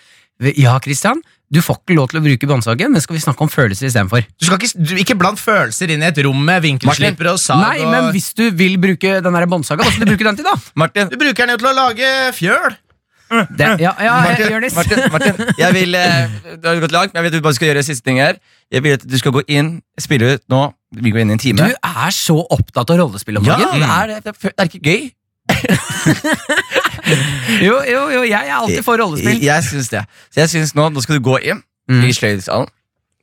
Ja, 0.57 0.79
Christian, 0.85 1.23
du 1.53 1.61
får 1.63 1.77
ikke 1.79 1.95
lov 1.95 2.09
til 2.11 2.19
å 2.19 2.23
bruke 2.25 2.49
båndsagen, 2.51 2.91
men 2.91 3.03
skal 3.05 3.15
vi 3.17 3.21
snakke 3.23 3.45
om 3.47 3.51
følelser 3.53 3.87
istedenfor? 3.87 4.25
Du 4.35 4.47
skal 4.49 4.59
ikke, 4.59 4.71
du, 4.83 4.95
ikke 4.99 5.15
bland 5.21 5.39
følelser 5.39 5.93
inn 5.95 6.03
i 6.03 6.09
et 6.09 6.19
rom 6.27 6.41
med 6.49 6.65
vinkelsliper 6.65 7.29
og 7.33 7.39
sag. 7.39 7.61
Nei, 7.63 7.85
men 7.87 8.09
hvis 8.17 8.33
du 8.35 8.49
vil 8.59 8.75
bruke 8.83 9.21
den 9.23 9.39
der 9.39 9.47
båndsaga, 9.51 9.87
hva 9.87 9.93
skal 9.95 10.09
du 10.09 10.11
bruke 10.15 10.27
den 10.27 10.41
til, 10.41 10.49
da? 10.49 10.57
Martin, 10.83 11.13
Du 11.13 11.17
bruker 11.21 11.47
den 11.47 11.55
jo 11.55 11.61
til 11.63 11.71
å 11.71 11.77
lage 11.79 12.11
fjøl. 12.35 12.75
Det, 13.27 13.69
ja, 13.83 13.91
ja, 13.99 14.17
Martin, 14.23 14.53
Jonis. 14.55 14.75
Martin, 14.79 15.01
Martin, 15.11 15.39
jeg 15.59 15.75
vil 15.75 15.97
eh, 15.99 16.35
Det 16.63 16.69
har 16.69 16.79
gått 16.85 16.93
langt, 16.95 17.11
men 17.15 17.19
jeg 17.25 17.27
vet 17.27 17.35
du 17.35 17.43
bare 17.43 17.57
skal 17.59 17.73
gjøre 17.73 17.83
siste 17.83 18.07
ting 18.07 18.21
her. 18.23 18.37
Jeg 18.71 18.85
vil 18.85 18.95
at 18.99 19.03
du 19.07 19.17
skal 19.19 19.35
gå 19.35 19.43
inn, 19.51 19.73
spille 19.99 20.37
ut 20.37 20.45
nå. 20.53 20.61
Vi 20.95 21.11
går 21.11 21.25
inn 21.25 21.33
i 21.33 21.35
en 21.35 21.43
time. 21.43 21.67
Du 21.67 21.75
er 21.75 22.15
så 22.15 22.37
opptatt 22.55 22.91
av 22.95 23.01
rollespill 23.03 23.41
om 23.41 23.49
ja, 23.49 23.57
dagen. 23.59 23.83
det 23.83 23.89
er, 23.91 24.13
det, 24.15 24.21
det 24.29 24.35
er- 24.37 24.55
det 24.55 24.63
er 24.63 24.71
ikke 24.71 24.83
gøy. 24.87 25.09
Jo, 27.63 27.77
jo, 27.87 28.01
jo, 28.11 28.23
jeg 28.27 28.49
er 28.49 28.55
alltid 28.57 28.83
for 28.85 28.99
rollespill. 29.01 29.39
Jeg 29.45 29.63
syns 29.67 29.89
det. 29.93 30.03
Så 30.35 30.41
jeg 30.43 30.51
synes 30.53 30.75
nå, 30.77 30.89
nå 30.93 31.03
skal 31.05 31.19
du 31.21 31.25
gå 31.31 31.39
inn 31.43 31.63
Mm. 31.87 32.01
i 32.03 32.11
sløydsalen. 32.11 32.67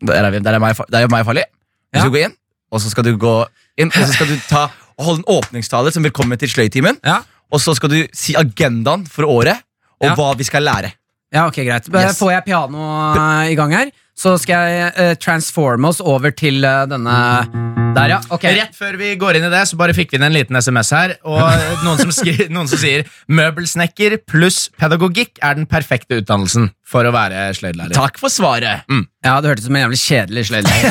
Der 0.07 0.13
er, 0.23 0.29
vi, 0.31 0.39
der 0.39 0.55
er 0.55 0.59
meg, 0.63 0.77
der 0.87 1.03
er 1.03 1.09
meg 1.11 1.25
farlig. 1.27 1.43
Du 1.91 1.97
Ja. 1.97 2.05
skal 2.05 2.11
gå 2.13 2.21
inn, 2.23 2.33
og 2.71 2.79
så 2.79 2.89
skal 2.89 3.03
du 3.03 3.17
gå 3.19 3.33
inn, 3.77 3.89
og 3.91 4.05
så 4.07 4.13
skal 4.13 4.27
du 4.27 4.37
ta 4.47 4.69
holde 4.97 5.19
en 5.19 5.25
åpningstale 5.35 5.91
som 5.91 6.03
velkommen 6.03 6.39
til 6.39 6.47
sløytimen. 6.47 6.95
Ja. 7.03 7.17
Og 7.51 7.59
så 7.59 7.75
skal 7.75 7.89
du 7.91 8.07
si 8.15 8.35
agendaen 8.39 9.03
for 9.05 9.23
året, 9.27 9.59
og 9.99 10.07
Ja. 10.07 10.15
hva 10.15 10.29
vi 10.37 10.43
skal 10.47 10.63
lære. 10.63 10.93
Ja, 11.33 11.45
ok, 11.47 11.55
greit. 11.65 11.89
Yes. 11.91 12.19
Får 12.19 12.31
jeg 12.31 12.45
piano 12.45 12.77
eh, 13.17 13.51
i 13.51 13.55
gang 13.55 13.71
her, 13.73 13.91
så 14.15 14.35
skal 14.37 14.67
jeg 14.69 14.91
eh, 15.01 15.13
transforme 15.17 15.87
oss 15.89 15.99
over 16.01 16.31
til 16.37 16.63
eh, 16.63 16.83
denne 16.91 17.15
Der, 17.93 18.09
ja. 18.09 18.19
Ok. 18.33 18.43
Rett 18.49 18.73
før 18.77 18.95
vi 18.97 19.11
går 19.21 19.37
inn 19.37 19.45
i 19.45 19.49
det, 19.53 19.63
så 19.69 19.77
bare 19.77 19.93
fikk 19.93 20.11
vi 20.13 20.17
inn 20.17 20.23
en 20.25 20.33
liten 20.33 20.57
SMS 20.57 20.89
her. 20.95 21.11
Og 21.29 21.41
noen 21.85 21.99
som, 22.01 22.11
skri, 22.13 22.47
noen 22.49 22.69
som 22.69 22.79
sier 22.81 23.03
møbelsnekker 23.29 24.15
pluss 24.29 24.67
pedagogikk 24.81 25.37
er 25.45 25.57
den 25.59 25.67
perfekte 25.69 26.17
utdannelsen 26.21 26.71
for 26.89 27.05
å 27.05 27.11
være 27.13 27.47
sløydlærer. 27.57 27.93
Takk 27.97 28.17
for 28.21 28.29
svaret. 28.33 28.85
Ja, 29.25 29.39
Det 29.41 29.49
hørtes 29.51 29.65
ut 29.65 29.69
som 29.69 29.77
en 29.77 29.83
jævlig 29.85 29.99
kjedelig 30.01 30.45
sløydlærer. 30.49 30.89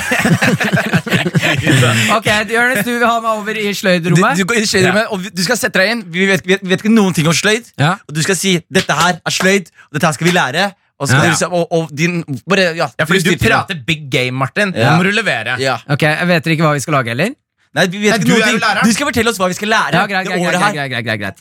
ok, 2.18 2.28
Jonis, 2.50 2.84
du 2.86 2.92
vil 2.98 3.06
ha 3.06 3.16
meg 3.22 3.32
over 3.38 3.58
i 3.60 3.66
Du, 3.68 3.74
sløydrommet? 3.82 4.38
du 4.38 4.44
går 4.48 4.60
inn 4.60 4.66
i 4.66 4.70
sløydrommet, 4.70 5.10
og 5.14 5.22
vi- 5.22 5.32
du 5.34 5.42
skal 5.46 5.58
sette 5.60 5.78
deg 5.82 5.90
inn. 5.94 6.04
Vi 6.10 6.26
vet, 6.30 6.42
vi 6.46 6.54
vet, 6.56 6.62
vi 6.66 6.68
vet 6.74 6.82
ikke 6.84 6.94
noen 6.94 7.14
ting 7.16 7.26
om 7.30 7.34
sløyd. 7.36 7.70
Ja. 7.78 7.96
Og 8.08 8.14
du 8.14 8.22
skal 8.22 8.36
si 8.38 8.56
'dette 8.72 8.94
her 8.98 9.18
er 9.24 9.30
sløyd', 9.38 9.70
og 9.90 9.92
'dette 9.98 10.06
her 10.06 10.12
skal 10.18 10.26
vi 10.26 10.32
lære'. 10.38 10.72
Og, 11.02 11.08
så 11.08 11.16
skal 11.16 11.18
Ja. 11.18 11.26
du 11.26 11.32
liksom, 11.34 11.52
og, 11.58 11.64
og 11.74 11.88
din 11.98 12.20
bare, 12.48 12.68
ja, 12.78 12.86
Ja, 12.98 13.04
fordi 13.10 13.22
du 13.26 13.30
du 13.34 13.38
prater 13.42 13.74
big 13.86 14.04
game, 14.10 14.30
Martin. 14.38 14.70
Ja. 14.76 14.92
Nå 14.92 15.00
må 15.00 15.06
du 15.08 15.10
levere. 15.16 15.56
Ja. 15.58 15.76
Ok, 15.90 16.02
Jeg 16.06 16.28
vet 16.30 16.46
ikke 16.54 16.62
hva 16.62 16.72
vi 16.76 16.82
skal 16.84 16.94
lage 16.94 17.10
heller. 17.10 17.32
Nei, 17.74 17.86
vi 17.90 17.98
vet 18.04 18.10
Nei, 18.12 18.18
ikke 18.20 18.28
du 18.28 18.60
læreren. 18.62 18.84
Du 18.86 18.92
skal 18.94 19.06
fortelle 19.10 19.30
oss 19.32 19.38
hva 19.40 19.48
vi 19.50 19.54
skal 19.58 19.68
lære 19.72 19.92
Ja, 19.96 20.06
greit, 20.06 20.26
det 20.28 20.32
greit, 20.32 20.46
året 20.46 20.54
greit, 20.54 20.62
her. 20.62 20.72
greit, 20.78 20.90
greit, 20.92 21.04
greit, 21.04 21.20
greit. 21.20 21.38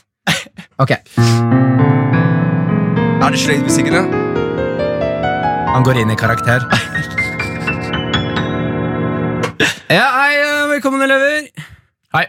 Ok. 0.82 0.90
Er 3.22 3.30
det 3.30 3.38
sløydmusikken, 3.38 3.92
da? 3.94 4.02
Han 5.76 5.84
går 5.86 6.02
inn 6.02 6.10
i 6.10 6.18
karakter. 6.18 6.66
Ja, 9.92 10.06
hei, 10.16 10.36
eh, 10.40 10.68
velkommen, 10.70 11.02
elever. 11.04 11.48
Hei. 12.16 12.24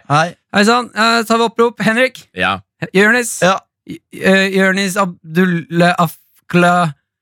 Hei 0.54 0.64
sann. 0.68 0.90
Uh, 0.96 1.22
tar 1.28 1.38
vi 1.40 1.46
opprop. 1.48 1.80
Henrik. 1.84 2.20
Ja. 2.36 2.58
Jonis. 2.94 3.38
Ja. 3.44 3.54
Uh, 3.88 4.48
Jonis 4.52 4.98
Abdulle 5.00 5.94
Afkla 6.00 6.74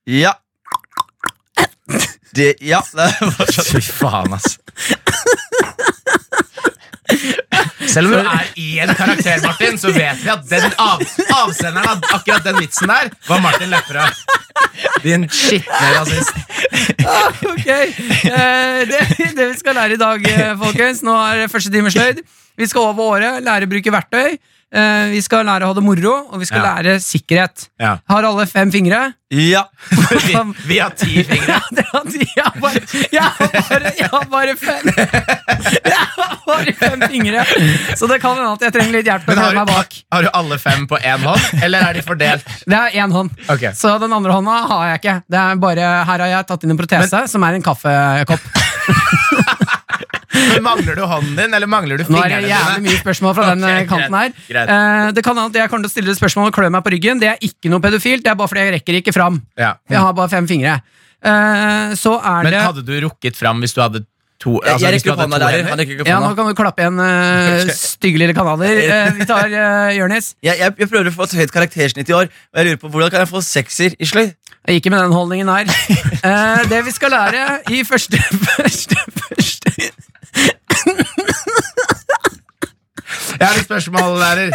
Ja. 0.04 0.34
Det, 2.34 2.54
ja. 2.60 2.82
Det 2.92 3.32
var 3.38 3.64
Fy 3.64 3.80
faen, 3.80 4.32
altså. 4.32 4.58
Selv 7.92 8.08
om 8.08 8.12
du 8.12 8.18
er 8.30 8.46
i 8.56 8.68
en 8.80 8.92
karakter, 8.96 9.42
Martin, 9.44 9.76
så 9.78 9.90
vet 9.92 10.22
vi 10.22 10.30
at 10.32 10.46
den 10.48 10.64
av, 10.80 11.02
avsenderen 11.42 11.88
av 11.90 12.06
akkurat 12.16 12.46
den 12.46 12.56
vitsen 12.62 12.88
der 12.88 13.10
var 13.28 13.42
Martin 13.44 13.70
Lepperød. 13.72 14.22
Din 15.04 15.26
skitne 15.28 15.90
rasist. 15.98 16.32
Ok, 17.50 17.68
eh, 17.68 18.78
det, 18.88 19.02
det 19.36 19.48
vi 19.50 19.58
skal 19.58 19.76
lære 19.76 19.98
i 19.98 20.00
dag, 20.00 20.24
eh, 20.30 20.54
folkens 20.60 21.02
Nå 21.04 21.18
er 21.34 21.52
første 21.52 21.72
time 21.74 21.92
sløyd. 21.92 22.22
Vi 22.56 22.68
skal 22.70 22.88
over 22.92 23.18
året, 23.18 23.44
lære 23.44 23.68
å 23.68 23.72
bruke 23.74 23.92
verktøy. 23.92 24.38
Eh, 24.72 25.10
vi 25.12 25.20
skal 25.20 25.44
lære 25.44 25.66
å 25.66 25.68
ha 25.68 25.74
det 25.76 25.82
moro, 25.84 26.12
og 26.32 26.38
vi 26.40 26.46
skal 26.48 26.62
Ja. 26.64 26.70
lære 26.78 26.94
sikkerhet. 27.04 27.66
Ja. 27.78 27.98
Har 28.08 28.24
alle 28.24 28.46
fem 28.48 28.70
fingre? 28.72 29.12
Ja. 29.32 29.66
Vi, 30.12 30.34
vi 30.68 30.78
har 30.78 30.90
ti 30.96 31.22
fingre. 31.24 31.58
Jeg 31.72 32.42
har 32.44 32.56
bare, 32.60 32.80
jeg 33.12 33.22
har 33.22 33.48
bare, 33.68 33.92
jeg 33.96 34.08
har 34.12 34.24
bare 34.28 34.54
fem 34.56 34.90
Jeg 35.86 36.08
har 36.16 36.34
bare 36.46 36.72
fem 36.76 37.00
fingre. 37.08 37.44
Så 37.96 38.08
det 38.10 38.18
kan 38.20 38.36
hende 38.36 38.52
at 38.52 38.60
jeg 38.66 38.72
trenger 38.74 38.92
litt 38.98 39.08
hjelp 39.08 39.26
Men 39.28 39.38
har, 39.40 39.54
du- 39.56 39.72
bak. 39.72 39.96
har 40.12 40.22
du 40.22 40.28
alle 40.36 40.58
fem 40.60 40.84
på 40.90 40.98
én 41.00 41.24
hånd, 41.24 41.62
eller 41.64 41.86
er 41.88 41.92
de 41.96 42.02
fordelt? 42.04 42.44
Det 42.68 42.76
er 42.80 42.96
én 43.04 43.12
hånd. 43.12 43.30
Okay. 43.48 43.72
Så 43.76 43.94
den 44.02 44.12
andre 44.12 44.32
hånda 44.36 44.58
har 44.68 44.86
jeg 44.92 45.00
ikke. 45.02 45.16
Det 45.32 45.40
er 45.44 45.56
bare, 45.64 45.88
her 46.10 46.24
har 46.26 46.32
jeg 46.34 46.46
tatt 46.52 46.64
inn 46.68 46.74
en 46.76 46.80
protese, 46.82 47.24
som 47.32 47.44
er 47.48 47.56
en 47.60 47.64
kaffekopp. 47.64 48.44
Men 50.32 50.62
Mangler 50.64 50.96
du 50.96 51.02
hånden 51.06 51.34
din, 51.36 51.54
eller 51.54 51.68
mangler 51.68 52.00
du 52.00 52.04
Nå 52.08 52.16
er 52.18 52.22
fingrene 52.30 52.42
det 52.46 52.50
jævlig 52.52 52.84
mye 52.86 53.00
spørsmål 53.02 53.34
fra 53.36 53.48
den 53.52 53.64
Ok, 53.64 53.70
eh, 53.72 53.82
kanten 53.90 54.16
her. 54.18 54.30
greit, 54.32 54.48
greit. 54.52 54.72
Eh, 54.76 55.10
det 55.18 55.24
kan 55.26 55.36
hende 55.36 55.50
at 55.52 55.58
jeg 55.60 55.70
kommer 55.72 55.84
til 55.86 55.92
å 55.92 55.94
stille 55.96 56.14
spørsmål 56.18 56.48
og 56.50 56.56
klø 56.56 56.70
meg 56.72 56.84
på 56.86 56.92
ryggen. 56.94 57.20
Det 57.20 57.28
er 57.34 57.42
ikke 57.48 57.72
noe 57.72 57.80
pedofilt, 57.84 58.24
det 58.24 58.32
er 58.32 58.38
bare 58.40 58.48
fordi 58.52 58.64
jeg 58.64 58.74
rekker 58.78 59.00
ikke 59.02 59.12
fram. 59.16 59.42
Ja. 59.60 59.74
Jeg 59.92 60.00
har 60.00 60.12
bare 60.16 60.32
fem 60.32 60.48
fingre. 60.48 60.78
Eh, 61.22 61.92
så 62.00 62.16
er 62.18 62.42
Men 62.48 62.52
det 62.56 62.64
hadde 62.64 62.82
du 62.88 62.94
rukket 63.06 63.36
fram 63.38 63.60
hvis 63.62 63.76
du 63.76 63.82
hadde 63.84 64.04
to 64.42 64.56
altså, 64.58 64.82
jeg 64.88 64.96
hvis 64.96 65.04
du 65.04 65.10
rekker 65.10 65.12
opp 65.12 65.20
hadde 65.20 65.28
hånda 65.28 65.38
to 65.38 65.44
der. 65.44 65.52
hender? 65.54 65.70
Han 65.70 65.78
rekker 65.78 65.92
ikke 65.94 66.02
opp 66.02 66.08
Ja, 66.10 66.16
nå 66.18 66.26
hånda. 66.26 66.36
kan 66.40 66.48
du 66.48 66.54
klappe 66.58 66.82
igjen, 66.82 66.98
uh, 66.98 67.74
stygge 67.78 68.18
lille 68.24 68.34
kanaler. 68.34 68.80
Eh, 68.92 69.10
vi 69.20 69.26
tar 69.28 69.52
uh, 69.52 69.92
Jonis. 69.94 70.32
Jeg, 70.42 70.58
jeg, 70.58 70.74
jeg 70.82 70.88
prøver 70.90 71.12
å 71.12 71.14
få 71.14 71.28
et 71.28 71.36
høyt 71.42 71.52
karaktersnitt 71.54 72.10
i 72.10 72.16
år, 72.16 72.26
og 72.26 72.58
jeg 72.58 72.66
lurer 72.72 72.80
på 72.82 72.90
hvordan 72.90 73.12
kan 73.14 73.22
jeg 73.22 73.30
få 73.30 73.42
sekser 73.46 73.94
i 74.02 74.08
sløyd? 74.08 74.34
Ikke 74.70 74.90
med 74.94 74.98
den 75.02 75.12
holdningen 75.14 75.48
her. 75.52 75.70
Eh, 76.22 76.60
det 76.70 76.84
vi 76.86 76.92
skal 76.94 77.10
lære 77.10 77.40
i 77.74 77.80
første 77.82 78.14
Første, 78.46 78.94
første 79.18 79.72
Jeg 83.40 83.48
har 83.48 83.56
et 83.58 83.64
spørsmål, 83.66 84.18
lærer. 84.20 84.50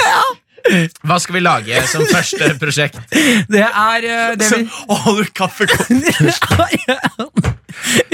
Hva 1.07 1.15
skal 1.23 1.33
vi 1.37 1.41
lage 1.43 1.79
som 1.87 2.03
første 2.11 2.49
prosjekt? 2.59 2.97
Det 3.47 3.61
er 3.63 4.03
eh, 4.03 4.33
det 4.39 4.47
vi 4.51 4.65
holder 4.89 5.23
du 5.23 5.29
kaffekopp? 5.37 5.87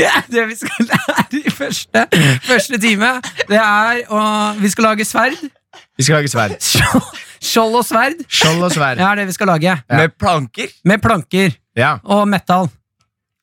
ja, 0.03 0.11
Det 0.29 0.43
vi 0.51 0.55
skal 0.59 0.85
lære 0.91 1.39
i 1.39 1.49
første, 1.53 2.03
første 2.45 2.77
time, 2.83 3.09
det 3.49 3.57
er 3.57 4.03
å 4.13 4.21
Vi 4.61 4.69
skal 4.73 4.83
lage 4.91 5.05
sverd. 5.07 5.37
Vi 5.97 6.03
skal 6.05 6.15
lage 6.19 6.29
sverd. 6.29 6.51
Skjold 7.43 7.75
og 7.81 7.85
sverd. 7.87 8.21
Skjold 8.29 8.61
og 8.69 8.73
sverd. 8.75 8.97
Det 9.01 9.05
er 9.07 9.15
det 9.21 9.25
vi 9.31 9.35
skal 9.35 9.47
lage. 9.55 9.73
Med 9.89 10.09
planker? 10.19 10.67
Med 10.85 11.01
planker 11.03 11.49
Ja. 11.77 11.95
og 12.03 12.27
metall. 12.29 12.69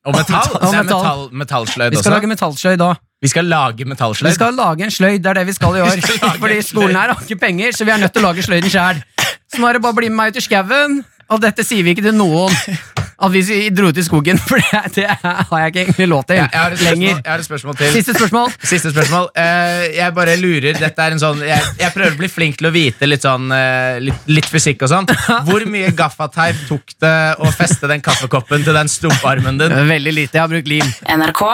Og 0.09 0.15
metall. 0.17 0.53
Og 0.57 0.73
metall. 0.73 0.85
metall, 0.85 1.23
metallsløyd 1.43 1.91
Vi 1.93 1.97
skal 2.01 2.13
også. 2.13 2.17
lage 2.17 2.27
metallsløyd 2.31 2.81
òg. 2.87 3.01
Vi 3.21 3.29
skal 3.29 3.45
lage 3.45 3.85
metallsløyd? 3.85 4.31
Vi 4.31 4.35
skal 4.39 4.55
lage 4.57 4.85
en 4.87 4.91
sløyd. 4.91 5.19
Det 5.21 5.27
er 5.27 5.35
det 5.41 5.47
vi 5.47 5.53
skal 5.53 5.77
i 5.77 5.81
år. 5.85 6.01
Skal 6.01 6.39
Fordi 6.41 6.61
skolen 6.65 6.97
her 6.97 7.13
har 7.13 7.21
ikke 7.27 7.37
penger, 7.43 7.73
så 7.77 7.85
vi 7.85 7.91
er 7.93 8.01
nødt 8.01 8.15
til 8.17 8.25
å 8.25 8.31
lage 8.31 8.43
sløyden 8.47 8.73
sjæl. 8.73 9.03
Så 9.53 9.61
nå 9.61 9.69
er 9.69 9.77
det 9.77 9.83
bare 9.85 9.93
å 9.93 9.99
bli 10.01 10.09
med 10.09 10.17
meg 10.23 10.33
ut 10.33 10.41
i 10.41 10.45
skauen. 10.47 11.03
Og 11.31 11.43
dette 11.43 11.65
sier 11.67 11.87
vi 11.87 11.95
ikke 11.95 12.05
til 12.09 12.17
noen. 12.17 12.55
At 13.21 13.33
vi 13.35 13.43
dro 13.77 13.91
ut 13.93 13.99
i 14.01 14.03
skogen, 14.05 14.39
for 14.49 14.63
det, 14.63 14.81
det 14.97 15.07
har 15.13 15.61
jeg 15.61 15.73
ikke 15.73 15.83
egentlig 15.83 16.07
lov 16.09 16.23
til 16.29 16.39
Jeg, 16.39 16.49
jeg, 16.53 16.61
har 16.61 16.73
et 16.73 16.79
spørsmål, 16.81 16.95
lenger. 16.95 17.19
jeg 17.19 17.31
har 17.31 17.43
et 17.43 17.49
spørsmål 17.49 17.77
til. 17.81 17.91
Siste 17.99 18.15
spørsmål. 18.17 18.55
Siste 18.73 18.93
spørsmål. 18.95 19.27
Uh, 19.37 19.83
jeg 19.99 20.15
bare 20.17 20.37
lurer 20.41 20.79
Dette 20.81 21.05
er 21.05 21.17
en 21.17 21.21
sånn 21.21 21.43
jeg, 21.45 21.67
jeg 21.83 21.95
prøver 21.97 22.17
å 22.17 22.21
bli 22.23 22.31
flink 22.33 22.61
til 22.61 22.71
å 22.71 22.73
vite 22.75 23.09
litt 23.09 23.27
sånn 23.27 23.53
uh, 23.53 23.99
litt, 24.01 24.31
litt 24.31 24.49
fysikk 24.49 24.87
og 24.87 24.93
sånn. 24.95 25.11
Hvor 25.49 25.67
mye 25.69 25.93
gaffateip 25.97 26.65
tok 26.71 26.97
det 27.05 27.17
å 27.45 27.53
feste 27.53 27.91
den 27.91 28.05
kaffekoppen 28.05 28.65
til 28.65 28.81
den 28.81 28.89
stumparmen 28.91 29.61
din? 29.61 29.77
Veldig 29.91 30.17
lite. 30.17 30.41
Jeg 30.41 30.47
har 30.47 30.55
brukt 30.55 30.73
lim. 30.73 30.97
NRK 31.05 31.45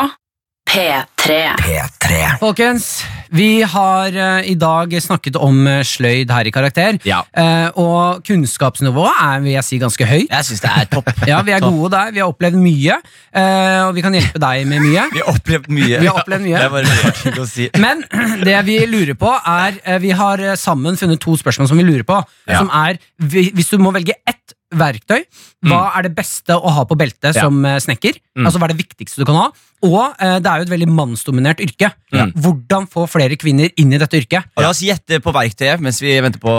P3. 0.66 1.34
P3. 1.62 2.16
Folkens, 2.40 2.86
vi 3.32 3.62
har 3.66 4.10
eh, 4.18 4.48
i 4.50 4.54
dag 4.58 4.90
snakket 5.02 5.36
om 5.38 5.60
eh, 5.70 5.80
sløyd 5.86 6.30
her 6.34 6.48
i 6.48 6.52
Karakter. 6.54 6.98
Ja. 7.06 7.20
Eh, 7.38 7.68
og 7.78 8.24
kunnskapsnivået 8.26 9.20
er 9.22 9.44
vil 9.44 9.54
jeg 9.54 9.64
si, 9.66 9.78
ganske 9.82 10.08
høyt. 10.10 10.26
Jeg 10.34 10.48
syns 10.48 10.64
det 10.64 10.72
er 10.72 10.88
topp. 10.90 11.12
Ja, 11.30 11.38
Vi 11.46 11.54
er 11.54 11.62
gode 11.64 11.92
der. 11.94 12.10
Vi 12.16 12.22
har 12.22 12.32
opplevd 12.32 12.58
mye. 12.58 12.98
eh, 13.30 13.78
og 13.86 13.94
vi 13.96 14.04
kan 14.04 14.18
hjelpe 14.18 14.42
deg 14.42 14.66
med 14.70 14.82
mye. 14.88 15.06
Vi 15.14 15.22
har 15.22 15.30
opplevd 15.36 15.70
mye. 15.78 16.02
Vi 16.02 16.10
har 16.10 16.20
opplevd 16.22 16.46
mye. 16.48 16.58
Det 16.58 16.66
er 16.66 16.74
bare 16.74 16.98
rart 17.06 17.40
å 17.44 17.48
si. 17.50 17.68
Men 17.86 18.02
det 18.48 18.58
vi 18.66 18.80
lurer 18.90 19.14
på 19.22 19.32
er 19.38 19.78
eh, 19.84 20.00
Vi 20.02 20.12
har 20.18 20.42
eh, 20.50 20.56
sammen 20.58 20.98
funnet 20.98 21.22
to 21.22 21.38
spørsmål 21.38 21.70
som 21.70 21.78
vi 21.80 21.86
lurer 21.86 22.06
på. 22.10 22.18
Ja. 22.50 22.58
Som 22.64 22.74
er 22.74 22.98
vi- 23.22 23.52
Hvis 23.54 23.70
du 23.70 23.78
må 23.82 23.94
velge 23.94 24.18
ett 24.26 24.55
verktøy, 24.74 25.22
hva 25.66 25.80
er 25.96 26.02
det 26.08 26.14
beste 26.16 26.56
å 26.56 26.72
ha 26.74 26.84
på 26.88 26.96
beltet 26.98 27.32
Mm. 27.32 27.34
Ja. 27.36 27.42
som 27.42 27.64
eh, 27.64 27.78
snekker? 27.82 28.16
Mm. 28.36 28.46
Altså 28.46 28.58
Hva 28.58 28.66
er 28.68 28.74
det 28.74 28.80
viktigste 28.86 29.22
du 29.22 29.24
kan 29.28 29.36
ha? 29.38 29.46
Og 29.86 30.14
eh, 30.18 30.38
det 30.42 30.46
er 30.50 30.58
jo 30.62 30.66
et 30.66 30.72
veldig 30.72 30.88
mannsdominert 30.90 31.60
yrke. 31.60 31.92
Ja. 32.12 32.26
Hvordan 32.34 32.88
få 32.90 33.04
flere 33.10 33.36
kvinner 33.38 33.70
inn 33.76 33.92
i 33.92 33.98
dette 34.00 34.18
yrket? 34.18 34.48
Og 34.56 34.62
La 34.64 34.70
oss 34.72 34.80
gjette 34.82 35.20
på 35.22 35.32
verktøyet 35.36 35.80
mens 35.84 36.00
vi 36.02 36.14
venter 36.20 36.40
på 36.42 36.52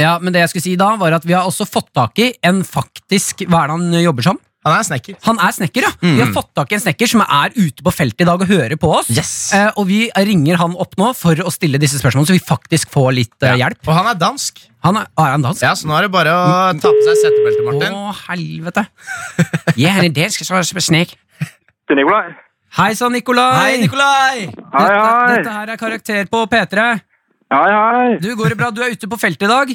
Ja, 0.00 0.18
men 0.18 0.32
det 0.34 0.40
jeg 0.44 0.50
skulle 0.54 0.66
si 0.66 0.74
da 0.80 0.94
var 0.96 1.12
at 1.18 1.24
Vi 1.28 1.34
har 1.36 1.44
også 1.46 1.66
fått 1.68 1.92
tak 1.94 2.18
i 2.18 2.32
en 2.42 2.62
faktisk 2.64 3.44
Hva 3.46 3.64
er 3.64 3.70
det 3.70 3.78
han 3.78 4.02
jobber 4.02 4.22
som? 4.32 4.40
Han 4.64 4.72
er 4.78 4.84
snekker. 4.86 5.16
Han 5.26 5.40
er 5.44 5.52
snekker, 5.52 5.84
ja. 5.84 5.90
Vi 6.00 6.20
har 6.22 6.30
fått 6.32 6.48
tak 6.56 6.70
i 6.72 6.76
en 6.78 6.80
snekker 6.80 7.10
som 7.10 7.20
er 7.20 7.52
ute 7.52 7.84
på 7.84 7.92
feltet 7.92 8.22
i 8.24 8.28
dag 8.28 8.40
og 8.40 8.48
hører 8.48 8.78
på 8.80 8.88
oss. 8.96 9.10
Yes. 9.12 9.32
Eh, 9.52 9.66
og 9.76 9.84
vi 9.90 10.06
ringer 10.16 10.56
han 10.56 10.72
opp 10.80 10.96
nå 10.96 11.10
for 11.18 11.36
å 11.44 11.52
stille 11.52 11.76
disse 11.82 12.00
spørsmålene, 12.00 12.30
så 12.30 12.36
vi 12.38 12.40
faktisk 12.48 12.88
får 12.94 13.10
litt 13.18 13.44
eh, 13.44 13.58
hjelp. 13.60 13.82
Og 13.84 13.92
han 13.92 14.08
er 14.14 14.16
dansk. 14.22 14.62
Han 14.88 14.96
er, 15.02 15.10
er 15.20 15.34
han 15.34 15.44
dansk? 15.44 15.66
Ja, 15.66 15.74
Så 15.76 15.90
nå 15.90 15.98
er 15.98 16.06
det 16.06 16.12
bare 16.14 16.32
å 16.32 16.46
ta 16.80 16.92
på 16.96 17.04
seg 17.04 17.20
setebeltet, 17.20 17.66
Martin. 17.68 17.98
Å, 17.98 18.14
helvete. 18.30 18.86
Jeg 19.76 19.92
han 19.98 20.08
er 20.08 20.14
dansk, 20.16 20.46
så 20.48 20.56
er 20.56 20.64
det 20.64 20.84
snek. 20.86 21.12
til 21.84 22.00
Nikolai. 22.00 22.22
Hei 22.74 22.90
sann, 22.98 23.12
Nikolai. 23.14 23.50
Hei, 23.60 23.74
Nikolai! 23.84 24.46
Hei, 24.48 24.86
hei. 24.88 25.34
dette 25.36 25.52
her 25.58 25.74
er 25.74 25.78
Karakter 25.78 26.30
på 26.32 26.40
P3. 26.50 26.86
Hei, 27.54 27.68
hei. 27.70 28.16
Du, 28.24 28.32
går 28.40 28.54
det 28.54 28.58
bra? 28.58 28.72
Du 28.74 28.80
er 28.82 28.96
ute 28.96 29.12
på 29.12 29.20
feltet 29.20 29.44
i 29.46 29.52
dag? 29.52 29.74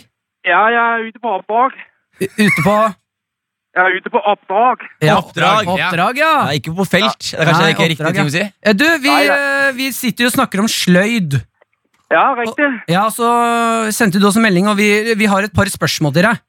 Ja, 0.49 0.65
jeg 0.73 0.81
er 0.81 1.05
ute 1.11 1.21
på 1.21 1.37
oppdrag. 1.37 1.77
Ute 2.25 2.65
på 2.65 2.73
Jeg 3.79 3.85
er 3.87 3.95
ute 4.01 4.11
på 4.11 4.19
oppdrag. 4.27 4.81
ja, 5.05 5.13
Oppdrag, 5.21 5.69
ja. 5.71 5.87
Oppdrag, 5.87 6.17
ja. 6.19 6.31
Nei, 6.49 6.55
ikke 6.59 6.73
på 6.75 6.85
felt. 6.89 7.29
Det 7.29 7.37
er 7.39 7.47
kanskje 7.47 7.63
Nei, 7.63 7.69
ikke 7.75 7.87
riktig 7.93 8.03
oppdrag, 8.03 8.17
ting 8.17 8.27
å 8.27 8.33
si. 8.33 8.73
Du, 8.81 8.85
vi, 9.05 9.13
Nei, 9.13 9.37
eh, 9.37 9.69
vi 9.77 9.87
sitter 9.95 10.25
jo 10.25 10.31
og 10.33 10.35
snakker 10.35 10.63
om 10.65 10.67
sløyd. 10.73 11.37
Ja, 12.11 12.25
riktig. 12.35 12.67
Ja, 12.91 13.05
så 13.13 13.29
sendte 13.95 14.19
du 14.19 14.25
oss 14.27 14.35
en 14.39 14.43
melding, 14.43 14.67
og 14.67 14.75
vi, 14.81 14.89
vi 15.15 15.29
har 15.29 15.45
et 15.47 15.53
par 15.55 15.69
spørsmål 15.71 16.15
til 16.17 16.27
deg. 16.27 16.41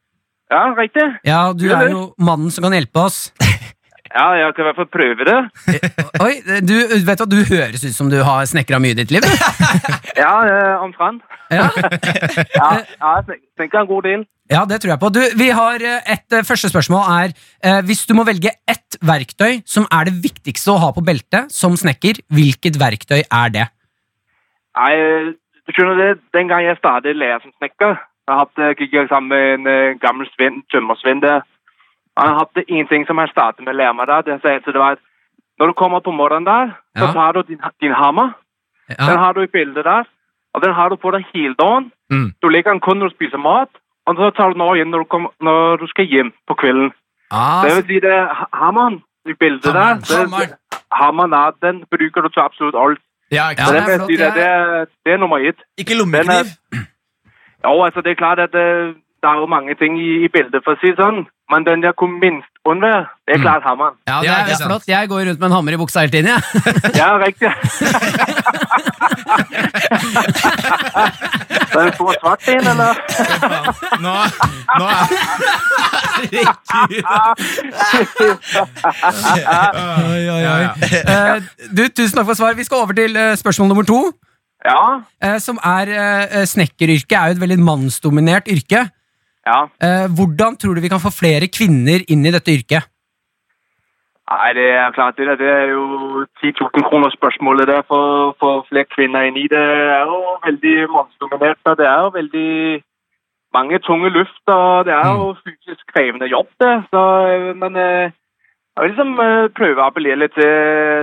Ja, 0.50 0.62
riktig. 0.74 1.06
Ja, 1.28 1.40
du 1.54 1.68
er 1.70 1.92
jo 1.92 2.06
mannen 2.18 2.50
som 2.50 2.66
kan 2.66 2.74
hjelpe 2.74 3.04
oss. 3.06 3.28
Ja, 4.10 4.26
jeg 4.34 4.54
kan 4.56 4.64
i 4.64 4.66
hvert 4.66 4.78
fall 4.80 4.88
prøve 4.90 5.26
det. 5.28 5.38
Oi, 6.24 6.32
du, 6.66 6.74
vet 6.82 7.04
du, 7.04 7.06
hva, 7.06 7.28
du 7.30 7.38
høres 7.46 7.84
ut 7.84 7.94
som 7.94 8.10
du 8.10 8.18
har 8.26 8.48
snekra 8.50 8.80
mye 8.82 8.96
i 8.96 8.98
ditt 8.98 9.12
liv. 9.14 9.26
Ja, 10.18 10.32
eh, 10.44 10.82
omtrent. 10.82 11.22
Ja. 11.50 11.68
Ja, 12.54 12.70
ja, 12.82 13.12
jeg 13.60 13.70
en 13.70 13.86
god 13.86 14.02
del. 14.06 14.24
ja, 14.50 14.64
det 14.66 14.80
tror 14.82 14.92
jeg 14.92 15.00
på. 15.02 15.10
Du, 15.14 15.20
vi 15.38 15.48
har 15.54 15.82
eh, 15.82 16.12
et 16.14 16.36
eh, 16.36 16.46
første 16.46 16.70
spørsmål 16.70 17.06
er 17.14 17.32
eh, 17.64 17.80
Hvis 17.86 18.04
du 18.06 18.14
må 18.18 18.26
velge 18.26 18.52
ett 18.68 18.98
verktøy 19.02 19.62
som 19.66 19.86
er 19.94 20.10
det 20.10 20.18
viktigste 20.22 20.74
å 20.74 20.80
ha 20.82 20.90
på 20.96 21.04
beltet 21.06 21.54
som 21.54 21.78
snekker, 21.78 22.22
hvilket 22.34 22.78
verktøy 22.82 23.22
er 23.22 23.54
det? 23.54 23.66
Nei, 24.78 24.92
du 25.66 25.74
skjønner 25.74 25.98
det, 25.98 26.10
den 26.34 26.50
gang 26.50 26.66
jeg 26.66 26.78
startet 26.78 27.18
lære 27.18 27.40
som 27.44 27.54
snekker, 27.58 27.98
jeg 28.30 28.38
hadde, 28.38 28.74
gikk 28.78 28.92
jeg 28.94 29.10
sammen 29.10 29.32
med 29.32 29.70
en 29.70 29.98
gammel 30.02 30.28
svinn, 30.36 30.60
tømmersvinn, 30.70 31.22
der. 31.24 31.42
Han 32.20 32.34
hadde 32.38 32.64
en 32.68 32.86
ting 32.88 33.06
som 33.06 33.18
han 33.18 33.28
startet 33.28 33.64
med 33.64 33.74
å 33.74 33.78
lære 33.80 33.94
meg 33.96 34.06
der. 34.06 34.22
Det 34.22 34.40
sier 34.42 34.58
det 34.72 34.74
var 34.80 34.92
at 34.92 34.98
når 35.60 35.66
du 35.66 35.72
kommer 35.72 36.00
på 36.00 36.12
morgenen 36.12 36.44
der, 36.46 36.66
så 36.98 37.06
Ja. 37.06 37.12
tar 37.12 37.32
du 37.32 37.42
din, 37.42 37.60
din 37.80 37.92
hammer. 37.92 38.30
Den 38.88 39.18
har 39.18 39.32
du 39.32 39.40
i 39.42 39.46
bildet 39.46 39.84
der, 39.84 40.04
og 40.54 40.62
den 40.62 40.72
har 40.74 40.88
du 40.88 40.96
på 40.96 41.10
deg 41.12 41.24
hele 41.34 41.54
dagen. 41.54 41.92
Mm. 42.10 42.32
Du 42.42 42.48
legger 42.48 42.70
den 42.72 42.80
kun 42.80 42.98
når 42.98 43.08
du 43.08 43.14
spiser 43.14 43.38
mat, 43.38 43.68
og 44.06 44.16
så 44.16 44.30
tar 44.36 44.48
du 44.48 44.52
den 44.54 44.62
også 44.62 44.74
igjen 44.74 44.90
når 44.90 44.98
du, 44.98 45.04
kom, 45.04 45.28
når 45.40 45.76
du 45.76 45.86
skal 45.86 46.04
hjem 46.04 46.32
på 46.48 46.54
kvelden. 46.54 46.90
Ah, 47.30 47.62
Det 47.64 47.76
vil 47.76 47.84
si 47.86 48.00
det 48.00 48.10
er 48.12 48.26
ha- 48.34 48.48
hammeren 48.52 49.02
i 49.28 49.32
bildet 49.32 49.64
Hammeren, 49.64 50.00
der. 50.00 50.06
det- 50.08 50.18
hammeren. 50.18 50.50
Hammeren 50.92 51.30
der, 51.30 51.50
den 51.62 51.84
bruker 51.90 52.20
du 52.22 52.28
til 52.28 52.40
absolutt 52.42 52.74
alt. 52.74 52.98
Ja, 53.30 53.50
ikke 53.50 53.62
Ja, 53.62 53.66
det, 53.72 53.86
det 53.86 53.94
er 53.94 53.98
flott, 53.98 54.10
si 54.10 54.16
det, 54.16 54.34
det, 54.34 54.46
er, 54.46 54.84
det 55.04 55.12
er 55.12 55.16
nummer 55.16 55.38
ett. 55.38 55.60
Ikke 55.78 55.94
lommekniv. 56.00 56.46
Jo, 57.64 57.82
altså 57.84 58.00
det 58.02 58.10
er 58.10 58.14
klart 58.24 58.38
at 58.38 58.54
der 59.22 59.28
er 59.34 59.38
jo 59.42 59.46
mange 59.46 59.74
ting 59.80 59.98
i, 60.00 60.10
i 60.24 60.28
bildet, 60.32 60.62
for 60.64 60.72
å 60.76 60.80
si 60.80 60.92
det 60.92 61.00
sånn. 61.00 61.26
Men 61.50 61.64
den 61.66 61.82
jeg 61.82 61.96
kunne 61.98 62.20
minst 62.22 62.52
under, 62.68 63.08
det 63.26 63.34
er 63.34 63.42
klart 63.42 63.64
hammeren. 63.66 63.96
ja, 64.06 64.20
det 64.22 64.30
er 64.30 64.44
det 64.46 64.54
er 64.54 64.66
flott. 64.68 64.86
Jeg 64.88 65.08
går 65.10 65.24
rundt 65.28 65.40
med 65.40 65.48
en 65.50 65.56
hammer 65.56 65.74
i 65.74 65.80
buksa 65.80 66.04
hele 66.04 66.14
tiden. 66.14 66.30
jeg. 66.30 66.40
Ja, 67.00 67.10
riktig. 67.18 67.50
det 71.70 71.80
er 71.80 71.86
en 71.86 71.94
stor 71.98 72.12
svart 72.20 72.48
inn, 72.54 72.66
eller? 72.70 72.92
Nå, 74.04 74.14
nå 74.78 74.86
er 74.94 75.04
Oi, 80.10 80.22
oi, 80.28 80.40
Ja, 80.42 80.54
ja. 80.64 80.72
Eh, 81.00 81.42
du, 81.72 81.84
Tusen 81.88 82.18
takk 82.18 82.28
for 82.28 82.38
svar. 82.38 82.56
Vi 82.58 82.66
skal 82.66 82.84
over 82.84 82.96
til 82.96 83.16
eh, 83.16 83.36
spørsmål 83.40 83.70
nummer 83.72 83.86
to. 83.88 84.00
Ja, 84.66 85.00
eh, 85.24 85.38
som 85.40 85.58
er 85.64 86.44
Snekkeryrket 86.48 87.16
er 87.16 87.30
jo 87.30 87.38
et 87.38 87.42
veldig 87.42 87.60
mannsdominert 87.64 88.50
yrke. 88.52 88.86
Ja. 89.46 89.60
Eh, 89.84 90.06
hvordan 90.16 90.56
tror 90.60 90.74
du 90.74 90.80
vi 90.84 90.92
kan 90.92 91.02
få 91.02 91.12
flere 91.14 91.48
kvinner 91.48 92.04
inn 92.12 92.26
i 92.26 92.34
dette 92.34 92.52
yrket? 92.52 92.88
Nei, 94.30 94.52
det 94.54 94.68
er 94.78 94.92
klart, 94.94 95.16
det 95.18 95.38
det 95.40 95.48
er 95.50 95.72
jo 95.74 95.84
10 96.40 96.52
000 96.60 96.84
kroner 96.88 97.10
spørsmålet 97.10 97.66
der 97.68 97.82
for, 97.88 98.36
for 98.38 98.66
flere 98.68 98.86
kvinner 98.94 99.26
inn 99.26 99.36
i. 99.36 99.48
Det 99.50 99.64
er 99.96 100.04
jo 100.06 100.20
veldig 100.44 100.76
mannsdominert, 100.94 101.58
det 101.80 101.86
er 101.86 101.98
jo 102.04 102.12
veldig 102.14 102.52
mange 103.56 103.78
tunge 103.78 104.08
luft, 104.18 104.44
og 104.46 104.84
det 104.86 104.94
er 104.94 105.08
jo 105.18 105.34
fysisk 105.44 105.82
krevende 105.94 106.26
jobb 106.30 106.50
det. 106.62 106.74
Så, 106.92 107.02
men 107.62 107.76
øh, 107.76 108.06
jeg 108.74 108.82
vil 108.82 108.90
liksom 108.90 109.12
øh, 109.20 109.50
prøve 109.58 109.82
å 109.82 109.88
appellere 109.90 110.20
litt 110.22 110.36
til, 110.38 110.54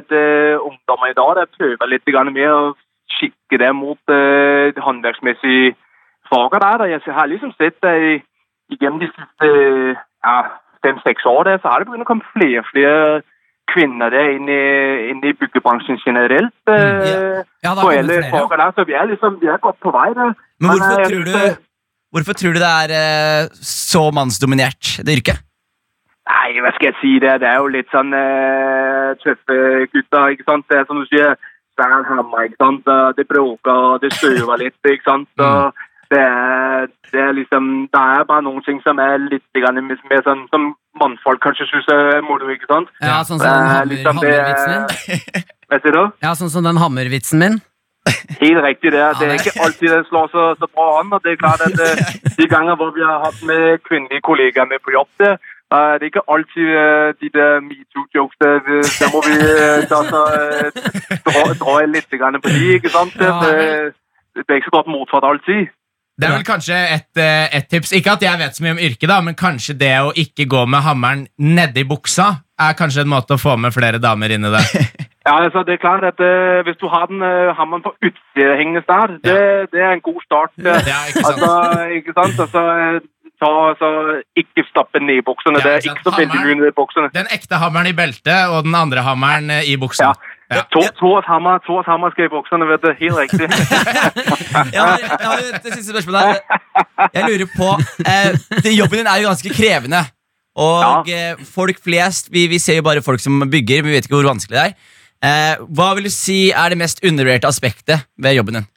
til 0.09 0.63
ungdommer 0.69 1.11
i 1.11 1.17
dag. 1.19 1.41
Jeg 1.41 1.55
prøver 1.57 1.91
litt 1.91 2.07
mer 2.37 2.53
å 2.55 2.75
skikke 3.17 3.59
det 3.63 3.73
mot 3.75 3.99
øh, 4.09 4.71
det 4.75 4.83
faget 6.31 6.63
der. 6.65 6.83
Og 6.83 6.89
jeg 6.91 7.17
har 7.19 7.31
liksom 7.31 7.51
sett 7.57 7.89
at 7.91 8.05
i, 8.11 8.19
igennem 8.75 8.99
de 9.03 9.09
siste 9.15 9.49
ja, 10.27 10.37
fem-seks 10.85 11.25
år, 11.25 11.43
der, 11.47 11.57
så 11.61 11.71
har 11.71 11.79
det 11.79 11.89
begynt 11.89 12.05
å 12.07 12.11
komme 12.11 12.31
flere 12.35 12.63
og 12.63 12.69
flere 12.73 13.21
kvinner 13.73 14.11
der 14.13 14.33
inn 14.35 14.49
i, 14.49 14.63
inn 15.11 15.23
i 15.27 15.33
byggebransjen 15.41 15.99
generelt. 16.05 16.55
Mm, 16.69 17.43
Ja, 17.63 17.73
da 17.75 17.81
på 17.83 17.91
alle 17.91 18.21
flere, 18.29 18.59
der, 18.61 18.71
så 18.75 18.85
vi 18.87 18.95
er 18.95 19.09
liksom 19.11 19.41
vi 19.41 19.49
er 19.51 19.63
godt 19.63 19.79
på 19.83 19.91
vei 19.91 20.09
der. 20.15 20.35
Men 20.59 20.69
hvorfor 20.71 21.01
Men, 21.01 21.09
tror 21.11 21.25
du 21.31 21.63
Hvorfor 22.15 22.33
tror 22.39 22.53
du 22.55 22.59
det 22.63 22.69
er 22.71 23.49
så 23.61 24.11
mannsdominert, 24.15 25.03
det 25.05 25.17
yrket? 25.17 25.43
Nei, 26.27 26.59
hva 26.63 26.71
skal 26.75 26.89
jeg 26.89 26.97
si 27.01 27.11
det? 27.23 27.33
Det 27.41 27.49
er 27.49 27.59
jo 27.59 27.67
litt 27.71 27.91
sånn 27.91 28.15
uh, 28.15 29.11
tøffe 29.23 29.57
gutter, 29.91 30.31
ikke 30.33 30.47
sant? 30.47 30.65
Det 30.71 30.79
er 30.79 30.87
som 30.87 31.01
du 31.01 31.05
sier, 31.11 31.35
svær 31.75 32.07
hammer, 32.07 32.47
ikke 32.47 32.59
sant? 32.63 32.87
Det 33.19 33.27
bråker, 33.27 33.99
det 34.03 34.13
støver 34.15 34.63
litt, 34.63 34.79
ikke 34.87 35.07
sant? 35.07 35.29
Og 35.43 35.75
det 36.13 36.19
er, 36.23 36.87
det 37.11 37.21
er 37.21 37.31
liksom, 37.37 37.69
det 37.93 38.01
er 38.01 38.27
bare 38.29 38.45
noen 38.45 38.63
ting 38.65 38.81
som 38.85 38.99
er 39.03 39.17
litt 39.27 39.43
mer 39.55 39.81
mer 40.11 40.21
sånn, 40.25 40.45
som 40.53 40.69
mannfolk 41.01 41.41
kanskje 41.43 41.67
synes 41.71 41.89
er 41.93 42.21
moro, 42.25 42.49
ikke 42.53 42.69
sant? 42.69 42.91
Ja, 43.01 43.21
sånn 43.27 43.41
som 43.41 43.47
den 43.47 43.63
er 43.63 43.73
hammer, 43.73 43.91
liksom 43.93 44.21
hammervitsen. 44.21 45.25
Vet 45.71 45.83
du 45.83 45.91
det? 45.91 46.05
Ja, 46.23 46.35
sånn 46.39 46.53
som 46.53 46.67
den 46.67 46.79
hammervitsen 46.81 47.43
min. 47.43 47.59
Helt 48.41 48.63
riktig 48.63 48.91
det. 48.91 49.03
Det 49.19 49.19
det 49.19 49.27
er 49.27 49.39
ikke 49.41 49.63
alltid 49.65 49.89
det 49.95 50.03
slår 50.09 50.27
så, 50.35 50.43
så 50.59 50.67
bra 50.75 50.87
an. 50.99 51.13
og 51.13 51.19
det 51.23 51.31
er 51.31 51.43
klart 51.43 51.61
at 51.67 51.75
eh, 51.85 51.97
De 52.39 52.45
ganger 52.55 52.75
hvor 52.79 52.91
vi 52.97 53.03
har 53.09 53.19
hatt 53.25 53.39
med 53.49 53.63
kvinnelige 53.87 54.25
kollegaer 54.29 54.67
med 54.71 54.79
på 54.85 54.93
jobb, 54.97 55.11
det, 55.21 55.33
eh, 55.73 55.93
det 55.97 56.03
er 56.03 56.11
ikke 56.11 56.29
alltid 56.33 56.67
eh, 56.83 57.09
de 57.21 57.27
der 57.37 57.51
metoo-jokes. 57.69 58.37
Der, 58.43 58.55
der 58.99 59.09
må 59.13 59.19
vi 59.27 59.35
da, 59.91 59.99
så, 60.11 60.21
dra, 61.27 61.41
dra 61.63 61.73
litt 61.95 62.09
på 62.43 62.49
de, 62.55 62.63
ikke 62.77 62.93
sant? 62.97 63.13
Det, 63.21 63.31
det, 64.35 64.49
er 64.49 64.59
ikke 64.59 64.71
så 64.71 64.77
godt 64.79 64.93
motsatt 64.95 65.27
alltid. 65.31 65.61
Det 66.17 66.25
er 66.25 66.33
vel 66.33 66.45
kanskje 66.45 66.77
et, 66.95 67.11
eh, 67.21 67.45
et 67.59 67.67
tips. 67.69 67.91
Ikke 67.93 68.15
at 68.17 68.23
jeg 68.25 68.39
vet 68.39 68.55
så 68.57 68.63
mye 68.65 68.73
om 68.73 68.81
yrket, 68.81 69.07
da, 69.09 69.19
men 69.21 69.37
kanskje 69.37 69.77
det 69.77 69.93
å 70.01 70.13
ikke 70.17 70.47
gå 70.49 70.63
med 70.65 70.81
hammeren 70.81 71.27
nedi 71.37 71.83
buksa 71.85 72.31
er 72.57 72.73
kanskje 72.73 73.03
en 73.05 73.11
måte 73.11 73.35
å 73.35 73.41
få 73.41 73.53
med 73.61 73.75
flere 73.75 74.01
damer 74.01 74.33
inn 74.33 74.47
i 74.49 74.55
det. 74.57 74.65
Ja, 75.27 75.33
altså 75.43 75.59
det 75.67 75.73
er 75.75 75.81
klart 75.83 76.05
at 76.07 76.21
uh, 76.23 76.63
Hvis 76.63 76.77
du 76.79 76.85
har 76.87 77.09
den 77.11 77.19
uh, 77.19 77.51
hammeren 77.51 77.83
på 77.83 77.91
utsida 77.99 78.53
der, 78.87 79.13
det, 79.27 79.39
det 79.73 79.81
er 79.83 79.97
en 79.97 80.03
god 80.05 80.21
start. 80.23 80.53
Ja, 80.63 81.01
ikke 81.09 81.23
sant? 81.25 81.43
Altså, 81.43 81.83
ikke 81.97 82.13
sant? 82.15 82.39
Altså, 82.45 82.61
ta, 83.35 83.49
altså, 83.73 83.89
ikke 84.39 84.63
stappe 84.69 85.01
den 85.01 85.11
i 85.11 85.19
buksene. 85.19 85.59
Ja, 85.59 85.65
det 85.65 85.73
er 85.73 85.91
ikke 85.91 86.07
så 86.07 86.15
veldig 86.15 86.39
mye 86.45 86.71
i 86.71 86.75
buksene. 86.79 87.11
Den 87.11 87.27
ekte 87.35 87.59
hammeren 87.59 87.91
i 87.91 87.95
beltet 87.97 88.53
og 88.55 88.63
den 88.69 88.79
andre 88.79 89.03
hammeren 89.03 89.51
i 89.67 89.75
buksen. 89.75 90.07
Ja. 90.07 90.36
Ja. 90.51 90.61
To- 90.71 90.91
Tors 90.99 91.25
hammer, 91.27 92.11
skal 92.13 92.25
i 92.25 92.31
buksene, 92.31 92.67
vet 92.69 92.83
du. 92.85 92.91
Helt 93.01 93.17
riktig. 93.19 93.47
Jeg 94.75 94.81
har, 94.81 95.01
jeg 95.03 95.27
har 95.27 95.41
et 95.57 95.65
siste 95.73 95.91
spørsmål 95.91 96.15
der. 96.17 96.39
Jeg 97.13 97.23
lurer 97.27 97.49
på 97.57 97.67
eh, 98.07 98.31
det- 98.63 98.77
Jobben 98.77 99.01
din 99.01 99.09
er 99.11 99.19
jo 99.21 99.27
ganske 99.27 99.51
krevende. 99.57 100.01
Og 100.57 101.09
eh, 101.11 101.35
folk 101.55 101.81
flest 101.83 102.31
vi, 102.33 102.47
vi 102.47 102.59
ser 102.63 102.79
jo 102.79 102.85
bare 102.87 103.03
folk 103.05 103.19
som 103.21 103.43
bygger, 103.51 103.83
men 103.83 103.91
vi 103.91 103.97
vet 103.97 104.07
ikke 104.07 104.15
hvor 104.17 104.29
vanskelig 104.31 104.55
det 104.57 104.63
er. 104.63 104.73
Eh, 105.27 105.53
hva 105.75 105.91
vil 105.97 106.07
du 106.07 106.13
si 106.13 106.39
er 106.51 106.69
det 106.73 106.79
mest 106.79 107.03
undervurderte 107.05 107.49
aspektet 107.51 108.07
ved 108.17 108.37
jobben 108.39 108.61
din? 108.61 108.67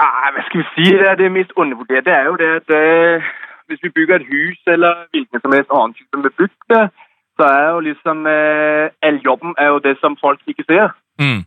Ah, 0.00 0.28
hva 0.34 0.44
skal 0.46 0.60
vi 0.62 0.66
si? 0.76 0.86
Det, 0.96 1.06
er 1.10 1.16
det 1.20 1.32
mest 1.34 1.52
undervurderte 1.60 2.06
det 2.08 2.14
er 2.20 2.24
jo 2.30 2.36
det, 2.40 2.50
at 2.60 2.68
øh, 2.80 3.28
hvis 3.68 3.82
vi 3.84 3.90
bygger 3.98 4.20
et 4.20 4.28
hus 4.32 4.60
eller 4.74 4.92
hvilken 5.14 5.40
som 5.44 5.52
helst 5.56 5.72
annen 5.76 5.94
type 5.98 6.16
med 6.24 6.32
bygde, 6.40 6.80
så 7.40 7.46
er 7.60 7.68
jo 7.74 7.80
liksom 7.90 8.26
al 9.08 9.16
jobben 9.24 9.54
er 9.58 9.72
jo 9.72 9.78
det, 9.86 9.96
som 10.00 10.16
folk 10.20 10.40
ikke 10.46 10.64
ser. 10.68 10.92
Mm. 11.20 11.40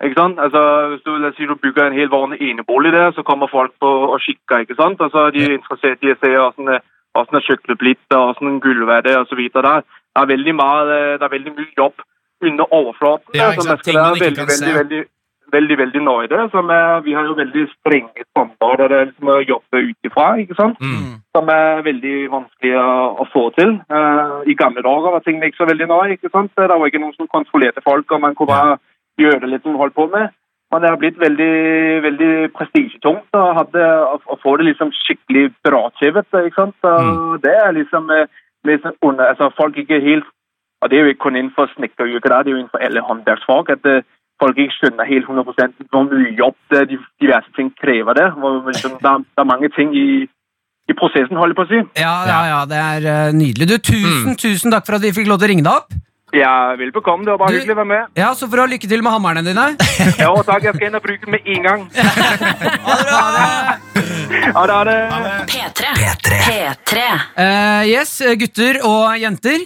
Ikke 0.00 0.18
sant? 0.20 0.38
Altså, 0.44 0.60
hvis 0.90 1.02
du, 1.06 1.12
sige, 1.36 1.48
du 1.48 1.54
bygger 1.64 1.84
en 1.86 1.98
helt 2.00 2.10
vanlig 2.10 2.38
enebolig 2.48 2.92
der, 2.92 3.10
så 3.12 3.22
kommer 3.22 3.46
folk 3.56 3.72
på 3.80 3.90
og 4.12 4.20
kikker, 4.26 4.58
ikke 4.64 4.78
sant? 4.80 5.00
Altså, 5.06 5.30
De 5.34 5.44
er 5.44 5.52
interessert 5.58 6.00
i 6.02 6.12
å 6.14 6.18
se 6.22 6.30
hvordan, 6.32 6.70
øh, 6.74 6.80
hvordan 7.12 7.38
er 7.38 7.46
kjøkkenet 7.48 7.78
blitt, 7.82 8.02
hvordan 8.08 8.60
gulvet 8.64 8.94
er 8.96 9.02
det, 9.08 9.16
og 9.20 9.26
så 9.28 9.36
videre. 9.42 9.62
Der, 9.68 9.80
der 10.16 10.22
er 11.26 11.36
veldig 11.36 11.52
mye 11.58 11.72
jobb 11.82 11.96
under 12.46 12.64
overflaten, 12.78 13.30
Ja, 13.34 13.50
ikke 13.50 13.68
sant? 13.68 13.84
Ting 13.84 13.98
man 14.00 14.16
ikke 14.16 14.24
veldig, 14.24 14.38
kan 14.40 14.50
veldig, 14.52 14.72
se. 14.72 14.78
veldig, 14.80 15.02
veldig, 15.52 15.78
veldig 15.78 16.02
nøye. 16.04 16.40
Som 16.52 16.70
er, 16.74 17.00
vi 17.06 17.14
har 17.16 17.28
jo 17.28 17.38
veldig 17.38 17.64
strenge 17.76 18.26
standarder 18.30 18.92
der 18.92 19.08
liksom 19.08 19.32
å 19.32 19.40
jobbe 19.44 19.82
utifra, 19.90 20.26
ikke 20.42 20.58
sant? 20.58 20.80
Mm. 20.82 21.18
Som 21.36 21.50
er 21.52 21.84
veldig 21.86 22.16
vanskelig 22.32 22.76
å, 22.80 22.92
å 23.22 23.28
få 23.32 23.48
til. 23.58 23.74
Uh, 23.92 24.42
I 24.48 24.56
gamle 24.58 24.84
dager 24.84 25.16
var 25.16 25.24
tingene 25.26 25.50
ikke 25.50 25.62
så 25.62 25.70
veldig 25.70 25.88
nøye, 25.92 26.16
ikke 26.16 26.32
sant? 26.34 26.52
Det 26.56 26.68
var 26.68 26.90
ikke 26.90 27.02
noen 27.02 27.16
som 27.18 27.30
kontrollerte 27.32 27.84
folk, 27.84 28.06
og 28.10 28.24
man 28.24 28.38
kunne 28.38 28.54
bare 28.54 28.78
gjøre 29.20 29.42
det 29.44 29.52
litt 29.52 29.66
som 29.66 29.76
man 29.76 29.84
holdt 29.84 29.98
på 29.98 30.08
med. 30.12 30.32
Men 30.72 30.80
det 30.80 30.88
har 30.88 31.00
blitt 31.00 31.18
veldig, 31.20 31.54
veldig 32.00 32.34
prestisjetungt 32.56 33.36
å, 33.36 33.42
å, 33.60 34.36
få 34.40 34.54
det 34.56 34.70
liksom 34.70 34.92
skikkelig 35.02 35.50
bra 35.66 35.82
til, 35.98 36.14
vet 36.16 36.30
du, 36.32 36.38
ikke 36.48 36.62
sant? 36.62 36.88
Og 36.88 37.42
det 37.44 37.52
er 37.52 37.74
liksom, 37.76 38.08
liksom 38.64 38.96
under, 39.04 39.34
altså 39.34 39.50
folk 39.58 39.76
ikke 39.76 40.00
helt, 40.00 40.30
og 40.80 40.90
det 40.90 40.98
er 40.98 41.04
jo 41.04 41.12
ikke 41.12 41.26
kun 41.26 41.36
innenfor 41.36 41.68
snekkeryrket 41.76 42.30
det 42.30 42.38
er 42.38 42.50
jo 42.50 42.56
innenfor 42.56 42.82
alle 42.82 43.04
håndverksfag, 43.06 43.70
at 43.76 43.84
eh, 43.86 44.06
folk 44.42 44.58
ikke 44.58 44.76
skjønner 44.80 45.06
helt 45.08 45.30
100% 45.30 45.88
hvor 45.94 46.06
mye 46.10 46.34
jobb 46.42 46.56
det, 46.74 46.84
de 46.92 46.98
diverse 47.22 47.50
ting 47.56 47.70
krever 47.78 48.18
det. 48.18 48.28
Hvor, 48.38 48.60
liksom, 48.68 48.98
der, 49.02 49.22
der 49.22 49.44
er 49.46 49.50
mange 49.54 49.70
ting 49.78 49.94
i, 49.96 50.06
i 50.90 50.96
prosessen, 50.98 51.38
holder 51.38 51.54
jeg 51.54 51.60
på 51.60 51.66
å 51.68 51.72
si. 51.72 51.82
Ja, 52.02 52.14
ja, 52.28 52.40
ja, 52.52 52.60
det 52.70 52.80
er 52.84 53.10
eh, 53.14 53.34
nydelig. 53.38 53.68
Du, 53.72 53.76
tusen, 53.92 54.34
tusen 54.40 54.74
takk 54.74 54.88
for 54.88 54.98
at 54.98 55.04
vi 55.06 55.14
fikk 55.14 55.30
lov 55.30 55.38
til 55.42 55.48
å 55.50 55.52
ringe 55.54 55.66
deg 55.68 55.76
opp. 55.78 56.00
Ja, 56.32 56.72
velbekomme. 56.80 57.26
Det 57.26 57.34
var 57.34 57.38
bare 57.42 57.52
Du- 57.52 57.58
hyggelig 57.60 57.74
å 57.74 57.80
være 57.82 57.90
med. 57.90 58.04
Ja, 58.16 58.30
Så 58.34 58.46
får 58.48 58.56
du 58.56 58.62
ha 58.62 58.68
lykke 58.72 58.88
til 58.88 59.02
med 59.04 59.12
hammerne 59.12 59.42
dine. 59.44 59.66
Ja, 60.22 60.30
takk. 60.48 60.64
Jeg 60.64 60.74
skal 60.78 60.86
inn 60.88 60.96
og 60.96 61.02
bruke 61.04 61.26
den 61.26 61.34
med 61.36 61.50
en 61.54 61.62
gang. 61.68 61.82
Ha 62.86 62.96
det 62.96 63.06
bra! 63.10 63.20
Ha 64.56 64.62
det. 64.66 64.74
Ha 64.74 64.84
det. 64.84 65.34
P3. 65.52 65.90
P3. 65.98 66.38
P3. 66.46 67.02
Uh, 67.36 67.82
yes, 67.86 68.14
gutter 68.40 68.80
og 68.88 69.12
jenter. 69.20 69.60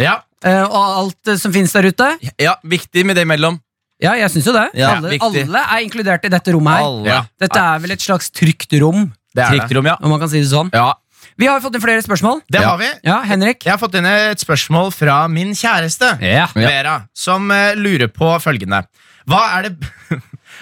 Ja. 0.00 0.20
Uh, 0.44 0.64
og 0.68 0.82
alt 0.84 1.30
eh, 1.32 1.38
som 1.40 1.52
finnes 1.54 1.74
der 1.74 1.90
ute. 1.90 2.08
Ja, 2.40 2.54
Viktig 2.62 3.04
med 3.08 3.18
det 3.18 3.26
imellom. 3.26 3.58
Ja, 4.02 4.14
jeg 4.18 4.30
syns 4.30 4.46
jo 4.46 4.52
det. 4.56 4.66
Ja, 4.74 4.96
alle, 4.98 5.16
alle 5.22 5.60
er 5.62 5.84
inkludert 5.84 6.24
i 6.26 6.28
dette 6.32 6.52
rommet 6.52 6.74
her. 6.74 6.82
Alle. 6.88 7.06
Ja. 7.08 7.20
Dette 7.40 7.60
er 7.62 7.78
vel 7.84 7.92
et 7.94 8.00
slags 8.02 8.30
trygt 8.34 8.72
rom, 8.82 9.12
Det 9.34 9.42
er 9.44 9.50
det. 9.50 9.60
Trygt 9.60 9.74
rom, 9.76 9.86
ja. 9.86 9.96
om 10.02 10.10
man 10.10 10.20
kan 10.20 10.28
si 10.28 10.40
det 10.42 10.50
sånn. 10.50 10.70
ja. 10.74 10.92
Vi 11.40 11.46
har 11.48 11.58
fått 11.58 11.74
inn 11.74 11.80
flere 11.82 12.02
spørsmål. 12.04 12.42
Det 12.52 12.60
Ja. 12.60 12.68
har 12.68 12.78
vi. 12.78 12.86
Ja, 13.02 13.22
Henrik? 13.26 13.64
Jeg 13.64 13.72
har 13.72 13.78
fått 13.78 13.94
inn 13.98 14.06
et 14.06 14.38
spørsmål 14.38 14.92
fra 14.94 15.26
min 15.26 15.50
kjæreste, 15.52 16.20
Ja. 16.22 16.46
Vera, 16.54 17.08
som 17.14 17.50
eh, 17.50 17.74
lurer 17.74 18.06
på 18.12 18.28
følgende. 18.38 18.84
Hva 19.26 19.40
er 19.58 19.62
det, 19.70 19.88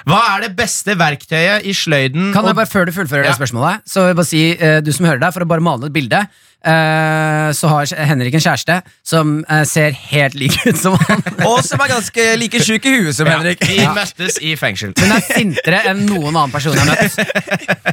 hva 0.08 0.20
er 0.36 0.46
det 0.46 0.56
beste 0.56 0.94
verktøyet 0.96 1.66
i 1.66 1.74
sløyden 1.74 2.32
Kan 2.32 2.46
jeg 2.46 2.54
bare, 2.54 2.66
Før 2.70 2.86
du 2.86 2.92
fullfører 2.92 3.24
Ja. 3.26 3.32
det 3.32 3.40
spørsmålet, 3.40 3.82
så 3.84 4.00
vil 4.00 4.08
jeg 4.12 4.16
bare 4.16 4.30
si, 4.30 4.42
eh, 4.56 4.80
du 4.80 4.92
som 4.92 5.04
hører 5.06 5.20
deg, 5.20 5.32
for 5.34 5.40
å 5.44 5.48
bare 5.48 5.60
male 5.60 5.86
et 5.90 5.92
bilde, 5.92 6.22
så 6.62 7.70
har 7.72 7.94
Henrik 8.06 8.36
en 8.38 8.44
kjæreste 8.44 8.78
som 9.06 9.32
eh, 9.48 9.64
ser 9.68 9.96
helt 10.12 10.36
lik 10.38 10.58
ut 10.66 10.78
som 10.78 10.96
han. 11.08 11.24
Og 11.50 11.58
som 11.66 11.80
er 11.82 11.90
ganske 11.94 12.26
like 12.38 12.62
sjuk 12.62 12.86
i 12.86 12.94
huet 12.98 13.16
som 13.16 13.26
Ja, 13.26 13.38
Henrik. 13.40 13.64
Vi 13.66 13.80
møttes 13.96 14.38
i 14.42 14.54
fengsel. 14.60 14.94
Hun 14.98 15.16
er 15.16 15.24
sintere 15.26 15.82
enn 15.90 16.04
noen 16.08 16.30
annen 16.32 16.54
person 16.54 16.76
jeg 16.76 16.86
har 16.86 16.94
møtt. 16.94 17.18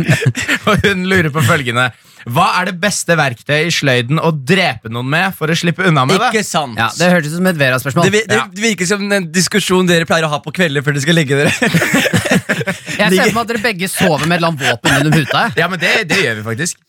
Og 0.70 0.86
hun 0.88 1.10
lurer 1.10 1.34
på 1.34 1.44
følgende. 1.48 1.90
Hva 2.30 2.50
er 2.60 2.70
det 2.70 2.76
beste 2.82 3.16
verktøyet 3.18 3.70
i 3.70 3.74
sløyden 3.74 4.20
å 4.22 4.32
drepe 4.34 4.92
noen 4.92 5.08
med 5.10 5.36
for 5.38 5.50
å 5.50 5.56
slippe 5.58 5.86
unna 5.88 6.04
med 6.06 6.20
det? 6.20 6.32
Ikke 6.34 6.46
sant? 6.46 6.78
Ja, 6.78 6.90
det 7.00 7.10
hørtes 7.14 7.34
ut 7.34 7.40
som 7.40 7.50
et 7.50 7.60
Vera-spørsmål. 7.60 8.10
Det, 8.12 8.24
det, 8.30 8.42
det 8.54 8.66
virker 8.66 8.90
som 8.90 9.06
en 9.16 9.30
diskusjon 9.34 9.88
dere 9.90 10.08
pleier 10.10 10.28
å 10.28 10.34
ha 10.34 10.42
på 10.44 10.54
kvelder 10.56 10.86
før 10.86 10.98
dere 10.98 11.06
skal 11.08 11.18
legge 11.18 11.40
dere. 11.40 11.54
Jeg 13.00 13.16
ser 13.16 13.30
for 13.32 13.38
meg 13.40 13.42
at 13.46 13.52
dere 13.54 13.64
begge 13.64 13.90
sover 13.92 14.26
med 14.28 14.36
et 14.36 14.42
eller 14.42 14.52
annet 14.52 14.66
våpen 14.68 15.00
under 15.00 15.18
puta. 15.18 15.42
Ja, 15.60 15.68
men 15.72 15.80
det, 15.82 15.94
det 16.10 16.20
gjør 16.26 16.40
vi 16.40 16.46
faktisk. 16.52 16.80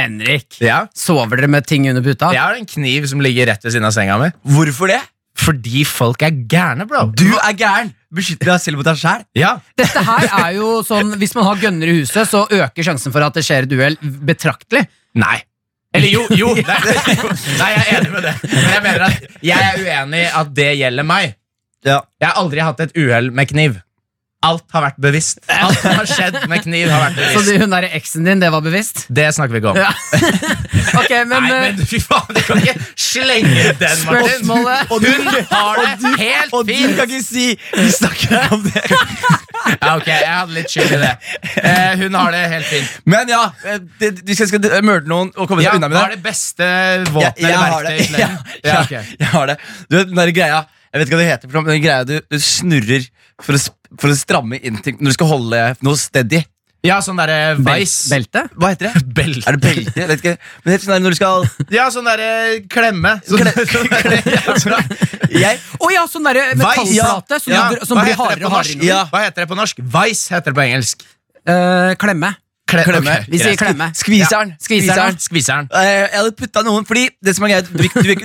Henrik, 0.00 0.58
Ja. 0.64 0.80
sover 0.96 1.36
dere 1.40 1.48
med 1.52 1.66
ting 1.68 1.88
under 1.90 2.02
puta? 2.04 2.32
Jeg 2.34 2.40
har 2.42 2.58
en 2.58 2.66
kniv 2.68 3.06
som 3.10 3.20
ligger 3.24 3.50
rett 3.52 3.64
ved 3.64 3.72
siden 3.76 3.88
av 3.88 3.94
senga 3.96 4.18
mi. 4.22 4.30
Hvorfor 4.56 4.90
det? 4.92 5.00
Fordi 5.40 5.84
folk 5.88 6.20
er 6.26 6.34
gærne, 6.50 6.84
bro. 6.90 7.06
Du 7.16 7.28
er 7.38 7.54
gæren! 7.56 7.92
Beskytter 8.12 8.50
deg 8.50 8.60
selv 8.60 8.80
mot 8.80 8.88
deg 8.88 8.98
sjæl. 8.98 9.22
Ja. 9.38 9.52
Dette 9.78 10.00
her 10.04 10.24
er 10.40 10.48
jo 10.56 10.80
sånn 10.82 11.12
Hvis 11.20 11.36
man 11.38 11.46
har 11.46 11.60
gønner 11.62 11.92
i 11.92 12.00
huset, 12.00 12.26
så 12.28 12.42
øker 12.50 12.82
sjansen 12.88 13.14
for 13.14 13.22
at 13.22 13.36
det 13.38 13.44
skjer 13.46 13.68
et 13.68 13.72
uhell 13.76 13.96
betraktelig. 14.26 14.82
Nei. 15.14 15.38
Eller 15.94 16.10
jo, 16.12 16.24
jo, 16.38 16.50
Nei, 16.54 16.80
jo. 17.18 17.30
Nei, 17.58 17.68
jeg 17.74 17.84
er 17.86 17.94
enig 18.00 18.10
med 18.14 18.26
det. 18.26 18.34
Men 18.50 18.66
jeg 18.74 18.82
mener 18.84 19.04
at 19.06 19.38
jeg 19.46 19.68
er 19.70 19.80
uenig 19.86 20.20
i 20.22 20.28
at 20.42 20.52
det 20.58 20.68
gjelder 20.82 21.06
meg. 21.08 21.32
Ja. 21.86 21.96
Jeg 22.20 22.28
har 22.28 22.36
aldri 22.42 22.60
hatt 22.66 22.82
et 22.84 22.92
uhell 23.00 23.30
med 23.34 23.48
kniv. 23.50 23.78
Alt 24.40 24.64
har 24.72 24.80
vært 24.86 24.96
bevisst. 25.04 25.42
Alt 25.52 25.76
som 25.82 25.98
har 25.98 26.06
skjedd 26.08 26.36
med 26.48 26.62
kniv, 26.64 26.88
har 26.88 27.02
vært 27.02 27.16
bevisst. 27.18 27.34
Så 27.36 27.42
du, 27.52 27.58
hun 27.60 27.74
derre 27.74 27.90
eksen 27.98 28.24
din, 28.24 28.40
det 28.40 28.48
var 28.54 28.62
bevisst? 28.64 29.02
Det 29.12 29.26
snakker 29.36 29.52
vi 29.52 29.60
ikke 29.60 29.72
om. 29.74 29.80
Ja. 29.82 29.90
okay, 31.02 31.26
men, 31.28 31.44
Nei, 31.44 31.50
eh, 31.58 31.66
men 31.76 31.90
fy 31.90 32.00
faen, 32.00 32.30
du 32.32 32.40
kan 32.46 32.62
ikke 32.62 32.74
slenge 32.96 33.74
den, 33.82 34.06
Martin. 34.08 34.48
Og 34.88 35.04
hun 35.04 35.28
har 35.50 35.82
det 35.82 36.14
helt 36.22 36.56
Og 36.56 36.64
du 36.70 36.72
kan 36.96 37.04
ikke 37.04 37.20
si 37.26 37.44
Vi 37.76 37.86
snakker 37.98 38.32
ikke 38.38 38.56
om 38.56 38.64
det. 38.70 38.84
Ja, 39.60 39.90
ok, 39.98 40.06
jeg 40.08 40.24
hadde 40.32 40.54
litt 40.56 40.72
skyld 40.72 40.92
i 40.96 40.98
det. 41.02 41.10
Eh, 41.60 41.90
hun 42.00 42.14
har 42.16 42.32
det 42.32 42.38
helt 42.48 42.64
fint. 42.70 42.94
Men 43.12 43.28
ja, 43.28 43.42
hvis 44.00 44.40
jeg 44.40 44.48
skal, 44.48 44.62
skal 44.64 44.86
myrde 44.88 45.10
noen 45.12 45.28
og 45.36 45.50
komme 45.50 45.60
Ja, 45.66 45.74
unna 45.76 45.90
med 45.92 45.98
det. 45.98 46.04
er 46.06 46.14
det 46.16 46.22
beste 46.24 46.68
våpenet 47.12 47.42
eller 47.44 47.60
verktøyet 47.66 47.92
i 47.92 47.98
det. 48.00 48.06
sleden? 48.08 48.38
Ja, 48.64 48.70
Ja, 48.72 48.80
ja, 48.96 49.02
jeg 49.20 49.30
har 49.34 49.52
det. 49.52 49.58
Du 49.92 49.98
vet 49.98 50.08
den 50.08 50.16
der 50.22 50.32
greia 50.32 50.62
Jeg 50.64 51.02
vet 51.02 51.06
ikke 51.10 51.18
hva 51.18 51.22
det 51.22 51.28
heter, 51.34 51.52
men 51.52 51.68
den 51.74 51.84
greia 51.84 52.06
du, 52.08 52.16
du 52.24 52.38
snurrer 52.42 53.04
for 53.44 53.56
å, 53.56 53.60
for 54.00 54.12
å 54.12 54.16
stramme 54.18 54.58
inn 54.62 54.80
ting 54.84 54.96
når 55.00 55.12
du 55.12 55.16
skal 55.18 55.30
holde 55.32 55.60
noe 55.84 55.96
steady. 56.00 56.42
Ja, 56.80 56.94
sånn 57.04 57.18
derre 57.20 57.58
veis. 57.60 58.06
belte? 58.08 58.46
Hva 58.56 58.70
heter 58.72 58.88
det? 58.88 59.00
Belte. 59.18 59.42
Er 59.50 59.56
det 59.58 59.60
belte? 59.66 59.92
Jeg 60.00 60.08
vet 60.08 60.22
ikke. 60.22 60.32
Men 60.64 60.72
helt 60.72 60.78
heter 60.78 60.86
sånn 60.86 60.94
der 60.94 61.02
når 61.04 61.12
du 61.12 61.18
skal 61.18 61.74
Ja, 61.76 61.84
sånn 61.92 62.06
derre 62.08 62.28
klemme. 62.72 63.12
Sånn, 63.28 63.50
sånn 63.68 63.90
derre- 63.92 64.20
ja, 64.32 64.54
bra. 64.70 64.78
Jeg 65.28 65.58
Å 65.76 65.90
ja, 65.92 66.04
sånn 66.08 66.24
derre 66.30 66.46
metallplate 66.56 67.40
som, 67.44 67.52
Ja, 67.52 67.66
som 67.84 68.00
blir 68.00 68.16
hardere 68.16 68.48
og 68.48 68.54
hardere. 68.56 68.86
Ja. 68.88 69.02
Hva 69.12 69.26
heter 69.26 69.44
det 69.44 69.50
på 69.52 69.58
norsk? 69.60 69.82
Vice 69.92 70.32
heter 70.32 70.54
det 70.54 70.56
på 70.56 70.64
engelsk. 70.64 71.04
Uh, 71.44 71.92
klemme. 72.00 72.32
Kle 72.70 72.86
Klemme. 72.86 73.12
Okay. 73.18 73.28
Vi 73.34 73.38
sier 73.42 73.56
klemme. 73.60 73.90
Skviseren. 74.00 74.54
Skviseren. 74.64 75.20
Skviseren. 75.20 75.68
Uh, 75.74 75.84
Jeg 75.84 76.16
hadde 76.16 76.32
putta 76.38 76.62
noen, 76.64 76.88
fordi 76.88 77.08
det 77.20 77.34
som 77.36 77.44
er 77.44 77.58
greit, 77.58 77.68
du, 77.76 77.82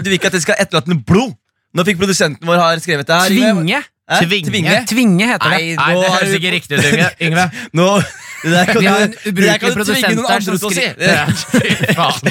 vil- 0.07 0.15
ikke 0.15 0.29
at 0.31 0.37
det 0.37 0.43
skal 0.45 0.59
etterlate 0.63 0.91
noe 0.93 1.03
blod. 1.03 1.35
Nå 1.75 1.83
fikk 1.87 1.97
produsenten 1.99 2.47
vår 2.47 2.61
har 2.61 2.79
skrevet 2.79 3.09
det 3.09 3.19
her. 3.19 3.35
Yngve. 3.51 3.81
Tvinge. 4.05 4.45
Tvinge. 4.51 4.85
Tvinge. 4.85 5.25
Heter 5.25 5.49
det. 5.49 5.57
Nei, 5.57 5.73
Nei, 5.79 5.93
det 5.97 6.09
høres 6.13 6.33
ikke 6.37 6.49
riktig 6.53 6.77
ut, 6.77 6.85
Yngve. 7.25 7.45
Nå, 7.73 7.87
det 8.43 8.51
der 8.53 8.65
kan 8.69 8.77
Vi 8.83 8.85
har 8.85 9.01
en 9.07 9.15
ubrukelig 9.31 9.71
produsent 9.73 10.19
der 10.21 10.39
som 10.45 10.53
si. 10.61 10.85
fy 11.55 11.73
faen. 11.97 12.21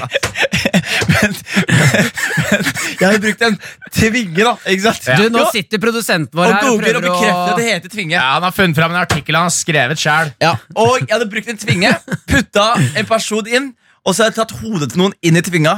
Jeg 3.00 3.06
har 3.08 3.18
brukt 3.24 3.42
en 3.48 3.56
tvinge, 3.90 4.38
da. 4.44 4.52
Ikke 4.70 4.84
sant? 4.86 5.02
Du, 5.18 5.24
nå 5.34 5.42
sitter 5.50 5.78
produsenten 5.82 6.30
vår 6.38 6.46
og 6.46 6.52
her 6.52 6.62
og 6.62 6.66
googler 6.70 6.94
og 7.00 7.02
prøver 7.02 7.08
bekrefter 7.08 7.50
at 7.50 7.58
det 7.58 7.66
heter 7.72 7.90
tvinge. 7.96 8.14
Ja, 8.14 8.22
han 8.36 8.44
har 8.46 8.54
funnet 8.54 8.76
fram 8.78 8.90
en 8.94 9.00
artikkel 9.00 9.34
han 9.38 9.46
har 9.48 9.54
skrevet 9.56 9.98
sjøl. 10.04 10.28
Ja. 10.44 10.52
Og 10.78 11.00
jeg 11.02 11.10
hadde 11.10 11.26
brukt 11.32 11.48
en 11.50 11.58
tvinge, 11.58 11.90
putta 12.30 12.66
en 12.94 13.06
person 13.10 13.42
inn, 13.50 13.74
og 14.04 14.14
så 14.14 14.22
hadde 14.28 14.36
jeg 14.36 14.38
tatt 14.44 14.54
hodet 14.62 14.88
til 14.94 14.98
noen 15.02 15.14
inn 15.26 15.34
i 15.40 15.42
tvinga. 15.42 15.74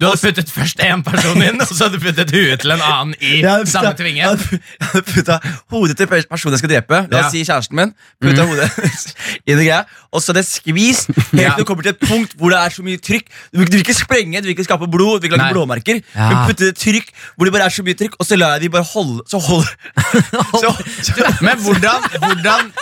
Du 0.00 0.08
hadde 0.08 0.18
puttet 0.18 0.48
først 0.50 0.80
én 0.82 1.02
person 1.06 1.38
inn, 1.38 1.60
og 1.62 1.68
så 1.70 1.84
hadde 1.86 2.00
du 2.00 2.02
puttet 2.02 2.32
huet 2.34 2.58
til 2.64 2.72
en 2.74 2.80
annen 2.82 3.12
i 3.22 3.36
puttet, 3.44 3.68
samme 3.70 3.92
tvinge. 3.94 4.18
Jeg 4.18 4.26
hadde, 4.26 5.02
putta 5.06 5.36
hodet 5.70 5.94
til 6.00 6.08
personen 6.10 6.56
jeg 6.56 6.62
skal 6.64 6.72
drepe. 6.72 6.98
La 7.12 7.20
Ja. 7.20 7.26
oss 7.28 7.30
si 7.36 7.44
kjæresten 7.46 7.78
min. 7.78 7.92
Putta 8.24 8.42
hodet 8.48 8.66
inn 9.46 9.60
i 9.60 9.68
greia 9.68 9.84
Og 10.10 10.22
så 10.22 10.32
hadde 10.32 10.42
jeg 10.42 10.48
skvist 10.50 11.12
helt 11.14 11.38
Ja. 11.38 11.52
til 11.54 11.62
du 11.62 11.68
kommer 11.68 11.86
til 11.86 11.94
et 11.94 12.02
punkt 12.02 12.34
hvor 12.38 12.50
det 12.50 12.58
er 12.58 12.74
så 12.74 12.82
mye 12.86 12.98
trykk. 12.98 13.30
Du 13.54 13.58
vil, 13.60 13.66
du 13.70 13.76
vil 13.78 13.84
ikke 13.84 13.94
sprenge, 13.94 14.42
du 14.42 14.48
vil 14.48 14.56
ikke 14.56 14.66
skape 14.66 14.88
blod, 14.90 15.20
du 15.20 15.28
vil 15.28 15.30
ikke 15.30 15.38
lage 15.40 15.54
blåmerker. 15.54 16.02
Ja. 16.14 16.26
Men 16.28 16.42
putte 16.50 16.66
det 16.72 16.74
trykk 16.82 17.14
hvor 17.36 17.46
det 17.46 17.54
bare 17.54 17.70
er 17.70 17.74
så 17.78 17.86
mye 17.86 17.98
trykk, 18.02 18.18
og 18.18 18.26
så 18.26 18.38
lar 18.38 18.56
jeg 18.58 18.66
de 18.66 18.72
bare 18.74 18.86
holde 18.90 19.22
Så 19.30 19.38
hold 19.38 19.70
så, 20.62 20.74
så, 21.06 21.30
Men 21.40 21.62
hvordan, 21.62 22.02
hvordan, 22.18 22.72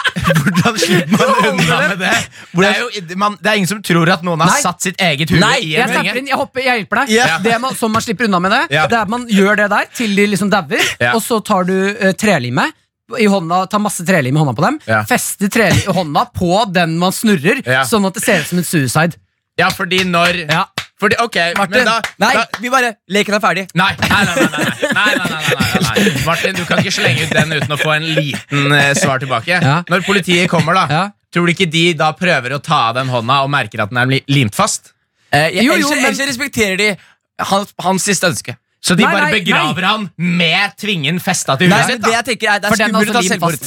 hvordan 0.40 0.78
slipper 0.80 1.16
man 1.20 1.52
unna 1.52 1.78
med 1.92 1.96
det? 2.06 2.16
Det 2.56 2.66
er, 2.68 2.80
jo, 2.80 3.16
man, 3.20 3.36
det 3.40 3.52
er 3.52 3.60
ingen 3.60 3.68
som 3.68 3.82
tror 3.84 4.08
at 4.16 4.24
noen 4.24 4.40
har 4.40 4.52
Nei. 4.52 4.60
satt 4.64 4.80
sitt 4.84 5.00
eget 5.00 5.28
hue 5.32 5.38
i 5.60 5.76
en 5.76 5.88
tvinge. 5.92 6.12
jeg 6.12 6.64
jeg 6.64 6.76
hjelper 6.80 6.96
deg 7.01 7.01
her. 7.02 7.12
Yeah. 7.12 7.40
Det 7.44 7.58
man, 7.62 7.74
som 7.78 7.92
man 7.94 8.04
slipper 8.04 8.28
unna 8.28 8.40
med 8.42 8.54
det, 8.54 8.62
yeah. 8.74 8.88
det 8.90 8.98
er 8.98 9.06
at 9.06 9.12
man 9.12 9.26
gjør 9.30 9.58
det 9.62 9.70
der 9.72 9.90
til 9.96 10.14
de 10.18 10.28
liksom 10.34 10.52
dauer, 10.52 10.80
yeah. 11.00 11.16
og 11.16 11.22
så 11.24 11.40
tar 11.44 11.68
du 11.68 11.74
uh, 11.74 12.12
trelimet 12.18 12.78
i 13.18 13.26
hånda, 13.28 13.64
ta 13.68 13.80
masse 13.82 14.04
trelim 14.08 14.36
i 14.36 14.40
hånda 14.40 14.54
på 14.56 14.64
dem, 14.64 14.78
ja. 14.88 15.02
feste 15.08 15.50
trelim 15.52 15.82
i 15.84 15.96
hånda 15.96 16.26
på 16.36 16.62
den 16.72 16.94
man 17.00 17.12
snurrer, 17.12 17.60
ja. 17.66 17.82
sånn 17.88 18.06
at 18.08 18.16
det 18.16 18.22
ser 18.24 18.44
ut 18.44 18.48
som 18.52 18.62
en 18.62 18.68
suicide. 18.68 19.20
Ja, 19.60 19.68
fordi 19.74 20.04
når 20.08 20.46
ja. 20.46 20.64
Fordi, 21.02 21.16
ok, 21.18 21.36
Martin, 21.58 21.80
men 21.80 21.88
da, 21.88 21.96
nei, 22.22 22.28
da, 22.36 22.60
vi 22.62 22.70
bare, 22.70 22.92
leken 23.10 23.34
er 23.34 23.40
ferdig. 23.42 23.64
Nei 23.74 23.88
nei 23.98 24.10
nei, 24.12 24.34
nei, 24.38 24.66
nei, 24.94 25.16
nei. 25.18 25.80
nei, 25.82 26.12
Martin, 26.22 26.54
du 26.54 26.62
kan 26.68 26.78
ikke 26.78 26.92
slenge 26.94 27.24
ut 27.26 27.32
den 27.34 27.56
uten 27.56 27.74
å 27.74 27.78
få 27.80 27.90
en 27.96 28.06
liten 28.06 28.70
uh, 28.70 28.92
svar 28.94 29.18
tilbake. 29.18 29.50
Ja. 29.50 29.80
Når 29.90 30.04
politiet 30.06 30.46
kommer, 30.52 30.78
da, 30.78 31.08
tror 31.34 31.50
du 31.50 31.56
ikke 31.56 31.66
de 31.66 31.88
da 31.98 32.12
prøver 32.14 32.54
å 32.54 32.60
ta 32.62 32.84
av 32.92 33.00
den 33.00 33.10
hånda 33.10 33.40
og 33.42 33.50
merker 33.50 33.82
at 33.82 33.90
den 33.90 33.98
er 33.98 34.30
limt 34.30 34.54
fast? 34.54 34.92
Eh, 35.32 35.48
jeg, 35.56 35.64
Jo, 35.64 35.74
jo, 35.74 35.88
ellers, 35.88 35.90
men- 35.90 36.04
ellers 36.12 36.28
respekterer 36.28 36.76
de 36.78 36.96
hans, 37.40 37.72
hans 37.80 38.02
siste 38.04 38.26
ønske. 38.28 38.56
Så 38.82 38.96
de 38.98 39.04
Nei, 39.04 39.12
bare 39.14 39.30
nei, 39.30 39.40
begraver 39.40 39.84
han 39.86 40.10
med 40.18 40.72
tvingen 40.76 41.20
festa 41.22 41.54
til 41.56 41.68
Nei, 41.70 41.78
huet 41.86 42.02
det 42.02 42.10
jeg 42.12 42.24
tenker 42.32 42.48
er 42.50 42.58
Det 42.58 42.66
er 42.66 42.72
er 42.72 42.82
skummelt 42.82 43.10
å 43.10 43.12
ta 43.12 43.22
selvmord. 43.22 43.60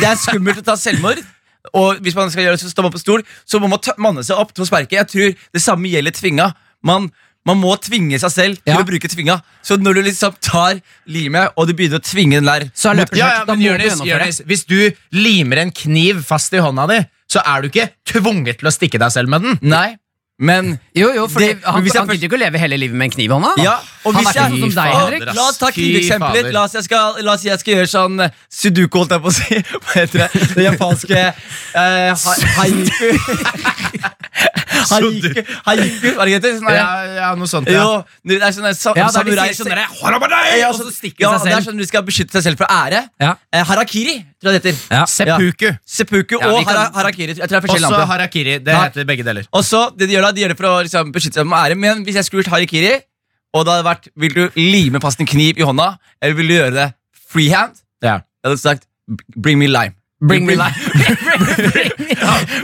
Det 0.00 0.08
er 0.10 0.16
skummelt 0.16 0.58
å 0.58 0.64
ta 0.66 0.74
selvmord. 0.76 1.20
Og 1.74 2.00
hvis 2.02 2.14
man 2.18 2.30
skal 2.30 2.44
gjøre 2.44 2.58
så 2.58 2.70
stå 2.70 2.90
på 2.90 2.98
stol, 2.98 3.22
så 3.46 3.60
må 3.62 3.68
man 3.70 3.78
ta- 3.78 3.94
manne 3.98 4.24
seg 4.26 4.36
opp 4.36 4.52
til 4.52 4.64
å 4.64 4.66
sparke. 4.66 4.90
Jeg 4.98 5.06
tror 5.06 5.34
det 5.54 5.62
samme 5.62 5.86
gjelder 5.90 6.10
tvinga. 6.14 6.52
Man, 6.82 7.10
man 7.46 7.60
må 7.62 7.76
tvinge 7.78 8.18
seg 8.18 8.30
selv 8.30 8.56
til 8.64 8.74
Ja. 8.74 8.80
å 8.82 8.86
bruke 8.86 9.06
tvinga. 9.08 9.40
Så 9.62 9.78
når 9.78 9.94
du 9.94 10.02
liksom 10.02 10.34
tar 10.40 10.80
limet 11.06 11.52
og 11.56 11.68
du 11.68 11.72
begynner 11.72 11.98
å 11.98 12.04
tvinge 12.04 12.38
den 12.42 12.44
der 12.44 12.70
Så 12.74 12.90
er 12.90 13.04
løpet 13.04 13.16
Ja, 13.18 13.28
ja, 13.38 13.44
men 13.46 13.58
du 13.58 13.78
det. 13.78 14.46
Hvis 14.46 14.66
du 14.66 14.90
limer 15.12 15.58
en 15.58 15.70
kniv 15.70 16.24
fast 16.24 16.52
i 16.54 16.58
hånda 16.58 16.88
di, 16.88 17.06
så 17.30 17.40
er 17.46 17.62
du 17.62 17.68
ikke 17.70 17.90
tvunget 18.04 18.58
til 18.58 18.66
å 18.68 18.74
stikke 18.74 18.98
deg 18.98 19.10
selv 19.12 19.28
med 19.28 19.42
den. 19.42 19.58
Nei, 19.62 19.96
men 20.38 20.78
Jo, 20.94 21.12
jo, 21.16 21.26
for 21.28 21.40
Det- 21.40 21.62
han, 21.64 21.74
han 21.74 21.84
gidder 21.84 22.28
ikke 22.28 22.36
å 22.36 22.38
leve 22.38 22.58
hele 22.60 22.76
livet 22.76 22.96
med 22.96 23.06
en 23.06 23.10
kniv 23.14 23.30
i 23.30 23.34
hånda. 23.34 23.52
Ja, 23.62 23.78
og 24.04 24.14
han 24.14 24.24
hvis 24.24 24.28
er 24.28 24.30
ikke 24.30 24.42
jeg- 24.42 24.50
sånn 24.52 24.60
som 24.60 24.84
deg, 24.84 24.94
Henrik. 24.96 25.24
La 25.34 25.42
oss 25.48 25.56
ta 25.58 25.70
litt. 25.76 26.52
La 26.52 26.62
oss 26.64 26.72
jeg 26.76 26.84
skal, 26.84 27.22
la 27.24 27.32
oss 27.32 27.40
si 27.40 27.48
jeg 27.48 27.58
skal 27.60 27.74
gjøre 27.74 27.88
sånn 27.88 28.20
eh, 28.26 28.30
sudoku, 28.50 28.98
holdt 28.98 29.10
jeg 29.16 29.22
på 29.24 29.28
å 29.28 29.32
si. 29.32 29.54
Hva 29.84 29.92
heter 29.94 30.18
det? 30.26 30.30
Det 30.54 30.64
japanske 30.68 31.16
eh, 31.16 32.14
ha- 32.14 32.40
haiku. 32.60 33.08
haiku. 34.92 35.30
Haiku, 35.66 36.10
hva 36.16 36.22
er 36.26 36.30
det 36.30 36.40
det? 36.44 36.52
Sånn 36.60 36.68
Ja, 36.76 36.86
ja, 37.16 37.30
noe 37.38 37.48
sånt, 37.50 37.68
ja. 37.72 37.80
Jo, 37.82 38.04
det 38.28 38.40
er 38.42 38.52
sånn 38.54 38.66
der 38.68 38.76
sa- 38.76 38.92
Ja, 38.96 39.06
de 39.08 39.16
samurai 39.16 39.48
sier 39.50 39.64
sånn 39.64 39.72
derre, 39.72 39.86
ja, 40.60 40.68
og 40.68 40.76
så 40.78 40.90
stikker 40.92 41.24
ja, 41.24 41.32
seg 41.38 41.48
det 41.50 41.56
er 41.56 41.66
sånn 41.70 41.80
du 41.80 41.86
skal 41.88 42.02
beskytte 42.06 42.36
deg 42.36 42.42
selv 42.44 42.60
for 42.60 42.66
ære. 42.70 43.08
Ja. 43.20 43.34
Eh, 43.52 43.64
harakiri, 43.64 44.18
tror 44.40 44.52
jeg 44.52 44.62
det 44.62 44.74
heter. 44.74 44.94
Ja. 44.96 45.04
Seppuku. 45.06 45.70
Seppuku 45.86 46.36
Ja, 46.40 46.48
vi 46.48 46.54
og 46.54 46.64
kan- 46.66 46.76
hara 46.76 46.90
harakiri. 46.92 47.34
Jeg 47.34 47.36
tror 47.38 47.46
det 47.48 47.56
er 47.56 47.66
forskjellige 47.66 47.88
Også 47.90 47.98
navn 47.98 48.08
på. 48.08 48.12
harakiri. 48.12 48.54
Det 48.64 48.72
Ja. 48.74 48.82
heter 48.84 49.04
begge 49.04 49.24
deler. 49.24 49.44
Og 49.52 49.62
så, 49.64 49.90
det 49.96 50.08
de 50.08 50.14
gjør 50.14 50.22
da, 50.22 50.32
de 50.32 50.40
gjør 50.42 50.48
det 50.48 50.56
for 50.56 50.66
å 50.66 50.82
liksom, 50.82 51.12
beskytte 51.12 51.34
seg 51.40 51.46
med 51.46 51.58
ære. 51.58 51.76
Men 51.76 52.04
hvis 52.04 52.14
jeg 52.14 52.24
skulle 52.24 52.42
gjort 52.44 52.52
harikiri, 52.56 53.00
og 53.54 53.64
det 53.64 53.72
hadde 53.72 53.84
vært 53.88 54.08
Vil 54.16 54.34
du 54.34 54.50
lime 54.56 55.00
fast 55.00 55.20
en 55.20 55.26
kniv 55.26 55.58
i 55.58 55.62
hånda, 55.62 55.98
eller 56.22 56.34
vil 56.36 56.48
du 56.48 56.54
gjøre 56.54 56.72
det 56.74 56.94
freehand? 57.32 57.72
Ja. 58.02 58.20
Jeg 58.44 58.50
hadde 58.50 58.60
sagt 58.60 58.86
bring 59.40 59.58
me 59.58 59.66
lime. 59.66 59.94
Bring 60.28 60.46
me 60.48 60.54
life. 60.56 60.78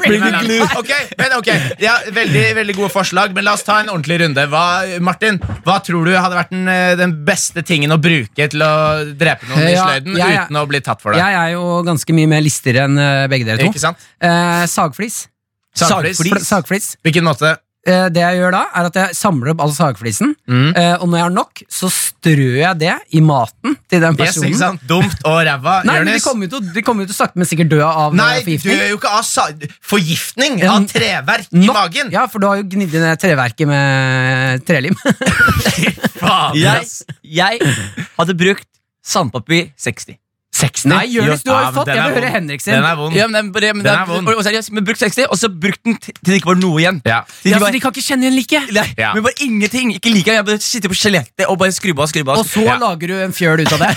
Bring 0.06 0.20
me 0.24 0.30
glue. 0.40 0.62
Ok, 0.78 0.90
men 1.18 1.34
ok, 1.36 1.48
ja, 1.82 1.98
veldig, 2.16 2.44
veldig 2.56 2.76
gode 2.78 2.88
forslag, 2.94 3.34
men 3.36 3.44
la 3.44 3.52
oss 3.58 3.64
ta 3.66 3.76
en 3.82 3.90
ordentlig 3.92 4.20
runde. 4.22 4.46
Hva, 4.52 4.62
Martin, 5.04 5.36
hva 5.66 5.76
tror 5.84 6.08
du 6.08 6.14
hadde 6.16 6.38
vært 6.38 6.54
den, 6.54 6.64
eh, 6.72 6.94
den 6.96 7.12
beste 7.26 7.60
tingen 7.68 7.92
å 7.92 7.98
bruke 8.00 8.48
til 8.54 8.64
å 8.64 8.72
drepe 9.18 9.48
noen 9.50 9.68
i 9.68 9.74
sløyden 9.76 10.16
er- 10.16 10.46
uten 10.46 10.60
å 10.62 10.64
bli 10.70 10.80
tatt 10.80 11.02
for 11.04 11.12
det? 11.12 11.20
Jeg 11.20 11.34
er 11.42 11.50
jo 11.52 11.82
ganske 11.84 12.16
mye 12.16 12.30
mer 12.32 12.40
listigere 12.40 12.86
enn 12.88 12.96
eh, 12.98 13.26
begge 13.28 13.44
dere 13.50 13.58
to. 13.60 13.68
Ikke 13.68 13.84
sant? 13.84 14.00
Eh, 14.20 14.64
sagflis. 14.72 15.26
Sagflis. 15.76 16.16
Sagflis. 16.16 16.48
Sagflis. 16.48 16.88
Hvilken 17.04 17.24
måte? 17.28 17.56
Eh, 17.84 18.04
det 18.14 18.20
jeg 18.22 18.36
gjør 18.38 18.52
da, 18.54 18.60
er 18.78 18.86
at 18.86 18.94
jeg 18.94 19.14
samler 19.18 19.48
opp 19.50 19.60
all 19.64 19.72
sagflisen, 19.74 20.36
Mm. 20.46 20.68
eh, 20.78 20.92
og 21.02 21.08
når 21.08 21.16
jeg 21.18 21.24
har 21.24 21.32
nok, 21.34 21.62
så 21.68 21.88
strør 21.90 22.52
jeg 22.60 22.78
det 22.78 22.92
i 23.10 23.20
maten 23.20 23.74
til 23.90 24.00
den 24.04 24.14
Yes, 24.14 24.20
personen. 24.20 24.48
ikke 24.52 24.58
sant? 24.60 24.84
Dumt 24.86 25.24
og 25.26 25.40
ræva. 25.48 25.82
Nei, 25.84 25.96
men 25.98 26.06
de 26.06 26.12
Jonis? 26.12 26.24
kommer 26.24 26.46
jo 26.46 26.60
til, 26.60 26.68
de 26.76 26.82
kommer 26.86 27.02
jo 27.02 27.06
til 27.10 27.16
sakte, 27.18 27.36
men 27.42 27.44
sikkert 27.50 27.68
dø 27.74 27.80
av 27.82 28.12
eh, 28.12 28.16
Nei, 28.20 28.38
du 28.38 28.44
forgiftning. 28.44 28.78
gjør 28.78 28.88
jo 28.92 28.96
ikke 29.00 29.10
av 29.18 29.24
sa 29.26 29.48
forgiftning 29.82 30.58
Ja, 30.62 30.76
av 30.76 30.86
treverk 30.86 31.48
i 31.50 31.58
Nok- 31.66 31.74
magen. 31.74 32.12
Ja, 32.14 32.26
for 32.28 32.38
du 32.38 32.46
har 32.46 32.56
jo 32.62 32.68
gnidd 32.70 32.92
ned 32.94 33.18
treverket 33.18 33.66
med 33.66 34.64
trelim. 34.64 34.94
Faen, 36.22 36.54
Jeg, 36.54 36.82
ass. 36.86 37.02
jeg 37.24 37.58
hadde 38.16 38.34
brukt 38.38 38.68
sandpapir 39.02 39.72
60. 39.76 40.14
60? 40.62 40.88
Nei, 40.92 41.02
Jonis, 41.12 41.42
du 41.44 41.50
har 41.52 41.66
jo 41.68 41.72
fått 41.80 41.90
Jeg 41.92 41.98
vil 42.02 42.16
høre. 42.22 42.30
Henrik 42.36 42.62
sin. 42.64 42.74
Den 42.78 42.86
er 42.88 42.96
vond. 43.00 43.16
Ja, 43.18 43.26
men, 43.28 43.50
det, 43.52 43.72
men, 43.74 43.84
Den 43.84 43.92
er 43.92 44.06
vond. 44.08 44.28
og, 44.30 44.38
og 44.40 44.46
seriøst, 44.46 44.72
men 44.76 44.86
brukt 44.88 45.02
60, 45.02 45.26
og 45.28 45.38
så 45.42 45.50
brukt 45.50 45.82
den 45.84 45.98
til 46.02 46.14
det 46.22 46.38
ikke 46.40 46.52
var 46.54 46.60
noe 46.62 46.80
igjen. 46.80 47.02
Ja. 47.08 47.20
Til 47.42 47.52
Ja, 47.52 47.58
bare, 47.58 47.72
så 47.72 47.76
de 47.76 47.82
kan 47.84 47.92
ikke 47.96 48.06
kjenne 48.08 48.28
igjen 48.28 48.38
like. 48.38 48.62
Nei, 48.78 48.86
Ja. 49.02 49.12
Men 49.18 49.26
bare 49.26 49.38
ingenting. 49.44 49.92
Ikke 49.98 50.12
like 50.14 50.32
Jeg 50.38 50.44
bare 50.48 50.58
sitter 50.62 50.88
på 50.92 50.98
skjelettet 51.02 51.46
og 51.48 51.58
bare 51.60 51.72
skrubbe 51.76 52.02
av. 52.06 52.08
skrubbe 52.14 52.32
av 52.36 52.38
Og 52.44 52.46
så 52.46 52.64
Ja. 52.64 52.78
lager 52.80 53.06
du 53.12 53.16
en 53.26 53.32
fjøl 53.36 53.60
ut 53.66 53.72
av 53.72 53.78
det. 53.84 53.92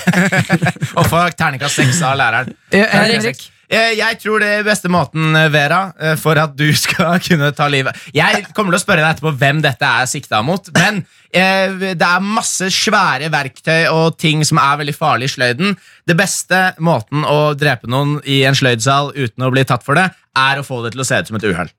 Og 0.97 1.05
får 1.11 1.35
terningkast 1.39 1.75
seks 1.81 2.01
av 2.01 2.17
læreren. 2.19 2.53
Eh, 2.71 2.85
Henrik? 2.89 3.51
Eh, 3.69 3.95
Jeg 3.97 4.19
tror 4.21 4.39
det 4.43 4.49
er 4.59 4.63
beste 4.67 4.89
måten, 4.93 5.35
eh, 5.35 5.47
Vera, 5.53 5.93
eh, 5.99 6.15
for 6.21 6.37
at 6.37 6.55
du 6.55 6.67
skal 6.85 7.19
kunne 7.23 7.51
ta 7.57 7.65
livet 7.71 7.97
Jeg 8.13 8.45
kommer 8.53 8.75
til 8.75 8.79
å 8.79 8.83
spørre 8.83 9.01
deg 9.01 9.15
etterpå 9.15 9.31
hvem 9.41 9.61
dette 9.65 9.87
er 9.89 10.05
sikta 10.09 10.41
mot, 10.45 10.69
men 10.75 10.99
eh, 11.33 11.93
det 11.97 12.05
er 12.05 12.21
masse 12.25 12.69
svære 12.73 13.31
verktøy 13.33 13.87
og 13.91 14.17
ting 14.21 14.43
som 14.45 14.59
er 14.61 14.77
veldig 14.83 14.95
farlig 14.95 15.31
i 15.31 15.33
sløyden. 15.35 15.73
Det 16.05 16.17
beste 16.19 16.59
måten 16.79 17.25
å 17.25 17.55
drepe 17.57 17.89
noen 17.89 18.19
i 18.25 18.43
en 18.45 18.55
sløydsal 18.57 19.13
uten 19.15 19.45
å 19.47 19.51
bli 19.53 19.63
tatt 19.65 19.83
for 19.85 19.97
det, 19.97 20.09
er 20.37 20.61
å 20.61 20.65
få 20.67 20.83
det 20.85 20.93
til 20.95 21.01
å 21.01 21.07
se 21.07 21.17
ut 21.23 21.31
som 21.31 21.39
et 21.39 21.47
uhell. 21.49 21.71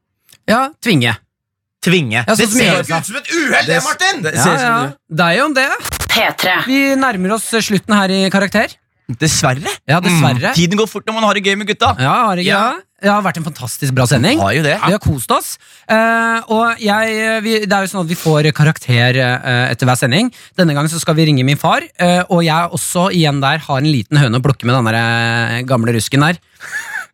Ja, 0.51 0.65
tvinge. 0.83 1.15
Tvinge. 1.87 2.25
Ja, 2.27 2.35
sånn 2.35 2.41
det 2.43 2.49
ser 2.51 2.73
jo 2.73 2.81
ikke 2.83 2.99
ut 2.99 3.07
som 3.13 3.19
et 3.21 3.31
uhell, 3.31 3.67
det, 3.69 3.79
Martin! 3.85 4.23
Det 4.25 4.33
Ja, 4.35 4.57
ja. 4.59 4.75
det 5.21 5.27
er 5.29 5.39
jo 5.39 5.45
om 5.47 5.55
det. 5.55 5.69
P3. 6.11 6.55
Vi 6.67 6.81
nærmer 6.99 7.37
oss 7.37 7.47
slutten 7.53 7.95
her 7.95 8.11
i 8.11 8.25
Karakter. 8.33 8.75
Dessverre. 9.07 9.70
Ja, 9.87 10.01
dessverre. 10.03 10.51
Tiden 10.57 10.78
går 10.81 10.89
fort 10.91 11.07
når 11.07 11.15
man 11.20 11.27
har 11.28 11.39
det 11.39 11.45
gøy 11.47 11.55
med 11.61 11.69
gutta. 11.70 11.93
Ja, 12.03 12.15
har 12.27 12.41
ikke 12.43 12.51
Ja. 12.51 12.62
det? 12.74 12.83
Det 12.97 13.11
har 13.12 13.20
vært 13.23 13.37
en 13.37 13.45
fantastisk 13.45 13.93
bra 13.93 14.07
sending. 14.09 14.41
Har 14.41 14.55
jo 14.57 14.62
det. 14.65 14.73
Vi 14.81 14.95
har 14.95 14.99
kost 15.05 15.31
oss. 15.31 15.59
Uh, 15.85 16.41
og 16.49 16.81
jeg, 16.81 17.43
vi, 17.45 17.53
det 17.69 17.77
er 17.77 17.85
jo 17.85 17.91
sånn 17.93 18.07
at 18.07 18.09
vi 18.09 18.16
får 18.16 18.49
karakter 18.57 19.19
uh, 19.20 19.66
etter 19.69 19.87
hver 19.87 19.99
sending. 20.01 20.31
Denne 20.57 20.74
gangen 20.74 20.89
så 20.91 20.99
skal 20.99 21.15
vi 21.15 21.27
ringe 21.28 21.45
min 21.45 21.61
far, 21.61 21.85
uh, 22.01 22.24
og 22.33 22.41
jeg 22.47 22.73
også 22.73 23.11
igjen 23.12 23.43
der 23.45 23.61
har 23.69 23.83
en 23.83 23.91
liten 23.91 24.16
høne 24.16 24.41
å 24.41 24.43
plukke 24.43 24.65
med 24.66 24.78
den 24.78 24.89
der 24.89 24.99
eh, 24.99 25.62
gamle 25.69 25.93
rusken 25.93 26.24
der. 26.24 26.41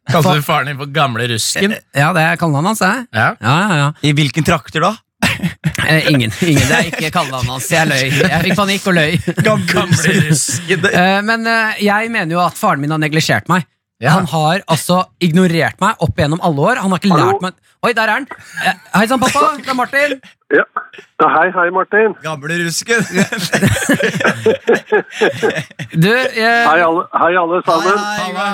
Kalte 0.08 0.36
du 0.38 0.46
faren 0.46 0.70
din 0.70 0.78
for 0.78 0.90
gamle 0.94 1.26
rusken? 1.34 1.74
Ja, 1.98 2.12
det 2.14 2.22
er 2.30 2.38
kallenavnet 2.40 2.78
hans. 2.78 3.10
Ja. 3.10 3.34
Ja, 3.42 3.58
ja, 3.66 3.76
ja. 3.82 3.90
I 4.06 4.14
hvilken 4.16 4.46
trakter 4.46 4.86
da? 4.86 4.94
Eh, 5.88 6.10
ingen, 6.12 6.30
ingen. 6.40 6.62
Det 6.68 6.76
er 6.76 6.88
ikke 6.92 7.10
kallenavnet 7.10 7.50
hans. 7.50 7.68
Jeg 7.72 7.88
løy. 7.90 8.04
Jeg 8.22 8.42
fikk 8.46 8.56
panikk 8.58 8.86
og 8.86 8.94
løy. 8.96 9.16
Gamle. 9.42 10.14
Eh, 10.70 11.18
men 11.26 11.46
eh, 11.50 11.82
jeg 11.88 12.12
mener 12.14 12.36
jo 12.36 12.42
at 12.44 12.58
faren 12.58 12.82
min 12.82 12.94
har 12.94 13.02
neglisjert 13.02 13.50
meg. 13.52 13.66
Ja. 14.02 14.16
Han 14.16 14.26
har 14.26 14.62
altså 14.70 15.04
ignorert 15.22 15.78
meg 15.82 16.00
opp 16.02 16.16
gjennom 16.18 16.40
alle 16.42 16.64
år. 16.72 16.80
Han 16.82 16.90
har 16.90 17.02
ikke 17.02 17.12
Hallo? 17.14 17.34
lært 17.36 17.44
meg 17.44 17.52
Oi, 17.82 17.90
der 17.98 18.02
er 18.06 18.12
han! 18.14 18.26
Eh, 18.62 18.74
Hei 18.94 19.06
sann, 19.10 19.18
pappa. 19.18 19.56
Det 19.58 19.66
er 19.72 19.74
Martin. 19.74 20.12
Ja. 20.54 20.62
ja 21.18 21.28
hei, 21.34 21.48
hei, 21.56 21.64
Martin. 21.74 22.14
Gamle 22.22 22.58
rusken. 22.62 23.02
Du, 26.02 26.06
jeg, 26.08 26.62
Hei, 26.68 26.78
alle, 26.86 27.02
hei, 27.18 27.32
alle 27.40 27.58
sammen. 27.66 27.98
Halla. 27.98 28.46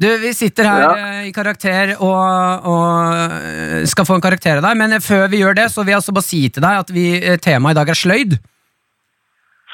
Du 0.00 0.06
vi 0.22 0.32
sitter 0.36 0.64
her 0.68 0.80
Ja. 0.84 0.90
eh, 0.96 1.28
i 1.28 1.32
karakter 1.34 1.96
og, 1.98 2.66
og 2.70 3.22
eh, 3.34 3.84
skal 3.90 4.06
få 4.06 4.14
en 4.18 4.22
karakter 4.22 4.60
av 4.60 4.62
deg. 4.68 4.76
Men 4.78 4.92
eh, 4.92 5.02
før 5.02 5.26
vi 5.32 5.40
gjør 5.42 5.54
det, 5.58 5.66
så 5.74 5.82
vil 5.82 5.94
jeg 5.96 6.00
altså 6.02 6.14
bare 6.14 6.28
si 6.28 6.42
til 6.48 6.62
deg 6.62 6.84
at 6.84 6.90
vi, 6.94 7.06
temaet 7.42 7.74
i 7.74 7.78
dag 7.80 7.88
er 7.94 7.98
sløyd. 7.98 8.38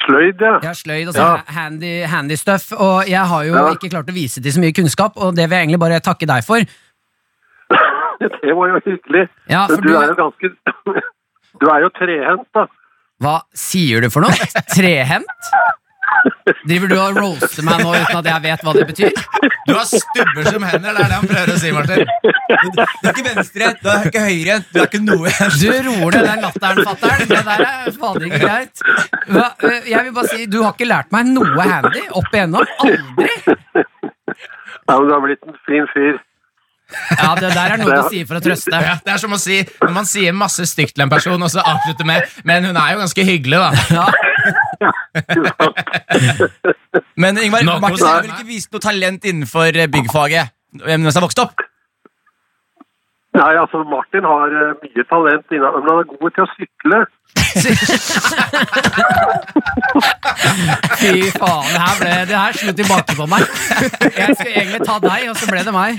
Sløyd, 0.05 0.41
ja. 0.43 0.55
Har 0.65 0.75
sløyd 0.77 1.07
altså 1.13 1.23
Ja. 1.25 1.43
handy, 1.57 1.93
handy 2.13 2.37
stuff, 2.37 2.73
og 2.73 3.07
jeg 3.09 3.25
har 3.31 3.45
jo 3.45 3.55
Ja. 3.55 3.69
ikke 3.73 3.89
klart 3.93 4.09
å 4.11 4.17
vise 4.17 4.41
til 4.43 4.53
så 4.53 4.61
mye 4.61 4.73
kunnskap, 4.77 5.17
og 5.17 5.35
det 5.37 5.49
vil 5.49 5.57
jeg 5.59 5.67
egentlig 5.69 5.81
bare 5.81 6.01
takke 6.01 6.27
deg 6.29 6.45
for. 6.45 6.61
Det 8.25 8.53
var 8.57 8.69
jo 8.71 8.81
hyggelig. 8.85 9.29
Ja, 9.51 9.67
for 9.67 9.77
du 9.83 9.89
du- 9.89 9.97
er 9.99 10.07
jo 10.09 10.15
ganske 10.15 10.51
Du 11.61 11.67
er 11.71 11.81
jo 11.85 11.89
trehendt, 11.97 12.49
da. 12.55 12.67
Hva 13.23 13.41
sier 13.55 14.01
du 14.03 14.09
for 14.11 14.21
noe? 14.25 14.33
Trehendt? 14.75 15.51
Driver 16.65 16.91
du 16.91 16.95
og 16.99 17.19
roaster 17.19 17.65
meg 17.67 17.83
nå 17.85 17.93
uten 17.95 18.19
at 18.21 18.29
jeg 18.31 18.43
vet 18.45 18.65
hva 18.65 18.73
det 18.77 18.85
betyr? 18.91 19.19
Du 19.69 19.73
har 19.75 19.87
stubber 19.89 20.49
som 20.49 20.67
hender, 20.69 20.97
det 20.97 21.05
er 21.05 21.13
det 21.13 21.19
han 21.19 21.29
prøver 21.31 21.53
å 21.55 21.57
si, 21.61 21.73
Martin. 21.77 22.03
Du 22.65 22.81
er 22.81 23.11
ikke 23.13 23.25
venstrehendt, 23.29 23.81
du 23.85 23.89
er 23.93 24.09
ikke 24.11 24.25
høyrehendt, 24.25 24.69
du 24.73 24.81
er 24.81 24.89
ikke 24.91 25.03
noe 25.05 25.33
Du 25.61 25.67
roer 25.89 26.19
ned 26.19 26.29
den 26.29 26.45
latteren, 26.45 26.83
fatter'n. 26.89 27.25
Det 27.31 27.41
der 27.49 27.65
er 27.69 27.97
fader 28.01 28.29
ikke 28.29 28.43
greit. 28.45 28.85
Hva, 29.31 29.49
jeg 29.89 30.05
vil 30.09 30.15
bare 30.19 30.33
si, 30.35 30.47
Du 30.51 30.61
har 30.63 30.77
ikke 30.77 30.89
lært 30.91 31.13
meg 31.15 31.33
noe 31.33 31.69
handy 31.71 32.05
opp 32.13 32.31
igjennom. 32.33 32.69
Aldri! 32.85 33.33
Ja, 34.85 34.99
men 34.99 35.09
du 35.09 35.13
har 35.15 35.23
blitt 35.25 35.45
en 35.49 35.57
fin 35.65 35.87
fyr. 35.95 36.19
Ja, 37.19 37.35
Det 37.39 37.51
der 37.55 37.75
er 37.75 37.81
noe 37.81 37.97
du 37.99 38.09
sier 38.12 38.27
for 38.29 38.39
å 38.39 38.43
trøste. 38.45 38.75
Ja, 38.75 38.95
det 39.05 39.12
er 39.15 39.21
som 39.23 39.35
å 39.35 39.39
si 39.41 39.61
når 39.83 39.93
man 39.95 40.07
sier 40.09 40.33
masse 40.37 40.66
stygt 40.71 40.95
til 40.97 41.05
en 41.07 41.12
person, 41.12 41.43
og 41.43 41.51
så 41.53 41.61
avslutter 41.65 42.07
med 42.09 42.23
Men 42.49 42.65
hun 42.71 42.77
er 42.77 42.95
jo 42.95 43.03
ganske 43.05 43.27
hyggelig, 43.27 43.59
da. 43.61 43.71
Ja. 43.95 44.07
Men 47.16 47.39
Ingvar, 47.41 47.62
Martin 47.81 48.07
har 48.07 48.25
vel 48.25 48.33
ikke 48.35 48.49
vist 48.49 48.73
noe 48.75 48.83
talent 48.83 49.25
innenfor 49.25 49.71
eh, 49.73 49.89
byggfaget 49.91 50.53
Hvem 50.85 51.05
mens 51.07 51.16
han 51.16 51.25
vokste 51.25 51.47
opp? 51.47 51.62
Nei, 53.35 53.55
altså, 53.59 53.81
Martin 53.90 54.27
har 54.31 54.52
eh, 54.55 54.74
mye 54.78 55.05
talent, 55.11 55.47
innan, 55.51 55.74
men 55.74 55.89
han 55.90 56.02
er 56.05 56.11
god 56.11 56.35
til 56.36 56.44
å 56.44 56.52
sykle. 56.55 56.98
Fy 61.01 61.15
faen, 61.35 61.66
det 61.73 61.81
her, 61.82 61.97
ble, 61.98 62.12
det 62.31 62.36
her 62.39 62.59
slo 62.61 62.74
tilbake 62.78 63.16
på 63.19 63.27
meg. 63.32 63.43
Jeg 64.15 64.36
skulle 64.39 64.55
egentlig 64.55 64.86
ta 64.86 65.01
deg, 65.02 65.27
og 65.32 65.36
så 65.40 65.51
ble 65.51 65.65
det 65.66 65.74
meg. 65.74 65.98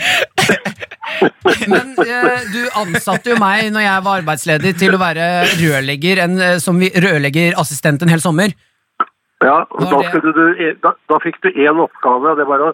Men 1.73 1.91
eh, 2.05 2.47
du 2.53 2.61
ansatte 2.81 3.33
jo 3.33 3.37
meg 3.41 3.67
når 3.75 3.83
jeg 3.83 4.05
var 4.07 4.23
arbeidsledig 4.23 4.71
til 4.79 4.95
å 4.95 5.01
være 5.03 5.27
rørlegger, 5.59 6.23
en, 6.29 6.39
eh, 6.39 6.55
som 6.63 6.79
vi, 6.79 6.87
rørleggerassistent 6.95 8.07
en 8.07 8.15
hel 8.15 8.23
sommer. 8.23 8.55
Ja, 9.43 9.59
og 9.75 9.83
da, 9.91 9.99
det? 10.07 10.23
du, 10.23 10.43
e, 10.55 10.71
da, 10.81 10.95
da 11.11 11.19
fikk 11.19 11.43
du 11.43 11.51
én 11.51 11.83
oppgave, 11.83 12.31
og 12.31 12.39
det 12.39 12.47
var 12.47 12.63
å 12.63 12.71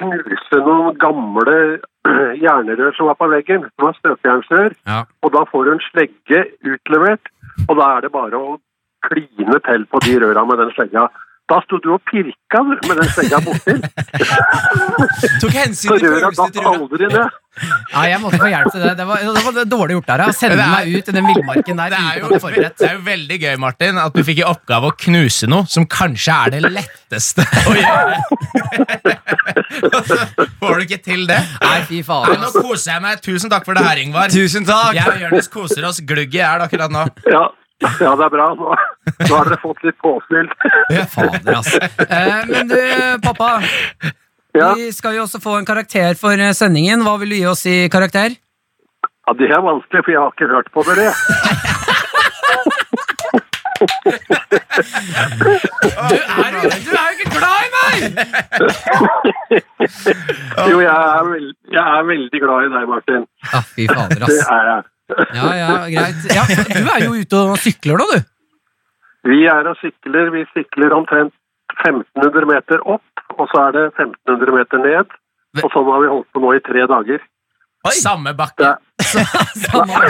knuse 0.00 0.60
noen 0.66 0.98
gamle 1.02 1.56
jernrør 2.44 2.96
som 2.96 3.10
var 3.10 3.18
på 3.20 3.30
veggen. 3.32 3.66
Det 3.68 3.86
var 3.86 3.96
støpejernsrør. 4.00 4.76
Ja. 4.88 5.04
Og 5.24 5.34
da 5.36 5.44
får 5.52 5.66
du 5.66 5.72
en 5.74 5.86
slegge 5.90 6.44
utlevert, 6.66 7.32
og 7.68 7.76
da 7.78 7.90
er 7.96 8.06
det 8.06 8.12
bare 8.16 8.40
å 8.40 8.58
kline 9.06 9.60
til 9.66 9.86
på 9.88 10.00
de 10.04 10.16
røra 10.24 10.44
med 10.48 10.60
den 10.60 10.72
slegga. 10.76 11.08
Da 11.50 11.56
sto 11.64 11.80
du 11.82 11.88
og 11.96 12.00
pirka 12.06 12.60
du, 12.62 12.76
med 12.86 13.00
den 13.00 13.08
slegga 13.10 13.40
borti, 13.42 13.74
Tok 15.42 15.54
hensyn 15.56 15.96
til 15.96 16.04
følelsene 16.06 16.52
til 16.54 16.62
Rune. 16.62 16.76
aldri 16.84 17.08
ned. 17.10 17.38
Ja, 17.90 18.02
jeg 18.06 18.20
måtte 18.22 18.38
få 18.40 18.46
hjelp 18.52 18.68
til 18.70 18.84
det. 18.84 18.92
Det 19.00 19.06
var, 19.08 19.24
det 19.34 19.42
var 19.44 19.64
dårlig 19.72 19.96
gjort 19.96 20.06
der, 20.12 20.22
å 20.30 20.34
sende 20.38 20.56
meg 20.70 20.92
ut 20.94 21.08
i 21.10 21.14
den 21.16 21.26
villmarken 21.26 21.80
der 21.82 21.90
Det 21.90 21.98
er, 21.98 22.20
jo, 22.22 22.28
det 22.78 22.86
er 22.86 22.94
jo 22.94 23.02
veldig 23.08 23.38
gøy, 23.42 23.56
Martin, 23.60 23.98
at 24.00 24.14
du 24.14 24.22
fikk 24.24 24.40
i 24.44 24.46
oppgave 24.46 24.92
å 24.92 24.94
knuse 25.04 25.48
noe 25.50 25.66
som 25.68 25.84
kanskje 25.90 26.36
er 26.46 26.54
det 26.54 26.62
letteste 26.70 27.44
å 27.66 27.74
gjøre. 27.76 28.14
Og 29.90 30.00
så 30.06 30.20
Får 30.60 30.78
du 30.78 30.86
ikke 30.86 31.00
til 31.04 31.26
det? 31.28 31.40
Nei, 31.64 31.78
fy 31.90 32.02
faen. 32.06 32.38
nå 32.40 32.50
koser 32.54 32.94
jeg 32.94 33.02
meg. 33.04 33.20
Tusen 33.26 33.50
takk 33.52 33.66
for 33.66 33.74
det 33.76 33.84
her, 33.86 34.00
Ingvar. 34.06 34.30
Tusen 34.32 34.66
takk! 34.68 34.94
Jeg 34.96 35.08
og 35.16 35.24
Jonis 35.26 35.50
koser 35.52 35.86
oss 35.90 35.98
glugg 36.06 36.34
i 36.36 36.40
hjel 36.44 36.62
akkurat 36.64 36.92
nå. 36.94 37.04
Ja, 37.26 37.48
ja, 38.04 38.16
det 38.16 38.24
er 38.26 38.30
bra. 38.32 38.46
Nå, 38.58 38.74
nå 39.28 39.34
har 39.34 39.44
dere 39.48 39.58
fått 39.62 39.82
litt 39.86 39.98
påfyll. 40.04 40.48
Fader, 41.14 41.54
altså. 41.56 41.78
Eh, 42.04 42.40
men 42.50 42.68
du, 42.68 42.76
pappa. 43.24 43.48
Ja, 44.56 44.72
Vi 44.74 44.92
skal 44.92 45.14
jo 45.16 45.22
også 45.24 45.40
få 45.40 45.56
en 45.60 45.66
karakter 45.68 46.14
for 46.18 46.32
eh, 46.36 46.52
sendingen. 46.56 47.02
Hva 47.06 47.16
vil 47.22 47.30
du 47.32 47.36
gi 47.38 47.46
oss 47.50 47.66
i 47.70 47.88
karakter? 47.92 48.30
ja, 49.30 49.34
det 49.38 49.46
er 49.52 49.60
vanskelig, 49.62 50.02
for 50.04 50.10
jeg 50.10 50.20
har 50.20 50.30
ikke 50.34 50.48
hørt 50.50 50.70
på 50.74 50.82
dere. 50.88 51.12
Du 53.80 53.86
er, 55.46 56.50
du 56.84 56.90
er 56.92 57.06
jo 57.06 57.12
ikke 57.16 57.30
glad 57.32 57.58
i 57.60 57.68
meg! 57.74 57.94
Jo, 60.70 60.76
jeg 60.80 60.92
er, 60.92 61.22
veld, 61.30 61.48
jeg 61.72 61.84
er 61.84 62.02
veldig 62.10 62.40
glad 62.44 62.58
i 62.66 62.68
deg, 62.74 62.84
Martin. 62.90 63.22
Ja, 63.52 63.60
fy 63.74 63.84
fader, 63.88 64.20
ass. 64.26 64.32
Det 64.32 64.40
er 64.56 64.64
jeg. 64.70 64.80
Ja, 65.34 65.48
ja, 65.56 65.70
greit. 65.92 66.28
Ja, 66.34 66.44
du 66.48 66.90
er 66.94 67.04
jo 67.04 67.16
ute 67.18 67.42
og 67.42 67.58
sykler 67.62 68.00
nå, 68.00 68.06
du. 68.14 68.20
Vi 69.30 69.42
er 69.50 69.68
og 69.68 69.76
sykler. 69.80 70.30
Vi 70.34 70.46
sykler 70.54 70.94
omtrent 70.96 71.34
1500 71.84 72.46
meter 72.50 72.80
opp, 72.88 73.26
og 73.36 73.50
så 73.52 73.66
er 73.68 73.76
det 73.76 73.84
1500 73.98 74.56
meter 74.56 74.82
ned. 74.84 75.18
Og 75.60 75.68
sånn 75.74 75.88
har 75.90 76.02
vi 76.04 76.10
holdt 76.12 76.30
på 76.34 76.42
nå 76.44 76.54
i 76.56 76.62
tre 76.64 76.86
dager. 76.90 77.20
Samme 77.96 78.34
bakke. 78.36 78.74
Samme. 79.64 80.00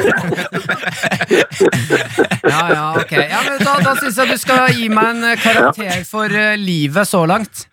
Ja, 2.43 2.63
ja, 2.75 2.85
ok. 2.99 3.13
Ja, 3.15 3.41
men 3.47 3.61
da 3.63 3.77
da 3.85 3.95
syns 4.01 4.19
jeg 4.19 4.33
du 4.33 4.39
skal 4.43 4.73
gi 4.75 4.89
meg 4.91 5.13
en 5.15 5.29
eh, 5.31 5.37
karakter 5.39 6.03
for 6.09 6.35
eh, 6.35 6.57
livet 6.59 7.07
så 7.09 7.23
langt. 7.31 7.67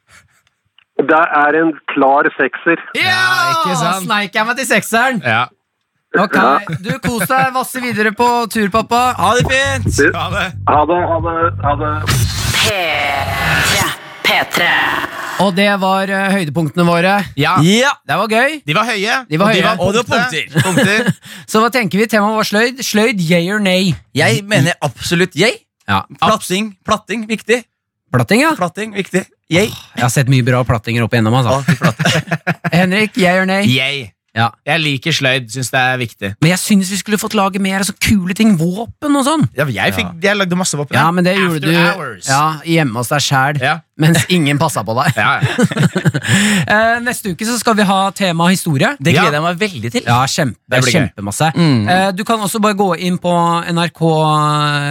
det 0.98 1.24
er 1.42 1.58
en 1.62 1.74
klar 1.94 2.30
sekser. 2.38 2.82
Ja, 2.98 3.26
ikke 3.56 3.76
sant? 3.82 4.06
Sneik 4.06 4.38
jeg 4.38 4.46
meg 4.50 4.58
til 4.62 4.70
sekseren. 4.70 5.22
Ja. 5.26 5.48
Ok, 6.16 6.38
Du 6.82 6.94
kos 7.04 7.28
deg. 7.28 7.50
Vasse 7.54 7.82
videre 7.84 8.14
på 8.16 8.28
tur, 8.52 8.70
pappa. 8.74 9.12
Ha 9.18 9.34
det 9.38 9.44
fint! 9.50 10.00
Ha 10.16 10.30
det. 10.34 10.46
Ha 10.70 10.80
det, 10.88 11.02
ha 11.12 11.18
det. 11.26 11.36
Ha 11.66 11.74
det. 11.82 11.94
P3. 12.64 13.90
P3. 14.28 14.70
Og 15.46 15.52
det 15.54 15.68
var 15.80 16.10
eh, 16.10 16.32
høydepunktene 16.34 16.86
våre. 16.88 17.14
Ja, 17.38 17.58
Ja! 17.62 17.92
Det 18.08 18.18
var 18.18 18.32
gøy. 18.32 18.56
de 18.66 18.74
var 18.74 18.88
høye. 18.90 19.18
De 19.30 19.38
var 19.38 19.52
og 19.52 19.54
høye. 19.54 19.76
Og 19.86 19.94
det 19.94 20.02
var 20.02 20.26
punkter. 20.26 20.64
punkter. 20.66 21.12
Så 21.52 21.62
hva 21.62 21.70
tenker 21.76 22.02
vi? 22.02 22.08
Temaet 22.10 22.40
var 22.40 22.48
sløyd. 22.50 22.82
Sløyd, 22.84 23.22
yay 23.22 23.52
or 23.54 23.62
nay? 23.62 23.94
Jeg 24.18 24.42
mener 24.50 24.74
absolutt 24.82 25.38
yay. 25.38 25.60
Ja. 25.88 26.02
Platting, 26.20 26.74
platting, 26.88 27.28
viktig. 27.30 27.62
Platting, 28.12 28.42
ja. 28.48 28.56
Platting, 28.58 28.96
viktig. 28.98 29.28
Yay. 29.54 29.70
Jeg 29.70 30.02
har 30.04 30.12
sett 30.12 30.28
mye 30.32 30.44
bra 30.44 30.64
plattinger 30.68 31.06
opp 31.06 31.14
igjennom. 31.14 31.38
Altså. 31.38 31.62
Henrik, 32.74 33.16
yay 33.22 33.38
or 33.40 33.46
nay? 33.48 33.68
Yay. 33.70 34.08
Ja. 34.38 34.52
Jeg 34.70 34.84
liker 34.84 35.16
sløyd. 35.18 35.50
Syns 35.52 35.72
det 35.74 35.82
er 35.82 35.98
viktig. 36.02 36.30
Men 36.44 36.52
jeg 36.54 36.62
syns 36.62 36.92
vi 36.94 37.00
skulle 37.02 37.18
fått 37.22 37.34
lage 37.38 37.60
mer 37.64 37.82
altså, 37.82 37.96
kule 37.98 38.36
ting. 38.38 38.54
Våpen 38.60 39.18
og 39.18 39.26
sånn. 39.26 39.48
Ja, 39.58 39.66
jeg, 39.66 39.96
fikk, 39.98 40.14
jeg 40.24 40.38
lagde 40.38 40.60
masse 40.60 40.78
våpen. 40.78 40.96
Ja, 41.00 41.10
men 41.12 41.26
det 41.26 41.34
gjorde 41.40 41.58
After 41.58 41.74
du 41.74 41.78
hours. 41.98 42.30
ja, 42.30 42.44
hjemme 42.70 43.02
hos 43.02 43.10
deg 43.14 43.26
sjæl, 43.26 43.62
Ja. 43.66 43.76
mens 43.98 44.28
ingen 44.30 44.60
passa 44.62 44.84
på 44.86 44.94
deg. 45.00 45.18
Ja, 45.18 45.40
ja. 45.42 45.48
Eh, 46.68 46.98
neste 47.02 47.32
uke 47.32 47.46
så 47.48 47.56
skal 47.58 47.76
vi 47.78 47.86
ha 47.88 47.98
tema 48.12 48.50
historie. 48.52 48.90
Det 49.00 49.14
Ja. 49.14 49.22
gleder 49.24 49.38
jeg 49.40 49.44
meg 49.46 49.60
veldig 49.62 49.92
til. 49.94 50.04
Ja, 50.06 50.18
kjempe, 50.28 50.58
Det 50.68 50.82
blir 50.84 50.92
kjempe 50.92 51.14
kjempemasse. 51.16 51.48
Mm. 51.56 51.88
Eh, 51.90 52.12
du 52.12 52.24
kan 52.28 52.40
også 52.44 52.60
bare 52.62 52.76
gå 52.76 52.90
inn 53.08 53.18
på 53.18 53.32
NRK 53.72 54.02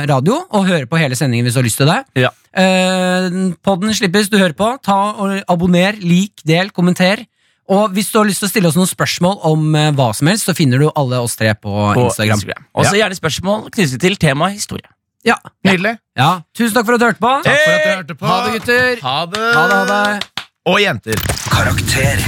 radio 0.08 0.38
og 0.50 0.66
høre 0.66 0.86
på 0.88 0.98
hele 0.98 1.14
sendingen 1.18 1.44
hvis 1.46 1.54
du 1.54 1.60
har 1.60 1.66
lyst 1.68 1.76
til 1.82 1.90
det. 1.90 1.98
Ja. 2.24 2.30
Eh, 2.56 3.28
podden 3.66 3.92
slippes, 3.94 4.30
du 4.32 4.38
hører 4.40 4.56
på. 4.56 4.70
Ta 4.82 4.96
og 5.20 5.42
Abonner, 5.52 5.98
lik, 6.00 6.40
del, 6.48 6.70
kommenter. 6.70 7.26
Og 7.72 7.90
hvis 7.96 8.12
du 8.12 8.18
har 8.20 8.28
lyst 8.28 8.42
til 8.42 8.46
å 8.46 8.50
stille 8.52 8.68
oss 8.70 8.76
noen 8.78 8.90
spørsmål 8.90 9.40
om 9.48 9.64
eh, 9.74 9.88
hva 9.96 10.10
som 10.14 10.28
helst, 10.30 10.46
så 10.46 10.54
finner 10.54 10.78
du 10.82 10.86
alle 10.94 11.18
oss 11.18 11.34
tre 11.38 11.50
på, 11.58 11.72
På 11.96 12.04
Instagram. 12.06 12.44
Og 12.76 12.86
så 12.86 12.94
gjerne 13.00 13.18
spørsmål 13.18 13.66
knyttet 13.74 14.00
til 14.02 14.16
temaet 14.22 14.60
historie. 14.60 14.86
Ja. 15.26 15.34
Nydelig. 15.66 15.96
ja. 16.14 16.30
Tusen 16.54 16.76
takk 16.76 16.86
for 16.86 16.94
at 16.94 17.02
du 17.02 17.06
hørte 17.08 17.22
på. 17.24 17.32
Takk 17.42 17.58
for 17.64 17.74
at 17.74 17.82
du 17.82 17.90
hørte 17.96 18.18
på. 18.20 18.26
Ha 18.30 18.36
det, 18.44 18.52
gutter. 18.60 19.02
Ha 19.02 19.16
det. 19.32 19.46
Ha 19.56 19.64
det, 19.72 19.80
ha 19.80 20.02
det. 20.12 20.46
Og 20.70 20.80
jenter. 20.82 21.24
Karakter. 21.50 22.22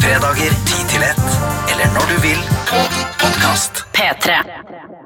Fredager 0.00 0.56
10 0.64 0.88
til 0.94 1.04
1. 1.10 1.20
Eller 1.74 1.92
når 1.96 2.08
du 2.14 2.16
vil 2.24 2.40
på 2.72 2.80
podkast. 3.20 3.84
P3. 3.92 4.99